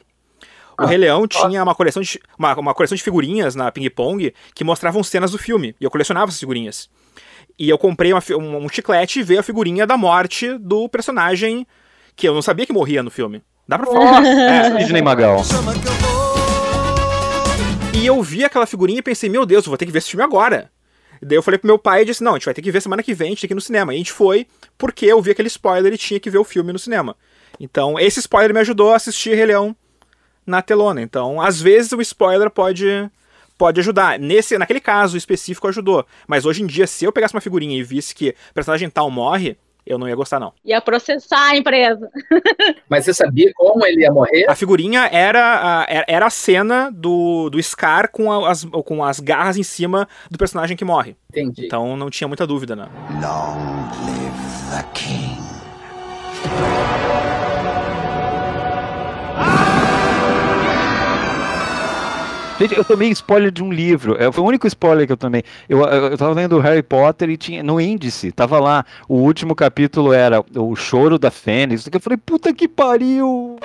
O 0.78 0.82
ah, 0.82 0.86
Rei 0.86 0.98
Leão 0.98 1.26
tinha 1.26 1.62
uma 1.62 1.74
coleção, 1.74 2.02
de, 2.02 2.20
uma, 2.38 2.54
uma 2.54 2.74
coleção 2.74 2.94
de 2.94 3.02
figurinhas 3.02 3.54
na 3.54 3.72
Ping 3.72 3.88
Pong 3.88 4.34
que 4.54 4.62
mostravam 4.62 5.02
cenas 5.02 5.30
do 5.30 5.38
filme. 5.38 5.74
E 5.80 5.84
eu 5.84 5.90
colecionava 5.90 6.28
essas 6.28 6.40
figurinhas. 6.40 6.90
E 7.58 7.70
eu 7.70 7.78
comprei 7.78 8.12
uma, 8.12 8.22
um, 8.32 8.64
um 8.64 8.68
chiclete 8.68 9.20
e 9.20 9.22
veio 9.22 9.40
a 9.40 9.42
figurinha 9.42 9.86
da 9.86 9.96
morte 9.96 10.58
do 10.58 10.86
personagem 10.86 11.66
que 12.14 12.28
eu 12.28 12.34
não 12.34 12.42
sabia 12.42 12.66
que 12.66 12.74
morria 12.74 13.02
no 13.02 13.10
filme. 13.10 13.42
Dá 13.68 13.78
pra 13.78 13.86
falar. 13.90 14.24
é, 14.24 14.76
Disney 14.78 15.02
Magal. 15.02 15.42
E 17.94 18.06
eu 18.06 18.22
vi 18.22 18.44
aquela 18.44 18.66
figurinha 18.66 18.98
e 18.98 19.02
pensei, 19.02 19.28
meu 19.28 19.46
Deus, 19.46 19.64
eu 19.64 19.70
vou 19.70 19.78
ter 19.78 19.86
que 19.86 19.92
ver 19.92 19.98
esse 19.98 20.10
filme 20.10 20.24
agora. 20.24 20.70
Daí 21.22 21.36
eu 21.36 21.42
falei 21.42 21.58
pro 21.58 21.66
meu 21.66 21.78
pai 21.78 22.02
e 22.02 22.04
disse: 22.04 22.22
Não, 22.22 22.32
a 22.32 22.34
gente 22.34 22.44
vai 22.44 22.54
ter 22.54 22.60
que 22.62 22.70
ver 22.70 22.82
semana 22.82 23.02
que 23.02 23.14
vem, 23.14 23.28
a 23.28 23.30
gente 23.30 23.40
tem 23.40 23.48
que 23.48 23.54
ir 23.54 23.56
no 23.56 23.60
cinema. 23.60 23.92
E 23.92 23.96
a 23.96 23.98
gente 23.98 24.12
foi 24.12 24.46
porque 24.76 25.06
eu 25.06 25.20
vi 25.22 25.30
aquele 25.30 25.48
spoiler 25.48 25.92
e 25.92 25.98
tinha 25.98 26.20
que 26.20 26.28
ver 26.28 26.38
o 26.38 26.44
filme 26.44 26.72
no 26.72 26.78
cinema. 26.78 27.16
Então, 27.58 27.98
esse 27.98 28.20
spoiler 28.20 28.52
me 28.52 28.60
ajudou 28.60 28.92
a 28.92 28.96
assistir 28.96 29.34
Rei 29.34 29.46
Leão 29.46 29.74
na 30.46 30.60
telona. 30.60 31.00
Então, 31.00 31.40
às 31.40 31.60
vezes 31.60 31.92
o 31.92 32.00
spoiler 32.02 32.50
pode 32.50 32.86
pode 33.56 33.80
ajudar. 33.80 34.18
Nesse, 34.18 34.58
naquele 34.58 34.80
caso 34.80 35.16
específico 35.16 35.66
ajudou. 35.66 36.06
Mas 36.26 36.44
hoje 36.44 36.62
em 36.62 36.66
dia, 36.66 36.86
se 36.86 37.06
eu 37.06 37.12
pegasse 37.12 37.34
uma 37.34 37.40
figurinha 37.40 37.78
e 37.78 37.82
visse 37.82 38.14
que 38.14 38.34
o 38.50 38.54
personagem 38.54 38.90
tal 38.90 39.10
morre, 39.10 39.56
eu 39.86 39.98
não 39.98 40.08
ia 40.08 40.14
gostar, 40.14 40.40
não. 40.40 40.52
Ia 40.64 40.80
processar 40.80 41.50
a 41.50 41.56
empresa. 41.56 42.10
Mas 42.88 43.04
você 43.04 43.14
sabia 43.14 43.52
como 43.54 43.86
ele 43.86 44.00
ia 44.00 44.12
morrer? 44.12 44.46
A 44.48 44.54
figurinha 44.54 45.08
era 45.12 45.86
a, 45.88 46.04
era 46.08 46.26
a 46.26 46.30
cena 46.30 46.90
do, 46.92 47.48
do 47.50 47.62
Scar 47.62 48.10
com 48.10 48.44
as, 48.44 48.64
com 48.64 49.04
as 49.04 49.20
garras 49.20 49.56
em 49.56 49.62
cima 49.62 50.08
do 50.30 50.36
personagem 50.36 50.76
que 50.76 50.84
morre. 50.84 51.16
Entendi. 51.30 51.66
Então 51.66 51.96
não 51.96 52.10
tinha 52.10 52.26
muita 52.26 52.46
dúvida, 52.46 52.74
né? 52.74 52.88
Long 53.22 53.88
live 54.04 54.36
the 54.70 54.82
king. 54.92 55.36
Gente, 62.58 62.76
eu 62.76 62.84
tomei 62.84 63.10
spoiler 63.10 63.50
de 63.50 63.62
um 63.62 63.70
livro. 63.70 64.16
É, 64.18 64.30
foi 64.32 64.42
o 64.42 64.46
único 64.46 64.66
spoiler 64.66 65.06
que 65.06 65.12
eu 65.12 65.16
tomei. 65.16 65.42
Eu, 65.68 65.82
eu, 65.84 66.06
eu 66.08 66.18
tava 66.18 66.32
lendo 66.32 66.58
Harry 66.58 66.82
Potter 66.82 67.28
e 67.28 67.36
tinha 67.36 67.62
no 67.62 67.80
índice, 67.80 68.32
tava 68.32 68.58
lá. 68.58 68.84
O 69.08 69.16
último 69.16 69.54
capítulo 69.54 70.12
era 70.12 70.42
o 70.54 70.74
choro 70.74 71.18
da 71.18 71.30
Fênix. 71.30 71.86
Eu 71.92 72.00
falei, 72.00 72.16
puta 72.16 72.54
que 72.54 72.66
pariu! 72.66 73.58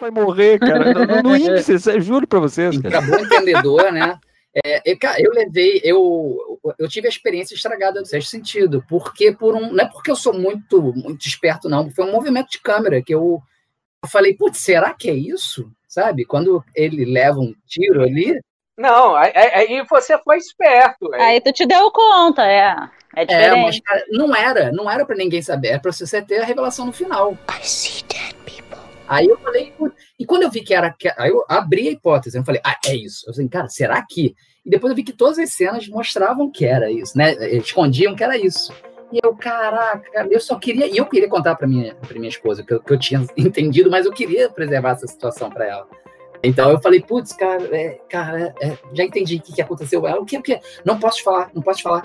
Vai 0.00 0.10
morrer, 0.10 0.60
cara. 0.60 0.94
No, 0.94 1.30
no 1.30 1.36
índice, 1.36 1.78
juro 2.00 2.26
pra 2.26 2.38
vocês. 2.38 2.78
Cara. 2.78 3.02
Pra 3.02 3.16
bom 3.16 3.24
entendedor, 3.24 3.92
né? 3.92 4.18
É, 4.64 4.82
eu, 4.84 4.96
eu, 5.18 5.32
levei, 5.32 5.80
eu, 5.84 6.60
eu 6.78 6.88
tive 6.88 7.06
a 7.06 7.10
experiência 7.10 7.54
estragada 7.54 8.00
no 8.00 8.06
sexto 8.06 8.30
sentido, 8.30 8.84
porque 8.88 9.32
por 9.32 9.54
um, 9.54 9.72
não 9.72 9.84
é 9.84 9.88
porque 9.88 10.10
eu 10.10 10.16
sou 10.16 10.32
muito, 10.32 10.80
muito 10.94 11.26
esperto, 11.26 11.68
não, 11.68 11.90
foi 11.90 12.06
um 12.06 12.12
movimento 12.12 12.48
de 12.50 12.60
câmera 12.60 13.02
que 13.02 13.14
eu, 13.14 13.40
eu 14.02 14.08
falei, 14.08 14.34
putz, 14.34 14.58
será 14.58 14.94
que 14.94 15.10
é 15.10 15.14
isso? 15.14 15.70
Sabe? 15.98 16.24
Quando 16.24 16.64
ele 16.74 17.04
leva 17.04 17.40
um 17.40 17.52
tiro 17.66 18.02
ali. 18.02 18.40
Não, 18.76 19.16
aí 19.16 19.82
você 19.90 20.16
foi 20.18 20.36
esperto. 20.36 21.12
Aí, 21.14 21.22
aí 21.22 21.40
tu 21.40 21.52
te 21.52 21.66
deu 21.66 21.90
conta, 21.90 22.46
é. 22.46 22.76
É 23.16 23.24
diferente. 23.24 23.58
É, 23.58 23.62
mas 23.62 23.80
cara, 23.80 24.04
não 24.10 24.36
era, 24.36 24.70
não 24.70 24.88
era 24.88 25.04
para 25.04 25.16
ninguém 25.16 25.42
saber, 25.42 25.68
era 25.68 25.80
para 25.80 25.90
você 25.90 26.22
ter 26.22 26.40
a 26.40 26.44
revelação 26.44 26.86
no 26.86 26.92
final. 26.92 27.36
I 27.50 27.66
see 27.66 28.04
dead 28.04 28.34
people. 28.44 28.78
Aí 29.08 29.26
eu 29.26 29.36
falei, 29.38 29.74
e 30.18 30.24
quando 30.24 30.44
eu 30.44 30.50
vi 30.50 30.60
que 30.60 30.72
era, 30.72 30.94
aí 31.16 31.30
eu 31.30 31.44
abri 31.48 31.88
a 31.88 31.90
hipótese, 31.90 32.38
eu 32.38 32.44
falei, 32.44 32.60
ah, 32.64 32.76
é 32.86 32.94
isso. 32.94 33.28
Eu 33.28 33.34
falei, 33.34 33.48
cara, 33.48 33.68
será 33.68 34.00
que? 34.08 34.36
E 34.64 34.70
depois 34.70 34.90
eu 34.90 34.96
vi 34.96 35.02
que 35.02 35.12
todas 35.12 35.38
as 35.38 35.52
cenas 35.52 35.88
mostravam 35.88 36.50
que 36.50 36.64
era 36.64 36.90
isso, 36.90 37.16
né? 37.18 37.32
Escondiam 37.56 38.14
que 38.14 38.22
era 38.22 38.36
isso. 38.36 38.72
E 39.10 39.18
eu, 39.22 39.34
caraca, 39.34 40.28
eu 40.30 40.40
só 40.40 40.58
queria. 40.58 40.86
E 40.86 40.96
eu 40.96 41.06
queria 41.06 41.28
contar 41.28 41.54
para 41.54 41.66
minha, 41.66 41.94
pra 41.94 42.18
minha 42.18 42.28
esposa 42.28 42.62
que 42.62 42.74
eu, 42.74 42.80
que 42.80 42.92
eu 42.92 42.98
tinha 42.98 43.24
entendido, 43.36 43.90
mas 43.90 44.06
eu 44.06 44.12
queria 44.12 44.50
preservar 44.50 44.90
essa 44.90 45.06
situação 45.06 45.50
para 45.50 45.66
ela. 45.66 45.88
Então 46.42 46.70
eu 46.70 46.80
falei, 46.80 47.00
putz, 47.00 47.32
cara, 47.32 47.64
é, 47.76 48.00
cara, 48.08 48.54
é, 48.60 48.76
já 48.92 49.04
entendi 49.04 49.36
o 49.36 49.40
que, 49.40 49.54
que 49.54 49.62
aconteceu. 49.62 50.06
Ela, 50.06 50.20
o 50.20 50.24
que, 50.24 50.38
o 50.38 50.42
que? 50.42 50.60
Não 50.84 50.98
posso 50.98 51.18
te 51.18 51.24
falar, 51.24 51.50
não 51.52 51.62
posso 51.62 51.78
te 51.78 51.82
falar. 51.82 52.04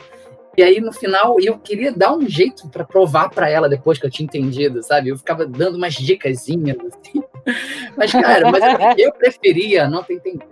E 0.55 0.61
aí, 0.61 0.79
no 0.79 0.93
final, 0.93 1.39
eu 1.39 1.57
queria 1.57 1.91
dar 1.91 2.15
um 2.15 2.27
jeito 2.27 2.69
para 2.69 2.83
provar 2.83 3.29
para 3.29 3.49
ela 3.49 3.67
depois 3.67 3.97
que 3.97 4.05
eu 4.05 4.11
tinha 4.11 4.25
entendido, 4.25 4.83
sabe? 4.83 5.09
Eu 5.09 5.17
ficava 5.17 5.45
dando 5.47 5.77
umas 5.77 5.95
dicasinhas, 5.95 6.77
assim. 6.77 7.23
Mas, 7.97 8.11
cara, 8.11 8.49
mas 8.49 8.63
eu, 8.97 9.07
eu 9.07 9.13
preferia 9.13 9.85
não 9.89 10.01
ter 10.01 10.13
entendido. 10.13 10.47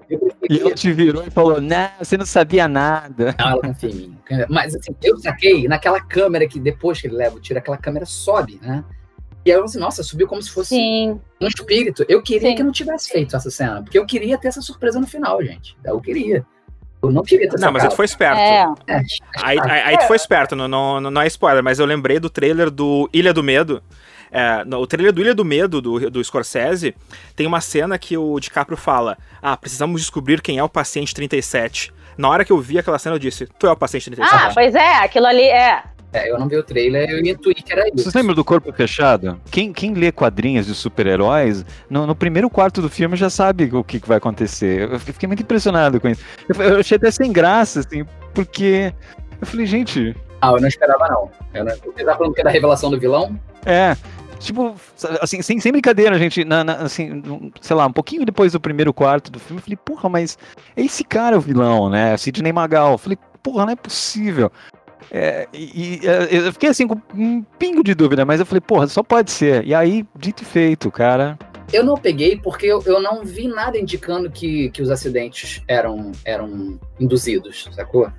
E 0.49 0.60
ela 0.60 0.74
te 0.74 0.91
virou 0.91 1.24
e 1.26 1.32
falou, 1.32 1.62
não, 1.62 1.89
você 1.97 2.18
não 2.18 2.26
sabia 2.26 2.68
nada. 2.68 3.34
Não, 3.39 3.47
ela 3.47 3.62
confia 3.62 3.89
em 3.89 3.93
mim. 3.95 4.18
Mas, 4.49 4.76
assim, 4.76 4.93
eu 5.02 5.18
saquei 5.18 5.70
naquela 5.70 6.02
câmera 6.02 6.45
que 6.45 6.60
depois 6.60 6.99
que 6.99 7.08
ele 7.08 7.16
leva 7.16 7.38
o 7.38 7.39
tiro, 7.39 7.58
aquela 7.58 7.78
câmera 7.78 8.06
sobe, 8.06 8.60
né? 8.62 8.84
E 9.45 9.52
aí 9.52 9.58
eu 9.58 9.64
assim, 9.64 9.80
nossa, 9.80 10.04
subiu 10.04 10.28
como 10.28 10.41
se 10.41 10.52
fosse 10.52 10.76
Sim. 10.76 11.20
um 11.39 11.47
espírito. 11.47 12.06
Eu 12.08 12.22
queria 12.22 12.49
Sim. 12.49 12.56
que 12.56 12.64
não 12.64 12.72
tivesse 12.72 13.10
feito 13.10 13.36
essa 13.36 13.49
cena, 13.49 13.82
porque 13.82 13.97
eu 13.97 14.06
queria 14.06 14.38
ter 14.38 14.49
essa 14.49 14.62
surpresa 14.62 14.99
no 14.99 15.08
final, 15.08 15.41
gente. 15.43 15.76
Eu 15.84 15.99
queria. 15.99 16.45
Eu 17.04 17.12
não 17.12 17.24
queria 17.24 17.49
ter 17.49 17.60
Não, 17.60 17.72
mas 17.72 17.84
aí 17.84 17.89
tu 17.89 17.95
foi 17.95 18.06
esperto. 18.06 18.39
É. 18.39 18.66
É. 18.88 19.02
Aí, 19.41 19.60
aí, 19.60 19.82
aí 19.82 19.97
tu 19.97 20.08
foi 20.08 20.16
esperto, 20.16 20.56
não, 20.56 20.68
não, 20.68 21.02
não 21.02 21.22
é 21.22 21.28
spoiler, 21.28 21.64
mas 21.64 21.80
eu 21.80 21.86
lembrei 21.86 22.20
do 22.20 22.30
trailer 22.30 22.70
do 22.70 23.10
Ilha 23.12 23.34
do 23.34 23.43
Medo. 23.43 23.82
É, 24.32 24.64
no, 24.64 24.80
o 24.80 24.88
trailer 24.88 25.12
do 25.12 25.22
Ilha 25.22 25.36
do 25.36 25.43
Medo, 25.43 25.82
do, 25.82 26.10
do 26.10 26.24
Scorsese, 26.24 26.95
tem 27.36 27.45
uma 27.45 27.60
cena 27.60 27.97
que 27.97 28.18
o 28.18 28.39
DiCaprio 28.39 28.78
fala: 28.78 29.18
Ah, 29.41 29.58
precisamos 29.58 29.99
descobrir 29.99 30.41
quem 30.41 30.58
é 30.58 30.64
o 30.64 30.70
paciente 30.70 31.14
37. 31.14 31.91
Na 32.18 32.30
hora 32.30 32.45
que 32.45 32.52
eu 32.52 32.60
vi 32.60 32.78
aquela 32.78 32.99
cena, 32.99 33.16
eu 33.16 33.20
disse: 33.20 33.47
Tu 33.60 33.68
é 33.68 33.72
o 33.72 33.76
paciente 33.76 34.10
37. 34.10 34.43
Ah, 34.43 34.52
pois 34.54 34.76
é, 34.76 34.97
aquilo 34.99 35.26
ali 35.26 35.43
é. 35.43 35.84
É, 36.14 36.30
eu 36.30 36.38
não 36.38 36.47
vi 36.47 36.57
o 36.57 36.64
trailer, 36.64 37.09
eu 37.09 37.20
intuí 37.20 37.53
que 37.53 37.72
era 37.72 37.88
isso. 37.88 38.03
Vocês 38.03 38.14
lembram 38.14 38.36
do 38.36 38.43
Corpo 38.43 38.72
Fechado? 38.74 39.39
Quem, 39.49 39.72
quem 39.72 39.93
lê 39.93 40.12
quadrinhos 40.12 40.66
de 40.66 40.76
super-heróis, 40.76 41.66
no, 41.89 42.05
no, 42.05 42.14
primeiro 42.14 42.49
quarto 42.49 42.82
do 42.82 42.89
filme 42.89 43.16
já 43.16 43.30
sabe 43.30 43.70
o 43.72 43.84
que, 43.84 43.99
que 43.99 44.07
vai 44.07 44.18
acontecer. 44.18 44.91
Eu 44.91 44.99
fiquei 44.99 45.26
muito 45.26 45.41
impressionado 45.41 46.01
com 46.01 46.09
isso. 46.09 46.22
Eu, 46.49 46.62
eu 46.62 46.80
achei 46.80 46.97
até 46.97 47.09
sem 47.12 47.32
graça, 47.32 47.80
assim, 47.80 48.05
porque. 48.34 48.93
Eu 49.39 49.47
falei, 49.47 49.66
gente. 49.66 50.16
Ah, 50.41 50.51
eu 50.51 50.59
não 50.59 50.68
esperava, 50.68 51.07
não. 51.07 51.32
Eu 51.53 51.64
não... 51.64 51.76
Você 51.76 52.03
tá 52.03 52.16
falando 52.16 52.34
que 52.34 52.41
é 52.41 52.43
da 52.43 52.49
revelação 52.49 52.91
do 52.91 52.99
vilão? 52.99 53.39
É. 53.66 53.95
Tipo, 54.38 54.76
assim, 55.22 55.41
sem, 55.41 55.59
sem 55.59 55.72
brincadeira, 55.72 56.18
gente, 56.18 56.43
na, 56.43 56.64
na, 56.64 56.74
assim, 56.78 57.51
sei 57.62 57.76
lá, 57.76 57.86
um 57.86 57.93
pouquinho 57.93 58.26
depois 58.26 58.51
do 58.51 58.59
primeiro 58.59 58.91
quarto 58.91 59.32
do 59.32 59.39
filme, 59.39 59.59
eu 59.59 59.64
falei, 59.64 59.78
porra, 59.78 60.09
mas 60.09 60.38
é 60.76 60.82
esse 60.82 61.03
cara 61.03 61.38
o 61.38 61.41
vilão, 61.41 61.89
né? 61.89 62.18
Sidney 62.18 62.51
Magal. 62.51 62.93
Eu 62.93 62.97
falei, 62.97 63.18
porra, 63.43 63.66
não 63.66 63.74
é 63.74 63.76
possível. 63.76 64.51
É, 65.10 65.47
e, 65.54 65.99
e, 66.04 66.08
é, 66.08 66.47
eu 66.47 66.54
fiquei 66.54 66.70
assim 66.70 66.88
com 66.88 66.95
um 67.16 67.43
pingo 67.58 67.84
de 67.84 67.93
dúvida, 67.93 68.26
mas 68.26 68.39
eu 68.39 68.45
falei, 68.45 68.62
porra, 68.62 68.88
só 68.88 69.02
pode 69.02 69.32
ser. 69.32 69.66
E 69.66 69.74
aí, 69.74 70.06
dito 70.16 70.43
e 70.43 70.45
feito, 70.45 70.91
cara. 70.91 71.38
Eu 71.72 71.84
não 71.86 71.95
peguei 71.95 72.38
porque 72.38 72.66
eu, 72.66 72.82
eu 72.86 73.02
não 73.02 73.24
vi 73.24 73.47
nada 73.47 73.78
indicando 73.78 74.30
que, 74.30 74.70
que 74.72 74.82
os 74.82 74.89
acidentes 74.89 75.64
eram, 75.68 76.12
eram 76.26 76.80
induzidos, 76.99 77.70
sacou? 77.72 78.12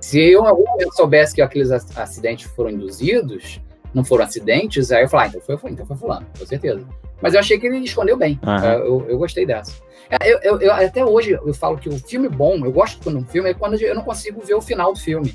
Se 0.00 0.20
eu 0.20 0.46
algum 0.46 0.64
momento 0.64 0.94
soubesse 0.94 1.34
que 1.34 1.42
aqueles 1.42 1.70
acidentes 1.70 2.50
foram 2.50 2.70
induzidos, 2.70 3.60
não 3.92 4.04
foram 4.04 4.24
acidentes, 4.24 4.90
aí 4.90 5.04
eu 5.04 5.08
falei, 5.08 5.26
ah, 5.26 5.28
então 5.28 5.40
foi, 5.40 5.56
foi, 5.56 5.70
então 5.70 5.86
foi 5.86 5.96
fulano, 5.96 6.26
com 6.38 6.46
certeza. 6.46 6.84
Mas 7.22 7.34
eu 7.34 7.40
achei 7.40 7.58
que 7.58 7.66
ele 7.66 7.78
escondeu 7.78 8.16
bem. 8.16 8.38
Uhum. 8.44 8.64
Eu, 8.64 9.06
eu 9.10 9.18
gostei 9.18 9.46
dessa. 9.46 9.72
É, 10.10 10.30
eu, 10.30 10.38
eu, 10.42 10.60
eu, 10.60 10.72
até 10.72 11.04
hoje 11.04 11.32
eu 11.32 11.54
falo 11.54 11.78
que 11.78 11.88
o 11.88 11.98
filme 11.98 12.28
bom, 12.28 12.56
eu 12.64 12.72
gosto 12.72 13.02
quando 13.02 13.18
um 13.18 13.24
filme 13.24 13.50
é 13.50 13.54
quando 13.54 13.80
eu 13.80 13.94
não 13.94 14.02
consigo 14.02 14.40
ver 14.42 14.54
o 14.54 14.60
final 14.60 14.92
do 14.92 14.98
filme. 14.98 15.34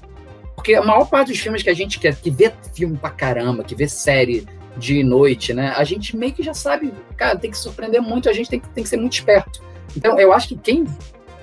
Porque 0.60 0.76
a 0.76 0.84
maior 0.84 1.06
parte 1.06 1.30
dos 1.30 1.40
filmes 1.40 1.64
que 1.64 1.70
a 1.70 1.74
gente 1.74 1.98
quer, 2.02 2.14
que 2.14 2.30
vê 2.30 2.52
filme 2.74 2.98
pra 2.98 3.10
caramba, 3.10 3.64
que 3.64 3.74
vê 3.74 3.88
série 3.88 4.46
de 4.76 5.02
noite, 5.06 5.54
né? 5.54 5.74
A 5.78 5.86
gente 5.86 6.18
meio 6.18 6.34
que 6.34 6.44
já 6.44 6.54
sabe, 6.54 6.94
cara, 7.16 7.38
tem 7.38 7.50
que 7.50 7.58
surpreender 7.58 8.02
muito, 8.02 8.30
a 8.30 8.34
gente 8.34 8.50
tem 8.50 8.60
que, 8.60 8.68
tem 8.68 8.84
que 8.84 8.90
ser 8.90 8.98
muito 8.98 9.14
esperto. 9.14 9.64
Então, 9.96 10.20
eu 10.20 10.34
acho 10.34 10.50
que 10.50 10.58
quem 10.58 10.84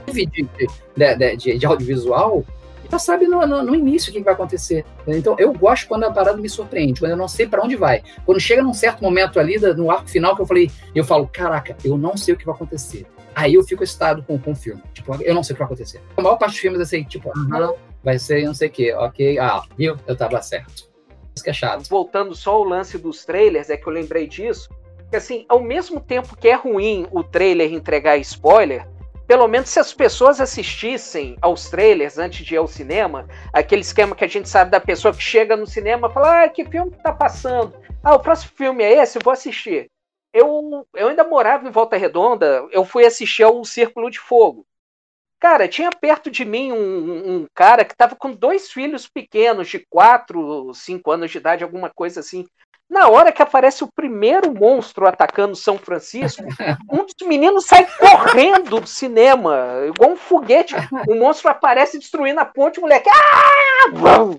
vive 0.06 0.26
de, 0.26 0.46
de, 0.94 1.36
de, 1.38 1.58
de 1.58 1.66
audiovisual 1.66 2.44
já 2.92 2.98
sabe 2.98 3.26
no, 3.26 3.46
no, 3.46 3.62
no, 3.62 3.74
início 3.74 4.10
o 4.10 4.12
que 4.12 4.20
vai 4.20 4.34
acontecer. 4.34 4.84
Então, 5.06 5.34
eu 5.38 5.50
gosto 5.54 5.88
quando 5.88 6.04
a 6.04 6.10
parada 6.10 6.36
me 6.36 6.48
surpreende, 6.50 7.00
quando 7.00 7.12
eu 7.12 7.16
não 7.16 7.26
sei 7.26 7.46
para 7.46 7.64
onde 7.64 7.74
vai. 7.74 8.02
Quando 8.26 8.38
chega 8.38 8.62
num 8.62 8.74
certo 8.74 9.02
momento 9.02 9.40
ali, 9.40 9.58
no 9.58 9.90
arco 9.90 10.10
final, 10.10 10.36
que 10.36 10.42
eu 10.42 10.46
falei, 10.46 10.70
eu 10.94 11.04
falo, 11.04 11.26
caraca, 11.26 11.74
eu 11.82 11.96
não 11.96 12.18
sei 12.18 12.34
o 12.34 12.36
que 12.36 12.44
vai 12.44 12.54
acontecer. 12.54 13.06
Aí 13.34 13.54
eu 13.54 13.64
fico 13.64 13.82
excitado 13.82 14.22
com, 14.22 14.38
com 14.38 14.52
o 14.52 14.54
filme. 14.54 14.82
Tipo, 14.92 15.14
eu 15.22 15.34
não 15.34 15.42
sei 15.42 15.54
o 15.54 15.56
que 15.56 15.60
vai 15.60 15.66
acontecer. 15.66 16.02
A 16.18 16.20
maior 16.20 16.36
parte 16.36 16.52
dos 16.52 16.60
filmes 16.60 16.80
é 16.80 16.82
assim, 16.82 17.02
tipo, 17.02 17.32
uhum 17.34 17.74
vai 18.07 18.20
ser 18.20 18.44
não 18.44 18.54
sei 18.54 18.68
o 18.68 18.70
quê. 18.70 18.94
Ok, 18.94 19.36
ah, 19.40 19.64
viu? 19.76 19.96
Eu 20.07 20.16
tava 20.16 20.40
certo. 20.40 20.88
Que 21.42 21.50
é. 21.50 21.54
Voltando 21.90 22.34
só 22.36 22.52
ao 22.52 22.62
lance 22.62 22.96
dos 22.96 23.24
trailers, 23.24 23.68
é 23.68 23.76
que 23.76 23.86
eu 23.86 23.92
lembrei 23.92 24.28
disso. 24.28 24.70
Que 25.11 25.16
assim, 25.16 25.44
ao 25.48 25.61
mesmo 25.61 26.00
tempo 26.00 26.36
que 26.36 26.48
é 26.48 26.54
ruim 26.54 27.07
o 27.11 27.24
trailer 27.24 27.72
entregar 27.72 28.16
spoiler, 28.18 28.88
pelo 29.26 29.48
menos 29.48 29.68
se 29.68 29.80
as 29.80 29.92
pessoas 29.92 30.40
assistissem 30.40 31.36
aos 31.42 31.68
trailers 31.68 32.16
antes 32.16 32.46
de 32.46 32.54
ir 32.54 32.59
ao 32.59 32.68
cinema, 32.68 33.26
aquele 33.52 33.82
esquema 33.82 34.14
que 34.14 34.24
a 34.24 34.28
gente 34.28 34.48
sabe 34.48 34.70
da 34.70 34.80
pessoa 34.80 35.12
que 35.12 35.22
chega 35.22 35.57
no 35.57 35.66
cinema 35.66 36.09
e 36.09 36.12
fala: 36.12 36.44
Ah, 36.44 36.48
que 36.48 36.64
filme 36.64 36.92
tá 37.02 37.12
passando? 37.12 37.74
Ah, 38.04 38.14
o 38.14 38.20
próximo 38.20 38.52
filme 38.57 38.84
é 38.84 39.02
esse, 39.02 39.18
vou 39.18 39.32
assistir. 39.32 39.90
Eu, 40.32 40.86
eu 40.94 41.09
ainda 41.09 41.24
morava 41.24 41.66
em 41.66 41.72
Volta 41.72 41.96
Redonda, 41.96 42.66
eu 42.70 42.84
fui 42.84 43.04
assistir 43.04 43.42
ao 43.42 43.64
Círculo 43.64 44.11
de 44.11 44.20
Fogo. 44.20 44.64
Cara, 45.39 45.68
tinha 45.68 45.91
perto 45.91 46.30
de 46.30 46.45
mim 46.45 46.72
um, 46.72 47.37
um 47.37 47.47
cara 47.55 47.84
que 47.84 47.93
estava 47.93 48.16
com 48.16 48.32
dois 48.32 48.70
filhos 48.70 49.07
pequenos, 49.07 49.68
de 49.68 49.84
4, 49.91 50.72
5 50.72 51.11
anos 51.11 51.30
de 51.30 51.39
idade, 51.39 51.62
alguma 51.62 51.91
coisa 51.91 52.20
assim. 52.20 52.47
Na 52.89 53.09
hora 53.09 53.32
que 53.32 53.43
aparece 53.43 53.82
o 53.82 53.93
primeiro 53.93 54.55
monstro 54.55 55.07
atacando 55.07 55.57
São 55.57 55.76
Francisco, 55.76 56.43
um 56.91 57.05
dos 57.05 57.26
meninos 57.26 57.66
sai 57.66 57.87
correndo 57.99 58.80
do 58.80 58.87
cinema, 58.87 59.82
igual 59.87 60.12
um 60.12 60.16
foguete. 60.16 60.74
O 61.09 61.14
monstro 61.16 61.51
aparece 61.51 61.99
destruindo 61.99 62.41
a 62.41 62.45
ponte, 62.45 62.78
o 62.78 62.82
moleque. 62.82 63.11
Ah! 63.11 64.37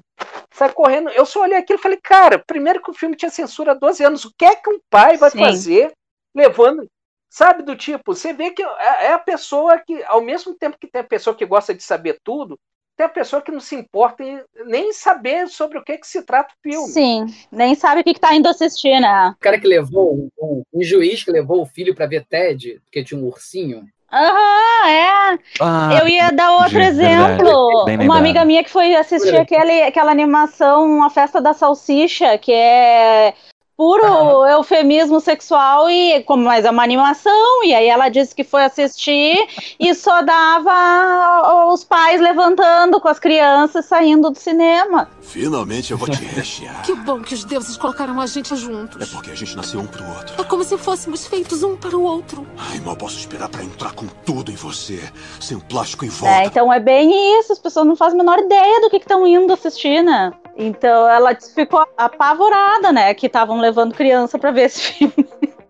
Sai 0.52 0.72
correndo. 0.72 1.10
Eu 1.10 1.26
só 1.26 1.41
olhei 1.41 1.58
aquilo 1.58 1.78
e 1.78 1.82
falei, 1.82 2.00
cara, 2.02 2.39
primeiro 2.39 2.82
que 2.82 2.89
o 2.89 2.93
filme 2.93 3.16
tinha 3.16 3.30
censura 3.30 3.74
há 3.74 3.76
12 3.76 4.04
anos, 4.04 4.26
o 4.26 4.32
que 4.36 4.45
é 4.45 4.56
que 4.56 4.70
um 4.70 4.80
pai 4.89 5.18
vai 5.18 5.30
Sim. 5.30 5.39
fazer 5.39 5.91
levando 6.34 6.88
Sabe, 7.30 7.63
do 7.63 7.75
tipo, 7.75 8.15
você 8.15 8.34
vê 8.34 8.51
que 8.51 8.63
é, 8.63 9.05
é 9.07 9.13
a 9.13 9.19
pessoa 9.19 9.78
que, 9.80 10.03
ao 10.05 10.21
mesmo 10.21 10.53
tempo 10.55 10.78
que 10.80 10.88
tem 10.88 11.01
a 11.01 11.05
pessoa 11.05 11.36
que 11.36 11.45
gosta 11.45 11.73
de 11.73 11.84
saber 11.84 12.19
tudo, 12.23 12.57
tem 12.95 13.05
a 13.05 13.09
pessoa 13.09 13.41
que 13.41 13.51
não 13.51 13.59
se 13.59 13.75
importa 13.75 14.23
em 14.23 14.41
nem 14.65 14.91
saber 14.91 15.47
sobre 15.47 15.78
o 15.78 15.84
que, 15.84 15.97
que 15.97 16.07
se 16.07 16.23
trata 16.23 16.51
o 16.53 16.57
filme. 16.63 16.88
Sim, 16.88 17.25
nem 17.51 17.75
sabe 17.75 18.01
o 18.01 18.03
que, 18.03 18.15
que 18.15 18.19
tá 18.19 18.34
indo 18.34 18.49
assistir, 18.49 18.99
né? 18.99 19.30
O 19.30 19.39
cara 19.39 19.59
que 19.59 19.67
levou, 19.67 20.30
um, 20.41 20.63
um 20.73 20.84
juiz 20.84 21.23
que 21.23 21.32
levou 21.32 21.61
o 21.61 21.65
filho 21.65 21.93
pra 21.93 22.07
ver 22.07 22.25
Ted, 22.25 22.82
porque 22.84 23.03
tinha 23.03 23.19
um 23.19 23.25
ursinho. 23.25 23.88
Aham, 24.11 24.89
é. 24.89 25.39
Ah, 25.61 25.99
Eu 26.01 26.07
ia 26.07 26.32
dar 26.32 26.53
outro 26.53 26.80
entendi, 26.80 27.01
exemplo. 27.01 27.86
verdade. 27.86 28.05
Uma 28.05 28.17
amiga 28.17 28.45
minha 28.45 28.63
que 28.63 28.69
foi 28.69 28.95
assistir 28.95 29.36
aquele, 29.36 29.84
aquela 29.84 30.11
animação 30.11 31.03
A 31.03 31.09
Festa 31.09 31.41
da 31.41 31.53
Salsicha, 31.53 32.38
que 32.38 32.51
é 32.51 33.34
puro 33.78 34.43
eufemismo 34.47 35.19
sexual 35.19 35.88
e 35.88 36.23
como 36.23 36.43
mas 36.43 36.65
é 36.65 36.71
uma 36.71 36.82
animação 36.82 37.63
e 37.63 37.75
aí 37.75 37.88
ela 37.88 38.09
disse 38.09 38.34
que 38.34 38.43
foi 38.43 38.63
assistir 38.63 39.38
e 39.80 39.93
só 39.93 40.23
dava 40.23 41.67
os 41.71 41.84
pais 41.84 42.19
levantando 42.19 42.99
com 42.99 43.07
as 43.07 43.19
crianças 43.19 43.86
saindo 43.86 44.32
do 44.32 44.39
cinema. 44.39 45.07
Finalmente 45.21 45.91
eu 45.91 45.97
vou 45.97 46.09
te 46.09 46.23
rechear. 46.23 46.82
Que 46.84 46.95
bom 46.95 47.21
que 47.21 47.36
os 47.36 47.43
deuses 47.43 47.78
colocaram 47.78 48.19
a 48.19 48.25
gente 48.25 48.55
juntos. 48.55 48.99
É 48.99 49.05
porque 49.05 49.30
a 49.30 49.36
gente 49.36 49.55
nasceu 49.55 49.80
um 49.80 49.86
pro 49.86 50.07
outro. 50.07 50.41
É 50.41 50.43
como 50.43 50.63
se 50.63 50.75
fôssemos 50.78 51.28
feitos 51.28 51.61
um 51.61 51.75
para 51.75 51.95
o 51.95 52.01
outro. 52.01 52.47
Ai, 52.57 52.80
mal 52.80 52.95
posso 52.95 53.19
esperar 53.19 53.49
pra 53.49 53.63
entrar 53.63 53.93
com 53.93 54.07
tudo 54.25 54.49
em 54.49 54.55
você, 54.55 54.99
sem 55.39 55.55
o 55.55 55.61
plástico 55.61 56.03
em 56.03 56.09
volta. 56.09 56.41
É, 56.41 56.45
então 56.45 56.73
é 56.73 56.80
bem 56.80 57.39
isso, 57.39 57.53
as 57.53 57.59
pessoas 57.59 57.86
não 57.86 57.95
fazem 57.95 58.19
a 58.19 58.23
menor 58.23 58.39
ideia 58.39 58.82
do 58.82 58.89
que 58.89 58.97
estão 58.97 59.28
indo 59.28 59.53
assistir, 59.53 60.01
né? 60.01 60.32
Então 60.58 61.08
ela 61.08 61.36
ficou 61.53 61.86
apavorada, 61.95 62.91
né? 62.91 63.14
Que 63.14 63.28
estavam 63.28 63.60
levando 63.60 63.93
criança 63.93 64.39
pra 64.39 64.51
ver 64.51 64.64
esse 64.64 64.82
filme. 64.82 65.14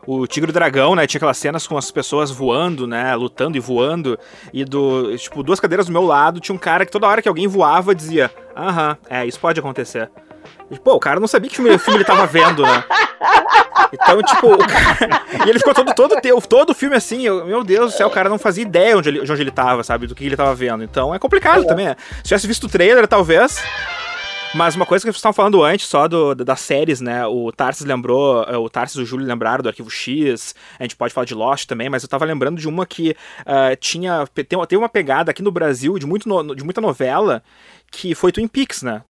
O 0.05 0.25
Tigre 0.25 0.49
e 0.49 0.51
o 0.51 0.53
Dragão, 0.53 0.95
né? 0.95 1.05
Tinha 1.05 1.19
aquelas 1.19 1.37
cenas 1.37 1.67
com 1.67 1.77
as 1.77 1.91
pessoas 1.91 2.31
voando, 2.31 2.87
né? 2.87 3.13
Lutando 3.15 3.57
e 3.57 3.59
voando. 3.59 4.17
E 4.53 4.63
do. 4.63 5.17
Tipo, 5.17 5.43
duas 5.43 5.59
cadeiras 5.59 5.87
do 5.87 5.91
meu 5.91 6.03
lado, 6.03 6.39
tinha 6.39 6.55
um 6.55 6.59
cara 6.59 6.85
que 6.85 6.91
toda 6.91 7.05
hora 7.07 7.21
que 7.21 7.27
alguém 7.27 7.45
voava 7.47 7.93
dizia: 7.93 8.31
Aham, 8.55 8.97
é, 9.09 9.25
isso 9.25 9.37
pode 9.39 9.59
acontecer. 9.59 10.09
E, 10.71 10.79
pô, 10.79 10.93
o 10.93 10.99
cara 10.99 11.19
não 11.19 11.27
sabia 11.27 11.49
que 11.49 11.55
filme, 11.57 11.77
filme 11.77 11.97
ele 11.97 12.05
tava 12.05 12.25
vendo, 12.25 12.61
né? 12.63 12.83
Então, 13.91 14.21
tipo, 14.21 14.53
o 14.53 14.57
cara... 14.57 15.21
E 15.45 15.49
ele 15.49 15.59
ficou 15.59 15.73
todo, 15.73 15.93
todo, 15.93 16.15
todo 16.47 16.69
o 16.69 16.73
filme 16.73 16.95
assim, 16.95 17.23
eu- 17.25 17.45
meu 17.45 17.63
Deus 17.63 17.91
do 17.91 17.97
céu, 17.97 18.07
o 18.07 18.11
cara 18.11 18.29
não 18.29 18.37
fazia 18.39 18.63
ideia 18.63 18.97
onde 18.97 19.09
ele, 19.09 19.21
de 19.25 19.31
onde 19.31 19.41
ele 19.41 19.51
tava, 19.51 19.83
sabe? 19.83 20.07
Do 20.07 20.15
que 20.15 20.25
ele 20.25 20.35
tava 20.37 20.53
vendo. 20.55 20.83
Então 20.83 21.13
é 21.13 21.19
complicado 21.19 21.65
também. 21.65 21.85
né? 21.87 21.95
Se 22.17 22.23
tivesse 22.23 22.47
visto 22.47 22.65
o 22.65 22.69
trailer, 22.69 23.07
talvez. 23.07 23.61
Mas 24.55 24.75
uma 24.75 24.85
coisa 24.85 25.03
que 25.03 25.07
vocês 25.07 25.17
estavam 25.17 25.33
falando 25.35 25.63
antes, 25.63 25.85
só 25.87 26.07
do, 26.07 26.33
das 26.33 26.61
séries, 26.61 26.99
né? 26.99 27.25
O 27.27 27.51
Tarsis 27.51 27.85
lembrou, 27.85 28.43
eh, 28.43 28.57
o 28.57 28.69
Tarsis 28.69 28.97
e 28.97 29.01
o 29.01 29.05
Júlio 29.05 29.25
lembraram 29.27 29.61
do 29.61 29.69
Arquivo 29.69 29.89
X, 29.89 30.55
a 30.79 30.83
gente 30.83 30.95
pode 30.95 31.13
falar 31.13 31.25
de 31.25 31.35
Lost 31.35 31.67
também, 31.67 31.89
mas 31.89 32.01
eu 32.01 32.09
tava 32.09 32.25
lembrando 32.25 32.59
de 32.59 32.67
uma 32.67 32.85
que 32.85 33.15
ah, 33.45 33.75
tinha. 33.79 34.25
Tem, 34.33 34.45
tem 34.65 34.79
uma 34.79 34.89
pegada 34.89 35.29
aqui 35.31 35.43
no 35.43 35.51
Brasil 35.51 35.99
de, 35.99 36.07
muito 36.07 36.27
no- 36.27 36.55
de 36.55 36.63
muita 36.63 36.81
novela 36.81 37.43
que 37.91 38.15
foi 38.15 38.31
Twin 38.31 38.47
Peaks, 38.47 38.81
né? 38.81 39.03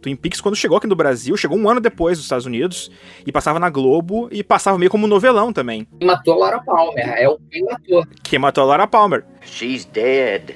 Twin 0.00 0.14
Peaks, 0.16 0.40
quando 0.40 0.54
chegou 0.56 0.78
aqui 0.78 0.86
no 0.86 0.94
Brasil, 0.96 1.36
chegou 1.36 1.58
um 1.58 1.68
ano 1.68 1.80
depois 1.80 2.16
dos 2.18 2.24
Estados 2.24 2.46
Unidos, 2.46 2.90
e 3.26 3.32
passava 3.32 3.58
na 3.58 3.68
Globo, 3.68 4.28
e 4.30 4.42
passava 4.44 4.78
meio 4.78 4.90
como 4.90 5.06
um 5.06 5.08
novelão 5.08 5.52
também. 5.52 5.86
Quem 5.98 6.06
matou 6.06 6.34
a 6.34 6.36
Laura 6.38 6.62
Palmer, 6.64 7.08
é 7.18 7.28
o 7.28 7.38
quem 7.50 7.64
matou. 7.64 8.06
Que 8.22 8.38
matou 8.38 8.64
a 8.64 8.66
Laura 8.66 8.86
Palmer. 8.86 9.24
She's 9.44 9.84
dead. 9.84 10.54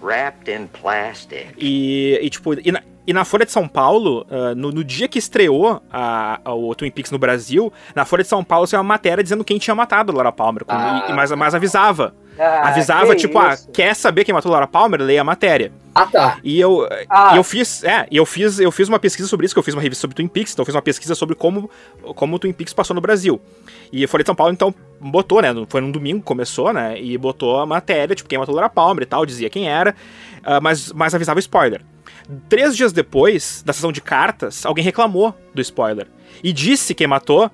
Wrapped 0.00 0.48
in 0.50 0.68
plastic. 0.68 1.48
E, 1.58 2.18
e, 2.22 2.30
tipo, 2.30 2.54
e 2.54 2.70
na, 2.70 2.80
e 3.04 3.12
na 3.12 3.24
Folha 3.24 3.44
de 3.44 3.50
São 3.50 3.66
Paulo, 3.66 4.24
ah, 4.30 4.54
no, 4.54 4.70
no 4.70 4.84
dia 4.84 5.08
que 5.08 5.18
estreou 5.18 5.82
a, 5.90 6.40
a- 6.44 6.54
o 6.54 6.72
Twin 6.74 6.90
Peaks 6.90 7.10
no 7.10 7.18
Brasil, 7.18 7.72
na 7.96 8.04
Folha 8.04 8.22
de 8.22 8.28
São 8.28 8.44
Paulo 8.44 8.64
saiu 8.66 8.78
uma 8.80 8.84
matéria 8.84 9.24
dizendo 9.24 9.42
quem 9.42 9.58
tinha 9.58 9.74
matado 9.74 10.12
a 10.12 10.14
Laura 10.14 10.30
Palmer. 10.30 10.64
como- 10.64 10.78
Ah. 10.78 11.06
e- 11.10 11.12
mas, 11.14 11.32
mas 11.32 11.52
avisava. 11.54 12.14
Ah, 12.38 12.68
avisava, 12.68 13.16
tipo, 13.16 13.36
ah, 13.40 13.54
isso. 13.54 13.68
quer 13.72 13.92
saber 13.96 14.22
quem 14.24 14.32
matou 14.32 14.50
a 14.50 14.52
Laura 14.52 14.68
Palmer? 14.68 15.02
Leia 15.02 15.22
a 15.22 15.24
matéria. 15.24 15.72
Ah, 16.02 16.06
tá. 16.06 16.38
E 16.42 16.58
eu, 16.60 16.88
Ah. 17.08 17.34
e 17.34 17.36
eu 17.36 17.44
fiz, 17.44 17.82
é, 17.84 18.06
eu 18.10 18.24
fiz, 18.24 18.58
eu 18.58 18.70
fiz 18.70 18.88
uma 18.88 18.98
pesquisa 18.98 19.28
sobre 19.28 19.46
isso, 19.46 19.54
que 19.54 19.58
eu 19.58 19.62
fiz 19.62 19.74
uma 19.74 19.82
revista 19.82 20.00
sobre 20.02 20.14
Twin 20.14 20.28
Peaks, 20.28 20.52
então 20.52 20.62
eu 20.62 20.66
fiz 20.66 20.74
uma 20.74 20.82
pesquisa 20.82 21.14
sobre 21.14 21.34
como, 21.34 21.70
como 22.14 22.36
o 22.36 22.38
Twin 22.38 22.52
Peaks 22.52 22.72
passou 22.72 22.94
no 22.94 23.00
Brasil. 23.00 23.40
E 23.92 24.06
Folha 24.06 24.22
de 24.22 24.28
São 24.28 24.34
Paulo, 24.34 24.52
então, 24.52 24.74
botou, 25.00 25.40
né, 25.42 25.48
foi 25.68 25.80
num 25.80 25.90
domingo, 25.90 26.22
começou, 26.22 26.72
né, 26.72 27.00
e 27.00 27.16
botou 27.18 27.58
a 27.58 27.66
matéria, 27.66 28.14
tipo, 28.14 28.28
quem 28.28 28.38
matou 28.38 28.54
Laura 28.54 28.68
Palmer 28.70 29.02
e 29.02 29.06
tal, 29.06 29.24
dizia 29.26 29.50
quem 29.50 29.68
era, 29.68 29.94
ah, 30.44 30.60
mas, 30.60 30.92
mas 30.92 31.14
avisava 31.14 31.38
spoiler. 31.40 31.82
Três 32.48 32.76
dias 32.76 32.92
depois, 32.92 33.62
da 33.64 33.72
sessão 33.72 33.90
de 33.90 34.00
cartas, 34.00 34.66
alguém 34.66 34.84
reclamou 34.84 35.34
do 35.54 35.60
spoiler. 35.62 36.06
E 36.42 36.52
disse 36.52 36.94
quem 36.94 37.06
matou 37.06 37.50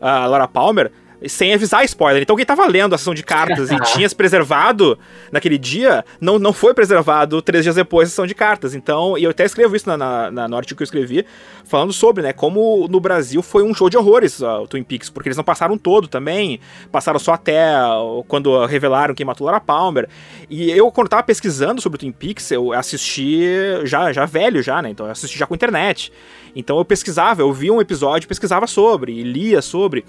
a 0.00 0.26
Laura 0.26 0.48
Palmer 0.48 0.90
sem 1.26 1.54
avisar 1.54 1.84
spoiler. 1.84 2.22
Então 2.22 2.36
quem 2.36 2.44
tava 2.44 2.66
lendo 2.66 2.94
a 2.94 2.98
sessão 2.98 3.14
de 3.14 3.22
cartas 3.22 3.70
e 3.70 3.76
tinha 3.92 4.08
se 4.08 4.14
preservado 4.14 4.98
naquele 5.32 5.56
dia, 5.58 6.04
não, 6.20 6.38
não 6.38 6.52
foi 6.52 6.74
preservado 6.74 7.40
três 7.42 7.64
dias 7.64 7.74
depois 7.76 8.08
da 8.08 8.10
sessão 8.10 8.26
de 8.26 8.34
cartas. 8.34 8.74
Então, 8.74 9.16
e 9.16 9.24
eu 9.24 9.30
até 9.30 9.44
escrevo 9.44 9.74
isso 9.76 9.88
na, 9.88 9.96
na, 9.96 10.30
na- 10.30 10.48
no 10.48 10.56
artigo 10.56 10.76
que 10.78 10.82
eu 10.82 10.86
escrevi, 10.86 11.24
falando 11.64 11.92
sobre, 11.92 12.22
né, 12.22 12.32
como 12.32 12.86
no 12.88 13.00
Brasil 13.00 13.42
foi 13.42 13.62
um 13.62 13.74
show 13.74 13.88
de 13.90 13.96
horrores 13.96 14.40
ó, 14.42 14.62
o 14.62 14.68
Twin 14.68 14.82
Peaks, 14.84 15.10
porque 15.10 15.28
eles 15.28 15.36
não 15.36 15.44
passaram 15.44 15.76
todo 15.78 16.06
também, 16.06 16.60
passaram 16.92 17.18
só 17.18 17.32
até 17.32 17.74
ó, 17.82 18.22
quando 18.28 18.64
revelaram 18.66 19.14
quem 19.14 19.24
matou 19.26 19.46
Laura 19.46 19.60
Palmer. 19.60 20.08
E 20.48 20.70
eu, 20.70 20.90
quando 20.92 21.08
tava 21.08 21.22
pesquisando 21.22 21.80
sobre 21.80 21.96
o 21.96 21.98
Twin 22.00 22.12
Peaks, 22.12 22.50
eu 22.50 22.72
assisti 22.72 23.40
já, 23.84 24.12
já 24.12 24.24
velho 24.26 24.62
já, 24.62 24.80
né, 24.82 24.90
então 24.90 25.06
eu 25.06 25.12
assisti 25.12 25.38
já 25.38 25.46
com 25.46 25.54
internet. 25.54 26.12
Então 26.54 26.78
eu 26.78 26.84
pesquisava, 26.84 27.42
eu 27.42 27.52
via 27.52 27.72
um 27.72 27.80
episódio, 27.82 28.26
pesquisava 28.28 28.66
sobre, 28.66 29.12
e 29.12 29.22
lia 29.22 29.60
sobre. 29.60 30.04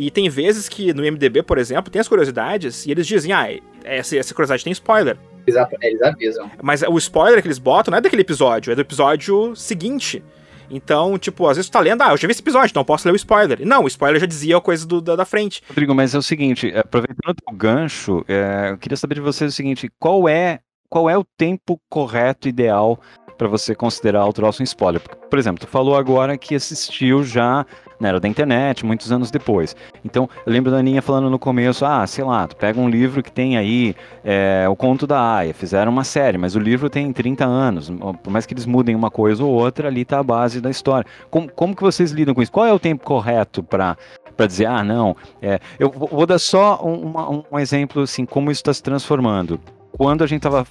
E 0.00 0.12
tem 0.12 0.28
vezes 0.30 0.68
que 0.68 0.94
no 0.94 1.04
IMDB, 1.04 1.42
por 1.42 1.58
exemplo, 1.58 1.90
tem 1.90 1.98
as 1.98 2.06
curiosidades 2.06 2.86
e 2.86 2.90
eles 2.92 3.04
dizem, 3.04 3.32
ah, 3.32 3.48
essa, 3.84 4.16
essa 4.16 4.32
curiosidade 4.32 4.62
tem 4.62 4.72
spoiler. 4.72 5.16
Eles, 5.44 5.56
ap- 5.58 5.74
eles 5.82 6.00
avisam. 6.00 6.48
Mas 6.62 6.82
o 6.82 6.96
spoiler 6.98 7.42
que 7.42 7.48
eles 7.48 7.58
botam 7.58 7.90
não 7.90 7.98
é 7.98 8.00
daquele 8.00 8.22
episódio, 8.22 8.70
é 8.70 8.76
do 8.76 8.80
episódio 8.80 9.56
seguinte. 9.56 10.22
Então, 10.70 11.18
tipo, 11.18 11.48
às 11.48 11.56
vezes 11.56 11.68
tu 11.68 11.72
tá 11.72 11.80
lendo, 11.80 12.02
ah, 12.02 12.10
eu 12.12 12.16
já 12.16 12.28
vi 12.28 12.32
esse 12.32 12.40
episódio, 12.42 12.70
então 12.70 12.82
eu 12.82 12.84
posso 12.84 13.08
ler 13.08 13.12
o 13.12 13.16
spoiler. 13.16 13.60
E 13.60 13.64
não, 13.64 13.82
o 13.84 13.88
spoiler 13.88 14.20
já 14.20 14.26
dizia 14.26 14.56
a 14.56 14.60
coisa 14.60 14.86
do- 14.86 15.00
da, 15.00 15.16
da 15.16 15.24
frente. 15.24 15.62
Rodrigo, 15.68 15.94
mas 15.94 16.14
é 16.14 16.18
o 16.18 16.22
seguinte, 16.22 16.72
aproveitando 16.76 17.36
o 17.50 17.52
gancho, 17.52 18.24
é, 18.28 18.70
eu 18.70 18.78
queria 18.78 18.96
saber 18.96 19.16
de 19.16 19.20
vocês 19.20 19.52
o 19.52 19.56
seguinte, 19.56 19.90
qual 19.98 20.28
é, 20.28 20.60
qual 20.88 21.08
é 21.10 21.16
o 21.18 21.24
tempo 21.36 21.80
correto, 21.88 22.48
ideal, 22.48 23.00
para 23.36 23.48
você 23.48 23.74
considerar 23.74 24.26
o 24.26 24.32
troço 24.32 24.62
um 24.62 24.64
spoiler? 24.64 25.00
Porque, 25.00 25.16
por 25.28 25.38
exemplo, 25.38 25.60
tu 25.66 25.70
falou 25.70 25.96
agora 25.96 26.36
que 26.36 26.54
assistiu 26.54 27.24
já 27.24 27.64
na 28.00 28.08
era 28.08 28.20
da 28.20 28.28
internet, 28.28 28.84
muitos 28.84 29.10
anos 29.10 29.30
depois. 29.30 29.74
Então, 30.04 30.28
eu 30.46 30.52
lembro 30.52 30.70
da 30.70 30.78
Aninha 30.78 31.02
falando 31.02 31.28
no 31.30 31.38
começo, 31.38 31.84
ah, 31.84 32.06
sei 32.06 32.24
lá, 32.24 32.46
tu 32.46 32.56
pega 32.56 32.80
um 32.80 32.88
livro 32.88 33.22
que 33.22 33.30
tem 33.30 33.56
aí 33.56 33.94
é, 34.24 34.66
o 34.68 34.76
Conto 34.76 35.06
da 35.06 35.36
Aya, 35.36 35.54
fizeram 35.54 35.90
uma 35.90 36.04
série, 36.04 36.38
mas 36.38 36.54
o 36.54 36.58
livro 36.58 36.88
tem 36.88 37.12
30 37.12 37.44
anos, 37.44 37.90
por 38.22 38.30
mais 38.30 38.46
que 38.46 38.54
eles 38.54 38.66
mudem 38.66 38.94
uma 38.94 39.10
coisa 39.10 39.44
ou 39.44 39.50
outra, 39.50 39.88
ali 39.88 40.04
tá 40.04 40.18
a 40.18 40.22
base 40.22 40.60
da 40.60 40.70
história. 40.70 41.08
Como, 41.30 41.50
como 41.50 41.74
que 41.74 41.82
vocês 41.82 42.10
lidam 42.12 42.34
com 42.34 42.42
isso? 42.42 42.52
Qual 42.52 42.66
é 42.66 42.72
o 42.72 42.78
tempo 42.78 43.04
correto 43.04 43.62
para 43.62 43.96
para 44.36 44.46
dizer, 44.46 44.66
ah, 44.66 44.84
não, 44.84 45.16
é, 45.42 45.58
eu 45.80 45.90
vou 45.90 46.24
dar 46.24 46.38
só 46.38 46.80
um, 46.80 47.42
um 47.50 47.58
exemplo, 47.58 48.02
assim, 48.02 48.24
como 48.24 48.52
isso 48.52 48.60
está 48.60 48.72
se 48.72 48.80
transformando. 48.80 49.58
Quando 49.90 50.22
a 50.22 50.28
gente 50.28 50.46
estava 50.46 50.64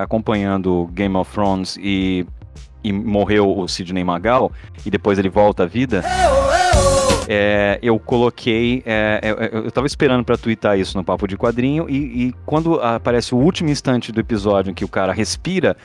acompanhando 0.00 0.88
Game 0.92 1.16
of 1.16 1.32
Thrones 1.32 1.76
e, 1.82 2.24
e 2.82 2.92
morreu 2.92 3.56
o 3.58 3.66
Sidney 3.68 4.02
Magal, 4.04 4.50
e 4.84 4.90
depois 4.90 5.18
ele 5.18 5.28
volta 5.28 5.64
à 5.64 5.66
vida, 5.66 6.02
é, 7.28 7.78
eu 7.82 7.98
coloquei. 7.98 8.82
é, 8.86 9.20
eu, 9.22 9.36
eu- 9.36 9.64
eu 9.66 9.70
tava 9.70 9.86
esperando 9.86 10.24
pra 10.24 10.36
twittar 10.36 10.78
isso 10.78 10.96
no 10.96 11.04
Papo 11.04 11.28
de 11.28 11.36
Quadrinho, 11.36 11.88
e, 11.88 12.28
e 12.28 12.34
quando 12.44 12.80
aparece 12.80 13.34
o 13.34 13.38
último 13.38 13.70
instante 13.70 14.10
do 14.10 14.18
episódio 14.20 14.70
em 14.70 14.74
que 14.74 14.84
o 14.84 14.88
cara 14.88 15.12
respira. 15.12 15.76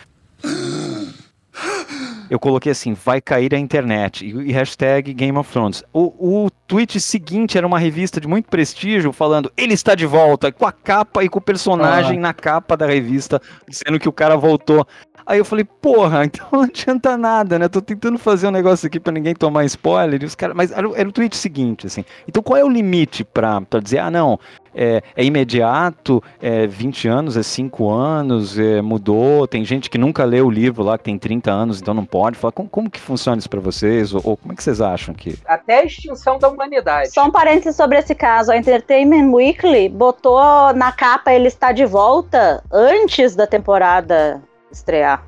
Eu 2.27 2.39
coloquei 2.39 2.71
assim, 2.71 2.93
vai 2.95 3.21
cair 3.21 3.53
a 3.53 3.59
internet, 3.59 4.25
e, 4.25 4.29
e 4.49 4.51
hashtag 4.51 5.13
Game 5.13 5.37
of 5.37 5.51
Thrones. 5.51 5.83
O, 5.93 6.45
o 6.45 6.49
tweet 6.65 6.99
seguinte 6.99 7.55
era 7.55 7.67
uma 7.67 7.77
revista 7.77 8.19
de 8.19 8.27
muito 8.27 8.49
prestígio 8.49 9.13
falando, 9.13 9.51
ele 9.55 9.75
está 9.75 9.93
de 9.93 10.07
volta, 10.07 10.51
com 10.51 10.65
a 10.65 10.71
capa 10.71 11.23
e 11.23 11.29
com 11.29 11.37
o 11.37 11.41
personagem 11.41 12.17
Ah. 12.17 12.21
na 12.21 12.33
capa 12.33 12.75
da 12.75 12.87
revista, 12.87 13.39
dizendo 13.69 13.99
que 13.99 14.09
o 14.09 14.11
cara 14.11 14.35
voltou. 14.35 14.87
Aí 15.26 15.39
eu 15.39 15.45
falei, 15.45 15.65
porra, 15.65 16.23
então 16.26 16.45
não 16.51 16.61
adianta 16.61 17.17
nada, 17.17 17.57
né? 17.57 17.67
Tô 17.67 17.82
tentando 17.82 18.17
fazer 18.17 18.47
um 18.47 18.51
negócio 18.51 18.86
aqui 18.88 18.99
pra 18.99 19.11
ninguém 19.13 19.34
tomar 19.34 19.65
spoiler, 19.65 20.21
e 20.21 20.26
os 20.26 20.36
caras. 20.36 20.55
Mas 20.55 20.71
era, 20.71 20.88
o- 20.88 20.95
era 20.95 21.07
o 21.07 21.11
tweet 21.11 21.36
seguinte, 21.36 21.88
assim. 21.88 22.05
Então 22.28 22.43
qual 22.43 22.57
é 22.57 22.63
o 22.63 22.69
limite 22.69 23.23
pra, 23.23 23.59
pra 23.61 23.80
dizer, 23.80 23.99
ah, 23.99 24.11
não, 24.11 24.39
é, 24.73 25.01
é 25.15 25.23
imediato, 25.23 26.21
é 26.41 26.67
20 26.67 27.07
anos, 27.07 27.38
é 27.38 27.43
5 27.43 27.89
anos, 27.89 28.59
é, 28.59 28.82
mudou, 28.82 29.47
tem 29.47 29.63
gente 29.65 29.89
que 29.89 29.97
nunca 29.97 30.23
leu 30.26 30.47
o 30.47 30.51
livro 30.51 30.84
lá, 30.84 30.97
que 30.97 31.05
tem 31.05 31.17
30 31.17 31.49
anos, 31.51 31.82
então 31.82 31.93
não 31.93 32.05
pode. 32.05 32.38
Fala, 32.38 32.51
como, 32.51 32.69
como 32.69 32.89
que 32.89 32.99
funciona 32.99 33.39
isso 33.39 33.49
pra 33.49 33.59
vocês? 33.61 34.13
Ou, 34.13 34.21
ou 34.23 34.38
como 34.38 34.53
é 34.53 34.55
que 34.55 34.63
vocês 34.63 34.82
acham 34.82 35.13
que. 35.15 35.39
Até 35.45 35.80
a 35.80 35.86
extinção 35.86 36.38
da 36.38 36.49
humanidade. 36.49 37.11
Só 37.13 37.26
um 37.26 37.32
parênteses 37.32 37.76
sobre 37.76 37.97
esse 37.97 38.13
caso. 38.13 38.51
A 38.51 38.57
Entertainment 38.57 39.32
Weekly 39.32 39.89
botou 39.89 40.39
na 40.76 40.91
capa 40.91 41.34
ele 41.34 41.47
está 41.47 41.71
de 41.71 41.86
volta 41.86 42.63
antes 42.71 43.36
da 43.36 43.47
temporada 43.47 44.41
estrear. 44.76 45.23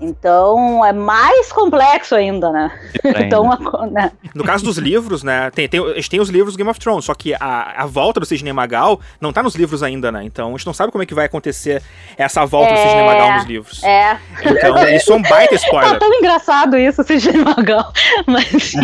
Então 0.00 0.84
é 0.84 0.92
mais 0.92 1.52
complexo 1.52 2.14
ainda, 2.14 2.50
né? 2.50 2.70
então, 3.04 3.48
né? 3.90 4.12
No 4.34 4.44
caso 4.44 4.64
dos 4.64 4.78
livros, 4.78 5.22
né? 5.22 5.50
Tem, 5.50 5.68
tem, 5.68 5.80
a 5.80 5.94
gente 5.94 6.10
tem 6.10 6.20
os 6.20 6.28
livros 6.28 6.56
Game 6.56 6.70
of 6.70 6.78
Thrones, 6.78 7.04
só 7.04 7.14
que 7.14 7.34
a, 7.34 7.82
a 7.82 7.86
volta 7.86 8.20
do 8.20 8.26
Sidney 8.26 8.52
Magal 8.52 9.00
não 9.20 9.32
tá 9.32 9.42
nos 9.42 9.54
livros 9.54 9.82
ainda, 9.82 10.12
né? 10.12 10.22
Então 10.24 10.48
a 10.48 10.52
gente 10.52 10.66
não 10.66 10.74
sabe 10.74 10.92
como 10.92 11.02
é 11.02 11.06
que 11.06 11.14
vai 11.14 11.26
acontecer 11.26 11.82
essa 12.16 12.44
volta 12.44 12.70
é, 12.70 12.74
do 12.74 12.78
Sidney 12.78 13.06
Magal 13.06 13.32
nos 13.32 13.44
livros. 13.44 13.82
É. 13.82 14.16
Então 14.44 14.88
isso 14.94 15.12
é 15.12 15.16
um 15.16 15.22
baita 15.22 15.54
spoiler. 15.56 15.92
Tá 15.92 15.98
tão 15.98 16.14
engraçado 16.14 16.78
isso, 16.78 17.02
Sidney 17.02 17.44
Magal. 17.44 17.92
Mas. 18.26 18.72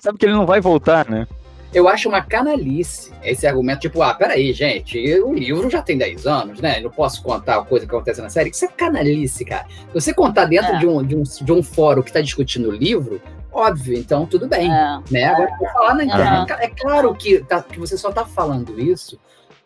sabe 0.00 0.18
que 0.18 0.26
ele 0.26 0.34
não 0.34 0.44
vai 0.44 0.60
voltar, 0.60 1.08
né? 1.08 1.26
Eu 1.74 1.88
acho 1.88 2.08
uma 2.08 2.22
canalice 2.22 3.12
esse 3.22 3.46
argumento, 3.46 3.80
tipo, 3.80 4.00
ah, 4.02 4.14
peraí, 4.14 4.52
gente, 4.52 4.98
o 5.20 5.32
livro 5.32 5.68
já 5.68 5.82
tem 5.82 5.98
10 5.98 6.26
anos, 6.26 6.60
né? 6.60 6.80
Não 6.80 6.90
posso 6.90 7.22
contar 7.22 7.56
a 7.56 7.64
coisa 7.64 7.86
que 7.86 7.92
acontece 7.92 8.20
na 8.22 8.28
série. 8.28 8.50
Isso 8.50 8.64
é 8.64 8.68
canalice, 8.68 9.44
cara. 9.44 9.66
Você 9.92 10.14
contar 10.14 10.44
dentro 10.44 10.74
é. 10.74 10.78
de, 10.78 10.86
um, 10.86 11.02
de, 11.02 11.16
um, 11.16 11.22
de 11.22 11.52
um 11.52 11.62
fórum 11.62 12.02
que 12.02 12.10
está 12.10 12.20
discutindo 12.20 12.68
o 12.68 12.72
livro, 12.72 13.20
óbvio, 13.52 13.98
então 13.98 14.24
tudo 14.26 14.46
bem. 14.46 14.70
É. 14.72 15.00
Né? 15.10 15.24
Agora, 15.24 15.50
vou 15.58 15.68
falar 15.70 15.94
na 15.94 16.04
internet. 16.04 16.52
É 16.52 16.68
claro 16.68 17.14
que, 17.14 17.40
tá, 17.40 17.62
que 17.62 17.78
você 17.78 17.96
só 17.96 18.10
está 18.10 18.24
falando 18.24 18.78
isso 18.78 19.18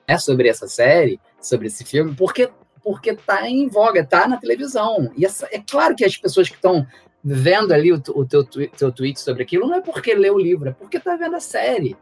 né, 0.06 0.16
sobre 0.16 0.48
essa 0.48 0.66
série, 0.66 1.20
sobre 1.40 1.66
esse 1.66 1.84
filme, 1.84 2.14
porque 2.14 2.48
porque 2.80 3.12
tá 3.12 3.46
em 3.46 3.68
voga, 3.68 4.02
tá 4.02 4.26
na 4.26 4.38
televisão. 4.38 5.12
E 5.14 5.26
essa, 5.26 5.46
é 5.52 5.58
claro 5.58 5.94
que 5.94 6.06
as 6.06 6.16
pessoas 6.16 6.48
que 6.48 6.54
estão 6.54 6.86
vendo 7.34 7.72
ali 7.72 7.92
o, 7.92 8.02
o 8.14 8.24
teu, 8.24 8.44
teu 8.44 8.92
tweet 8.92 9.20
sobre 9.20 9.42
aquilo, 9.42 9.66
não 9.66 9.76
é 9.76 9.80
porque 9.80 10.14
lê 10.14 10.30
o 10.30 10.38
livro, 10.38 10.68
é 10.68 10.72
porque 10.72 10.98
tá 10.98 11.16
vendo 11.16 11.36
a 11.36 11.40
série. 11.40 11.96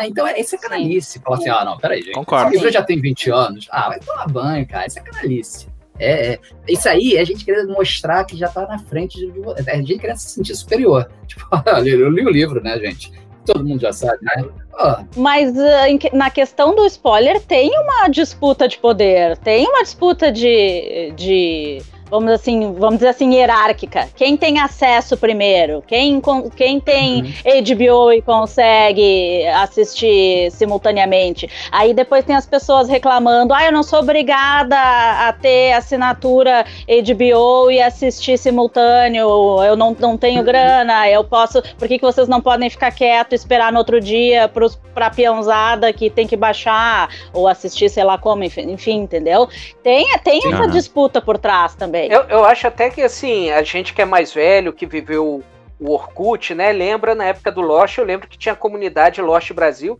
Então, 0.00 0.26
é, 0.26 0.38
isso 0.40 0.54
é 0.54 0.58
canalice. 0.58 1.18
Falar 1.20 1.38
assim, 1.38 1.48
ah, 1.48 1.64
não, 1.64 1.76
peraí, 1.76 2.02
gente. 2.02 2.14
Concordo. 2.14 2.48
O 2.48 2.52
livro 2.52 2.70
já 2.70 2.82
tem 2.82 3.00
20 3.00 3.30
anos. 3.30 3.68
Ah, 3.70 3.88
vai 3.88 3.98
tomar 3.98 4.28
banho, 4.28 4.66
cara. 4.66 4.86
Isso 4.86 4.98
é 4.98 5.02
canalice. 5.02 5.68
É, 5.98 6.34
é, 6.34 6.40
isso 6.68 6.88
aí 6.88 7.16
é 7.16 7.20
a 7.20 7.24
gente 7.24 7.44
querendo 7.44 7.72
mostrar 7.72 8.24
que 8.24 8.36
já 8.36 8.48
tá 8.48 8.66
na 8.66 8.78
frente 8.78 9.18
de, 9.18 9.32
é 9.66 9.72
a 9.72 9.76
gente 9.76 9.98
querendo 9.98 10.18
se 10.18 10.30
sentir 10.30 10.54
superior. 10.54 11.10
Tipo, 11.26 11.44
eu 11.84 12.10
li 12.10 12.24
o 12.24 12.30
livro, 12.30 12.62
né, 12.62 12.78
gente? 12.78 13.12
Todo 13.44 13.64
mundo 13.64 13.80
já 13.80 13.92
sabe, 13.92 14.18
né? 14.22 14.44
Oh. 14.74 15.20
Mas 15.20 15.50
uh, 15.56 16.16
na 16.16 16.30
questão 16.30 16.74
do 16.74 16.86
spoiler, 16.86 17.40
tem 17.40 17.70
uma 17.80 18.08
disputa 18.08 18.68
de 18.68 18.78
poder, 18.78 19.36
tem 19.38 19.66
uma 19.66 19.82
disputa 19.82 20.30
de, 20.30 21.12
de 21.16 21.82
vamos 22.10 22.32
assim, 22.32 22.72
vamos 22.74 22.96
dizer 22.96 23.08
assim, 23.08 23.34
hierárquica. 23.34 24.08
Quem 24.16 24.36
tem 24.36 24.58
acesso 24.58 25.16
primeiro? 25.16 25.82
Quem, 25.86 26.20
quem 26.56 26.80
tem 26.80 27.22
uhum. 27.22 27.30
HBO 27.62 28.12
e 28.12 28.22
consegue 28.22 29.46
assistir 29.48 30.50
simultaneamente? 30.50 31.48
Aí 31.70 31.92
depois 31.92 32.24
tem 32.24 32.36
as 32.36 32.46
pessoas 32.46 32.88
reclamando: 32.88 33.52
ah, 33.54 33.64
eu 33.64 33.72
não 33.72 33.82
sou 33.82 34.00
obrigada 34.00 34.76
a 34.76 35.32
ter 35.32 35.72
assinatura 35.72 36.64
HBO 36.86 37.70
e 37.70 37.80
assistir 37.80 38.38
simultâneo, 38.38 39.62
eu 39.62 39.76
não, 39.76 39.96
não 39.98 40.16
tenho 40.16 40.42
grana, 40.42 41.08
eu 41.08 41.24
posso. 41.24 41.62
Por 41.78 41.86
que, 41.88 41.98
que 41.98 42.04
vocês 42.04 42.28
não 42.28 42.40
podem 42.40 42.70
ficar 42.70 42.90
quieto 42.90 43.32
e 43.32 43.34
esperar 43.34 43.72
no 43.72 43.78
outro 43.78 44.00
dia 44.00 44.48
para 44.48 45.06
a 45.06 45.10
peãozada 45.10 45.92
que 45.92 46.10
tem 46.10 46.26
que 46.26 46.36
baixar 46.36 47.08
ou 47.32 47.46
assistir, 47.46 47.88
sei 47.88 48.04
lá 48.04 48.18
como, 48.18 48.44
enfim, 48.44 48.70
enfim 48.72 48.98
entendeu? 48.98 49.48
Tem, 49.82 50.06
tem 50.18 50.40
essa 50.52 50.66
disputa 50.68 51.20
por 51.20 51.38
trás 51.38 51.74
também 51.74 51.97
também. 51.98 52.12
Eu, 52.12 52.22
eu 52.28 52.44
acho 52.44 52.66
até 52.66 52.90
que, 52.90 53.02
assim, 53.02 53.50
a 53.50 53.62
gente 53.62 53.92
que 53.92 54.02
é 54.02 54.04
mais 54.04 54.32
velho, 54.32 54.72
que 54.72 54.86
viveu 54.86 55.42
o 55.80 55.92
Orkut, 55.92 56.54
né? 56.54 56.72
Lembra 56.72 57.14
na 57.14 57.24
época 57.24 57.50
do 57.50 57.60
Lost, 57.60 57.98
eu 57.98 58.04
lembro 58.04 58.28
que 58.28 58.38
tinha 58.38 58.52
a 58.52 58.56
comunidade 58.56 59.20
Lost 59.20 59.52
Brasil. 59.52 59.98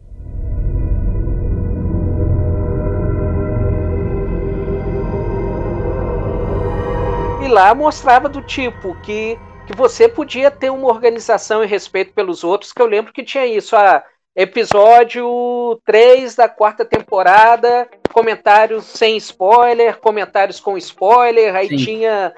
E 7.42 7.48
lá 7.48 7.74
mostrava 7.74 8.28
do 8.28 8.42
tipo 8.42 8.94
que, 9.02 9.38
que 9.66 9.74
você 9.74 10.08
podia 10.08 10.50
ter 10.50 10.70
uma 10.70 10.88
organização 10.88 11.64
e 11.64 11.66
respeito 11.66 12.12
pelos 12.12 12.44
outros, 12.44 12.72
que 12.72 12.82
eu 12.82 12.86
lembro 12.86 13.12
que 13.12 13.24
tinha 13.24 13.46
isso. 13.46 13.74
Ah, 13.74 14.04
episódio 14.38 15.80
3 15.84 16.36
da 16.36 16.48
quarta 16.48 16.84
temporada, 16.84 17.88
comentários 18.12 18.84
sem 18.84 19.16
spoiler, 19.16 19.98
comentários 19.98 20.60
com 20.60 20.78
spoiler, 20.78 21.56
aí 21.56 21.68
Sim. 21.68 21.76
tinha 21.76 22.32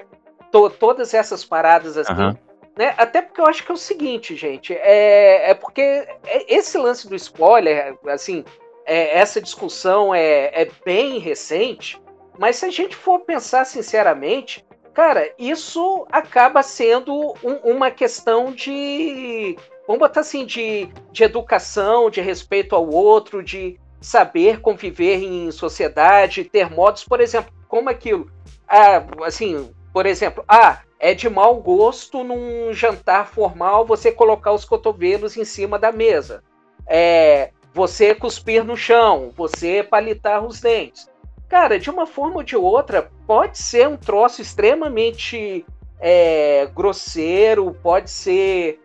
to 0.51 0.67
todas 0.71 1.13
essas 1.13 1.45
paradas 1.45 1.97
assim. 1.97 2.11
Uhum. 2.11 2.35
Né? 2.75 2.95
Até 2.97 3.21
porque 3.21 3.39
eu 3.39 3.45
acho 3.45 3.63
que 3.63 3.71
é 3.71 3.75
o 3.75 3.77
seguinte, 3.77 4.35
gente, 4.35 4.73
é, 4.73 5.51
é 5.51 5.53
porque 5.53 6.07
esse 6.47 6.75
lance 6.75 7.07
do 7.07 7.15
spoiler, 7.15 7.95
assim, 8.07 8.43
é, 8.83 9.19
essa 9.19 9.39
discussão 9.39 10.15
é, 10.15 10.49
é 10.59 10.67
bem 10.83 11.19
recente, 11.19 12.01
mas 12.39 12.55
se 12.55 12.65
a 12.65 12.71
gente 12.71 12.95
for 12.95 13.19
pensar 13.19 13.63
sinceramente, 13.65 14.65
cara, 14.91 15.31
isso 15.37 16.07
acaba 16.11 16.63
sendo 16.63 17.35
um, 17.43 17.73
uma 17.75 17.91
questão 17.91 18.51
de 18.51 19.55
vamos 19.87 19.99
botar 19.99 20.21
assim, 20.21 20.45
de, 20.45 20.89
de 21.11 21.23
educação, 21.23 22.09
de 22.09 22.21
respeito 22.21 22.75
ao 22.75 22.89
outro, 22.89 23.43
de 23.43 23.79
saber 23.99 24.61
conviver 24.61 25.23
em 25.23 25.51
sociedade, 25.51 26.43
ter 26.43 26.69
modos, 26.69 27.03
por 27.03 27.21
exemplo, 27.21 27.53
como 27.67 27.89
aquilo. 27.89 28.29
Ah, 28.67 29.05
assim, 29.23 29.71
por 29.93 30.05
exemplo, 30.05 30.43
ah, 30.47 30.79
é 30.99 31.13
de 31.13 31.29
mau 31.29 31.55
gosto 31.55 32.23
num 32.23 32.73
jantar 32.73 33.27
formal 33.27 33.85
você 33.85 34.11
colocar 34.11 34.51
os 34.51 34.65
cotovelos 34.65 35.37
em 35.37 35.45
cima 35.45 35.77
da 35.77 35.91
mesa. 35.91 36.43
É, 36.87 37.51
você 37.73 38.13
cuspir 38.13 38.63
no 38.63 38.75
chão, 38.75 39.31
você 39.35 39.83
palitar 39.83 40.45
os 40.45 40.59
dentes. 40.59 41.09
Cara, 41.47 41.79
de 41.79 41.89
uma 41.89 42.05
forma 42.05 42.37
ou 42.37 42.43
de 42.43 42.55
outra, 42.55 43.11
pode 43.27 43.57
ser 43.57 43.87
um 43.87 43.97
troço 43.97 44.41
extremamente 44.41 45.65
é, 45.99 46.67
grosseiro, 46.73 47.75
pode 47.83 48.09
ser 48.09 48.79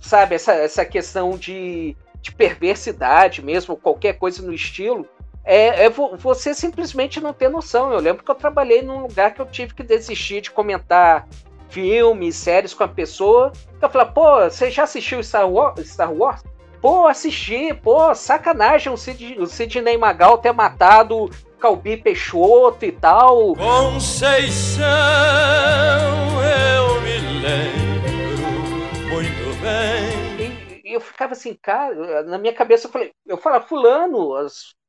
sabe, 0.00 0.34
essa, 0.34 0.52
essa 0.52 0.84
questão 0.84 1.36
de, 1.36 1.96
de 2.20 2.32
perversidade 2.32 3.42
mesmo, 3.42 3.76
qualquer 3.76 4.14
coisa 4.14 4.42
no 4.42 4.52
estilo, 4.52 5.06
é, 5.44 5.84
é, 5.84 5.90
você 5.90 6.54
simplesmente 6.54 7.20
não 7.20 7.32
ter 7.32 7.50
noção. 7.50 7.92
Eu 7.92 8.00
lembro 8.00 8.24
que 8.24 8.30
eu 8.30 8.34
trabalhei 8.34 8.82
num 8.82 9.02
lugar 9.02 9.34
que 9.34 9.40
eu 9.40 9.46
tive 9.46 9.74
que 9.74 9.82
desistir 9.82 10.40
de 10.40 10.50
comentar 10.50 11.28
filmes, 11.68 12.36
séries 12.36 12.72
com 12.72 12.84
a 12.84 12.88
pessoa. 12.88 13.52
Eu 13.80 13.90
falei, 13.90 14.08
pô, 14.08 14.40
você 14.40 14.70
já 14.70 14.84
assistiu 14.84 15.22
Star 15.22 15.48
Wars? 15.48 15.86
Star 15.86 16.12
Wars? 16.12 16.42
Pô, 16.80 17.06
assisti, 17.06 17.74
pô, 17.74 18.14
sacanagem 18.14 18.92
o, 18.92 18.96
Sid, 18.96 19.36
o 19.38 19.46
Sidney 19.46 19.96
Magal 19.96 20.38
ter 20.38 20.52
matado 20.52 21.30
Calbi 21.58 21.96
Peixoto 21.96 22.84
e 22.84 22.92
tal. 22.92 23.54
Conceição, 23.54 24.84
eu 26.42 27.00
me 27.00 27.40
lembro 27.40 27.83
e, 30.38 30.88
e 30.88 30.92
eu 30.92 31.00
ficava 31.00 31.32
assim, 31.32 31.54
cara, 31.54 32.22
na 32.24 32.38
minha 32.38 32.52
cabeça 32.52 32.86
eu 32.86 32.90
falei, 32.90 33.12
eu 33.26 33.36
falava, 33.36 33.66
fulano, 33.66 34.34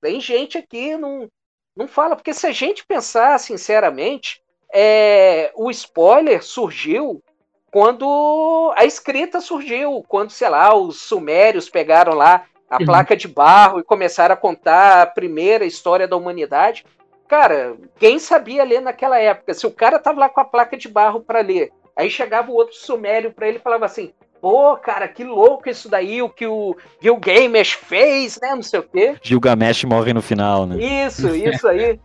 tem 0.01 0.19
gente 0.19 0.57
aqui, 0.57 0.97
não, 0.97 1.29
não 1.75 1.87
fala, 1.87 2.15
porque 2.15 2.33
se 2.33 2.47
a 2.47 2.51
gente 2.51 2.85
pensar 2.85 3.39
sinceramente, 3.39 4.41
é, 4.73 5.51
o 5.55 5.69
spoiler 5.71 6.43
surgiu 6.43 7.23
quando 7.71 8.73
a 8.77 8.85
escrita 8.85 9.41
surgiu, 9.41 10.03
quando, 10.07 10.31
sei 10.31 10.47
lá, 10.47 10.73
os 10.73 11.01
sumérios 11.01 11.69
pegaram 11.69 12.13
lá 12.13 12.45
a 12.69 12.77
uhum. 12.77 12.85
placa 12.85 13.17
de 13.17 13.27
barro 13.27 13.79
e 13.79 13.83
começaram 13.83 14.33
a 14.33 14.37
contar 14.37 15.01
a 15.01 15.05
primeira 15.05 15.65
história 15.65 16.07
da 16.07 16.15
humanidade. 16.15 16.85
Cara, 17.27 17.75
quem 17.97 18.17
sabia 18.17 18.63
ler 18.63 18.81
naquela 18.81 19.19
época? 19.19 19.53
Se 19.53 19.67
o 19.67 19.71
cara 19.71 19.99
tava 19.99 20.21
lá 20.21 20.29
com 20.29 20.39
a 20.39 20.45
placa 20.45 20.77
de 20.77 20.87
barro 20.87 21.19
para 21.19 21.41
ler, 21.41 21.71
aí 21.95 22.09
chegava 22.09 22.51
o 22.51 22.55
outro 22.55 22.75
sumério 22.75 23.33
para 23.33 23.47
ele 23.47 23.57
e 23.57 23.61
falava 23.61 23.85
assim: 23.85 24.13
pô, 24.45 24.77
cara, 24.77 25.07
que 25.07 25.23
louco 25.23 25.67
isso 25.67 25.89
daí, 25.89 26.21
o 26.21 26.29
que 26.29 26.45
o 26.45 26.77
Gilgamesh 27.01 27.71
fez, 27.71 28.39
né? 28.39 28.53
Não 28.53 28.61
sei 28.61 28.79
o 28.79 28.83
quê. 28.83 29.15
Gilgamesh 29.19 29.85
morre 29.85 30.13
no 30.13 30.21
final, 30.21 30.67
né? 30.67 30.77
Isso, 30.77 31.35
isso 31.35 31.67
aí. 31.67 31.99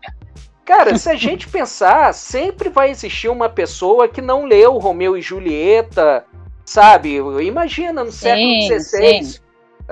Cara, 0.64 0.96
se 0.96 1.10
a 1.10 1.14
gente 1.16 1.46
pensar, 1.46 2.14
sempre 2.14 2.70
vai 2.70 2.88
existir 2.88 3.28
uma 3.28 3.50
pessoa 3.50 4.08
que 4.08 4.22
não 4.22 4.46
leu 4.46 4.78
Romeu 4.78 5.18
e 5.18 5.20
Julieta, 5.20 6.24
sabe? 6.64 7.16
Imagina 7.42 8.02
no 8.02 8.10
século 8.10 8.62
XVI. 8.62 9.38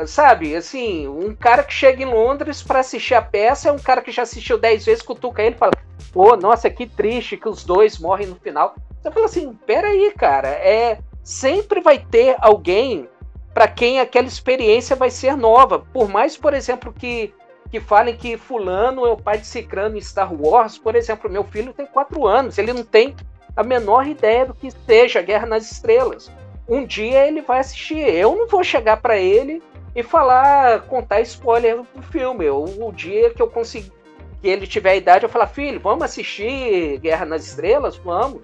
Sabe, 0.07 0.57
assim, 0.57 1.07
um 1.07 1.35
cara 1.35 1.63
que 1.63 1.75
chega 1.75 2.03
em 2.03 2.07
Londres 2.07 2.63
para 2.63 2.81
assistir 2.81 3.13
a 3.13 3.21
peça 3.21 3.69
é 3.69 3.73
um 3.73 3.79
cara 3.79 4.01
que 4.01 4.11
já 4.11 4.23
assistiu 4.23 4.57
dez 4.57 4.87
vezes, 4.87 5.03
cutuca 5.03 5.43
ele 5.43 5.55
e 5.55 5.59
fala: 5.59 5.73
pô, 6.15 6.35
nossa, 6.35 6.71
que 6.71 6.87
triste 6.87 7.37
que 7.37 7.49
os 7.49 7.63
dois 7.63 7.99
morrem 7.99 8.27
no 8.27 8.37
final. 8.37 8.75
Você 9.03 9.11
fala 9.11 9.27
assim: 9.27 9.53
peraí, 9.67 10.15
cara, 10.17 10.49
é 10.49 10.99
sempre 11.29 11.83
vai 11.83 11.99
ter 11.99 12.37
alguém 12.41 13.07
para 13.53 13.69
quem 13.69 14.01
aquela 14.01 14.27
experiência 14.27 14.97
vai 14.97 15.11
ser 15.11 15.37
nova. 15.37 15.81
Por 15.93 16.09
mais, 16.09 16.39
por 16.39 16.55
exemplo, 16.55 16.91
que, 16.91 17.35
que 17.71 17.79
falem 17.79 18.17
que 18.17 18.39
fulano 18.39 19.05
é 19.05 19.11
o 19.11 19.17
pai 19.17 19.37
de 19.37 19.47
Cicrano 19.47 19.99
em 19.99 20.01
Star 20.01 20.33
Wars, 20.33 20.79
por 20.79 20.97
exemplo, 20.97 21.31
meu 21.31 21.45
filho 21.45 21.75
tem 21.75 21.85
quatro 21.85 22.27
anos, 22.27 22.57
ele 22.57 22.73
não 22.73 22.83
tem 22.83 23.15
a 23.55 23.63
menor 23.63 24.07
ideia 24.07 24.47
do 24.47 24.55
que 24.55 24.71
seja 24.71 25.21
Guerra 25.21 25.45
nas 25.45 25.71
Estrelas. 25.71 26.31
Um 26.67 26.87
dia 26.87 27.27
ele 27.27 27.43
vai 27.43 27.59
assistir. 27.59 27.99
Eu 27.99 28.35
não 28.35 28.49
vou 28.49 28.65
chegar 28.65 28.97
para 28.97 29.19
ele 29.19 29.63
e 29.95 30.03
falar, 30.03 30.81
contar 30.83 31.21
spoiler 31.21 31.83
do 31.95 32.03
filme. 32.05 32.47
Eu, 32.47 32.65
o 32.65 32.91
dia 32.91 33.29
que 33.35 33.43
eu 33.43 33.49
conseguir 33.49 33.93
que 34.41 34.49
ele 34.49 34.67
tiver 34.67 34.93
a 34.93 34.97
idade, 34.97 35.25
eu 35.25 35.29
falar, 35.29 35.49
filho, 35.49 35.81
vamos 35.81 36.05
assistir 36.05 36.99
Guerra 37.01 37.27
nas 37.27 37.45
Estrelas? 37.47 37.99
Vamos. 37.99 38.41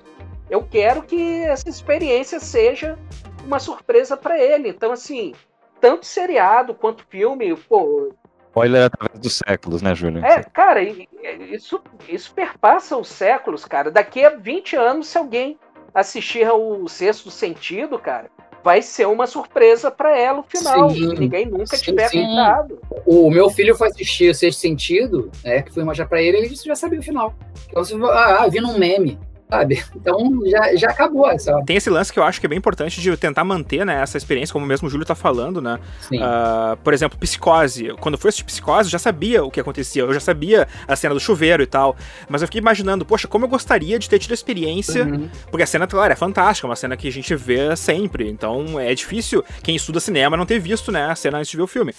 Eu 0.49 0.63
quero 0.63 1.03
que 1.03 1.43
essa 1.43 1.69
experiência 1.69 2.39
seja 2.39 2.99
uma 3.45 3.59
surpresa 3.59 4.17
para 4.17 4.39
ele. 4.39 4.69
Então, 4.69 4.93
assim, 4.93 5.33
tanto 5.81 6.07
seriado 6.07 6.75
quanto 6.75 7.07
filme, 7.09 7.55
pô. 7.57 8.13
Spoiler 8.49 8.85
através 8.85 9.19
dos 9.21 9.37
séculos, 9.47 9.83
né, 9.83 9.95
Júlio? 9.95 10.25
É, 10.25 10.43
cara, 10.45 10.81
isso, 10.83 11.83
isso 12.09 12.33
perpassa 12.33 12.97
os 12.97 13.09
séculos, 13.09 13.65
cara. 13.65 13.91
Daqui 13.91 14.25
a 14.25 14.31
20 14.31 14.77
anos, 14.77 15.09
se 15.09 15.19
alguém 15.19 15.59
assistir 15.93 16.47
ao 16.47 16.87
Sexto 16.87 17.31
Sentido, 17.31 17.99
cara, 17.99 18.31
vai 18.63 18.81
ser 18.81 19.07
uma 19.07 19.27
surpresa 19.27 19.91
para 19.91 20.17
ela 20.17 20.41
o 20.41 20.43
final. 20.45 20.91
Sim, 20.91 21.15
ninguém 21.19 21.47
nunca 21.47 21.77
sim, 21.77 21.85
tiver 21.85 22.09
sim. 22.09 22.23
contado. 22.23 22.81
O 23.05 23.31
meu 23.31 23.51
filho 23.51 23.75
foi 23.75 23.89
assistir 23.89 24.31
o 24.31 24.35
Sexto 24.35 24.61
Sentido, 24.61 25.31
né, 25.45 25.63
que 25.63 25.73
fui 25.73 25.83
mostrar 25.83 26.07
para 26.07 26.23
ele, 26.23 26.39
ele 26.39 26.55
já 26.55 26.77
sabia 26.77 27.01
o 27.01 27.03
final. 27.03 27.35
Então, 27.69 27.83
ah, 28.07 28.47
vi 28.49 28.61
num 28.61 28.79
meme 28.79 29.19
sabe? 29.49 29.83
Então 29.95 30.41
já, 30.47 30.77
já 30.77 30.89
acabou 30.89 31.29
essa. 31.29 31.63
Tem 31.65 31.77
esse 31.77 31.91
lance 31.91 32.13
que 32.13 32.19
eu 32.19 32.23
acho 32.23 32.41
que 32.41 32.47
é 32.47 32.49
bem 32.49 32.59
importante 32.59 33.01
de 33.01 33.17
tentar 33.17 33.45
manter 33.45 33.85
né, 33.85 34.03
essa 34.03 34.17
experiência, 34.17 34.53
como 34.53 34.67
mesmo 34.67 34.89
o 34.89 34.91
Júlio 34.91 35.07
tá 35.07 35.15
falando, 35.15 35.61
né? 35.61 35.79
Uh, 36.13 36.77
por 36.83 36.93
exemplo, 36.93 37.19
Psicose. 37.19 37.95
Quando 38.01 38.15
eu 38.15 38.19
fui 38.19 38.29
assistir 38.29 38.45
Psicose, 38.45 38.89
eu 38.89 38.93
já 38.93 38.99
sabia 38.99 39.45
o 39.45 39.51
que 39.51 39.61
acontecia, 39.61 40.03
eu 40.03 40.13
já 40.13 40.21
sabia 40.21 40.67
a 40.87 40.97
cena 40.97 41.15
do 41.15 41.21
chuveiro 41.21 41.63
e 41.63 41.67
tal. 41.67 41.97
Mas 42.29 42.43
eu 42.43 42.49
fiquei 42.49 42.61
imaginando, 42.61 43.05
poxa, 43.05 43.29
como 43.29 43.45
eu 43.45 43.49
gostaria 43.49 43.99
de 43.99 44.09
ter 44.09 44.19
tido 44.19 44.33
a 44.33 44.35
experiência. 44.35 45.05
Uhum. 45.05 45.29
Porque 45.51 45.63
a 45.63 45.67
cena, 45.67 45.87
claro, 45.87 46.13
é 46.13 46.17
fantástica, 46.17 46.67
é 46.67 46.69
uma 46.69 46.77
cena 46.77 46.97
que 46.97 47.09
a 47.09 47.13
gente 47.13 47.35
vê 47.35 47.75
sempre. 47.77 48.29
Então 48.29 48.79
é 48.79 48.95
difícil 48.95 49.45
quem 49.63 49.77
estuda 49.77 50.01
cinema 50.01 50.37
não 50.37 50.47
ter 50.47 50.59
visto, 50.59 50.91
né, 50.91 51.11
a 51.11 51.15
cena 51.15 51.39
antes 51.39 51.51
de 51.51 51.57
ver 51.57 51.63
o 51.63 51.67
filme. 51.67 51.95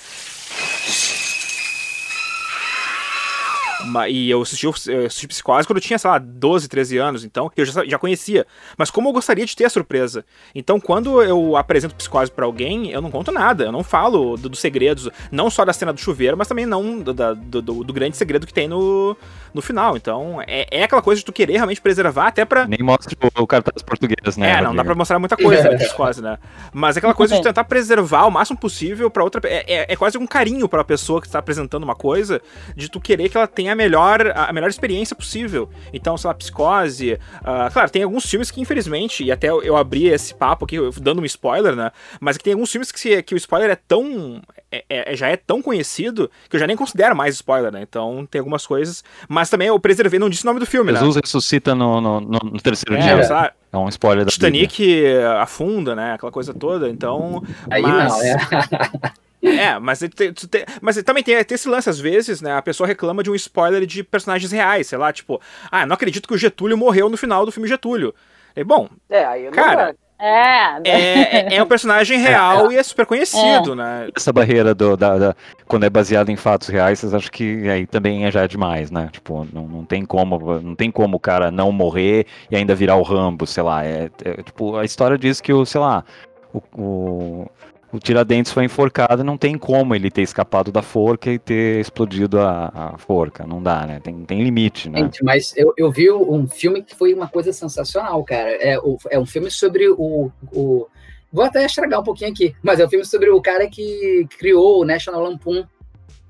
E 4.09 4.29
eu 4.29 4.41
assisti, 4.41 4.65
eu 4.65 5.05
assisti 5.05 5.27
Psicose 5.27 5.67
quando 5.67 5.77
eu 5.77 5.83
tinha, 5.83 5.99
sei 5.99 6.09
lá, 6.09 6.17
12, 6.17 6.67
13 6.67 6.97
anos, 6.97 7.23
então 7.23 7.51
eu 7.55 7.65
já, 7.65 7.85
já 7.85 7.99
conhecia. 7.99 8.45
Mas 8.77 8.89
como 8.89 9.09
eu 9.09 9.13
gostaria 9.13 9.45
de 9.45 9.55
ter 9.55 9.65
a 9.65 9.69
surpresa. 9.69 10.25
Então, 10.53 10.79
quando 10.79 11.21
eu 11.21 11.55
apresento 11.55 11.95
Psicose 11.95 12.31
para 12.31 12.45
alguém, 12.45 12.91
eu 12.91 13.01
não 13.01 13.11
conto 13.11 13.31
nada. 13.31 13.65
Eu 13.65 13.71
não 13.71 13.83
falo 13.83 14.37
dos 14.37 14.55
do 14.55 14.55
segredos, 14.55 15.09
não 15.31 15.49
só 15.49 15.63
da 15.63 15.73
cena 15.73 15.93
do 15.93 15.99
chuveiro, 15.99 16.37
mas 16.37 16.47
também 16.47 16.65
não 16.65 16.99
do, 16.99 17.13
do, 17.13 17.61
do, 17.61 17.83
do 17.83 17.93
grande 17.93 18.17
segredo 18.17 18.47
que 18.47 18.53
tem 18.53 18.67
no, 18.67 19.15
no 19.53 19.61
final. 19.61 19.95
Então, 19.95 20.41
é, 20.47 20.65
é 20.71 20.83
aquela 20.83 21.01
coisa 21.01 21.19
de 21.19 21.25
tu 21.25 21.33
querer 21.33 21.53
realmente 21.53 21.81
preservar, 21.81 22.27
até 22.27 22.45
pra. 22.45 22.65
Nem 22.65 22.79
mostra 22.81 23.15
o, 23.21 23.43
o 23.43 23.47
cartaz 23.47 23.83
português, 23.83 24.37
né? 24.37 24.51
É, 24.51 24.61
não 24.61 24.75
dá 24.75 24.83
pra 24.83 24.95
mostrar 24.95 25.19
muita 25.19 25.37
coisa 25.37 25.63
né, 25.69 25.77
Psicose, 25.77 26.21
né? 26.21 26.37
Mas 26.73 26.95
é 26.95 26.99
aquela 26.99 27.13
coisa 27.13 27.35
de 27.35 27.43
tentar 27.43 27.63
preservar 27.65 28.25
o 28.25 28.31
máximo 28.31 28.57
possível 28.57 29.11
para 29.11 29.23
outra. 29.23 29.41
É, 29.47 29.63
é, 29.67 29.93
é, 29.93 29.95
quase 29.95 30.17
um 30.17 30.25
carinho 30.25 30.67
pra 30.67 30.83
pessoa 30.83 31.19
que 31.19 31.27
está 31.27 31.39
apresentando 31.39 31.83
uma 31.83 31.95
coisa, 31.95 32.41
de 32.75 32.89
tu 32.89 32.99
querer 32.99 33.29
que 33.29 33.37
ela 33.37 33.47
tenha 33.47 33.74
a 33.75 33.77
melhor, 33.77 34.33
a 34.35 34.51
melhor 34.51 34.69
experiência 34.69 35.15
possível. 35.15 35.69
Então, 35.93 36.17
sei 36.17 36.27
lá, 36.27 36.33
Psicose. 36.33 37.13
Uh, 37.13 37.71
claro, 37.71 37.89
tem 37.89 38.03
alguns 38.03 38.25
filmes 38.25 38.49
que, 38.49 38.59
infelizmente, 38.59 39.23
e 39.23 39.31
até 39.31 39.49
eu 39.49 39.75
abri 39.75 40.07
esse 40.07 40.33
papo 40.33 40.65
aqui 40.65 40.77
dando 40.99 41.21
um 41.21 41.25
spoiler, 41.25 41.75
né? 41.75 41.91
Mas 42.19 42.35
é 42.35 42.39
que 42.39 42.43
tem 42.43 42.53
alguns 42.53 42.71
filmes 42.71 42.91
que, 42.91 42.99
se, 42.99 43.21
que 43.21 43.35
o 43.35 43.37
spoiler 43.37 43.69
é 43.69 43.75
tão. 43.75 44.41
É, 44.71 44.83
é, 44.89 45.15
já 45.15 45.29
é 45.29 45.37
tão 45.37 45.61
conhecido 45.61 46.29
que 46.49 46.55
eu 46.55 46.59
já 46.59 46.67
nem 46.67 46.75
considero 46.75 47.15
mais 47.15 47.35
spoiler, 47.35 47.71
né? 47.71 47.81
Então 47.81 48.27
tem 48.29 48.39
algumas 48.39 48.65
coisas. 48.65 49.03
Mas 49.27 49.49
também 49.49 49.67
eu 49.67 49.79
preservei, 49.79 50.19
não 50.19 50.29
disse 50.29 50.43
o 50.43 50.47
nome 50.47 50.59
do 50.59 50.65
filme, 50.65 50.91
Jesus 50.91 51.15
né? 51.15 51.21
ressuscita 51.23 51.75
no, 51.75 52.01
no, 52.01 52.19
no 52.21 52.61
terceiro 52.61 52.95
é, 52.95 53.01
dia. 53.01 53.23
Sabe? 53.23 53.53
É 53.71 53.77
um 53.77 53.89
spoiler 53.89 54.25
da 54.25 54.31
Titanic 54.31 54.83
Bíblia. 54.83 55.39
afunda, 55.39 55.95
né? 55.95 56.13
Aquela 56.13 56.31
coisa 56.31 56.53
toda. 56.53 56.89
Então. 56.89 57.43
Aí 57.69 57.81
mas... 57.81 58.11
não, 58.11 58.21
é. 58.21 59.13
É, 59.55 59.79
mas, 59.79 59.99
tem, 59.99 60.33
tem, 60.33 60.65
mas 60.81 61.01
também 61.03 61.23
tem, 61.23 61.43
tem, 61.43 61.55
esse 61.55 61.67
lance, 61.67 61.89
às 61.89 61.99
vezes, 61.99 62.41
né? 62.41 62.53
A 62.53 62.61
pessoa 62.61 62.87
reclama 62.87 63.23
de 63.23 63.31
um 63.31 63.35
spoiler 63.35 63.85
de 63.85 64.03
personagens 64.03 64.51
reais, 64.51 64.87
sei 64.87 64.97
lá, 64.97 65.11
tipo, 65.13 65.41
ah, 65.71 65.85
não 65.85 65.93
acredito 65.93 66.27
que 66.27 66.33
o 66.33 66.37
Getúlio 66.37 66.77
morreu 66.77 67.09
no 67.09 67.17
final 67.17 67.45
do 67.45 67.51
filme 67.51 67.67
Getúlio. 67.67 68.13
E, 68.55 68.63
bom, 68.63 68.89
é, 69.09 69.25
aí 69.25 69.49
cara, 69.51 69.95
é. 70.17 70.79
É, 70.85 71.55
é 71.55 71.63
um 71.63 71.67
personagem 71.67 72.17
real 72.17 72.71
é. 72.71 72.75
e 72.75 72.77
é 72.77 72.83
super 72.83 73.05
conhecido, 73.05 73.73
é. 73.73 73.75
né? 73.75 74.09
Essa 74.15 74.31
barreira 74.31 74.73
do, 74.73 74.95
da, 74.95 75.17
da, 75.17 75.35
quando 75.67 75.83
é 75.83 75.89
baseado 75.89 76.29
em 76.29 76.37
fatos 76.37 76.69
reais, 76.69 76.99
vocês 76.99 77.13
acham 77.13 77.29
que 77.29 77.69
aí 77.69 77.85
também 77.85 78.25
é 78.25 78.31
já 78.31 78.47
demais, 78.47 78.89
né? 78.89 79.09
Tipo, 79.11 79.45
não, 79.51 79.67
não 79.67 79.85
tem 79.85 80.05
como, 80.05 80.61
não 80.61 80.73
tem 80.73 80.89
como 80.89 81.17
o 81.17 81.19
cara 81.19 81.51
não 81.51 81.71
morrer 81.71 82.25
e 82.49 82.55
ainda 82.55 82.73
virar 82.73 82.95
o 82.95 83.03
Rambo, 83.03 83.45
sei 83.45 83.63
lá. 83.63 83.85
É, 83.85 84.09
é 84.23 84.41
tipo, 84.41 84.77
a 84.77 84.85
história 84.85 85.17
diz 85.17 85.41
que 85.41 85.51
o, 85.51 85.65
sei 85.65 85.81
lá, 85.81 86.05
o, 86.53 86.61
o 86.77 87.51
o 87.91 87.99
Tiradentes 87.99 88.51
foi 88.51 88.65
enforcado, 88.65 89.23
não 89.23 89.37
tem 89.37 89.57
como 89.57 89.95
ele 89.95 90.11
ter 90.11 90.21
escapado 90.21 90.71
da 90.71 90.81
forca 90.81 91.29
e 91.31 91.39
ter 91.39 91.79
explodido 91.79 92.39
a, 92.39 92.71
a 92.73 92.97
forca. 92.97 93.45
Não 93.45 93.61
dá, 93.61 93.85
né? 93.85 93.99
Tem, 93.99 94.25
tem 94.25 94.43
limite, 94.43 94.89
né? 94.89 94.99
Gente, 94.99 95.23
mas 95.23 95.55
eu, 95.55 95.73
eu 95.77 95.91
vi 95.91 96.11
um 96.11 96.47
filme 96.47 96.83
que 96.83 96.95
foi 96.95 97.13
uma 97.13 97.27
coisa 97.27 97.53
sensacional, 97.53 98.23
cara. 98.23 98.51
É, 98.51 98.77
o, 98.79 98.97
é 99.09 99.19
um 99.19 99.25
filme 99.25 99.49
sobre 99.49 99.87
o, 99.89 100.31
o. 100.51 100.87
Vou 101.31 101.45
até 101.45 101.65
estragar 101.65 101.99
um 101.99 102.03
pouquinho 102.03 102.31
aqui, 102.31 102.55
mas 102.61 102.79
é 102.79 102.85
um 102.85 102.89
filme 102.89 103.05
sobre 103.05 103.29
o 103.29 103.41
cara 103.41 103.67
que 103.69 104.27
criou 104.37 104.81
o 104.81 104.85
National 104.85 105.21
Lampoon, 105.21 105.65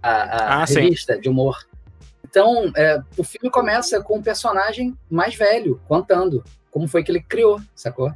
a, 0.01 0.11
a 0.11 0.61
ah, 0.61 0.65
revista 0.65 1.15
sim. 1.15 1.21
de 1.21 1.29
humor. 1.29 1.57
Então, 2.23 2.71
é, 2.75 3.01
o 3.17 3.23
filme 3.23 3.49
começa 3.49 4.01
com 4.01 4.17
um 4.17 4.21
personagem 4.21 4.95
mais 5.09 5.35
velho 5.35 5.79
contando 5.87 6.43
como 6.69 6.87
foi 6.87 7.01
que 7.01 7.09
ele 7.09 7.21
criou, 7.21 7.61
sacou? 7.73 8.11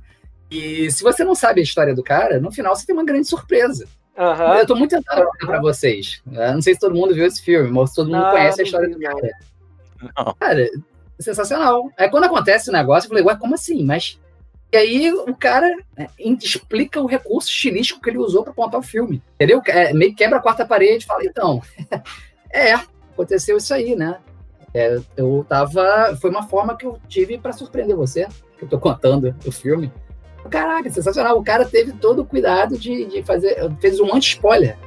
E 0.50 0.91
se 0.91 1.04
você 1.04 1.24
não 1.24 1.36
sabe 1.36 1.62
a 1.62 1.64
história 1.64 1.93
do 1.93 2.04
cara, 2.04 2.39
no 2.39 2.52
final 2.52 2.76
você 2.76 2.86
tem 2.86 2.95
uma 2.95 3.06
grande 3.06 3.28
surpresa. 3.28 3.88
Uhum. 4.18 4.54
Eu 4.56 4.66
tô 4.66 4.76
muito 4.76 4.91
tentado 4.91 5.22
uhum. 5.22 5.47
para 5.47 5.62
vocês. 5.62 6.22
Eu 6.30 6.54
não 6.54 6.62
sei 6.62 6.74
se 6.74 6.80
todo 6.80 6.95
mundo 6.95 7.14
viu 7.14 7.26
esse 7.26 7.41
filme, 7.41 7.70
mas 7.72 7.93
todo 7.93 8.08
mundo 8.08 8.22
não, 8.22 8.32
conhece 8.32 8.62
a 8.62 8.64
história 8.64 8.89
do 8.89 9.00
cara. 9.00 9.30
Não. 10.02 10.34
Cara, 10.34 10.70
sensacional. 11.20 11.89
Aí 11.97 12.10
quando 12.10 12.26
acontece 12.26 12.70
o 12.70 12.74
negócio, 12.74 13.08
eu 13.08 13.10
falei, 13.10 13.24
ué, 13.24 13.36
como 13.36 13.56
assim? 13.56 13.84
Mas. 13.84 14.20
E 14.72 14.78
aí 14.78 15.12
o 15.12 15.36
cara 15.36 15.68
é, 15.97 16.08
explica 16.20 17.02
o 17.02 17.08
recurso 17.08 17.50
estilístico 17.50 18.00
que 18.02 18.10
ele 18.10 18.20
usou 18.20 18.43
para 18.43 18.54
contar 18.54 18.78
o 18.78 18.84
filme. 18.84 19.22
Entendeu? 19.36 19.62
É, 19.66 19.93
meio 19.93 20.12
que 20.12 20.18
quebra 20.18 20.38
a 20.38 20.41
quarta 20.41 20.66
parede 20.66 21.04
e 21.04 21.08
fala, 21.08 21.24
então. 21.24 21.62
é, 22.52 22.74
aconteceu 23.14 23.58
isso 23.58 23.74
aí, 23.74 23.95
né? 23.95 24.20
É, 24.74 25.00
eu 25.18 25.45
tava. 25.47 26.16
Foi 26.22 26.30
uma 26.30 26.43
forma 26.43 26.76
que 26.78 26.86
eu 26.86 27.00
tive 27.08 27.38
para 27.38 27.54
surpreender 27.54 27.95
você, 27.95 28.28
que 28.58 28.66
eu 28.66 28.70
tô 28.70 28.80
contando 28.80 29.36
o 29.45 29.52
filme. 29.52 29.91
Caraca, 30.50 30.89
sensacional. 30.89 31.38
O 31.38 31.43
cara 31.43 31.66
teve 31.66 31.93
todo 31.93 32.22
o 32.22 32.26
cuidado 32.26 32.78
de, 32.78 33.06
de 33.06 33.24
fazer. 33.24 33.58
Fez 33.80 34.00
um 34.00 34.14
anti-spoiler. 34.14 34.78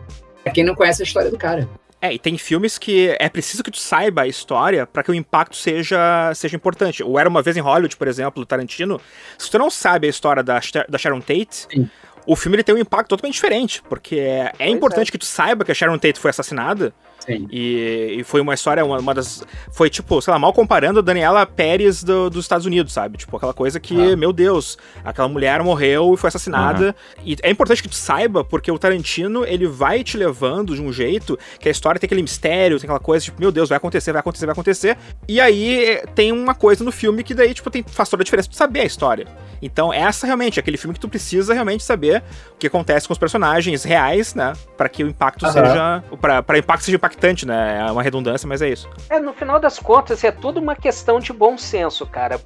Pra 0.42 0.52
quem 0.52 0.64
não 0.64 0.74
conhece 0.74 1.02
a 1.02 1.04
história 1.04 1.30
do 1.30 1.38
cara. 1.38 1.68
É, 2.02 2.12
e 2.12 2.18
tem 2.18 2.36
filmes 2.36 2.78
que 2.78 3.16
é 3.20 3.28
preciso 3.28 3.62
que 3.62 3.70
tu 3.70 3.78
saiba 3.78 4.22
a 4.22 4.26
história 4.26 4.84
para 4.84 5.04
que 5.04 5.10
o 5.12 5.14
impacto 5.14 5.54
seja, 5.54 6.32
seja 6.34 6.56
importante. 6.56 7.00
O 7.00 7.16
Era 7.16 7.28
Uma 7.28 7.42
Vez 7.42 7.56
em 7.56 7.60
Hollywood, 7.60 7.96
por 7.96 8.08
exemplo, 8.08 8.42
do 8.42 8.46
Tarantino, 8.46 9.00
se 9.38 9.48
tu 9.48 9.56
não 9.56 9.70
sabe 9.70 10.08
a 10.08 10.10
história 10.10 10.42
da, 10.42 10.60
da 10.88 10.98
Sharon 10.98 11.20
Tate, 11.20 11.68
Sim. 11.72 11.88
o 12.26 12.34
filme 12.34 12.56
ele 12.56 12.64
tem 12.64 12.74
um 12.74 12.78
impacto 12.78 13.10
totalmente 13.10 13.34
diferente, 13.34 13.80
porque 13.88 14.16
é, 14.16 14.52
é 14.58 14.68
importante 14.68 15.10
é. 15.10 15.12
que 15.12 15.18
tu 15.18 15.24
saiba 15.24 15.64
que 15.64 15.70
a 15.70 15.74
Sharon 15.74 15.96
Tate 15.96 16.18
foi 16.18 16.30
assassinada, 16.30 16.92
Sim. 17.26 17.46
E, 17.50 18.16
e 18.18 18.24
foi 18.24 18.40
uma 18.40 18.54
história, 18.54 18.84
uma, 18.84 18.98
uma, 18.98 19.14
das. 19.14 19.44
Foi 19.70 19.88
tipo, 19.88 20.20
sei 20.20 20.32
lá, 20.32 20.38
mal 20.38 20.52
comparando 20.52 20.98
a 20.98 21.02
Daniela 21.02 21.46
Pérez 21.46 22.02
do, 22.02 22.28
dos 22.28 22.44
Estados 22.44 22.66
Unidos, 22.66 22.92
sabe? 22.92 23.18
Tipo, 23.18 23.36
aquela 23.36 23.54
coisa 23.54 23.78
que, 23.78 24.12
ah. 24.12 24.16
meu 24.16 24.32
Deus, 24.32 24.76
aquela 25.04 25.28
mulher 25.28 25.62
morreu 25.62 26.14
e 26.14 26.16
foi 26.16 26.28
assassinada. 26.28 26.94
Uhum. 27.18 27.22
E 27.24 27.36
é 27.42 27.50
importante 27.50 27.82
que 27.82 27.88
tu 27.88 27.94
saiba, 27.94 28.44
porque 28.44 28.70
o 28.70 28.78
Tarantino, 28.78 29.44
ele 29.44 29.66
vai 29.66 30.02
te 30.02 30.16
levando 30.16 30.74
de 30.74 30.82
um 30.82 30.92
jeito 30.92 31.38
que 31.60 31.68
a 31.68 31.70
história 31.70 31.98
tem 31.98 32.06
aquele 32.06 32.22
mistério, 32.22 32.78
tem 32.78 32.86
aquela 32.86 33.00
coisa, 33.00 33.24
tipo, 33.24 33.40
meu 33.40 33.52
Deus, 33.52 33.68
vai 33.68 33.76
acontecer, 33.76 34.12
vai 34.12 34.20
acontecer, 34.20 34.46
vai 34.46 34.52
acontecer. 34.52 34.98
E 35.28 35.40
aí 35.40 36.02
tem 36.14 36.32
uma 36.32 36.54
coisa 36.54 36.82
no 36.82 36.90
filme 36.90 37.22
que 37.22 37.34
daí, 37.34 37.54
tipo, 37.54 37.70
tem, 37.70 37.84
faz 37.86 38.08
toda 38.08 38.22
a 38.22 38.24
diferença 38.24 38.48
tu 38.48 38.56
saber 38.56 38.80
a 38.80 38.84
história. 38.84 39.26
Então, 39.60 39.92
essa 39.92 40.26
realmente 40.26 40.58
é 40.58 40.60
aquele 40.60 40.76
filme 40.76 40.94
que 40.94 41.00
tu 41.00 41.08
precisa 41.08 41.54
realmente 41.54 41.84
saber 41.84 42.22
o 42.54 42.56
que 42.58 42.66
acontece 42.66 43.06
com 43.06 43.12
os 43.12 43.18
personagens 43.18 43.84
reais, 43.84 44.34
né? 44.34 44.52
para 44.82 44.88
que 44.88 45.04
o 45.04 45.08
impacto 45.08 45.46
uhum. 45.46 45.52
seja. 45.52 46.04
para 46.20 46.44
o 46.48 46.56
impacto 46.56 46.82
seja 46.82 46.96
impactante, 46.96 47.11
né? 47.46 47.78
É 47.80 47.90
uma 47.90 48.02
redundância, 48.02 48.48
mas 48.48 48.62
é 48.62 48.68
isso. 48.68 48.88
É, 49.08 49.18
no 49.18 49.32
final 49.32 49.58
das 49.58 49.78
contas, 49.78 50.22
é 50.24 50.30
tudo 50.30 50.60
uma 50.60 50.76
questão 50.76 51.18
de 51.18 51.32
bom 51.32 51.56
senso, 51.56 52.06
cara. 52.06 52.40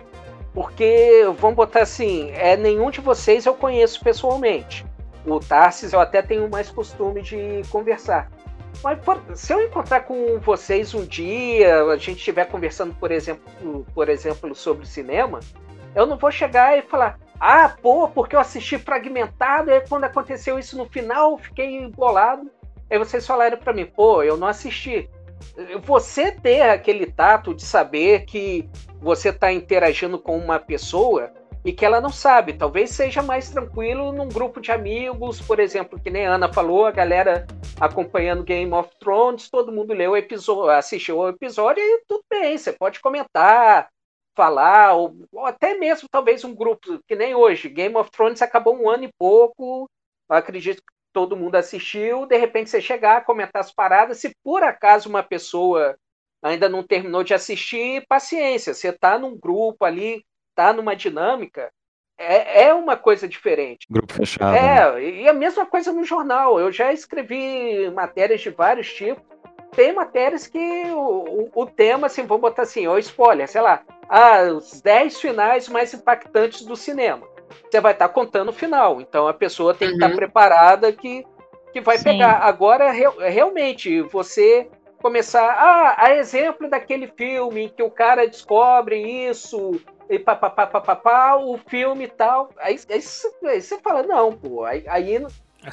Porque, 0.53 1.23
vamos 1.39 1.57
botar 1.57 1.83
assim, 1.83 2.31
é 2.31 2.57
nenhum 2.57 2.91
de 2.91 3.01
vocês 3.01 3.45
eu 3.45 3.55
conheço 3.55 4.03
pessoalmente. 4.03 4.87
O 5.27 5.39
Tarsis 5.39 5.93
eu 5.93 6.01
até 6.01 6.23
tenho 6.23 6.49
mais 6.49 6.71
costume 6.71 7.21
de 7.21 7.63
conversar. 7.71 8.31
Mas 8.83 8.99
se 9.35 9.53
eu 9.53 9.63
encontrar 9.63 10.01
com 10.01 10.39
vocês 10.41 10.95
um 10.95 11.05
dia, 11.05 11.83
a 11.85 11.97
gente 11.97 12.19
estiver 12.19 12.45
conversando, 12.47 12.95
por 12.95 13.11
exemplo, 13.11 13.87
por 13.95 14.09
exemplo, 14.09 14.55
sobre 14.55 14.87
cinema, 14.87 15.41
eu 15.95 16.07
não 16.07 16.17
vou 16.17 16.31
chegar 16.31 16.79
e 16.79 16.83
falar, 16.83 17.19
ah, 17.41 17.75
pô, 17.83 18.09
porque 18.09 18.37
eu 18.37 18.41
assisti 18.41 18.79
fragmentado, 18.79 19.71
e 19.71 19.81
quando 19.83 20.05
aconteceu 20.05 20.59
isso 20.59 20.77
no 20.77 20.87
final, 20.87 21.33
eu 21.33 21.39
fiquei 21.39 21.77
embolado. 21.77 22.51
Aí 22.91 22.99
vocês 22.99 23.27
falaram 23.27 23.59
para 23.59 23.73
mim, 23.73 23.87
pô, 23.87 24.23
eu 24.23 24.37
não 24.37 24.47
assisti. 24.47 25.09
Você 25.83 26.33
ter 26.33 26.63
aquele 26.63 27.07
tato 27.07 27.55
de 27.55 27.63
saber 27.63 28.25
que 28.25 28.69
você 29.01 29.31
está 29.31 29.53
interagindo 29.53 30.19
com 30.19 30.37
uma 30.37 30.59
pessoa 30.59 31.33
e 31.67 31.73
que 31.73 31.85
ela 31.85 32.01
não 32.01 32.11
sabe. 32.11 32.53
Talvez 32.53 32.91
seja 32.91 33.23
mais 33.23 33.51
tranquilo 33.51 34.13
num 34.13 34.29
grupo 34.29 34.61
de 34.61 34.71
amigos, 34.71 35.41
por 35.41 35.59
exemplo, 35.59 35.99
que 36.01 36.11
nem 36.11 36.25
a 36.25 36.35
Ana 36.35 36.53
falou, 36.53 36.87
a 36.87 36.93
galera 36.93 37.45
acompanhando 37.81 38.45
Game 38.45 38.73
of 38.73 38.91
Thrones, 39.01 39.51
todo 39.51 39.73
mundo 39.73 39.93
leu 39.93 40.13
o 40.13 40.17
episódio, 40.17 40.71
assistiu 40.71 41.19
o 41.19 41.29
episódio 41.29 41.83
e 41.83 42.05
tudo 42.07 42.23
bem, 42.31 42.57
você 42.57 42.73
pode 42.73 43.01
comentar, 43.01 43.89
falar, 44.37 44.95
ou, 44.95 45.17
ou, 45.33 45.45
até 45.45 45.75
mesmo 45.75 46.09
talvez 46.09 46.45
um 46.45 46.55
grupo, 46.55 47.01
que 47.07 47.17
nem 47.17 47.35
hoje. 47.35 47.69
Game 47.69 47.97
of 47.97 48.11
Thrones 48.13 48.41
acabou 48.43 48.77
um 48.81 48.89
ano 48.89 49.05
e 49.05 49.13
pouco, 49.19 49.91
acredito 50.29 50.77
que 50.77 50.96
todo 51.17 51.35
mundo 51.35 51.55
assistiu, 51.55 52.27
de 52.27 52.37
repente 52.37 52.69
você 52.69 52.79
chegar, 52.79 53.25
comentar 53.25 53.61
as 53.61 53.73
paradas, 53.73 54.19
se 54.19 54.37
por 54.45 54.63
acaso 54.63 55.09
uma 55.09 55.23
pessoa 55.23 55.97
ainda 56.43 56.69
não 56.69 56.83
terminou 56.83 57.25
de 57.25 57.33
assistir, 57.33 58.05
paciência, 58.07 58.75
você 58.75 58.91
está 58.91 59.19
num 59.19 59.35
grupo 59.35 59.87
ali, 59.87 60.23
está 60.51 60.75
numa 60.75 60.95
dinâmica, 60.95 61.73
é, 62.19 62.65
é 62.65 62.75
uma 62.75 62.99
coisa 62.99 63.27
diferente. 63.27 63.87
Grupo 63.89 64.13
fechado. 64.13 64.55
É, 64.55 64.93
né? 64.93 65.11
e 65.23 65.27
a 65.27 65.33
mesma 65.33 65.65
coisa 65.65 65.91
no 65.91 66.05
jornal. 66.05 66.61
Eu 66.61 66.71
já 66.71 66.93
escrevi 66.93 67.91
matérias 67.95 68.43
de 68.43 68.51
vários 68.51 68.93
tipos. 68.93 69.25
Tem 69.75 69.95
matérias 69.95 70.47
que 70.47 70.59
o, 70.91 71.49
o, 71.55 71.63
o 71.63 71.67
tema, 71.67 72.09
assim, 72.09 72.27
vamos 72.27 72.43
botar 72.43 72.63
assim, 72.63 72.87
ou 72.87 72.99
spoiler, 72.99 73.49
sei 73.49 73.63
lá, 73.63 73.83
ah, 74.07 74.43
os 74.55 74.83
10 74.83 75.19
finais 75.19 75.67
mais 75.67 75.95
impactantes 75.95 76.63
do 76.63 76.77
cinema. 76.77 77.27
Você 77.71 77.81
vai 77.81 77.93
estar 77.93 78.09
tá 78.09 78.15
contando 78.15 78.49
o 78.49 78.53
final. 78.53 79.01
Então 79.01 79.29
a 79.29 79.35
pessoa 79.35 79.75
tem 79.75 79.89
tá 79.89 79.93
uhum. 79.93 79.99
que 79.99 80.05
estar 80.05 80.17
preparada 80.17 80.93
que, 80.93 81.25
que 81.73 81.81
vai 81.81 81.99
Sim. 81.99 82.05
pegar. 82.05 82.41
Agora, 82.43 82.91
realmente, 82.91 84.03
você 84.03 84.69
começar. 85.01 85.45
Ah, 85.45 85.95
a 85.99 86.15
exemplo 86.15 86.69
daquele 86.69 87.09
filme 87.09 87.65
em 87.65 87.69
que 87.69 87.83
o 87.83 87.91
cara 87.91 88.27
descobre 88.27 88.97
isso 89.29 89.81
e 90.09 90.19
papapá, 90.19 91.37
o 91.37 91.59
filme 91.59 92.05
e 92.05 92.09
tal. 92.09 92.51
Aí, 92.59 92.79
aí, 92.89 93.03
aí, 93.45 93.61
você 93.61 93.79
fala, 93.79 94.03
não, 94.03 94.33
pô, 94.33 94.65
aí, 94.65 94.85
aí, 94.87 95.17
é 95.17 95.21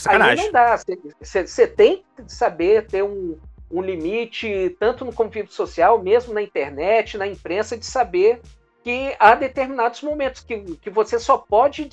aí 0.06 0.36
não 0.36 0.52
dá. 0.52 0.78
Você 1.22 1.68
tem 1.68 2.04
que 2.16 2.32
saber 2.32 2.88
ter 2.88 3.04
um, 3.04 3.38
um 3.72 3.82
limite, 3.82 4.76
tanto 4.80 5.06
no 5.06 5.14
convívio 5.14 5.52
social, 5.52 6.02
mesmo 6.02 6.34
na 6.34 6.42
internet, 6.42 7.18
na 7.18 7.28
imprensa, 7.28 7.78
de 7.78 7.86
saber 7.86 8.42
que 8.84 9.16
há 9.20 9.36
determinados 9.36 10.02
momentos 10.02 10.42
que, 10.42 10.60
que 10.78 10.90
você 10.90 11.18
só 11.18 11.38
pode. 11.38 11.90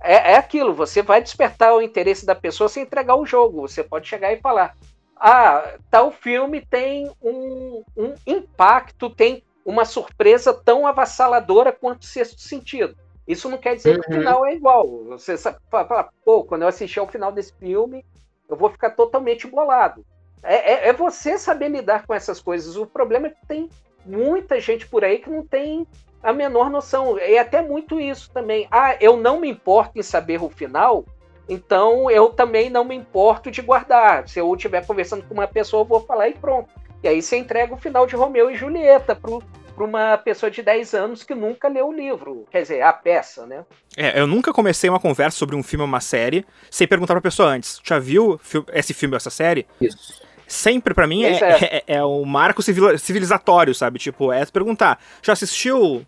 É, 0.00 0.32
é 0.32 0.36
aquilo, 0.36 0.74
você 0.74 1.02
vai 1.02 1.22
despertar 1.22 1.74
o 1.74 1.82
interesse 1.82 2.26
da 2.26 2.34
pessoa 2.34 2.68
sem 2.68 2.82
entregar 2.82 3.14
o 3.14 3.26
jogo. 3.26 3.68
Você 3.68 3.84
pode 3.84 4.08
chegar 4.08 4.32
e 4.32 4.40
falar: 4.40 4.76
ah, 5.16 5.76
tal 5.90 6.10
filme 6.10 6.60
tem 6.60 7.10
um, 7.22 7.84
um 7.96 8.14
impacto, 8.26 9.10
tem 9.10 9.44
uma 9.64 9.84
surpresa 9.84 10.52
tão 10.52 10.86
avassaladora 10.86 11.70
quanto 11.70 12.02
o 12.02 12.06
sexto 12.06 12.40
sentido. 12.40 12.96
Isso 13.26 13.48
não 13.48 13.58
quer 13.58 13.76
dizer 13.76 13.96
uhum. 13.96 14.00
que 14.00 14.10
o 14.10 14.12
uhum. 14.14 14.18
final 14.18 14.46
é 14.46 14.54
igual. 14.54 15.04
Você 15.04 15.36
fala, 15.70 16.10
pô, 16.24 16.42
quando 16.42 16.62
eu 16.62 16.68
assistir 16.68 16.98
ao 16.98 17.06
final 17.06 17.30
desse 17.30 17.52
filme, 17.54 18.04
eu 18.48 18.56
vou 18.56 18.68
ficar 18.68 18.90
totalmente 18.90 19.46
bolado. 19.46 20.04
É, 20.42 20.72
é, 20.72 20.88
é, 20.88 20.92
você 20.92 21.38
saber 21.38 21.68
lidar 21.68 22.04
com 22.04 22.12
essas 22.12 22.40
coisas. 22.40 22.76
O 22.76 22.84
problema 22.84 23.28
é 23.28 23.30
que 23.30 23.46
tem 23.46 23.70
muita 24.04 24.60
gente 24.60 24.86
por 24.88 25.04
aí 25.04 25.18
que 25.18 25.30
não 25.30 25.46
tem 25.46 25.86
a 26.22 26.32
menor 26.32 26.70
noção. 26.70 27.18
E 27.18 27.38
até 27.38 27.60
muito 27.62 28.00
isso 28.00 28.30
também. 28.30 28.66
Ah, 28.70 28.96
eu 29.00 29.16
não 29.16 29.40
me 29.40 29.48
importo 29.48 29.98
em 29.98 30.02
saber 30.02 30.42
o 30.42 30.48
final, 30.48 31.04
então 31.48 32.10
eu 32.10 32.30
também 32.30 32.70
não 32.70 32.84
me 32.84 32.94
importo 32.94 33.50
de 33.50 33.60
guardar. 33.60 34.28
Se 34.28 34.38
eu 34.38 34.54
estiver 34.54 34.86
conversando 34.86 35.24
com 35.24 35.34
uma 35.34 35.46
pessoa, 35.46 35.82
eu 35.82 35.86
vou 35.86 36.00
falar 36.00 36.28
e 36.28 36.34
pronto. 36.34 36.68
E 37.02 37.08
aí 37.08 37.20
você 37.20 37.36
entrega 37.36 37.74
o 37.74 37.76
final 37.76 38.06
de 38.06 38.14
Romeu 38.14 38.50
e 38.50 38.54
Julieta 38.54 39.16
pro, 39.16 39.42
para 39.74 39.84
uma 39.84 40.16
pessoa 40.16 40.50
de 40.50 40.62
10 40.62 40.94
anos 40.94 41.24
que 41.24 41.34
nunca 41.34 41.68
leu 41.68 41.88
o 41.88 41.92
livro, 41.92 42.46
quer 42.50 42.62
dizer, 42.62 42.82
a 42.82 42.92
peça, 42.92 43.44
né? 43.44 43.64
É, 43.96 44.20
eu 44.20 44.26
nunca 44.26 44.52
comecei 44.52 44.88
uma 44.88 45.00
conversa 45.00 45.36
sobre 45.36 45.56
um 45.56 45.62
filme 45.62 45.82
ou 45.82 45.88
uma 45.88 46.00
série 46.00 46.46
sem 46.70 46.86
perguntar 46.86 47.14
pra 47.14 47.20
pessoa 47.20 47.48
antes. 47.48 47.80
Já 47.82 47.98
viu 47.98 48.40
esse 48.72 48.94
filme 48.94 49.14
ou 49.14 49.16
essa 49.16 49.30
série? 49.30 49.66
Isso. 49.80 50.22
Sempre, 50.46 50.92
para 50.94 51.06
mim, 51.06 51.24
é, 51.24 51.32
é. 51.32 51.82
É, 51.86 51.96
é, 51.96 52.04
o 52.04 52.24
marco 52.24 52.62
civilizatório, 52.62 53.74
sabe? 53.74 53.98
Tipo, 53.98 54.32
é 54.32 54.44
perguntar, 54.46 55.00
já 55.22 55.32
assistiu 55.32 56.06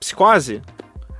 Psicose? 0.00 0.62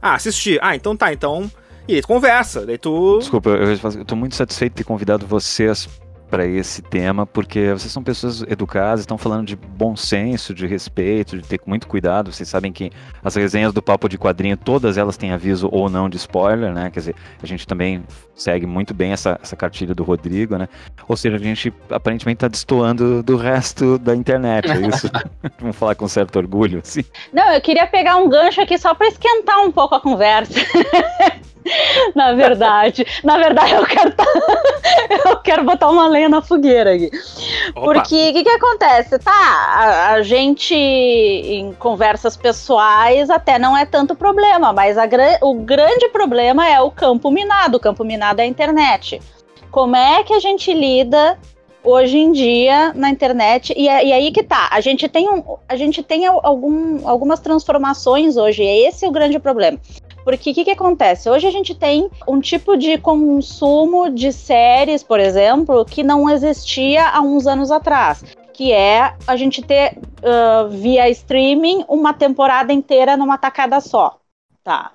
Ah, 0.01 0.14
assisti. 0.14 0.59
Ah, 0.62 0.76
então 0.76 0.97
tá, 0.97 1.12
então 1.12 1.51
e 1.89 1.95
aí 1.95 2.03
tu 2.03 2.07
conversa, 2.07 2.66
daí 2.66 2.76
tu. 2.76 3.18
Desculpa, 3.18 3.49
eu, 3.49 4.05
tô 4.05 4.14
muito 4.14 4.35
satisfeito 4.35 4.72
de 4.72 4.76
ter 4.76 4.85
convidado 4.85 5.26
vocês 5.26 5.89
para 6.29 6.47
esse 6.47 6.83
tema, 6.83 7.26
porque 7.26 7.72
vocês 7.72 7.93
são 7.93 8.03
pessoas 8.03 8.43
educadas, 8.43 9.01
estão 9.01 9.18
falando 9.18 9.47
de 9.47 9.57
bom 9.57 9.97
senso, 9.97 10.55
de 10.55 10.66
respeito, 10.66 11.37
de 11.37 11.43
ter 11.43 11.61
muito 11.66 11.87
cuidado. 11.87 12.33
Vocês 12.33 12.49
sabem 12.49 12.72
que 12.72 12.91
as 13.22 13.35
resenhas 13.35 13.72
do 13.72 13.83
Papo 13.83 14.09
de 14.09 14.18
Quadrinho, 14.18 14.57
todas 14.57 14.99
elas 14.99 15.16
têm 15.16 15.33
aviso 15.33 15.68
ou 15.72 15.89
não 15.89 16.09
de 16.09 16.16
spoiler, 16.16 16.72
né? 16.72 16.91
Quer 16.91 17.01
dizer, 17.01 17.14
a 17.43 17.47
gente 17.47 17.66
também 17.66 18.05
segue 18.35 18.66
muito 18.66 18.95
bem 18.95 19.12
essa, 19.12 19.39
essa 19.43 19.57
cartilha 19.57 19.95
do 19.95 20.05
Rodrigo, 20.05 20.57
né? 20.57 20.68
Ou 21.09 21.16
seja, 21.16 21.37
a 21.37 21.41
gente 21.41 21.72
aparentemente 21.91 22.37
está 22.37 22.49
destoando 22.49 23.22
do 23.22 23.37
resto 23.37 23.99
da 23.99 24.14
internet, 24.14 24.70
é 24.70 24.87
isso? 24.87 25.11
Vamos 25.59 25.76
falar 25.76 25.95
com 25.95 26.07
certo 26.07 26.37
orgulho, 26.37 26.81
assim. 26.85 27.05
Não, 27.33 27.53
eu 27.53 27.61
queria 27.61 27.87
pegar 27.87 28.16
um 28.16 28.29
gancho 28.29 28.61
aqui 28.61 28.79
só 28.79 28.95
para 28.95 29.09
esquentar 29.09 29.61
um 29.61 29.72
pouco 29.72 29.95
a 29.95 30.01
conversa. 30.01 30.55
na 32.14 32.33
verdade. 32.33 33.07
Na 33.23 33.37
verdade, 33.37 33.73
eu 33.73 33.87
quero, 33.87 34.12
tá, 34.12 34.25
eu 35.27 35.37
quero 35.39 35.64
botar 35.64 35.89
uma 35.91 36.09
lenha 36.09 36.29
na 36.29 36.43
fogueira 36.43 36.95
aqui. 36.95 37.11
Opa. 37.75 37.81
Porque 37.81 38.31
o 38.31 38.33
que, 38.33 38.45
que 38.45 38.51
acontece? 38.51 39.19
Tá, 39.19 39.33
a, 39.33 40.12
a, 40.12 40.23
gente 40.23 40.75
em 40.75 41.73
conversas 41.75 42.37
pessoais 42.37 43.31
até 43.31 43.59
não 43.59 43.77
é 43.77 43.85
tanto 43.85 44.14
problema, 44.14 44.73
mas 44.73 44.97
a, 44.99 45.05
o 45.43 45.55
grande 45.55 46.09
problema 46.09 46.69
é 46.69 46.81
o 46.81 46.91
campo 46.91 47.31
minado. 47.31 47.77
O 47.77 47.81
campo 47.81 48.05
minado 48.05 48.41
é 48.41 48.45
a 48.45 48.47
internet. 48.47 49.21
Como 49.71 49.97
é 49.97 50.23
que 50.23 50.33
a 50.33 50.41
gente 50.41 50.73
lida 50.73 51.39
hoje 51.85 52.19
em 52.19 52.33
dia 52.33 52.93
na 52.95 53.09
internet 53.09 53.73
e, 53.77 53.89
é, 53.89 54.05
e 54.05 54.12
aí 54.12 54.33
que 54.33 54.43
tá 54.43 54.69
a 54.71 54.81
gente 54.81 55.09
tem 55.09 55.31
um, 55.31 55.57
a 55.69 55.77
gente 55.77 56.03
tem 56.03 56.27
algum, 56.27 57.07
algumas 57.09 57.39
transformações 57.41 58.37
hoje 58.37 58.62
e 58.62 58.87
esse 58.87 59.05
é 59.05 59.09
o 59.09 59.12
grande 59.12 59.39
problema 59.39 59.79
porque 60.29 60.51
o 60.51 60.55
que, 60.55 60.64
que 60.64 60.70
acontece? 60.72 61.31
Hoje 61.31 61.47
a 61.47 61.51
gente 61.51 61.74
tem 61.74 62.11
um 62.29 62.39
tipo 62.39 62.76
de 62.76 62.99
consumo 62.99 64.11
de 64.11 64.31
séries, 64.31 65.03
por 65.03 65.18
exemplo, 65.18 65.87
que 65.87 66.03
não 66.03 66.29
existia 66.29 67.09
há 67.09 67.22
uns 67.22 67.47
anos 67.47 67.70
atrás 67.70 68.22
que 68.53 68.72
é 68.72 69.14
a 69.24 69.37
gente 69.37 69.62
ter 69.62 69.97
uh, 69.97 70.68
via 70.68 71.09
streaming 71.09 71.85
uma 71.89 72.12
temporada 72.12 72.72
inteira 72.72 73.16
numa 73.16 73.39
tacada 73.39 73.81
só. 73.81 74.18
Tá. 74.64 74.91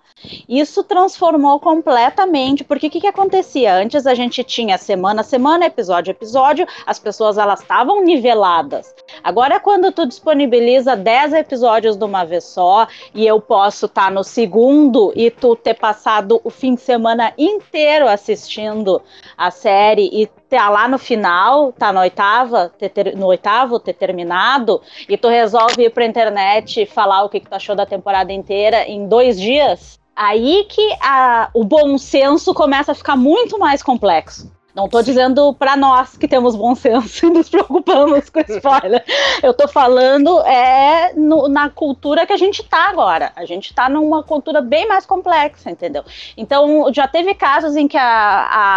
Isso 0.47 0.83
transformou 0.83 1.59
completamente, 1.59 2.63
porque 2.63 2.87
o 2.87 2.89
que, 2.89 3.01
que 3.01 3.07
acontecia? 3.07 3.73
Antes 3.75 4.05
a 4.05 4.13
gente 4.13 4.43
tinha 4.43 4.77
semana 4.77 5.21
a 5.21 5.23
semana, 5.23 5.65
episódio 5.65 6.11
a 6.11 6.15
episódio, 6.15 6.67
as 6.85 6.99
pessoas 6.99 7.37
elas 7.37 7.61
estavam 7.61 8.03
niveladas. 8.03 8.93
Agora, 9.23 9.59
quando 9.59 9.91
tu 9.91 10.05
disponibiliza 10.05 10.95
10 10.95 11.33
episódios 11.33 11.97
de 11.97 12.03
uma 12.03 12.23
vez 12.23 12.45
só, 12.45 12.87
e 13.13 13.25
eu 13.25 13.41
posso 13.41 13.85
estar 13.85 14.05
tá 14.05 14.11
no 14.11 14.23
segundo 14.23 15.11
e 15.15 15.29
tu 15.29 15.55
ter 15.55 15.73
passado 15.73 16.39
o 16.43 16.49
fim 16.49 16.75
de 16.75 16.81
semana 16.81 17.33
inteiro 17.37 18.07
assistindo 18.07 19.01
a 19.37 19.51
série 19.51 20.09
e 20.11 20.27
tá 20.49 20.69
lá 20.69 20.87
no 20.87 20.97
final, 20.97 21.71
tá 21.71 21.91
no 21.91 21.99
oitava, 21.99 22.69
ter, 22.69 23.15
no 23.15 23.27
oitavo, 23.27 23.79
ter 23.79 23.93
terminado, 23.93 24.81
e 25.09 25.17
tu 25.17 25.27
resolve 25.27 25.83
ir 25.83 25.89
pra 25.89 26.05
internet 26.05 26.85
falar 26.85 27.23
o 27.23 27.29
que, 27.29 27.39
que 27.39 27.49
tu 27.49 27.55
achou 27.55 27.75
da 27.75 27.85
temporada 27.85 28.31
inteira 28.31 28.87
em 28.87 29.07
dois 29.07 29.39
dias, 29.39 29.99
aí 30.15 30.65
que 30.69 30.95
a, 31.01 31.49
o 31.53 31.63
bom 31.63 31.97
senso 31.97 32.53
começa 32.53 32.91
a 32.91 32.95
ficar 32.95 33.15
muito 33.15 33.57
mais 33.57 33.81
complexo. 33.81 34.51
Não 34.75 34.85
estou 34.85 35.03
dizendo 35.03 35.53
para 35.53 35.77
nós 35.77 36.17
que 36.17 36.27
temos 36.27 36.55
bom 36.55 36.73
senso 36.73 37.27
e 37.27 37.29
nos 37.29 37.47
preocupamos 37.47 38.29
com 38.29 38.39
spoiler. 38.39 39.03
Eu 39.41 39.51
estou 39.51 39.67
falando 39.67 40.41
é 40.41 41.13
no, 41.13 41.47
na 41.47 41.69
cultura 41.69 42.25
que 42.25 42.33
a 42.33 42.37
gente 42.37 42.61
está 42.61 42.89
agora. 42.89 43.31
A 43.35 43.45
gente 43.45 43.69
está 43.69 43.87
numa 43.87 44.23
cultura 44.23 44.61
bem 44.61 44.87
mais 44.87 45.05
complexa, 45.05 45.69
entendeu? 45.69 46.03
Então, 46.35 46.91
já 46.91 47.07
teve 47.07 47.35
casos 47.35 47.75
em 47.75 47.87
que 47.87 47.97
a, 47.97 48.03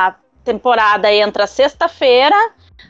a 0.08 0.14
temporada 0.44 1.10
entra 1.12 1.46
sexta-feira, 1.46 2.36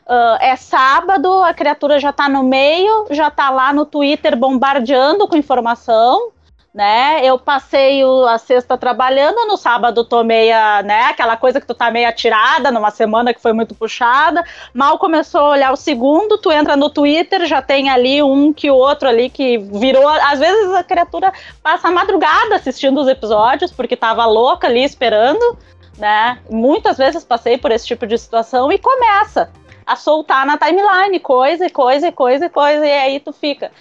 uh, 0.05 0.37
é 0.41 0.55
sábado, 0.57 1.31
a 1.43 1.53
criatura 1.53 1.99
já 1.99 2.09
está 2.09 2.27
no 2.27 2.43
meio, 2.43 3.07
já 3.11 3.29
está 3.29 3.49
lá 3.49 3.71
no 3.71 3.85
Twitter 3.85 4.35
bombardeando 4.35 5.27
com 5.27 5.37
informação 5.37 6.31
né? 6.77 7.25
Eu 7.25 7.39
passei 7.39 8.03
a 8.29 8.37
sexta 8.37 8.77
trabalhando, 8.77 9.47
no 9.47 9.57
sábado 9.57 10.03
tô 10.03 10.23
meia, 10.23 10.83
né? 10.83 11.05
Aquela 11.05 11.35
coisa 11.35 11.59
que 11.59 11.65
tu 11.65 11.73
tá 11.73 11.89
meio 11.89 12.07
atirada 12.07 12.71
numa 12.71 12.91
semana 12.91 13.33
que 13.33 13.41
foi 13.41 13.51
muito 13.51 13.73
puxada. 13.73 14.43
Mal 14.75 14.99
começou 14.99 15.41
a 15.41 15.49
olhar 15.49 15.73
o 15.73 15.75
segundo, 15.75 16.37
tu 16.37 16.51
entra 16.51 16.77
no 16.77 16.91
Twitter, 16.91 17.47
já 17.47 17.63
tem 17.63 17.89
ali 17.89 18.21
um 18.21 18.53
que 18.53 18.69
o 18.69 18.75
outro 18.75 19.09
ali 19.09 19.27
que 19.27 19.57
virou. 19.57 20.07
Às 20.07 20.37
vezes 20.37 20.71
a 20.75 20.83
criatura 20.83 21.33
passa 21.63 21.87
a 21.87 21.91
madrugada 21.91 22.53
assistindo 22.53 23.01
os 23.01 23.07
episódios, 23.07 23.71
porque 23.71 23.95
tava 23.95 24.23
louca 24.27 24.67
ali 24.67 24.83
esperando, 24.83 25.57
né? 25.97 26.37
Muitas 26.47 26.95
vezes 26.95 27.23
passei 27.23 27.57
por 27.57 27.71
esse 27.71 27.87
tipo 27.87 28.05
de 28.05 28.19
situação 28.19 28.71
e 28.71 28.77
começa 28.77 29.49
a 29.83 29.95
soltar 29.95 30.45
na 30.45 30.59
timeline 30.59 31.19
coisa 31.21 31.67
coisa 31.71 32.11
coisa 32.11 32.49
coisa, 32.51 32.85
e 32.85 32.91
aí 32.91 33.19
tu 33.19 33.33
fica 33.33 33.71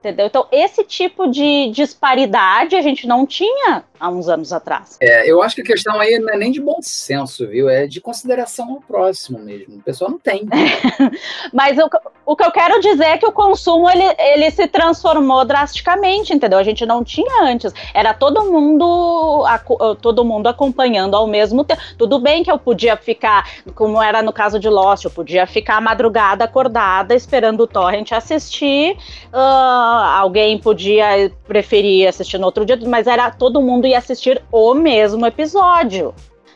Entendeu? 0.00 0.26
Então, 0.26 0.46
esse 0.52 0.84
tipo 0.84 1.26
de 1.26 1.70
disparidade 1.70 2.76
a 2.76 2.82
gente 2.82 3.06
não 3.06 3.26
tinha 3.26 3.82
há 3.98 4.08
uns 4.08 4.28
anos 4.28 4.52
atrás. 4.52 4.96
É, 5.00 5.30
eu 5.30 5.42
acho 5.42 5.56
que 5.56 5.62
a 5.62 5.64
questão 5.64 5.98
aí 5.98 6.18
não 6.18 6.32
é 6.32 6.36
nem 6.36 6.52
de 6.52 6.60
bom 6.60 6.78
senso, 6.80 7.46
viu? 7.48 7.68
É 7.68 7.86
de 7.86 8.00
consideração 8.00 8.70
ao 8.70 8.80
próximo 8.80 9.38
mesmo. 9.38 9.76
O 9.76 9.82
pessoal 9.82 10.10
não 10.10 10.18
tem. 10.18 10.46
Mas 11.52 11.78
o, 11.78 11.88
o 12.26 12.36
que 12.36 12.44
eu 12.44 12.52
quero 12.52 12.78
dizer 12.80 13.04
é 13.04 13.18
que 13.18 13.26
o 13.26 13.32
consumo 13.32 13.88
ele, 13.88 14.04
ele 14.18 14.50
se 14.50 14.68
transformou 14.68 15.44
drasticamente, 15.44 16.32
entendeu? 16.32 16.58
A 16.58 16.62
gente 16.62 16.84
não 16.84 17.02
tinha 17.02 17.44
antes. 17.44 17.72
Era 17.94 18.12
todo 18.12 18.44
mundo 18.44 19.44
todo 20.00 20.24
mundo 20.24 20.46
acompanhando 20.46 21.16
ao 21.16 21.26
mesmo 21.26 21.64
tempo. 21.64 21.80
Tudo 21.96 22.18
bem 22.18 22.44
que 22.44 22.50
eu 22.50 22.58
podia 22.58 22.96
ficar, 22.96 23.48
como 23.74 24.02
era 24.02 24.22
no 24.22 24.32
caso 24.32 24.58
de 24.58 24.68
Lost, 24.68 25.04
eu 25.04 25.10
podia 25.10 25.46
ficar 25.46 25.80
madrugada 25.80 26.44
acordada 26.44 27.14
esperando 27.14 27.62
o 27.62 27.66
torrent 27.66 28.12
assistir. 28.12 28.96
Uh, 29.32 29.85
alguém 29.86 30.58
podia 30.58 31.30
preferir 31.46 32.08
assistir 32.08 32.38
no 32.38 32.46
outro 32.46 32.64
dia, 32.64 32.78
mas 32.86 33.06
era 33.06 33.30
todo 33.30 33.62
mundo 33.62 33.86
ia 33.86 33.98
assistir 33.98 34.42
o 34.50 34.74
mesmo 34.74 35.24
episódio, 35.26 36.14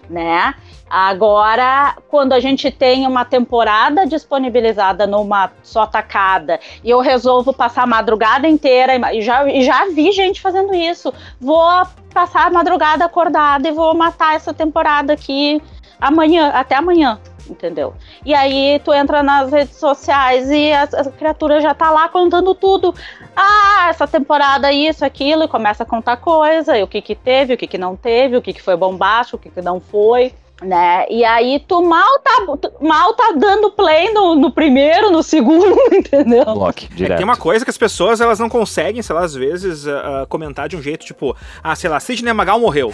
né? 0.09 0.55
Agora, 0.91 1.97
quando 2.09 2.33
a 2.33 2.41
gente 2.41 2.69
tem 2.69 3.07
uma 3.07 3.25
temporada 3.25 4.05
disponibilizada 4.05 5.07
numa 5.07 5.53
só 5.63 5.87
tacada 5.87 6.59
e 6.83 6.91
eu 6.91 6.99
resolvo 6.99 7.53
passar 7.53 7.85
a 7.85 7.87
madrugada 7.87 8.49
inteira, 8.49 8.97
e 9.15 9.23
já, 9.23 9.49
e 9.49 9.63
já 9.63 9.87
vi 9.87 10.11
gente 10.11 10.41
fazendo 10.41 10.75
isso, 10.75 11.15
vou 11.41 11.87
passar 12.13 12.49
a 12.49 12.51
madrugada 12.51 13.05
acordada 13.05 13.69
e 13.69 13.73
vou 13.73 13.95
matar 13.95 14.35
essa 14.35 14.53
temporada 14.53 15.13
aqui 15.13 15.63
amanhã, 16.01 16.49
até 16.49 16.75
amanhã 16.75 17.21
entendeu? 17.51 17.95
E 18.25 18.35
aí 18.35 18.81
tu 18.85 18.93
entra 18.93 19.23
nas 19.23 19.51
redes 19.51 19.77
sociais 19.77 20.51
e 20.51 20.73
a, 20.73 20.85
a, 20.85 21.11
criatura 21.11 21.61
já 21.61 21.75
tá 21.75 21.91
lá 21.91 22.09
contando 22.09 22.55
tudo. 22.55 22.95
Ah, 23.35 23.89
essa 23.91 24.07
temporada 24.07 24.73
isso, 24.73 25.05
aquilo, 25.05 25.45
e 25.45 25.49
começa 25.49 25.83
a 25.83 25.87
contar 25.87 26.17
coisa, 26.17 26.79
e 26.79 26.83
o 26.83 26.89
que 26.89 27.01
que 27.03 27.15
teve, 27.15 27.55
o 27.55 27.57
que 27.57 27.67
que 27.67 27.79
não 27.79 27.97
teve, 27.97 28.37
o 28.37 28.43
que 28.43 28.53
que 28.53 28.63
foi 28.63 28.77
bombástico, 28.77 29.37
o 29.37 29.41
que 29.41 29.51
que 29.51 29.63
não 29.63 29.81
foi 29.81 30.33
né? 30.63 31.07
E 31.11 31.25
aí 31.25 31.63
tu 31.67 31.83
mal 31.83 32.19
tá, 32.21 32.47
mal 32.81 33.15
tá 33.15 33.33
dando 33.37 33.71
play 33.71 34.13
no, 34.13 34.35
no 34.35 34.51
primeiro, 34.51 35.11
no 35.11 35.23
segundo, 35.23 35.77
entendeu? 35.93 36.45
Block, 36.45 36.89
direto. 36.89 37.13
É, 37.13 37.17
tem 37.17 37.25
uma 37.25 37.37
coisa 37.37 37.65
que 37.65 37.71
as 37.71 37.79
pessoas 37.79 38.21
elas 38.21 38.39
não 38.39 38.49
conseguem, 38.49 39.03
sei 39.03 39.15
lá, 39.15 39.23
às 39.23 39.35
vezes 39.35 39.87
uh, 39.87 40.27
comentar 40.29 40.69
de 40.69 40.77
um 40.77 40.83
jeito 40.83 41.05
tipo, 41.05 41.37
ah, 41.63 41.75
sei 41.75 41.89
lá, 41.89 41.99
Sidney 41.99 42.33
Magal 42.33 42.61
morreu. 42.61 42.91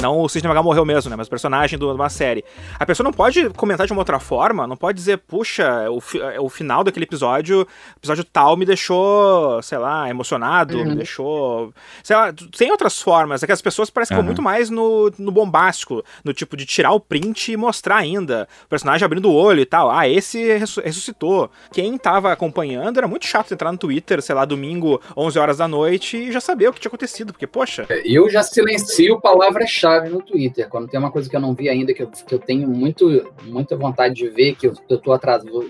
Não 0.00 0.20
o 0.20 0.28
Sidney 0.28 0.48
Magal 0.48 0.62
morreu 0.62 0.84
mesmo, 0.84 1.10
né? 1.10 1.16
Mas 1.16 1.26
o 1.26 1.30
personagem 1.30 1.78
de 1.78 1.84
uma 1.84 2.08
série. 2.08 2.44
A 2.78 2.86
pessoa 2.86 3.04
não 3.04 3.12
pode 3.12 3.50
comentar 3.50 3.86
de 3.86 3.92
uma 3.92 4.00
outra 4.00 4.18
forma, 4.18 4.66
não 4.66 4.76
pode 4.76 4.96
dizer, 4.96 5.18
puxa, 5.18 5.90
o, 5.90 6.00
fi 6.00 6.18
o 6.38 6.48
final 6.48 6.84
daquele 6.84 7.04
episódio, 7.04 7.66
episódio 7.96 8.24
tal 8.24 8.56
me 8.56 8.64
deixou, 8.64 9.60
sei 9.62 9.78
lá, 9.78 10.08
emocionado, 10.08 10.78
uhum. 10.78 10.84
me 10.86 10.94
deixou. 10.94 11.72
Sei 12.02 12.16
lá, 12.16 12.32
tem 12.56 12.70
outras 12.70 13.00
formas. 13.00 13.42
É 13.42 13.46
que 13.46 13.52
as 13.52 13.62
pessoas 13.62 13.90
parecem 13.90 14.16
uhum. 14.16 14.22
que 14.22 14.24
vão 14.24 14.26
muito 14.26 14.42
mais 14.42 14.70
no, 14.70 15.12
no 15.18 15.30
bombástico, 15.30 16.04
no 16.24 16.32
tipo, 16.38 16.56
de 16.56 16.64
tirar 16.64 16.92
o 16.92 17.00
print 17.00 17.52
e 17.52 17.56
mostrar 17.56 17.96
ainda. 17.96 18.48
O 18.64 18.68
personagem 18.68 19.04
abrindo 19.04 19.28
o 19.28 19.34
olho 19.34 19.60
e 19.60 19.66
tal. 19.66 19.90
Ah, 19.90 20.08
esse 20.08 20.56
ressuscitou. 20.56 21.50
Quem 21.72 21.98
tava 21.98 22.32
acompanhando 22.32 22.98
era 22.98 23.08
muito 23.08 23.26
chato 23.26 23.52
entrar 23.52 23.72
no 23.72 23.78
Twitter, 23.78 24.22
sei 24.22 24.34
lá, 24.34 24.44
domingo, 24.44 25.00
11 25.16 25.38
horas 25.38 25.56
da 25.58 25.68
noite 25.68 26.16
e 26.16 26.32
já 26.32 26.40
saber 26.40 26.68
o 26.68 26.72
que 26.72 26.80
tinha 26.80 26.88
acontecido, 26.88 27.32
porque, 27.32 27.46
poxa. 27.46 27.86
É, 27.88 28.02
eu 28.04 28.28
já 28.30 28.42
silencio 28.42 29.20
palavras-chave 29.20 30.08
no 30.08 30.22
Twitter. 30.22 30.68
Quando 30.68 30.88
tem 30.88 30.98
uma 30.98 31.10
coisa 31.10 31.28
que 31.28 31.36
eu 31.36 31.40
não 31.40 31.54
vi 31.54 31.68
ainda, 31.68 31.92
que 31.92 32.02
eu, 32.02 32.08
que 32.08 32.34
eu 32.34 32.38
tenho 32.38 32.68
muito, 32.68 33.32
muita 33.44 33.76
vontade 33.76 34.14
de 34.14 34.28
ver, 34.28 34.54
que 34.54 34.68
eu, 34.68 34.74
eu 34.88 34.98
tô 34.98 35.12
atrasado. 35.12 35.68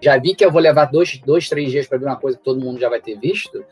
Já 0.00 0.16
vi 0.18 0.34
que 0.34 0.44
eu 0.44 0.52
vou 0.52 0.60
levar 0.60 0.84
dois, 0.84 1.18
dois 1.18 1.48
três 1.48 1.70
dias 1.70 1.86
para 1.86 1.98
ver 1.98 2.06
uma 2.06 2.16
coisa 2.16 2.38
que 2.38 2.44
todo 2.44 2.60
mundo 2.60 2.78
já 2.78 2.88
vai 2.88 3.00
ter 3.00 3.18
visto. 3.18 3.64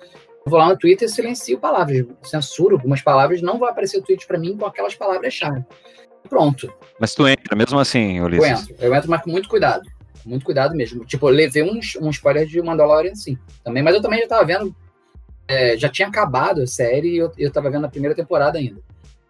Vou 0.45 0.59
lá 0.59 0.69
no 0.69 0.79
Twitter 0.79 1.07
e 1.07 1.11
silencio 1.11 1.59
palavras, 1.59 2.07
censuro 2.23 2.77
algumas 2.77 3.03
palavras, 3.03 3.43
não 3.43 3.59
vai 3.59 3.71
aparecer 3.71 3.99
o 3.99 4.03
tweet 4.03 4.27
para 4.27 4.39
mim 4.39 4.57
com 4.57 4.65
aquelas 4.65 4.95
palavras-chave 4.95 5.63
pronto. 6.29 6.73
Mas 7.01 7.15
tu 7.15 7.27
entra 7.27 7.57
mesmo 7.57 7.79
assim, 7.79 8.21
Ulisses? 8.21 8.49
Eu 8.49 8.57
entro, 8.57 8.75
eu 8.81 8.95
entro, 8.95 9.11
mas 9.11 9.23
com 9.23 9.31
muito 9.31 9.49
cuidado. 9.49 9.89
Muito 10.25 10.45
cuidado 10.45 10.75
mesmo. 10.75 11.05
Tipo, 11.05 11.29
eu 11.29 11.35
levei 11.35 11.63
um, 11.63 11.81
um 12.01 12.11
spoiler 12.11 12.47
de 12.47 12.61
Mandalorian, 12.61 13.15
sim. 13.15 13.39
Também, 13.65 13.83
mas 13.83 13.95
eu 13.95 14.03
também 14.03 14.21
já 14.21 14.29
tava 14.29 14.45
vendo. 14.45 14.75
É, 15.47 15.79
já 15.79 15.89
tinha 15.89 16.07
acabado 16.07 16.61
a 16.61 16.67
série 16.67 17.15
e 17.15 17.17
eu, 17.17 17.33
eu 17.39 17.51
tava 17.51 17.71
vendo 17.71 17.87
a 17.87 17.89
primeira 17.89 18.15
temporada 18.15 18.59
ainda. 18.59 18.83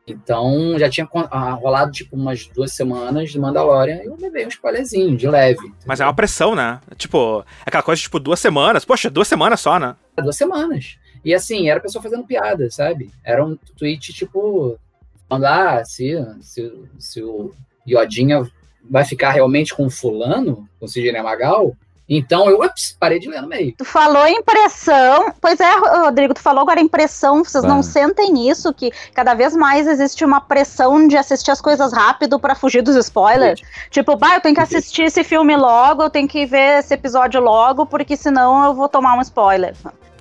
Então, 0.09 0.79
já 0.79 0.89
tinha 0.89 1.09
ah, 1.31 1.51
rolado, 1.53 1.93
tipo, 1.93 2.17
umas 2.17 2.47
duas 2.47 2.73
semanas 2.73 3.31
de 3.31 3.39
Mandalorian 3.39 4.03
e 4.03 4.07
eu 4.07 4.17
levei 4.19 4.45
um 4.45 4.49
spoilerzinho, 4.49 5.17
de 5.17 5.29
leve. 5.29 5.59
Entendeu? 5.59 5.77
Mas 5.87 6.01
é 6.01 6.05
uma 6.05 6.15
pressão, 6.15 6.55
né? 6.55 6.81
Tipo, 6.97 7.45
aquela 7.65 7.83
coisa, 7.83 8.01
tipo, 8.01 8.19
duas 8.19 8.41
semanas. 8.41 8.85
Poxa, 8.85 9.11
duas 9.11 9.29
semanas 9.29 9.61
só, 9.61 9.79
né? 9.79 9.95
Duas 10.17 10.37
semanas. 10.37 10.99
E 11.25 11.35
assim, 11.35 11.69
era 11.69 11.79
a 11.79 11.83
pessoa 11.83 12.03
fazendo 12.03 12.25
piada, 12.25 12.71
sabe? 12.71 13.11
Era 13.23 13.45
um 13.45 13.57
tweet, 13.77 14.13
tipo, 14.13 14.79
falando, 15.29 15.45
ah, 15.45 15.85
se, 15.85 16.15
se, 16.41 16.73
se 16.99 17.23
o 17.23 17.53
Iodinha 17.87 18.49
vai 18.89 19.05
ficar 19.05 19.31
realmente 19.31 19.75
com 19.75 19.91
fulano, 19.91 20.69
com 20.79 20.87
o 20.87 20.89
Sidney 20.89 21.23
Magal, 21.23 21.75
então 22.09 22.49
eu 22.49 22.63
ups, 22.65 22.97
parei 22.99 23.19
de 23.19 23.29
ler 23.29 23.43
no 23.43 23.49
meio. 23.49 23.75
Tu 23.77 23.85
falou 23.85 24.27
impressão, 24.27 25.31
pois 25.43 25.61
é, 25.61 25.71
Rodrigo, 25.77 26.33
tu 26.33 26.41
falou 26.41 26.63
agora 26.63 26.81
impressão, 26.81 27.45
vocês 27.45 27.63
não 27.65 27.83
sentem 27.83 28.49
isso, 28.49 28.73
que 28.73 28.91
cada 29.13 29.35
vez 29.35 29.55
mais 29.55 29.87
existe 29.87 30.25
uma 30.25 30.41
pressão 30.41 31.07
de 31.07 31.19
assistir 31.19 31.51
as 31.51 31.61
coisas 31.61 31.93
rápido 31.93 32.41
para 32.41 32.55
fugir 32.55 32.81
dos 32.81 32.97
spoilers? 32.97 33.61
Tipo, 33.91 34.17
bah, 34.17 34.37
eu 34.37 34.41
tenho 34.41 34.55
que 34.55 34.61
assistir 34.61 35.03
esse 35.03 35.23
filme 35.23 35.55
logo, 35.55 36.05
eu 36.05 36.11
tenho 36.11 36.27
que 36.27 36.47
ver 36.47 36.79
esse 36.79 36.95
episódio 36.95 37.43
logo, 37.43 37.85
porque 37.85 38.17
senão 38.17 38.65
eu 38.65 38.73
vou 38.73 38.89
tomar 38.89 39.15
um 39.19 39.21
spoiler. 39.21 39.75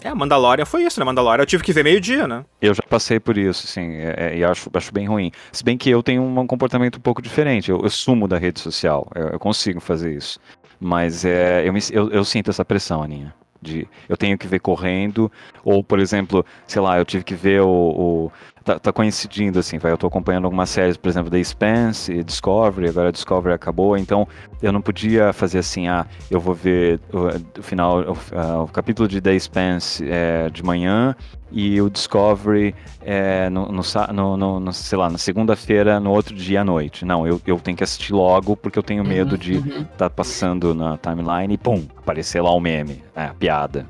É, 0.04 0.14
Mandalorian 0.14 0.66
foi 0.66 0.84
isso, 0.84 1.00
né? 1.00 1.06
Mandalorian 1.06 1.42
eu 1.42 1.46
tive 1.46 1.64
que 1.64 1.74
ver 1.74 1.84
meio-dia, 1.84 2.28
né? 2.28 2.46
Eu 2.62 2.74
já 2.74 2.84
passei 2.88 3.20
por 3.20 3.38
isso, 3.38 3.68
sim, 3.68 3.96
é, 3.96 4.16
é, 4.18 4.38
e 4.38 4.44
acho, 4.44 4.70
acho 4.74 4.94
bem 4.94 5.08
ruim. 5.08 5.32
Se 5.52 5.64
bem 5.64 5.78
que 5.78 5.90
eu 5.90 6.04
tenho 6.04 6.24
um 6.24 6.48
comportamento 6.48 6.98
um 6.98 7.02
pouco 7.02 7.22
diferente, 7.22 7.72
eu, 7.72 7.82
eu 7.82 7.90
sumo 7.90 8.28
da 8.28 8.38
rede 8.38 8.60
social, 8.60 9.08
eu, 9.16 9.30
eu 9.30 9.40
consigo 9.40 9.80
fazer 9.80 10.14
isso. 10.14 10.40
Mas 10.80 11.26
é, 11.26 11.68
eu, 11.68 11.74
me, 11.74 11.80
eu, 11.92 12.10
eu 12.12 12.24
sinto 12.24 12.50
essa 12.50 12.64
pressão, 12.64 13.02
Aninha. 13.02 13.34
De, 13.60 13.88
eu 14.08 14.16
tenho 14.16 14.38
que 14.38 14.46
ver 14.46 14.60
correndo, 14.60 15.32
ou 15.64 15.84
por 15.84 16.00
exemplo, 16.00 16.46
sei 16.68 16.80
lá, 16.80 17.00
eu 17.00 17.06
tive 17.06 17.24
que 17.24 17.34
ver 17.34 17.62
o, 17.62 17.68
o 17.68 18.32
tá, 18.68 18.78
tá, 18.78 18.92
coincidindo, 18.92 19.60
assim, 19.60 19.78
vai, 19.78 19.94
eu 19.94 19.98
tô 19.98 20.08
acompanhando 20.08 20.44
algumas 20.44 20.70
séries, 20.70 20.98
por 20.98 21.08
exemplo, 21.08 21.32
The 21.32 21.42
Spence 21.42 22.12
e 22.12 22.22
Discovery, 22.22 22.90
agora 22.90 23.08
a 23.08 23.12
Discovery 23.12 23.56
acabou, 23.56 23.98
então 23.98 24.28
eu 24.62 24.74
não 24.74 24.82
podia 24.82 25.32
fazer 25.32 25.60
assim, 25.60 25.88
ah, 25.88 26.06
eu 26.30 26.38
vou 26.38 26.54
ver 26.54 27.00
o, 27.14 27.60
o 27.60 27.64
final, 27.64 28.00
o, 28.00 28.12
uh, 28.12 28.64
o, 28.64 28.68
capítulo 28.68 29.08
de 29.08 29.22
The 29.22 29.40
Spence 29.40 30.06
é, 30.06 30.50
de 30.50 30.62
manhã 30.64 31.16
e 31.50 31.82
o 31.82 31.90
Discovery 31.90 32.76
é, 33.02 33.50
no, 33.50 33.72
no, 33.72 34.38
no, 34.38 34.60
no 34.60 34.74
sei 34.74 34.98
lá, 34.98 35.10
na 35.10 35.18
segunda-feira, 35.18 35.98
no 35.98 36.12
outro 36.12 36.36
dia 36.36 36.60
à 36.60 36.64
noite. 36.66 37.06
Não, 37.06 37.26
eu, 37.26 37.42
eu 37.48 37.58
tenho 37.60 37.78
que 37.78 37.86
assistir 37.86 38.12
logo 38.12 38.58
porque 38.58 38.78
eu 38.78 38.84
tenho 38.84 39.02
medo 39.06 39.34
uhum, 39.34 39.38
de 39.38 39.54
estar 39.54 39.78
uhum. 39.78 39.86
tá 39.98 40.10
passando 40.10 40.76
na 40.76 40.98
timeline 40.98 41.54
e 41.54 41.58
pum, 41.58 41.86
aparecer 41.96 42.42
lá 42.42 42.52
o 42.52 42.60
meme, 42.60 43.02
é, 43.16 43.24
a 43.24 43.34
piada. 43.34 43.86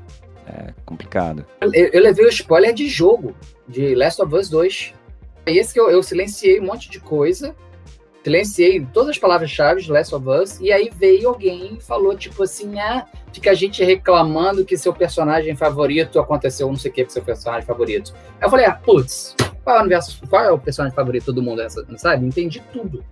É 0.46 0.72
complicado. 0.86 1.44
Eu, 1.60 1.90
eu 1.92 2.00
levei 2.00 2.24
o 2.24 2.28
spoiler 2.28 2.72
de 2.72 2.88
jogo 2.88 3.34
de 3.68 3.94
Last 3.94 4.20
of 4.22 4.34
Us 4.34 4.48
2. 4.48 4.94
É 5.46 5.52
esse 5.52 5.72
que 5.72 5.80
eu, 5.80 5.90
eu 5.90 6.02
silenciei 6.02 6.60
um 6.60 6.66
monte 6.66 6.90
de 6.90 7.00
coisa, 7.00 7.54
silenciei 8.22 8.86
todas 8.92 9.10
as 9.10 9.18
palavras-chave 9.18 9.82
de 9.82 9.90
Last 9.90 10.14
of 10.14 10.28
Us, 10.28 10.60
e 10.60 10.72
aí 10.72 10.90
veio 10.94 11.28
alguém 11.28 11.76
e 11.76 11.80
falou, 11.80 12.16
tipo 12.16 12.42
assim, 12.42 12.78
ah, 12.78 13.06
fica 13.32 13.50
a 13.50 13.54
gente 13.54 13.82
reclamando 13.82 14.64
que 14.64 14.76
seu 14.76 14.92
personagem 14.92 15.56
favorito 15.56 16.18
aconteceu 16.20 16.68
não 16.68 16.76
sei 16.76 16.90
o 16.90 16.94
que 16.94 17.04
com 17.04 17.10
seu 17.10 17.22
personagem 17.22 17.66
favorito. 17.66 18.12
Aí 18.40 18.46
eu 18.46 18.50
falei, 18.50 18.66
ah, 18.66 18.74
putz, 18.74 19.34
qual 19.64 19.76
é 19.76 19.78
o 19.78 19.82
universo, 19.82 20.20
qual 20.28 20.44
é 20.44 20.50
o 20.50 20.58
personagem 20.58 20.94
favorito 20.94 21.26
todo 21.26 21.42
mundo, 21.42 21.62
sabe? 21.96 22.26
Entendi 22.26 22.62
tudo. 22.72 23.04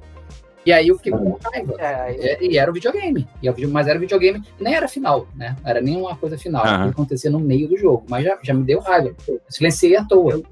E 0.67 0.73
aí 0.73 0.89
eu 0.89 0.97
fiquei 0.97 1.12
com 1.12 1.39
raiva. 1.45 1.75
É, 1.79 2.45
e 2.45 2.59
era 2.59 2.69
o 2.69 2.75
videogame. 2.75 3.27
Mas 3.71 3.87
era 3.87 3.97
o 3.97 4.01
videogame, 4.01 4.43
nem 4.59 4.75
era 4.75 4.89
final, 4.89 5.29
né? 5.37 5.57
Não 5.62 5.71
era 5.71 5.81
nenhuma 5.81 6.17
coisa 6.17 6.37
final. 6.37 6.67
Uhum. 6.67 6.89
acontecia 6.89 7.31
no 7.31 7.39
meio 7.39 7.69
do 7.69 7.79
jogo. 7.79 8.05
Mas 8.09 8.25
já, 8.25 8.37
já 8.43 8.53
me 8.53 8.64
deu 8.64 8.81
raiva. 8.81 9.14
Eu 9.29 9.41
silenciei 9.49 9.97
à 9.97 10.05
toa. 10.05 10.43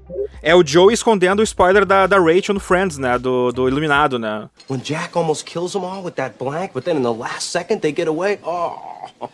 É 0.41 0.55
o 0.55 0.65
Joe 0.65 0.93
escondendo 0.93 1.39
o 1.39 1.43
spoiler 1.43 1.85
da, 1.85 2.07
da 2.07 2.17
Rachel 2.17 2.53
no 2.53 2.61
Friends, 2.61 2.97
né? 2.97 3.19
Do, 3.19 3.51
do 3.51 3.67
Iluminado, 3.67 4.17
né? 4.17 4.49
When 4.69 4.79
Jack 4.79 5.17
almost 5.17 5.43
kills 5.43 5.73
them 5.73 5.83
all 5.83 6.01
with 6.01 6.13
that 6.13 6.35
blank, 6.39 6.73
but 6.73 6.85
then 6.85 6.95
in 6.95 7.03
the 7.03 7.11
last 7.11 7.51
second 7.51 7.81
they 7.81 7.93
get 7.93 8.07
away. 8.07 8.39
Oh. 8.41 8.77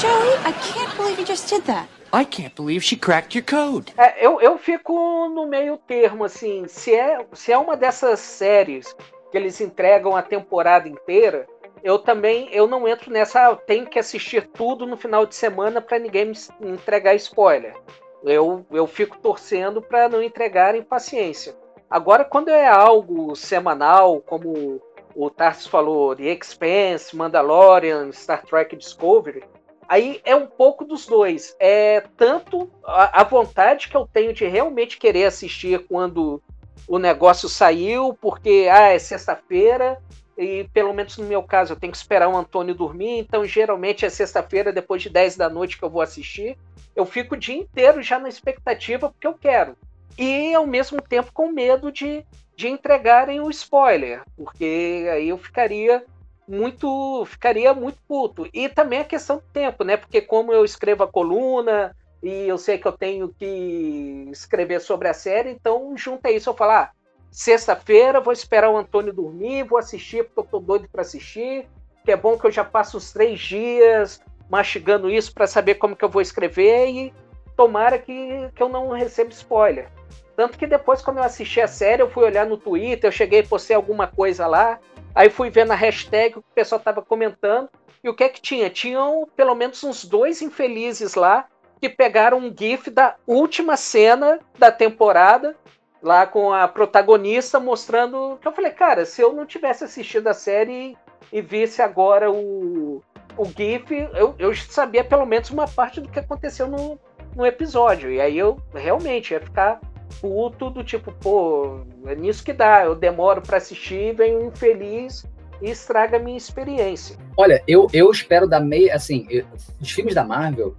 Joey, 0.00 0.34
I 0.44 0.52
can't 0.60 0.94
believe 0.98 1.18
you 1.18 1.24
just 1.24 1.48
did 1.48 1.64
that. 1.64 1.88
I 2.12 2.24
can't 2.24 2.54
believe 2.54 2.84
she 2.84 2.96
cracked 2.96 3.34
your 3.34 3.44
code. 3.44 3.92
É, 3.96 4.24
eu, 4.24 4.40
eu 4.40 4.56
fico 4.56 4.92
no 5.28 5.46
meio 5.48 5.76
termo, 5.76 6.24
assim. 6.24 6.64
Se 6.68 6.94
é, 6.94 7.24
se 7.32 7.50
é 7.50 7.58
uma 7.58 7.76
dessas 7.76 8.20
séries 8.20 8.94
que 9.34 9.38
eles 9.38 9.60
entregam 9.60 10.14
a 10.14 10.22
temporada 10.22 10.88
inteira, 10.88 11.44
eu 11.82 11.98
também 11.98 12.48
eu 12.52 12.68
não 12.68 12.86
entro 12.86 13.10
nessa. 13.10 13.46
Eu 13.46 13.56
tenho 13.56 13.84
que 13.84 13.98
assistir 13.98 14.46
tudo 14.46 14.86
no 14.86 14.96
final 14.96 15.26
de 15.26 15.34
semana 15.34 15.80
para 15.80 15.98
ninguém 15.98 16.26
me 16.26 16.70
entregar 16.70 17.16
spoiler. 17.16 17.74
Eu, 18.22 18.64
eu 18.70 18.86
fico 18.86 19.18
torcendo 19.18 19.82
para 19.82 20.08
não 20.08 20.22
entregarem 20.22 20.84
paciência. 20.84 21.56
Agora, 21.90 22.24
quando 22.24 22.48
é 22.48 22.68
algo 22.68 23.34
semanal, 23.34 24.20
como 24.20 24.80
o 25.16 25.28
Tarsis 25.28 25.66
falou, 25.66 26.14
The 26.14 26.22
Expanse, 26.22 27.16
Mandalorian, 27.16 28.12
Star 28.12 28.46
Trek 28.46 28.76
Discovery, 28.76 29.42
Aí 29.88 30.20
é 30.24 30.34
um 30.34 30.46
pouco 30.46 30.84
dos 30.84 31.06
dois. 31.06 31.54
É 31.60 32.02
tanto 32.16 32.70
a, 32.84 33.20
a 33.20 33.24
vontade 33.24 33.88
que 33.88 33.96
eu 33.96 34.08
tenho 34.10 34.32
de 34.32 34.46
realmente 34.46 34.96
querer 34.96 35.26
assistir 35.26 35.86
quando 35.86 36.42
o 36.86 36.98
negócio 36.98 37.48
saiu, 37.48 38.16
porque 38.20 38.68
ah, 38.70 38.92
é 38.92 38.98
sexta-feira, 38.98 39.98
e 40.36 40.68
pelo 40.72 40.92
menos 40.92 41.16
no 41.16 41.24
meu 41.24 41.42
caso 41.42 41.72
eu 41.72 41.76
tenho 41.76 41.92
que 41.92 41.96
esperar 41.96 42.28
o 42.28 42.36
Antônio 42.36 42.74
dormir, 42.74 43.18
então 43.18 43.44
geralmente 43.44 44.04
é 44.04 44.10
sexta-feira, 44.10 44.72
depois 44.72 45.02
de 45.02 45.08
10 45.08 45.36
da 45.36 45.48
noite 45.48 45.78
que 45.78 45.84
eu 45.84 45.90
vou 45.90 46.02
assistir. 46.02 46.58
Eu 46.94 47.06
fico 47.06 47.34
o 47.34 47.38
dia 47.38 47.56
inteiro 47.56 48.02
já 48.02 48.18
na 48.18 48.28
expectativa 48.28 49.08
porque 49.08 49.26
eu 49.26 49.34
quero. 49.34 49.76
E 50.18 50.54
ao 50.54 50.66
mesmo 50.66 51.00
tempo 51.00 51.32
com 51.32 51.50
medo 51.50 51.90
de, 51.90 52.24
de 52.56 52.68
entregarem 52.68 53.40
o 53.40 53.50
spoiler, 53.50 54.22
porque 54.36 55.08
aí 55.12 55.28
eu 55.28 55.38
ficaria 55.38 56.04
muito 56.46 57.24
ficaria 57.26 57.72
muito 57.72 57.98
puto. 58.06 58.48
E 58.52 58.68
também 58.68 59.00
a 59.00 59.04
questão 59.04 59.36
do 59.36 59.44
tempo, 59.52 59.82
né? 59.82 59.96
Porque 59.96 60.20
como 60.20 60.52
eu 60.52 60.64
escrevo 60.64 61.02
a 61.02 61.08
coluna 61.08 61.96
e 62.24 62.48
eu 62.48 62.58
sei 62.58 62.78
que 62.78 62.86
eu 62.86 62.92
tenho 62.92 63.28
que 63.28 64.28
escrever 64.32 64.80
sobre 64.80 65.08
a 65.08 65.14
série, 65.14 65.50
então 65.50 65.96
junta 65.96 66.30
isso, 66.30 66.48
eu 66.48 66.54
falar, 66.54 66.82
ah, 66.82 66.90
sexta-feira 67.30 68.20
vou 68.20 68.32
esperar 68.32 68.70
o 68.70 68.76
Antônio 68.76 69.12
dormir, 69.12 69.64
vou 69.64 69.78
assistir 69.78 70.24
porque 70.24 70.40
eu 70.40 70.44
tô 70.44 70.58
doido 70.58 70.88
para 70.90 71.02
assistir, 71.02 71.66
que 72.04 72.12
é 72.12 72.16
bom 72.16 72.38
que 72.38 72.46
eu 72.46 72.50
já 72.50 72.64
passo 72.64 72.96
uns 72.96 73.12
três 73.12 73.40
dias 73.40 74.20
mastigando 74.50 75.10
isso 75.10 75.32
para 75.32 75.46
saber 75.46 75.76
como 75.76 75.96
que 75.96 76.04
eu 76.04 76.08
vou 76.08 76.22
escrever 76.22 76.88
e 76.88 77.14
tomara 77.56 77.98
que, 77.98 78.50
que 78.54 78.62
eu 78.62 78.68
não 78.68 78.90
receba 78.90 79.30
spoiler. 79.30 79.88
Tanto 80.36 80.58
que 80.58 80.66
depois, 80.66 81.00
quando 81.00 81.18
eu 81.18 81.22
assisti 81.22 81.60
a 81.60 81.68
série, 81.68 82.02
eu 82.02 82.10
fui 82.10 82.24
olhar 82.24 82.44
no 82.44 82.58
Twitter, 82.58 83.08
eu 83.08 83.12
cheguei 83.12 83.40
a 83.40 83.46
postei 83.46 83.76
alguma 83.76 84.06
coisa 84.06 84.46
lá, 84.46 84.80
Aí 85.14 85.30
fui 85.30 85.48
ver 85.48 85.64
na 85.64 85.76
hashtag 85.76 86.38
o 86.38 86.42
que 86.42 86.48
o 86.50 86.54
pessoal 86.54 86.78
estava 86.78 87.00
comentando. 87.00 87.68
E 88.02 88.08
o 88.08 88.14
que 88.14 88.24
é 88.24 88.28
que 88.28 88.40
tinha? 88.40 88.68
Tinham 88.68 89.26
pelo 89.36 89.54
menos 89.54 89.82
uns 89.84 90.04
dois 90.04 90.42
infelizes 90.42 91.14
lá 91.14 91.46
que 91.84 91.88
pegaram 91.90 92.38
um 92.38 92.54
GIF 92.58 92.88
da 92.88 93.14
última 93.26 93.76
cena 93.76 94.38
da 94.58 94.72
temporada, 94.72 95.54
lá 96.02 96.26
com 96.26 96.50
a 96.50 96.66
protagonista 96.66 97.60
mostrando. 97.60 98.38
Que 98.40 98.48
eu 98.48 98.52
falei, 98.52 98.70
cara, 98.70 99.04
se 99.04 99.20
eu 99.20 99.34
não 99.34 99.44
tivesse 99.44 99.84
assistido 99.84 100.28
a 100.28 100.32
série 100.32 100.96
e 101.30 101.42
visse 101.42 101.82
agora 101.82 102.32
o, 102.32 103.02
o 103.36 103.44
GIF, 103.44 103.92
eu, 104.14 104.34
eu 104.38 104.54
sabia 104.54 105.04
pelo 105.04 105.26
menos 105.26 105.50
uma 105.50 105.68
parte 105.68 106.00
do 106.00 106.08
que 106.08 106.18
aconteceu 106.18 106.66
no, 106.66 106.98
no 107.36 107.44
episódio. 107.44 108.10
E 108.10 108.18
aí 108.18 108.38
eu 108.38 108.56
realmente 108.72 109.34
ia 109.34 109.40
ficar 109.40 109.78
puto 110.22 110.70
do 110.70 110.82
tipo, 110.82 111.12
pô, 111.12 111.80
é 112.06 112.14
nisso 112.14 112.42
que 112.42 112.54
dá, 112.54 112.82
eu 112.84 112.94
demoro 112.94 113.42
para 113.42 113.58
assistir, 113.58 114.14
venho 114.14 114.46
infeliz 114.46 115.26
e 115.60 115.68
estraga 115.68 116.16
a 116.16 116.20
minha 116.20 116.38
experiência. 116.38 117.18
Olha, 117.36 117.62
eu, 117.68 117.88
eu 117.92 118.10
espero 118.10 118.48
dar 118.48 118.60
meia, 118.60 118.94
assim, 118.94 119.26
eu, 119.28 119.44
os 119.78 119.90
filmes 119.90 120.14
da 120.14 120.24
Marvel, 120.24 120.74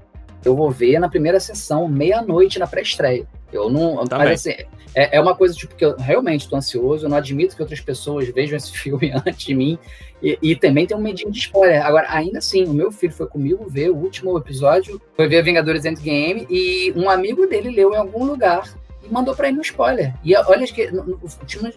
eu 0.46 0.56
vou 0.56 0.70
ver 0.70 1.00
na 1.00 1.10
primeira 1.10 1.40
sessão, 1.40 1.88
meia-noite 1.88 2.60
na 2.60 2.68
pré-estreia. 2.68 3.26
Eu 3.52 3.70
não. 3.70 4.06
Também. 4.06 4.28
Mas 4.28 4.46
assim, 4.46 4.64
é, 4.94 5.18
é 5.18 5.22
uma 5.22 5.36
coisa 5.36 5.54
tipo 5.54 5.76
que 5.76 5.84
eu 5.84 5.96
realmente 5.98 6.42
estou 6.42 6.58
ansioso. 6.58 7.06
Eu 7.06 7.10
não 7.10 7.18
admito 7.18 7.56
que 7.56 7.62
outras 7.62 7.82
pessoas 7.82 8.28
vejam 8.30 8.56
esse 8.56 8.72
filme 8.78 9.12
antes 9.12 9.46
de 9.46 9.56
mim. 9.56 9.78
E, 10.24 10.38
e, 10.42 10.56
também 10.56 10.88
tem 10.88 10.96
um 10.96 11.02
medinho 11.02 11.32
de 11.32 11.40
spoiler. 11.40 11.86
Agora, 11.86 12.08
ainda 12.10 12.40
assim, 12.40 12.64
o 12.64 12.74
meu 12.74 12.92
filho 12.92 13.14
foi 13.14 13.28
comigo 13.28 13.66
ver 13.68 13.90
o 13.90 13.96
último 13.96 14.38
episódio, 14.38 15.00
foi 15.16 15.28
ver 15.28 15.44
Vingadores 15.44 15.86
Endgame, 15.86 16.48
e 16.50 16.94
um 16.96 17.10
amigo 17.10 17.46
dele 17.46 17.70
leu 17.70 17.94
em 17.94 17.98
algum 17.98 18.24
lugar 18.24 18.64
e 19.04 19.14
mandou 19.14 19.36
para 19.36 19.50
ele 19.50 19.60
um 19.60 19.62
spoiler. 19.62 20.14
E 20.24 20.36
olha 20.36 20.66
que 20.66 20.90
no, 20.90 21.20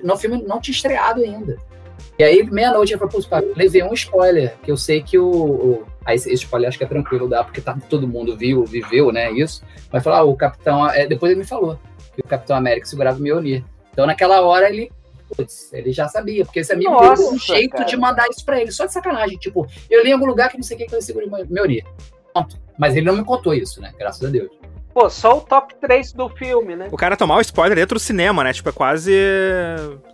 no, 0.03 0.17
filme 0.17 0.43
não 0.47 0.61
tinha 0.61 0.75
estreado 0.75 1.21
ainda. 1.21 1.59
E 2.19 2.25
aí, 2.25 2.43
meia-noite, 2.45 2.93
ele 2.93 3.01
falou, 3.01 3.23
pô, 3.23 3.55
levei 3.57 3.83
um 3.83 3.93
spoiler, 3.93 4.57
que 4.63 4.71
eu 4.71 4.77
sei 4.77 5.03
que 5.03 5.19
o. 5.19 5.29
o 5.29 5.87
aí 6.09 6.17
esse 6.17 6.33
spoiler 6.33 6.69
acho 6.69 6.79
que 6.79 6.85
é 6.85 6.87
tranquilo 6.87 7.29
dar, 7.29 7.45
porque 7.45 7.61
tá, 7.61 7.77
todo 7.89 8.09
mundo 8.09 8.37
viu, 8.37 8.65
viveu, 8.65 9.13
né? 9.13 9.31
Isso. 9.31 9.63
Mas 9.93 10.03
falar, 10.03 10.19
ah, 10.19 10.25
o 10.25 10.35
Capitão. 10.35 10.89
É, 10.91 11.07
depois 11.07 11.31
ele 11.31 11.41
me 11.41 11.47
falou 11.47 11.79
que 12.15 12.23
o 12.23 12.27
Capitão 12.27 12.57
América 12.57 12.87
segurava 12.87 13.19
o 13.19 13.23
Mjolnir. 13.23 13.63
Então, 13.93 14.07
naquela 14.07 14.41
hora, 14.41 14.69
ele. 14.69 14.91
Putz, 15.37 15.71
ele 15.75 15.93
já 15.93 16.09
sabia, 16.09 16.43
porque 16.47 16.61
esse 16.61 16.73
amigo 16.73 16.91
Nossa, 16.91 17.23
deu 17.23 17.33
um 17.33 17.39
jeito 17.39 17.73
cara. 17.73 17.85
de 17.85 17.97
mandar 17.99 18.27
isso 18.31 18.43
pra 18.43 18.59
ele, 18.59 18.73
só 18.73 18.87
de 18.87 18.95
sacanagem. 18.95 19.37
Tipo, 19.37 19.67
eu 19.91 20.03
li 20.03 20.09
em 20.09 20.15
algum 20.15 20.25
lugar 20.25 20.49
que 20.49 20.57
não 20.57 20.63
sei 20.63 20.75
o 20.75 20.81
que, 20.81 20.87
que 20.87 20.95
ele 20.95 21.03
segura 21.03 21.27
o 21.27 21.31
Mjolnir. 21.53 21.85
Pronto. 22.33 22.59
Mas 22.79 22.97
ele 22.97 23.05
não 23.05 23.15
me 23.15 23.25
contou 23.25 23.53
isso, 23.53 23.79
né? 23.83 23.93
Graças 23.99 24.25
a 24.25 24.31
Deus. 24.31 24.49
Pô, 24.95 25.11
só 25.11 25.37
o 25.37 25.41
top 25.43 25.75
3 25.75 26.15
do 26.15 26.31
filme, 26.31 26.75
né? 26.75 26.89
O 26.91 26.97
cara 26.97 27.15
tomar 27.17 27.37
o 27.37 27.41
spoiler 27.43 27.77
dentro 27.77 27.97
do 27.97 28.01
cinema, 28.01 28.43
né? 28.43 28.55
Tipo, 28.55 28.71
é 28.71 28.73
quase. 28.73 29.13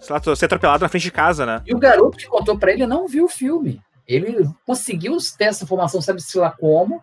Sei 0.00 0.12
lá, 0.12 0.34
ser 0.34 0.46
atropelado 0.46 0.82
na 0.82 0.88
frente 0.88 1.04
de 1.04 1.12
casa, 1.12 1.46
né? 1.46 1.62
E 1.64 1.72
o 1.72 1.78
garoto 1.78 2.18
que 2.18 2.26
contou 2.26 2.58
pra 2.58 2.72
ele 2.72 2.86
não 2.86 3.06
viu 3.06 3.26
o 3.26 3.28
filme. 3.28 3.80
Ele 4.06 4.48
conseguiu 4.66 5.16
ter 5.36 5.44
essa 5.44 5.64
informação, 5.64 6.00
sabe-se 6.00 6.36
lá 6.38 6.50
como, 6.50 7.02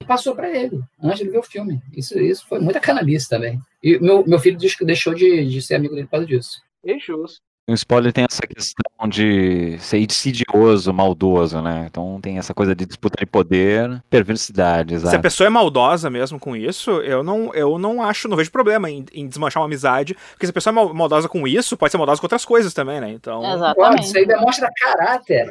e 0.00 0.04
passou 0.04 0.34
para 0.34 0.50
ele, 0.50 0.80
antes 1.02 1.20
de 1.20 1.30
ver 1.30 1.38
o 1.38 1.42
filme. 1.42 1.80
Isso, 1.92 2.18
isso 2.18 2.46
foi 2.48 2.58
muita 2.58 2.80
canalice 2.80 3.28
também. 3.28 3.60
E 3.82 3.98
meu, 3.98 4.24
meu 4.26 4.38
filho 4.38 4.58
deixou 4.82 5.14
de, 5.14 5.46
de 5.46 5.62
ser 5.62 5.76
amigo 5.76 5.94
dele 5.94 6.06
por 6.06 6.12
causa 6.12 6.26
disso. 6.26 6.60
É 6.84 6.98
justo. 6.98 7.40
O 7.68 7.74
spoiler 7.74 8.12
tem 8.12 8.26
essa 8.28 8.42
questão 8.42 9.08
de 9.08 9.78
ser 9.78 9.98
insidioso, 9.98 10.92
maldoso, 10.92 11.62
né? 11.62 11.86
Então 11.88 12.20
tem 12.20 12.36
essa 12.36 12.52
coisa 12.52 12.74
de 12.74 12.84
disputa 12.84 13.24
de 13.24 13.30
poder, 13.30 14.02
perversidade. 14.10 14.98
Se 14.98 15.14
a 15.14 15.20
pessoa 15.20 15.46
é 15.46 15.50
maldosa 15.50 16.10
mesmo 16.10 16.40
com 16.40 16.56
isso, 16.56 16.90
eu 17.02 17.22
não, 17.22 17.54
eu 17.54 17.78
não 17.78 18.02
acho, 18.02 18.26
não 18.26 18.36
vejo 18.36 18.50
problema 18.50 18.90
em, 18.90 19.04
em 19.12 19.28
desmanchar 19.28 19.62
uma 19.62 19.68
amizade, 19.68 20.16
porque 20.32 20.44
se 20.44 20.50
a 20.50 20.52
pessoa 20.52 20.72
é 20.72 20.92
maldosa 20.92 21.28
com 21.28 21.46
isso, 21.46 21.76
pode 21.76 21.92
ser 21.92 21.98
maldosa 21.98 22.20
com 22.20 22.24
outras 22.24 22.44
coisas 22.44 22.74
também, 22.74 23.00
né? 23.00 23.10
Então. 23.12 23.40
Exatamente. 23.54 24.06
Isso 24.06 24.18
aí 24.18 24.26
demonstra 24.26 24.68
caráter. 24.80 25.48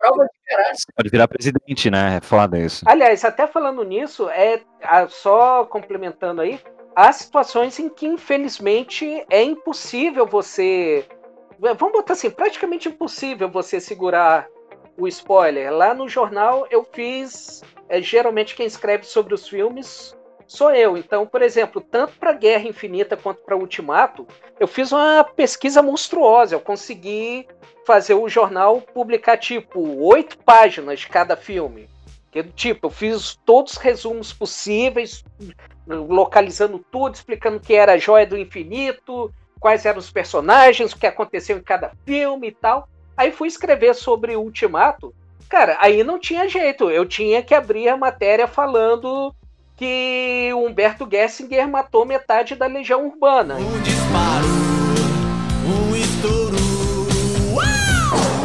Prova 0.00 0.24
de 0.24 0.30
caráter. 0.48 0.76
Pode 0.96 1.10
virar 1.10 1.28
presidente, 1.28 1.90
né? 1.90 2.16
É 2.16 2.20
foda 2.20 2.58
isso. 2.58 2.84
Aliás, 2.88 3.24
até 3.24 3.46
falando 3.46 3.84
nisso, 3.84 4.28
é 4.30 4.62
só 5.08 5.64
complementando 5.64 6.40
aí, 6.40 6.58
há 6.96 7.12
situações 7.12 7.78
em 7.78 7.88
que, 7.88 8.06
infelizmente, 8.06 9.24
é 9.30 9.42
impossível 9.42 10.26
você 10.26 11.06
vamos 11.60 11.92
botar 11.92 12.14
assim, 12.14 12.30
praticamente 12.30 12.88
impossível 12.88 13.48
você 13.48 13.78
segurar 13.78 14.48
o 14.96 15.06
spoiler. 15.06 15.70
Lá 15.70 15.92
no 15.92 16.08
jornal 16.08 16.66
eu 16.70 16.84
fiz, 16.90 17.62
é, 17.88 18.00
geralmente 18.00 18.56
quem 18.56 18.66
escreve 18.66 19.04
sobre 19.04 19.34
os 19.34 19.46
filmes 19.46 20.16
sou 20.50 20.74
eu. 20.74 20.96
Então, 20.96 21.24
por 21.24 21.42
exemplo, 21.42 21.80
tanto 21.80 22.14
para 22.18 22.32
Guerra 22.32 22.66
Infinita 22.66 23.16
quanto 23.16 23.40
para 23.42 23.56
Ultimato, 23.56 24.26
eu 24.58 24.66
fiz 24.66 24.90
uma 24.90 25.22
pesquisa 25.22 25.80
monstruosa. 25.80 26.56
Eu 26.56 26.60
consegui 26.60 27.46
fazer 27.86 28.14
o 28.14 28.28
jornal 28.28 28.80
publicar 28.80 29.36
tipo 29.36 29.80
oito 29.80 30.36
páginas 30.38 31.00
de 31.00 31.08
cada 31.08 31.36
filme. 31.36 31.88
Que, 32.32 32.42
tipo, 32.42 32.88
eu 32.88 32.90
fiz 32.90 33.38
todos 33.44 33.72
os 33.72 33.78
resumos 33.78 34.32
possíveis, 34.32 35.24
localizando 35.86 36.84
tudo, 36.90 37.14
explicando 37.14 37.60
que 37.60 37.74
era 37.74 37.92
a 37.92 37.98
joia 37.98 38.26
do 38.26 38.36
infinito, 38.36 39.32
quais 39.60 39.86
eram 39.86 39.98
os 40.00 40.10
personagens, 40.10 40.92
o 40.92 40.98
que 40.98 41.06
aconteceu 41.06 41.58
em 41.58 41.62
cada 41.62 41.92
filme 42.04 42.48
e 42.48 42.52
tal. 42.52 42.88
Aí 43.16 43.30
fui 43.30 43.46
escrever 43.46 43.94
sobre 43.94 44.34
o 44.34 44.42
Ultimato. 44.42 45.14
Cara, 45.48 45.76
aí 45.80 46.02
não 46.02 46.18
tinha 46.18 46.48
jeito. 46.48 46.90
Eu 46.90 47.06
tinha 47.06 47.40
que 47.40 47.54
abrir 47.54 47.88
a 47.88 47.96
matéria 47.96 48.48
falando 48.48 49.32
que 49.80 50.52
Humberto 50.52 51.08
Gessinger 51.10 51.66
matou 51.66 52.04
metade 52.04 52.54
da 52.54 52.66
Legião 52.66 53.06
Urbana. 53.06 53.54
Um 53.54 53.80
disparo, 53.80 54.44
um 55.64 55.96
estouro. 55.96 56.56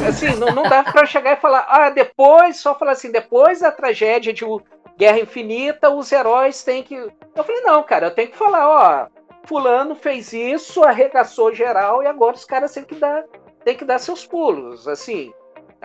Assim, 0.08 0.34
não, 0.40 0.56
não 0.56 0.64
dá 0.64 0.82
pra 0.82 1.06
chegar 1.06 1.34
e 1.34 1.42
falar, 1.42 1.66
ah, 1.68 1.90
depois, 1.90 2.56
só 2.56 2.74
falar 2.74 2.94
assim, 2.94 3.12
depois 3.12 3.60
da 3.60 3.70
tragédia 3.70 4.32
de 4.32 4.46
Guerra 4.98 5.20
Infinita, 5.20 5.90
os 5.90 6.10
heróis 6.10 6.64
têm 6.64 6.82
que. 6.82 6.96
Eu 6.96 7.44
falei, 7.44 7.62
não, 7.64 7.84
cara, 7.84 8.08
eu 8.08 8.12
tenho 8.12 8.30
que 8.30 8.38
falar, 8.38 8.70
ó, 8.70 9.08
fulano 9.44 9.94
fez 9.94 10.32
isso, 10.32 10.86
arregaçou 10.86 11.54
geral 11.54 12.02
e 12.02 12.08
agora 12.08 12.38
os 12.38 12.46
caras 12.46 12.72
têm 12.72 12.86
que 12.86 12.96
dar, 12.96 13.26
têm 13.66 13.76
que 13.76 13.84
dar 13.84 14.00
seus 14.00 14.26
pulos, 14.26 14.88
assim. 14.88 15.34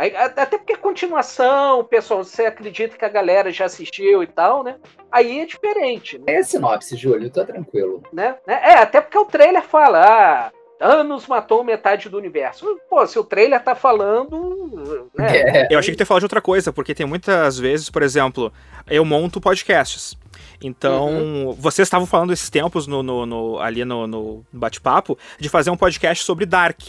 Até 0.08 0.56
porque 0.58 0.76
continuação, 0.76 1.84
pessoal, 1.84 2.24
você 2.24 2.46
acredita 2.46 2.96
que 2.96 3.04
a 3.04 3.08
galera 3.08 3.50
já 3.50 3.66
assistiu 3.66 4.22
e 4.22 4.26
tal, 4.26 4.64
né? 4.64 4.76
Aí 5.12 5.40
é 5.40 5.46
diferente. 5.46 6.18
Né? 6.18 6.24
É 6.28 6.42
sinopse, 6.42 6.96
Júlio, 6.96 7.30
tô 7.30 7.44
tranquilo. 7.44 8.02
Né? 8.12 8.36
É, 8.46 8.74
até 8.74 9.00
porque 9.00 9.18
o 9.18 9.26
trailer 9.26 9.62
fala, 9.62 10.04
ah, 10.06 10.52
Thanos 10.80 11.26
matou 11.26 11.62
metade 11.62 12.08
do 12.08 12.16
universo. 12.16 12.64
Pô, 12.88 13.06
se 13.06 13.18
o 13.18 13.22
trailer 13.22 13.62
tá 13.62 13.74
falando. 13.74 15.10
Né? 15.14 15.36
É. 15.36 15.68
Eu 15.70 15.78
achei 15.78 15.92
que 15.92 15.98
tu 15.98 16.00
ia 16.00 16.06
falar 16.06 16.20
de 16.20 16.24
outra 16.24 16.40
coisa, 16.40 16.72
porque 16.72 16.94
tem 16.94 17.04
muitas 17.04 17.58
vezes, 17.58 17.90
por 17.90 18.02
exemplo, 18.02 18.50
eu 18.88 19.04
monto 19.04 19.42
podcasts. 19.42 20.16
Então, 20.62 21.08
uhum. 21.10 21.52
vocês 21.52 21.84
estavam 21.84 22.06
falando 22.06 22.32
esses 22.32 22.48
tempos 22.48 22.86
no, 22.86 23.02
no, 23.02 23.26
no 23.26 23.58
ali 23.58 23.84
no, 23.84 24.06
no 24.06 24.42
bate-papo 24.50 25.18
de 25.38 25.50
fazer 25.50 25.68
um 25.68 25.76
podcast 25.76 26.24
sobre 26.24 26.46
Dark. 26.46 26.80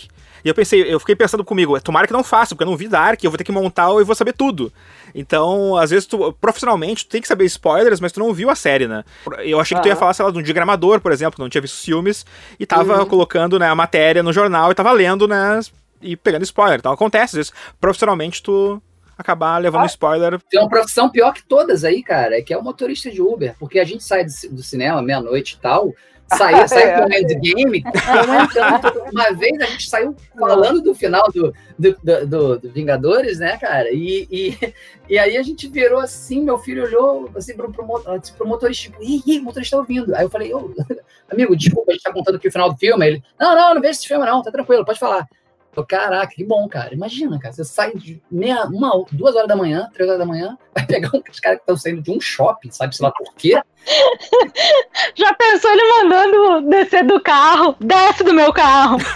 E 0.44 0.48
eu 0.48 0.56
pensei, 0.56 0.82
eu 0.82 1.00
fiquei 1.00 1.16
pensando 1.16 1.44
comigo, 1.44 1.80
tomara 1.82 2.08
que 2.08 2.14
não 2.14 2.24
faça, 2.24 2.56
porque 2.56 2.64
eu 2.64 2.70
não 2.70 2.78
vi 2.78 2.88
Dark, 2.88 3.24
eu 3.24 3.30
vou 3.30 3.38
ter 3.38 3.44
que 3.44 3.52
montar 3.52 3.90
e 4.00 4.04
vou 4.04 4.16
saber 4.16 4.34
tudo. 4.34 4.72
Então, 5.14 5.76
às 5.76 5.92
vezes, 5.92 6.06
tu, 6.06 6.34
profissionalmente, 6.34 7.06
tu 7.06 7.10
tem 7.10 7.22
que 7.22 7.28
saber 7.28 7.46
spoilers, 7.46 8.00
mas 8.00 8.12
tu 8.12 8.20
não 8.20 8.34
viu 8.34 8.50
a 8.50 8.56
série, 8.56 8.88
né? 8.88 9.04
Eu 9.40 9.60
achei 9.60 9.76
que 9.76 9.84
tu 9.84 9.88
ia 9.88 9.96
falar, 9.96 10.14
sei 10.14 10.26
lá, 10.26 10.32
de 10.32 10.40
um 10.40 10.42
diagramador, 10.42 11.00
por 11.00 11.12
exemplo, 11.12 11.42
não 11.42 11.50
tinha 11.50 11.62
visto 11.62 11.76
os 11.76 11.86
filmes, 11.86 12.26
e 12.60 12.66
tava 12.66 13.00
uhum. 13.00 13.06
colocando 13.06 13.60
né, 13.60 13.68
a 13.68 13.76
matéria 13.82 14.24
no 14.24 14.32
jornal 14.34 14.72
e 14.72 14.76
tava 14.76 14.92
lendo, 14.92 15.28
né? 15.28 15.60
E 16.02 16.16
pegando 16.16 16.44
spoiler. 16.44 16.80
Então 16.80 16.92
acontece, 16.92 17.36
vezes, 17.36 17.54
profissionalmente 17.80 18.42
tu 18.42 18.82
acabar 19.18 19.58
levando 19.60 19.84
Ah. 19.84 19.86
spoiler. 19.88 20.40
Tem 20.50 20.60
uma 20.60 20.70
profissão 20.70 21.10
pior 21.10 21.32
que 21.34 21.44
todas 21.44 21.84
aí, 21.84 22.02
cara, 22.02 22.42
que 22.42 22.54
é 22.54 22.58
o 22.58 22.64
motorista 22.64 23.10
de 23.12 23.22
Uber, 23.22 23.56
porque 23.60 23.80
a 23.80 23.84
gente 23.84 24.04
sai 24.04 24.26
do 24.50 24.64
cinema 24.64 25.02
meia-noite 25.02 25.56
e 25.56 25.62
tal, 25.62 25.94
sai, 26.38 26.68
sai 26.68 26.84
É. 26.84 26.98
com 27.02 27.08
o 27.08 27.14
endgame, 27.14 27.84
comentando. 27.84 29.04
Uma 29.12 29.32
vez 29.34 29.60
a 29.62 29.66
gente 29.66 29.90
saiu 29.90 30.16
falando 30.38 30.82
do 30.82 30.94
final 30.96 31.24
do, 31.34 31.54
do, 31.78 31.98
do- 32.04 32.28
do- 32.28 32.60
do 32.60 32.70
Vingadores, 32.72 33.40
né, 33.40 33.58
cara? 33.58 33.90
E, 33.92 34.28
e, 34.32 34.74
e 35.10 35.18
aí 35.20 35.38
a 35.38 35.44
gente 35.44 35.68
virou 35.68 36.00
assim, 36.00 36.42
meu 36.44 36.58
filho 36.60 36.84
olhou 36.84 37.30
assim 37.36 37.56
pro, 37.56 37.72
pro, 37.72 37.86
pro 37.86 38.48
motorista, 38.48 38.90
tipo, 38.90 39.04
ih, 39.04 39.22
ih, 39.26 39.40
o 39.40 39.44
motorista 39.44 39.76
tá 39.76 39.82
ouvindo. 39.82 40.16
Aí 40.16 40.24
eu 40.24 40.30
falei, 40.30 40.52
amigo, 41.32 41.56
desculpa, 41.56 41.92
a 41.92 41.94
gente 41.94 42.04
tá 42.04 42.14
contando 42.14 42.36
aqui 42.36 42.48
o 42.48 42.52
final 42.52 42.72
do 42.72 42.78
filme. 42.78 43.04
Aí 43.06 43.12
ele, 43.12 43.24
não, 43.40 43.56
não, 43.56 43.74
não 43.76 43.82
vejo 43.82 43.92
esse 43.92 44.08
filme, 44.08 44.26
não, 44.26 44.42
tá 44.42 44.52
tranquilo, 44.52 44.86
pode 44.86 45.00
falar. 45.00 45.28
Eu, 45.76 45.86
Caraca, 45.86 46.34
que 46.34 46.44
bom, 46.44 46.68
cara. 46.68 46.94
Imagina, 46.94 47.40
cara. 47.40 47.54
Você 47.54 47.64
sai 47.64 47.94
de 47.96 48.22
meia, 48.30 48.66
uma, 48.66 48.92
duas 49.12 49.36
horas 49.36 49.48
da 49.48 49.56
manhã, 49.56 49.90
três 49.94 50.10
horas 50.10 50.20
da 50.20 50.26
manhã, 50.26 50.58
vai 50.76 50.86
pegar 50.86 51.10
um, 51.14 51.22
os 51.30 51.40
caras 51.40 51.60
que 51.60 51.64
estão 51.64 51.78
saindo 51.78 52.02
de 52.02 52.12
um 52.12 52.20
shopping, 52.20 52.72
sabe, 52.72 52.96
sei 52.96 53.06
lá 53.06 53.12
por 53.12 53.34
quê. 53.36 53.62
Já 55.16 55.34
pensou 55.34 55.72
ele 55.72 55.84
mandando 56.04 56.70
descer 56.70 57.06
do 57.06 57.20
carro? 57.22 57.76
Desce 57.80 58.24
do 58.24 58.34
meu 58.34 58.54
carro. 58.54 58.98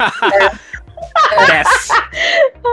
Desce. 1.48 1.94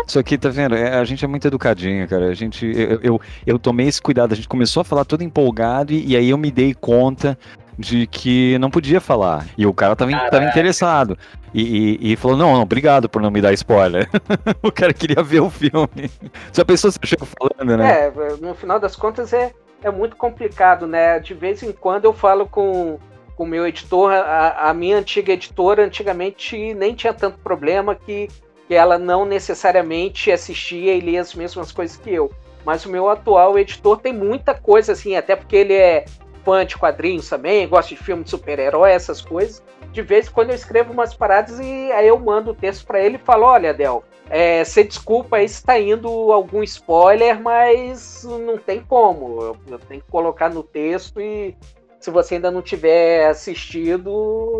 Isso 0.06 0.18
aqui, 0.18 0.38
tá 0.38 0.48
vendo? 0.48 0.74
É, 0.74 0.94
a 0.94 1.04
gente 1.04 1.24
é 1.24 1.28
muito 1.28 1.46
educadinho, 1.46 2.08
cara. 2.08 2.26
A 2.26 2.34
gente, 2.34 2.66
eu, 2.66 3.00
eu, 3.02 3.20
eu 3.46 3.58
tomei 3.58 3.86
esse 3.86 4.00
cuidado. 4.00 4.32
A 4.32 4.36
gente 4.36 4.48
começou 4.48 4.80
a 4.80 4.84
falar 4.84 5.04
todo 5.04 5.22
empolgado 5.22 5.92
e, 5.92 6.06
e 6.08 6.16
aí 6.16 6.30
eu 6.30 6.38
me 6.38 6.50
dei 6.50 6.74
conta 6.74 7.38
de 7.78 8.06
que 8.06 8.58
não 8.58 8.70
podia 8.70 9.00
falar. 9.00 9.46
E 9.56 9.66
o 9.66 9.72
cara 9.72 9.96
tava, 9.96 10.10
tava 10.30 10.44
interessado. 10.44 11.16
E, 11.54 11.98
e- 12.00 12.12
e 12.12 12.16
falou: 12.16 12.36
não, 12.36 12.54
não, 12.54 12.62
obrigado 12.62 13.08
por 13.08 13.20
não 13.20 13.30
me 13.30 13.40
dar 13.40 13.52
spoiler. 13.52 14.08
o 14.62 14.70
cara 14.72 14.92
queria 14.92 15.22
ver 15.22 15.40
o 15.40 15.50
filme. 15.50 16.10
Já 16.52 16.64
pensou 16.64 16.90
se 16.90 16.98
eu 17.02 17.08
chego 17.08 17.26
falando, 17.26 17.76
né? 17.76 18.06
É, 18.06 18.12
no 18.40 18.54
final 18.54 18.78
das 18.78 18.96
contas 18.96 19.32
é, 19.32 19.52
é 19.82 19.90
muito 19.90 20.16
complicado, 20.16 20.86
né? 20.86 21.18
De 21.18 21.34
vez 21.34 21.62
em 21.62 21.72
quando 21.72 22.04
eu 22.04 22.12
falo 22.12 22.46
com 22.46 22.98
com 23.34 23.44
o 23.44 23.46
meu 23.46 23.66
editor, 23.66 24.12
a, 24.12 24.68
a 24.68 24.74
minha 24.74 24.98
antiga 24.98 25.32
editora 25.32 25.82
antigamente 25.86 26.74
nem 26.74 26.94
tinha 26.94 27.14
tanto 27.14 27.38
problema 27.38 27.94
que, 27.94 28.28
que 28.68 28.74
ela 28.74 28.98
não 28.98 29.24
necessariamente 29.24 30.30
assistia 30.30 30.94
e 30.94 31.00
lia 31.00 31.22
as 31.22 31.34
mesmas 31.34 31.72
coisas 31.72 31.96
que 31.96 32.10
eu. 32.12 32.30
Mas 32.64 32.84
o 32.84 32.90
meu 32.90 33.08
atual 33.08 33.58
editor 33.58 33.96
tem 33.98 34.12
muita 34.12 34.52
coisa 34.54 34.92
assim, 34.92 35.16
até 35.16 35.34
porque 35.34 35.56
ele 35.56 35.72
é 35.72 36.04
fã 36.44 36.64
de 36.64 36.76
quadrinhos 36.76 37.28
também, 37.28 37.68
gosta 37.68 37.94
de 37.94 38.02
filme 38.02 38.24
de 38.24 38.30
super-herói, 38.30 38.92
essas 38.92 39.20
coisas. 39.20 39.62
De 39.90 40.02
vez 40.02 40.26
em 40.28 40.30
quando 40.30 40.50
eu 40.50 40.56
escrevo 40.56 40.92
umas 40.92 41.14
paradas 41.14 41.58
e 41.60 41.92
aí 41.92 42.08
eu 42.08 42.18
mando 42.18 42.50
o 42.50 42.54
texto 42.54 42.86
para 42.86 43.00
ele 43.00 43.16
e 43.16 43.24
falo: 43.24 43.44
Olha, 43.44 43.74
Del, 43.74 44.02
é, 44.30 44.64
você 44.64 44.84
desculpa 44.84 45.36
aí 45.36 45.48
se 45.48 45.62
tá 45.62 45.78
indo 45.78 46.08
algum 46.32 46.62
spoiler, 46.62 47.40
mas 47.40 48.24
não 48.24 48.56
tem 48.56 48.80
como. 48.80 49.42
Eu, 49.42 49.56
eu 49.68 49.78
tenho 49.78 50.00
que 50.00 50.10
colocar 50.10 50.48
no 50.48 50.62
texto 50.62 51.20
e 51.20 51.56
se 52.00 52.10
você 52.10 52.34
ainda 52.34 52.50
não 52.50 52.62
tiver 52.62 53.28
assistido, 53.28 54.10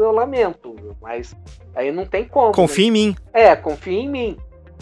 eu 0.00 0.12
lamento. 0.12 0.76
Mas 1.00 1.34
aí 1.74 1.90
não 1.90 2.06
tem 2.06 2.26
como. 2.26 2.52
Confia 2.52 2.86
em 2.86 2.90
mim. 2.90 3.16
É, 3.32 3.56
confia 3.56 3.98
em 3.98 4.08
mim. 4.08 4.36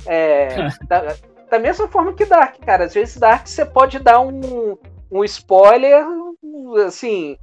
É, 0.07 0.69
da, 0.87 1.15
da 1.51 1.59
mesma 1.59 1.89
forma 1.89 2.13
que 2.13 2.25
Dark, 2.25 2.57
cara. 2.65 2.85
Às 2.85 2.95
vezes 2.95 3.17
Dark 3.17 3.47
você 3.47 3.65
pode 3.65 3.99
dar 3.99 4.21
um, 4.21 4.77
um 5.11 5.25
spoiler, 5.25 6.05
assim, 6.77 7.37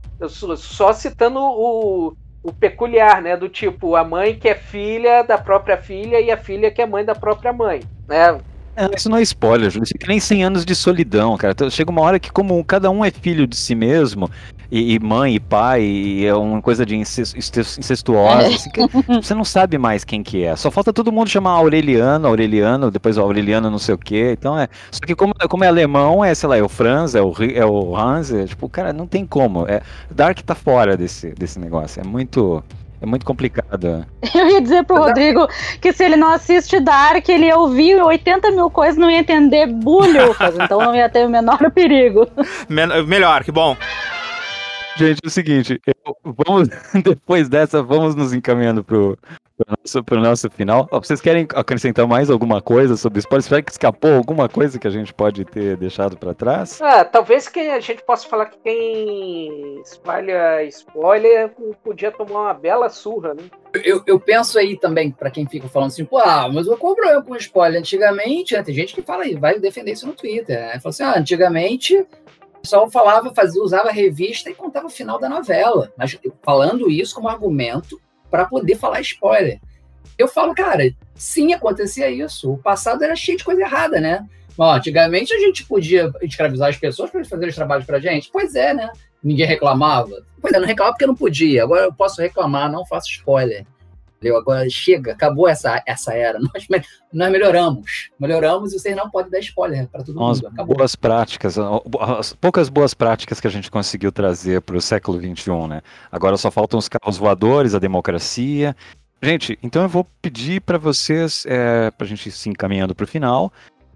só 0.57 0.93
citando 0.93 1.39
o, 1.39 2.13
o 2.43 2.53
peculiar, 2.53 3.21
né? 3.21 3.35
Do 3.35 3.49
tipo, 3.49 3.95
a 3.95 4.03
mãe 4.03 4.35
que 4.35 4.47
é 4.47 4.55
filha 4.55 5.23
da 5.23 5.37
própria 5.37 5.77
filha 5.77 6.19
e 6.19 6.31
a 6.31 6.37
filha 6.37 6.71
que 6.71 6.81
é 6.81 6.85
mãe 6.85 7.03
da 7.03 7.15
própria 7.15 7.51
mãe, 7.51 7.81
né? 8.07 8.39
É, 8.75 8.87
isso 8.95 9.09
não 9.09 9.17
é 9.17 9.23
spoiler, 9.23 9.71
Júlio. 9.71 9.85
Isso 9.85 9.93
é 9.95 9.97
que 9.97 10.07
nem 10.07 10.19
100 10.19 10.43
anos 10.43 10.63
de 10.63 10.75
solidão, 10.75 11.35
cara. 11.35 11.51
Então, 11.51 11.67
chega 11.67 11.89
uma 11.89 12.01
hora 12.01 12.19
que, 12.19 12.31
como 12.31 12.63
cada 12.63 12.91
um 12.91 13.03
é 13.03 13.09
filho 13.09 13.47
de 13.47 13.57
si 13.57 13.73
mesmo, 13.73 14.29
e, 14.71 14.95
e 14.95 14.99
mãe 14.99 15.35
e 15.35 15.39
pai, 15.39 15.81
e 15.81 16.25
é 16.25 16.33
uma 16.35 16.61
coisa 16.61 16.85
de 16.85 16.95
incest- 16.95 17.35
incest- 17.37 17.77
incestuosa, 17.79 18.47
assim, 18.47 18.69
que 18.69 18.81
você 19.21 19.33
não 19.33 19.45
sabe 19.45 19.77
mais 19.77 20.03
quem 20.03 20.21
que 20.21 20.43
é. 20.43 20.55
Só 20.55 20.69
falta 20.69 20.91
todo 20.91 21.11
mundo 21.11 21.29
chamar 21.29 21.51
Aureliano, 21.51 22.27
Aureliano, 22.27 22.91
depois 22.91 23.17
o 23.17 23.21
Aureliano 23.21 23.69
não 23.69 23.79
sei 23.79 23.95
o 23.95 23.97
quê. 23.97 24.35
Então 24.37 24.57
é. 24.59 24.67
Só 24.91 24.99
que 25.05 25.15
como, 25.15 25.33
como 25.49 25.63
é 25.63 25.67
alemão, 25.67 26.23
é, 26.23 26.33
sei 26.35 26.49
lá, 26.49 26.57
é 26.57 26.61
o 26.63 26.69
Franz, 26.69 27.15
é 27.15 27.21
o, 27.21 27.33
é 27.53 27.65
o 27.65 27.95
Hans, 27.95 28.31
é, 28.31 28.45
tipo, 28.45 28.67
cara, 28.69 28.91
não 28.91 29.07
tem 29.07 29.25
como. 29.25 29.67
É, 29.67 29.81
Dark 30.11 30.39
tá 30.41 30.55
fora 30.55 30.97
desse, 30.97 31.29
desse 31.31 31.59
negócio. 31.59 32.01
É 32.01 32.03
muito. 32.05 32.63
É 32.99 33.05
muito 33.05 33.23
complicado. 33.27 34.07
Eu 34.33 34.49
ia 34.49 34.59
dizer 34.59 34.83
pro 34.83 34.97
Rodrigo 34.97 35.47
que 35.79 35.93
se 35.93 36.03
ele 36.03 36.15
não 36.15 36.31
assiste 36.31 36.79
Dark, 36.79 37.29
ele 37.29 37.45
ia 37.45 37.55
ouvir 37.55 38.01
80 38.01 38.49
mil 38.49 38.71
coisas 38.71 38.97
e 38.97 38.99
não 38.99 39.07
ia 39.11 39.19
entender 39.19 39.67
bulhufas, 39.67 40.55
então 40.59 40.79
não 40.79 40.95
ia 40.95 41.07
ter 41.07 41.23
o 41.23 41.29
menor 41.29 41.69
perigo. 41.69 42.27
Men- 42.67 43.03
melhor, 43.05 43.43
que 43.43 43.51
bom. 43.51 43.77
Gente, 44.97 45.19
é 45.23 45.27
o 45.27 45.29
seguinte, 45.29 45.81
eu- 45.85 46.17
vamos, 46.23 46.69
depois 47.03 47.47
dessa, 47.47 47.83
vamos 47.83 48.15
nos 48.15 48.33
encaminhando 48.33 48.83
pro, 48.83 49.15
pro, 49.55 49.75
nosso, 49.77 50.03
pro 50.03 50.19
nosso 50.19 50.49
final. 50.49 50.87
Vocês 50.91 51.21
querem 51.21 51.47
acrescentar 51.53 52.07
mais 52.07 52.31
alguma 52.31 52.61
coisa 52.61 52.97
sobre 52.97 53.19
spoiler? 53.19 53.43
Será 53.43 53.61
que 53.61 53.71
escapou 53.71 54.15
alguma 54.15 54.49
coisa 54.49 54.79
que 54.79 54.87
a 54.87 54.91
gente 54.91 55.13
pode 55.13 55.45
ter 55.45 55.77
deixado 55.77 56.17
pra 56.17 56.33
trás? 56.33 56.81
Ah, 56.81 57.05
talvez 57.05 57.47
que 57.47 57.59
a 57.59 57.79
gente 57.79 58.03
possa 58.03 58.27
falar 58.27 58.47
que 58.47 58.57
quem 58.63 59.79
espalha 59.81 60.63
spoiler 60.63 61.51
podia 61.83 62.11
tomar 62.11 62.41
uma 62.41 62.53
bela 62.55 62.89
surra, 62.89 63.35
né? 63.35 63.43
Eu, 63.83 64.01
eu 64.07 64.19
penso 64.19 64.57
aí 64.57 64.79
também, 64.79 65.11
pra 65.11 65.29
quem 65.29 65.45
fica 65.45 65.67
falando 65.67 65.89
assim, 65.89 66.05
pô, 66.05 66.17
ah, 66.17 66.49
mas 66.51 66.65
qual 66.65 66.93
o 66.93 66.95
problema 66.95 67.21
com 67.21 67.35
spoiler? 67.35 67.79
Antigamente, 67.79 68.55
né, 68.55 68.63
tem 68.63 68.73
gente 68.73 68.95
que 68.95 69.03
fala 69.03 69.23
aí, 69.23 69.35
vai 69.35 69.59
defender 69.59 69.91
isso 69.91 70.07
no 70.07 70.13
Twitter. 70.13 70.57
Né? 70.59 70.79
Fala 70.79 70.89
assim, 70.89 71.03
ah, 71.03 71.19
antigamente 71.19 72.03
o 72.57 72.61
pessoal 72.61 72.89
falava, 72.89 73.33
fazia, 73.33 73.61
usava 73.61 73.91
revista 73.91 74.49
e 74.49 74.55
contava 74.55 74.87
o 74.87 74.91
final 74.91 75.19
da 75.19 75.29
novela. 75.29 75.91
Mas 75.97 76.17
falando 76.43 76.89
isso 76.89 77.15
como 77.15 77.29
argumento 77.29 77.99
para 78.29 78.45
poder 78.45 78.75
falar 78.75 79.01
spoiler. 79.01 79.59
Eu 80.17 80.27
falo, 80.27 80.53
cara, 80.53 80.83
sim, 81.15 81.53
acontecia 81.53 82.09
isso. 82.09 82.51
O 82.51 82.57
passado 82.57 83.03
era 83.03 83.15
cheio 83.15 83.37
de 83.37 83.43
coisa 83.43 83.61
errada, 83.61 83.99
né? 84.01 84.25
Bom, 84.57 84.71
antigamente 84.71 85.33
a 85.33 85.39
gente 85.39 85.63
podia 85.65 86.11
escravizar 86.23 86.69
as 86.69 86.77
pessoas 86.77 87.11
para 87.11 87.19
eles 87.19 87.29
fazerem 87.29 87.49
os 87.49 87.55
trabalhos 87.55 87.85
pra 87.85 87.99
gente. 87.99 88.29
Pois 88.31 88.55
é, 88.55 88.73
né? 88.73 88.89
Ninguém 89.23 89.45
reclamava. 89.45 90.23
Pois 90.41 90.53
é, 90.53 90.59
não 90.59 90.67
reclamava 90.67 90.93
porque 90.95 91.05
não 91.05 91.15
podia. 91.15 91.63
Agora 91.63 91.85
eu 91.85 91.93
posso 91.93 92.19
reclamar, 92.21 92.71
não 92.71 92.85
faço 92.85 93.09
spoiler. 93.11 93.65
Entendeu? 94.17 94.37
Agora 94.37 94.67
chega, 94.69 95.11
acabou 95.11 95.47
essa, 95.47 95.81
essa 95.85 96.13
era. 96.13 96.39
Nós, 96.41 96.67
nós 97.13 97.31
melhoramos. 97.31 98.09
Melhoramos 98.19 98.73
e 98.73 98.79
vocês 98.79 98.95
não 98.95 99.09
podem 99.09 99.31
dar 99.31 99.39
spoiler 99.39 99.87
para 99.87 100.03
todo 100.03 100.21
As 100.23 100.41
mundo. 100.41 100.51
Acabou. 100.53 100.75
boas 100.75 100.95
práticas, 100.95 101.55
as 101.57 102.33
poucas 102.33 102.67
boas 102.67 102.93
práticas 102.93 103.39
que 103.39 103.47
a 103.47 103.49
gente 103.49 103.71
conseguiu 103.71 104.11
trazer 104.11 104.61
para 104.61 104.75
o 104.75 104.81
século 104.81 105.19
XXI, 105.19 105.67
né? 105.69 105.81
Agora 106.11 106.35
só 106.35 106.51
faltam 106.51 106.77
os 106.77 106.89
carros 106.89 107.17
voadores, 107.17 107.73
a 107.75 107.79
democracia. 107.79 108.75
Gente, 109.21 109.57
então 109.63 109.83
eu 109.83 109.89
vou 109.89 110.05
pedir 110.21 110.61
para 110.61 110.77
vocês, 110.77 111.45
é, 111.47 111.89
para 111.91 112.05
a 112.05 112.07
gente 112.07 112.29
se 112.29 112.49
encaminhando 112.49 112.93
para 112.93 113.03
o 113.03 113.07
final, 113.07 113.51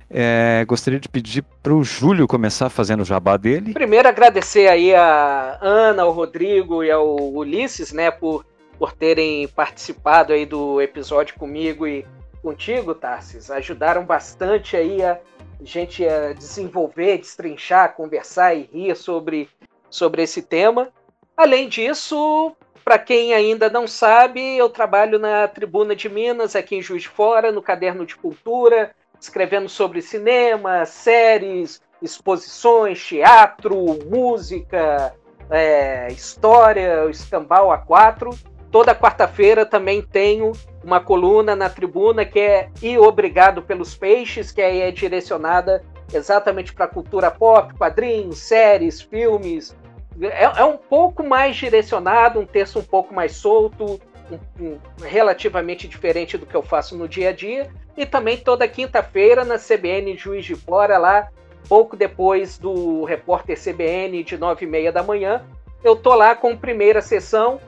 é, 0.10 0.66
gostaria 0.68 1.00
de 1.00 1.08
pedir 1.08 1.44
para 1.64 1.74
o 1.74 1.84
Júlio 1.84 2.28
começar 2.28 2.70
fazendo 2.70 3.02
o 3.02 3.06
jabá 3.06 3.38
dele. 3.38 3.74
Primeiro 3.74 4.10
agradecer 4.10 4.68
aí 4.68 4.94
a 4.94 5.58
Ana, 5.62 6.04
ao 6.04 6.12
Rodrigo 6.12 6.84
e 6.84 6.92
ao 6.92 7.16
Ulisses, 7.34 7.94
né, 7.94 8.12
por, 8.12 8.46
por 8.82 8.94
terem 8.94 9.48
participado 9.48 10.34
aí 10.34 10.44
do 10.44 10.82
episódio 10.82 11.36
comigo 11.36 11.86
e 11.86 12.04
contigo, 12.42 12.96
Tarsis. 12.96 13.52
Ajudaram 13.52 14.04
bastante 14.04 14.76
aí 14.76 15.04
a 15.04 15.20
gente 15.62 16.04
a 16.04 16.34
desenvolver, 16.34 17.20
destrinchar, 17.20 17.94
conversar 17.94 18.56
e 18.56 18.68
rir 18.74 18.96
sobre, 18.96 19.48
sobre 19.88 20.24
esse 20.24 20.42
tema. 20.42 20.90
Além 21.38 21.70
disso, 21.70 22.56
para 22.84 22.98
quem 22.98 23.36
ainda 23.36 23.70
não 23.70 23.86
sabe, 23.86 24.58
eu 24.58 24.68
trabalho 24.68 25.20
na 25.20 25.48
Tribuna 25.48 25.96
de 25.96 26.10
Minas, 26.10 26.56
aqui 26.56 26.78
em 26.78 26.82
Juiz 26.82 27.04
de 27.04 27.10
Fora, 27.10 27.52
no 27.52 27.62
Caderno 27.62 28.04
de 28.04 28.16
Cultura, 28.16 28.96
escrevendo 29.20 29.70
sobre 29.70 30.02
cinema, 30.02 30.88
séries, 30.88 31.80
exposições, 32.02 33.06
teatro, 33.06 34.00
música, 34.10 35.14
é, 35.52 36.08
história, 36.12 37.06
o 37.06 37.12
escambau 37.12 37.68
A4. 37.68 38.36
Toda 38.72 38.96
quarta-feira 38.96 39.66
também 39.66 40.02
tenho 40.02 40.54
uma 40.84 41.00
coluna 41.00 41.56
na 41.56 41.70
tribuna 41.70 42.26
que 42.26 42.40
é 42.40 42.70
E 42.82 42.98
Obrigado 42.98 43.62
pelos 43.62 43.94
Peixes, 43.94 44.52
que 44.52 44.62
aí 44.62 44.82
é 44.82 44.92
direcionada 44.92 45.84
exatamente 46.14 46.74
para 46.74 46.88
cultura 46.88 47.30
pop, 47.30 47.74
quadrinhos, 47.74 48.40
séries, 48.40 49.02
filmes. 49.02 49.76
É, 50.22 50.44
é 50.44 50.66
um 50.66 50.78
pouco 50.78 51.24
mais 51.24 51.56
direcionado, 51.56 52.40
um 52.40 52.46
texto 52.46 52.80
um 52.80 52.84
pouco 52.84 53.14
mais 53.14 53.34
solto, 53.34 54.00
um, 54.32 54.64
um, 54.64 54.80
relativamente 55.02 55.88
diferente 55.88 56.38
do 56.38 56.46
que 56.46 56.56
eu 56.56 56.64
faço 56.64 56.98
no 56.98 57.08
dia 57.08 57.30
a 57.30 57.34
dia. 57.34 57.70
E 57.98 58.06
também 58.06 58.38
toda 58.38 58.68
quinta-feira 58.68 59.44
na 59.44 59.58
CBN 59.58 60.16
Juiz 60.18 60.46
de 60.46 60.56
Fora, 60.56 60.98
lá 60.98 61.30
pouco 61.68 61.96
depois 61.96 62.58
do 62.58 63.06
repórter 63.06 63.58
CBN 63.58 64.24
de 64.24 64.38
9 64.38 64.66
e 64.66 64.68
meia 64.68 64.92
da 64.92 65.04
manhã. 65.04 65.46
Eu 65.84 65.96
tô 65.96 66.14
lá 66.14 66.36
com 66.36 66.56
primeira 66.56 67.02
sessão. 67.02 67.60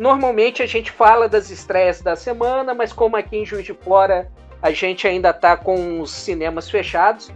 Normalmente 0.00 0.62
a 0.62 0.66
gente 0.66 0.90
fala 0.90 1.28
das 1.28 1.50
estreias 1.50 2.00
da 2.00 2.16
semana, 2.16 2.72
mas 2.72 2.90
como 2.90 3.18
aqui 3.18 3.36
em 3.36 3.44
Juiz 3.44 3.66
de 3.66 3.74
Fora 3.74 4.32
a 4.62 4.70
gente 4.70 5.06
ainda 5.06 5.30
tá 5.30 5.58
com 5.58 6.00
os 6.00 6.10
cinemas 6.10 6.70
fechados, 6.70 7.30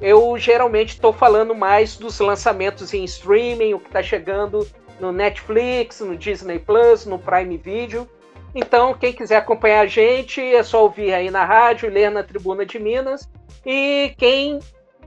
eu 0.00 0.36
geralmente 0.36 0.94
estou 0.94 1.12
falando 1.12 1.54
mais 1.54 1.96
dos 1.96 2.18
lançamentos 2.18 2.92
em 2.92 3.04
streaming, 3.04 3.74
o 3.74 3.78
que 3.78 3.86
está 3.86 4.02
chegando 4.02 4.66
no 4.98 5.12
Netflix, 5.12 6.00
no 6.00 6.16
Disney 6.16 6.58
Plus, 6.58 7.06
no 7.06 7.20
Prime 7.20 7.56
Video. 7.56 8.08
Então, 8.52 8.94
quem 8.94 9.12
quiser 9.12 9.36
acompanhar 9.36 9.82
a 9.82 9.86
gente, 9.86 10.40
é 10.40 10.64
só 10.64 10.82
ouvir 10.82 11.14
aí 11.14 11.30
na 11.30 11.44
rádio, 11.44 11.88
ler 11.88 12.10
na 12.10 12.24
Tribuna 12.24 12.66
de 12.66 12.80
Minas. 12.80 13.30
E 13.64 14.12
quem 14.18 14.58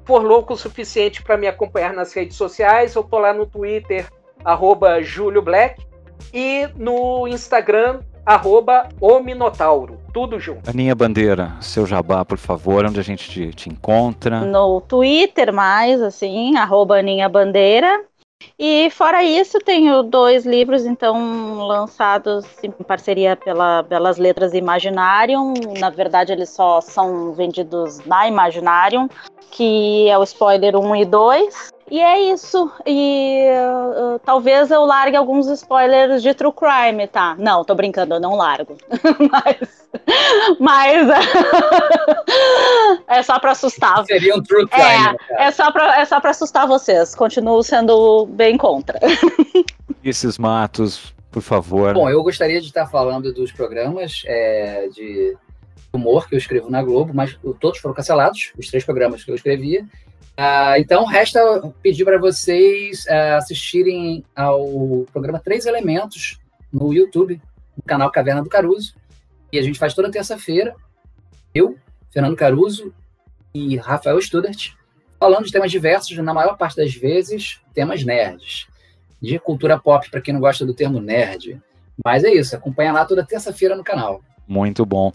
for 0.05 0.23
louco 0.23 0.53
o 0.53 0.57
suficiente 0.57 1.21
para 1.21 1.35
me 1.35 1.47
acompanhar 1.47 1.91
nas 1.91 2.13
redes 2.13 2.37
sociais, 2.37 2.95
eu 2.95 3.03
tô 3.03 3.19
lá 3.19 3.33
no 3.33 3.45
Twitter, 3.45 4.07
arroba 4.45 4.95
Black, 5.43 5.90
e 6.33 6.67
no 6.75 7.27
Instagram, 7.27 7.99
arroba 8.25 8.89
o 8.99 9.19
Minotauro. 9.19 9.99
Tudo 10.13 10.39
junto. 10.39 10.69
Aninha 10.69 10.93
Bandeira, 10.93 11.55
seu 11.61 11.85
jabá, 11.85 12.25
por 12.25 12.37
favor, 12.37 12.85
onde 12.85 12.99
a 12.99 13.03
gente 13.03 13.29
te, 13.29 13.53
te 13.53 13.69
encontra? 13.69 14.41
No 14.41 14.81
Twitter, 14.81 15.53
mais 15.53 16.01
assim, 16.01 16.57
arroba 16.57 16.97
Aninha 16.97 17.29
Bandeira. 17.29 18.03
E 18.57 18.89
fora 18.91 19.23
isso, 19.23 19.59
tenho 19.59 20.03
dois 20.03 20.45
livros, 20.45 20.85
então, 20.85 21.65
lançados 21.65 22.45
em 22.63 22.71
parceria 22.71 23.35
pela 23.35 23.83
Belas 23.83 24.17
Letras 24.17 24.53
Imaginarium. 24.53 25.53
Na 25.79 25.89
verdade, 25.89 26.31
eles 26.31 26.49
só 26.49 26.81
são 26.81 27.33
vendidos 27.33 27.99
na 28.05 28.27
Imaginarium, 28.27 29.07
que 29.51 30.07
é 30.09 30.17
o 30.17 30.23
spoiler 30.23 30.75
1 30.75 30.95
e 30.95 31.05
2. 31.05 31.71
E 31.91 31.99
é 31.99 32.31
isso. 32.31 32.71
E 32.87 33.49
uh, 33.51 34.17
talvez 34.19 34.71
eu 34.71 34.85
largue 34.85 35.17
alguns 35.17 35.47
spoilers 35.47 36.23
de 36.23 36.33
True 36.33 36.53
Crime, 36.53 37.05
tá? 37.05 37.35
Não, 37.37 37.65
tô 37.65 37.75
brincando, 37.75 38.15
eu 38.15 38.19
não 38.19 38.35
largo. 38.37 38.77
mas. 39.29 39.89
Mas. 40.57 41.09
é 43.09 43.21
só 43.21 43.37
pra 43.39 43.51
assustar. 43.51 44.05
Seria 44.05 44.33
um 44.37 44.41
True 44.41 44.69
Crime. 44.69 45.17
É, 45.31 45.47
é, 45.47 45.51
só 45.51 45.69
pra, 45.69 45.99
é 45.99 46.05
só 46.05 46.21
pra 46.21 46.29
assustar 46.29 46.65
vocês. 46.65 47.13
Continuo 47.13 47.61
sendo 47.61 48.25
bem 48.25 48.57
contra. 48.57 48.97
Esses 50.01 50.37
matos, 50.37 51.13
por 51.29 51.41
favor. 51.41 51.93
Bom, 51.93 52.09
eu 52.09 52.23
gostaria 52.23 52.61
de 52.61 52.67
estar 52.67 52.87
falando 52.87 53.33
dos 53.33 53.51
programas 53.51 54.23
é, 54.27 54.87
de 54.87 55.35
humor 55.91 56.29
que 56.29 56.35
eu 56.35 56.39
escrevo 56.39 56.69
na 56.69 56.81
Globo, 56.81 57.13
mas 57.13 57.37
todos 57.59 57.79
foram 57.79 57.93
cancelados, 57.93 58.53
os 58.57 58.69
três 58.69 58.85
programas 58.85 59.25
que 59.25 59.31
eu 59.31 59.35
escrevia. 59.35 59.85
Uh, 60.39 60.79
então, 60.79 61.05
resta 61.05 61.39
pedir 61.81 62.05
para 62.05 62.17
vocês 62.17 63.05
uh, 63.05 63.37
assistirem 63.37 64.23
ao 64.35 65.05
programa 65.11 65.39
Três 65.39 65.65
Elementos 65.65 66.39
no 66.71 66.93
YouTube, 66.93 67.41
no 67.77 67.83
canal 67.83 68.11
Caverna 68.11 68.41
do 68.41 68.49
Caruso. 68.49 68.95
E 69.51 69.59
a 69.59 69.61
gente 69.61 69.77
faz 69.77 69.93
toda 69.93 70.09
terça-feira, 70.09 70.73
eu, 71.53 71.77
Fernando 72.09 72.37
Caruso 72.37 72.93
e 73.53 73.75
Rafael 73.75 74.21
Studart, 74.21 74.71
falando 75.19 75.45
de 75.45 75.51
temas 75.51 75.69
diversos, 75.69 76.17
na 76.17 76.33
maior 76.33 76.57
parte 76.57 76.77
das 76.77 76.93
vezes, 76.93 77.59
temas 77.73 78.03
nerds. 78.03 78.67
De 79.21 79.37
cultura 79.37 79.77
pop, 79.77 80.09
para 80.09 80.21
quem 80.21 80.33
não 80.33 80.41
gosta 80.41 80.65
do 80.65 80.73
termo 80.73 80.99
nerd. 80.99 81.61
Mas 82.03 82.23
é 82.23 82.33
isso, 82.33 82.55
acompanha 82.55 82.93
lá 82.93 83.05
toda 83.05 83.25
terça-feira 83.25 83.75
no 83.75 83.83
canal. 83.83 84.23
Muito 84.47 84.85
bom. 84.85 85.13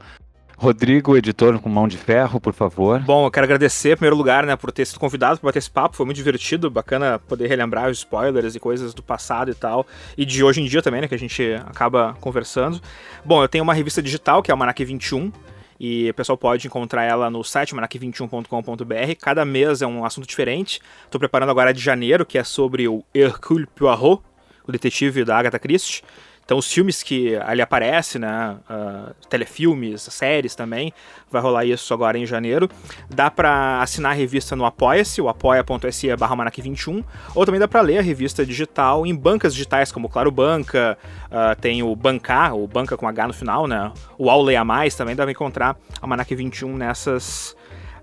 Rodrigo, 0.59 1.17
editor 1.17 1.59
com 1.61 1.69
mão 1.69 1.87
de 1.87 1.99
ferro, 1.99 2.41
por 2.41 2.55
favor. 2.55 2.99
Bom, 3.01 3.27
eu 3.27 3.31
quero 3.31 3.45
agradecer, 3.45 3.93
em 3.93 3.97
primeiro 3.97 4.17
lugar, 4.17 4.47
né, 4.47 4.57
por 4.57 4.73
ter 4.73 4.87
sido 4.87 4.99
convidado 4.99 5.39
para 5.39 5.49
bater 5.49 5.59
esse 5.59 5.71
papo. 5.71 5.95
Foi 5.95 6.07
muito 6.07 6.17
divertido, 6.17 6.71
bacana 6.71 7.19
poder 7.19 7.47
relembrar 7.47 7.91
os 7.91 7.99
spoilers 7.99 8.55
e 8.55 8.61
coisas 8.61 8.95
do 8.95 9.03
passado 9.03 9.51
e 9.51 9.55
tal. 9.55 9.87
E 10.17 10.25
de 10.25 10.43
hoje 10.43 10.63
em 10.63 10.65
dia 10.65 10.81
também, 10.81 11.03
né, 11.03 11.09
que 11.09 11.15
a 11.15 11.19
gente 11.19 11.43
acaba 11.67 12.17
conversando. 12.23 12.81
Bom, 13.23 13.43
eu 13.43 13.49
tenho 13.49 13.63
uma 13.63 13.75
revista 13.75 14.03
digital, 14.03 14.43
que 14.43 14.51
é 14.51 14.55
o 14.55 14.57
Manac 14.57 14.83
21. 14.83 15.31
E 15.79 16.09
o 16.09 16.15
pessoal 16.15 16.39
pode 16.39 16.67
encontrar 16.67 17.05
ela 17.05 17.29
no 17.29 17.45
site 17.45 17.75
manac21.com.br. 17.75 19.15
Cada 19.21 19.45
mês 19.45 19.83
é 19.83 19.87
um 19.87 20.07
assunto 20.07 20.27
diferente. 20.27 20.81
Estou 21.05 21.19
preparando 21.19 21.51
agora 21.51 21.73
de 21.75 21.83
janeiro, 21.83 22.25
que 22.25 22.39
é 22.39 22.45
sobre 22.45 22.89
o 22.89 23.05
Hercule 23.15 23.67
Poirot, 23.67 24.23
o 24.67 24.73
detetive 24.73 25.23
da 25.23 25.37
Agatha 25.37 25.59
Christie. 25.59 26.03
Então, 26.47 26.59
os 26.59 26.73
filmes 26.73 27.03
que 27.03 27.35
ali 27.39 27.61
aparecem, 27.61 28.21
né? 28.21 28.57
Uh, 28.71 29.13
telefilmes, 29.29 30.03
séries 30.03 30.55
também, 30.55 30.93
vai 31.29 31.43
rolar 31.43 31.65
isso 31.65 31.93
agora 31.93 32.17
em 32.17 32.25
janeiro. 32.25 32.71
Dá 33.11 33.29
para 33.29 33.83
assinar 33.83 34.13
a 34.13 34.15
revista 34.15 34.55
no 34.55 34.65
Apoia-se, 34.65 35.21
o 35.21 35.29
apoia.se 35.29 36.15
barra 36.17 36.37
21 36.57 37.03
ou 37.35 37.45
também 37.45 37.59
dá 37.59 37.67
para 37.67 37.81
ler 37.81 37.99
a 37.99 38.01
revista 38.01 38.47
digital 38.47 39.05
em 39.05 39.15
bancas 39.15 39.53
digitais 39.53 39.91
como 39.91 40.09
Claro 40.09 40.31
Banca, 40.31 40.97
uh, 41.27 41.61
tem 41.61 41.83
o 41.83 41.97
Bancar, 41.97 42.55
o 42.55 42.69
Banca 42.69 42.97
com 42.97 43.09
H 43.09 43.27
no 43.27 43.35
final, 43.35 43.67
né? 43.67 43.91
O 44.17 44.31
Auleia 44.31 44.65
Mais 44.65 44.95
também 44.95 45.17
dá 45.17 45.25
pra 45.25 45.33
encontrar 45.33 45.77
a 46.01 46.07
Manac 46.07 46.33
21 46.33 46.77
nessas 46.77 47.57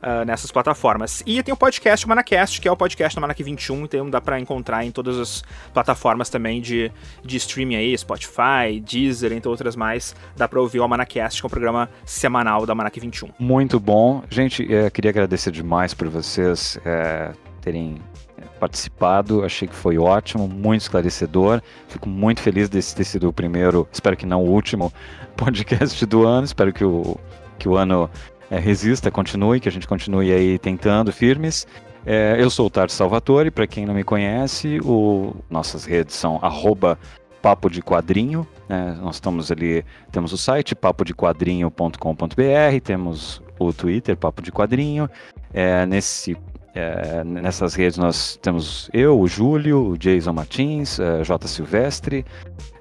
uh, 0.04 0.26
nessas 0.26 0.52
plataformas. 0.52 1.24
E 1.26 1.42
tem 1.42 1.54
o 1.54 1.58
podcast 1.58 2.08
Manacast, 2.08 2.60
que 2.60 2.68
é 2.68 2.72
o 2.72 2.76
podcast 2.76 3.16
da 3.16 3.22
Manac 3.22 3.42
21, 3.42 3.86
então 3.86 4.10
dá 4.10 4.20
para 4.20 4.40
encontrar 4.40 4.84
em 4.86 4.92
todas 4.92 5.18
as 5.18 5.44
plataformas 5.74 6.30
também 6.30 6.62
de, 6.62 6.92
de 7.24 7.38
streaming 7.38 7.76
aí, 7.76 7.98
Spotify, 7.98 8.80
Deezer, 8.82 9.32
entre 9.32 9.50
outras 9.50 9.76
mais. 9.76 10.16
Dá 10.36 10.48
para 10.48 10.60
ouvir 10.60 10.80
o 10.80 10.88
Manacast, 10.88 11.42
que 11.42 11.46
é 11.46 11.48
o 11.48 11.50
programa 11.50 11.90
semanal 12.06 12.66
da 12.66 12.76
Manac 12.76 13.00
21. 13.00 13.30
Muito 13.40 13.80
bom. 13.80 14.24
Gente, 14.30 14.72
é, 14.74 14.90
queria 14.90 15.10
agradecer 15.10 15.52
demais 15.52 15.94
por 15.94 16.08
vocês 16.10 16.78
é, 16.86 17.32
terem 17.62 17.98
participado, 18.60 19.44
achei 19.44 19.68
que 19.68 19.76
foi 19.76 19.98
ótimo, 19.98 20.48
muito 20.48 20.82
esclarecedor. 20.82 21.62
Fico 21.88 22.08
muito 22.08 22.42
feliz 22.42 22.70
de 22.70 22.82
ter 22.96 23.04
sido 23.04 23.28
o 23.28 23.34
primeiro, 23.34 23.88
espero 23.92 24.16
que 24.16 24.26
não 24.26 24.42
o 24.44 24.50
último 24.50 24.92
podcast 25.36 26.06
do 26.06 26.26
ano. 26.26 26.46
Espero 26.46 26.72
que 26.72 26.86
o, 26.86 27.18
que 27.60 27.68
o 27.68 27.76
ano 27.76 28.10
é, 28.54 28.60
resista, 28.60 29.10
continue, 29.10 29.60
que 29.60 29.68
a 29.68 29.72
gente 29.72 29.88
continue 29.88 30.32
aí 30.32 30.60
tentando 30.60 31.12
firmes. 31.12 31.66
É, 32.06 32.36
eu 32.38 32.52
sou 32.52 32.68
o 32.68 32.70
Tarso 32.70 32.96
Salvatore, 32.96 33.50
para 33.50 33.66
quem 33.66 33.86
não 33.86 33.96
me 33.96 34.04
conhece, 34.04 34.80
o, 34.84 35.36
nossas 35.50 35.86
redes 35.86 36.16
são 36.16 36.38
arroba 36.42 37.00
papo 37.42 37.70
de 37.70 37.82
quadrinho, 37.82 38.48
né? 38.70 38.96
nós 39.02 39.16
estamos 39.16 39.52
ali, 39.52 39.84
temos 40.12 40.32
o 40.34 40.38
site 40.38 40.76
papodequadrinho.com.br, 40.76 42.80
temos 42.84 43.42
o 43.58 43.74
Twitter 43.74 44.16
Papo 44.16 44.42
de 44.42 44.52
Quadrinho, 44.52 45.10
é, 45.54 45.86
nesse 45.86 46.38
é, 46.76 47.24
nessas 47.24 47.76
redes 47.76 47.98
nós 47.98 48.38
temos 48.42 48.90
eu, 48.92 49.20
o 49.20 49.28
Júlio, 49.28 49.90
o 49.90 49.98
Jason 49.98 50.34
Martins, 50.34 51.00
é, 51.00 51.24
J. 51.24 51.48
Silvestre, 51.48 52.26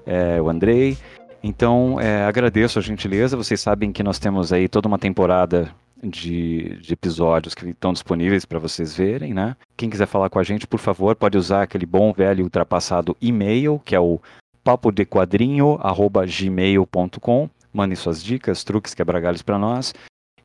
é, 0.05 0.41
o 0.41 0.49
Andrei. 0.49 0.97
Então, 1.43 1.99
é, 1.99 2.23
agradeço 2.23 2.79
a 2.79 2.81
gentileza. 2.81 3.35
Vocês 3.35 3.59
sabem 3.59 3.91
que 3.91 4.01
nós 4.01 4.17
temos 4.17 4.53
aí 4.53 4.69
toda 4.69 4.87
uma 4.87 4.97
temporada 4.97 5.69
de, 6.01 6.77
de 6.77 6.93
episódios 6.93 7.53
que 7.53 7.67
estão 7.69 7.91
disponíveis 7.91 8.45
para 8.45 8.59
vocês 8.59 8.95
verem, 8.95 9.33
né? 9.33 9.57
Quem 9.75 9.89
quiser 9.89 10.07
falar 10.07 10.29
com 10.29 10.39
a 10.39 10.43
gente, 10.43 10.65
por 10.65 10.79
favor, 10.79 11.13
pode 11.15 11.37
usar 11.37 11.63
aquele 11.63 11.85
bom 11.85 12.13
velho 12.13 12.43
ultrapassado 12.43 13.17
e-mail, 13.21 13.81
que 13.83 13.95
é 13.95 13.99
o 13.99 14.21
papodequadrinho@gmail.com. 14.63 17.49
Mandem 17.73 17.95
suas 17.95 18.23
dicas, 18.23 18.63
truques, 18.63 18.93
quebra-galhos 18.93 19.41
para 19.41 19.59
nós. 19.59 19.93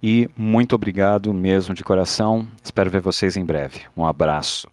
E 0.03 0.29
muito 0.37 0.75
obrigado 0.75 1.33
mesmo 1.35 1.75
de 1.75 1.85
coração. 1.85 2.49
Espero 2.63 2.91
ver 2.91 3.01
vocês 3.01 3.37
em 3.37 3.45
breve. 3.45 3.83
Um 3.97 4.07
abraço. 4.07 4.69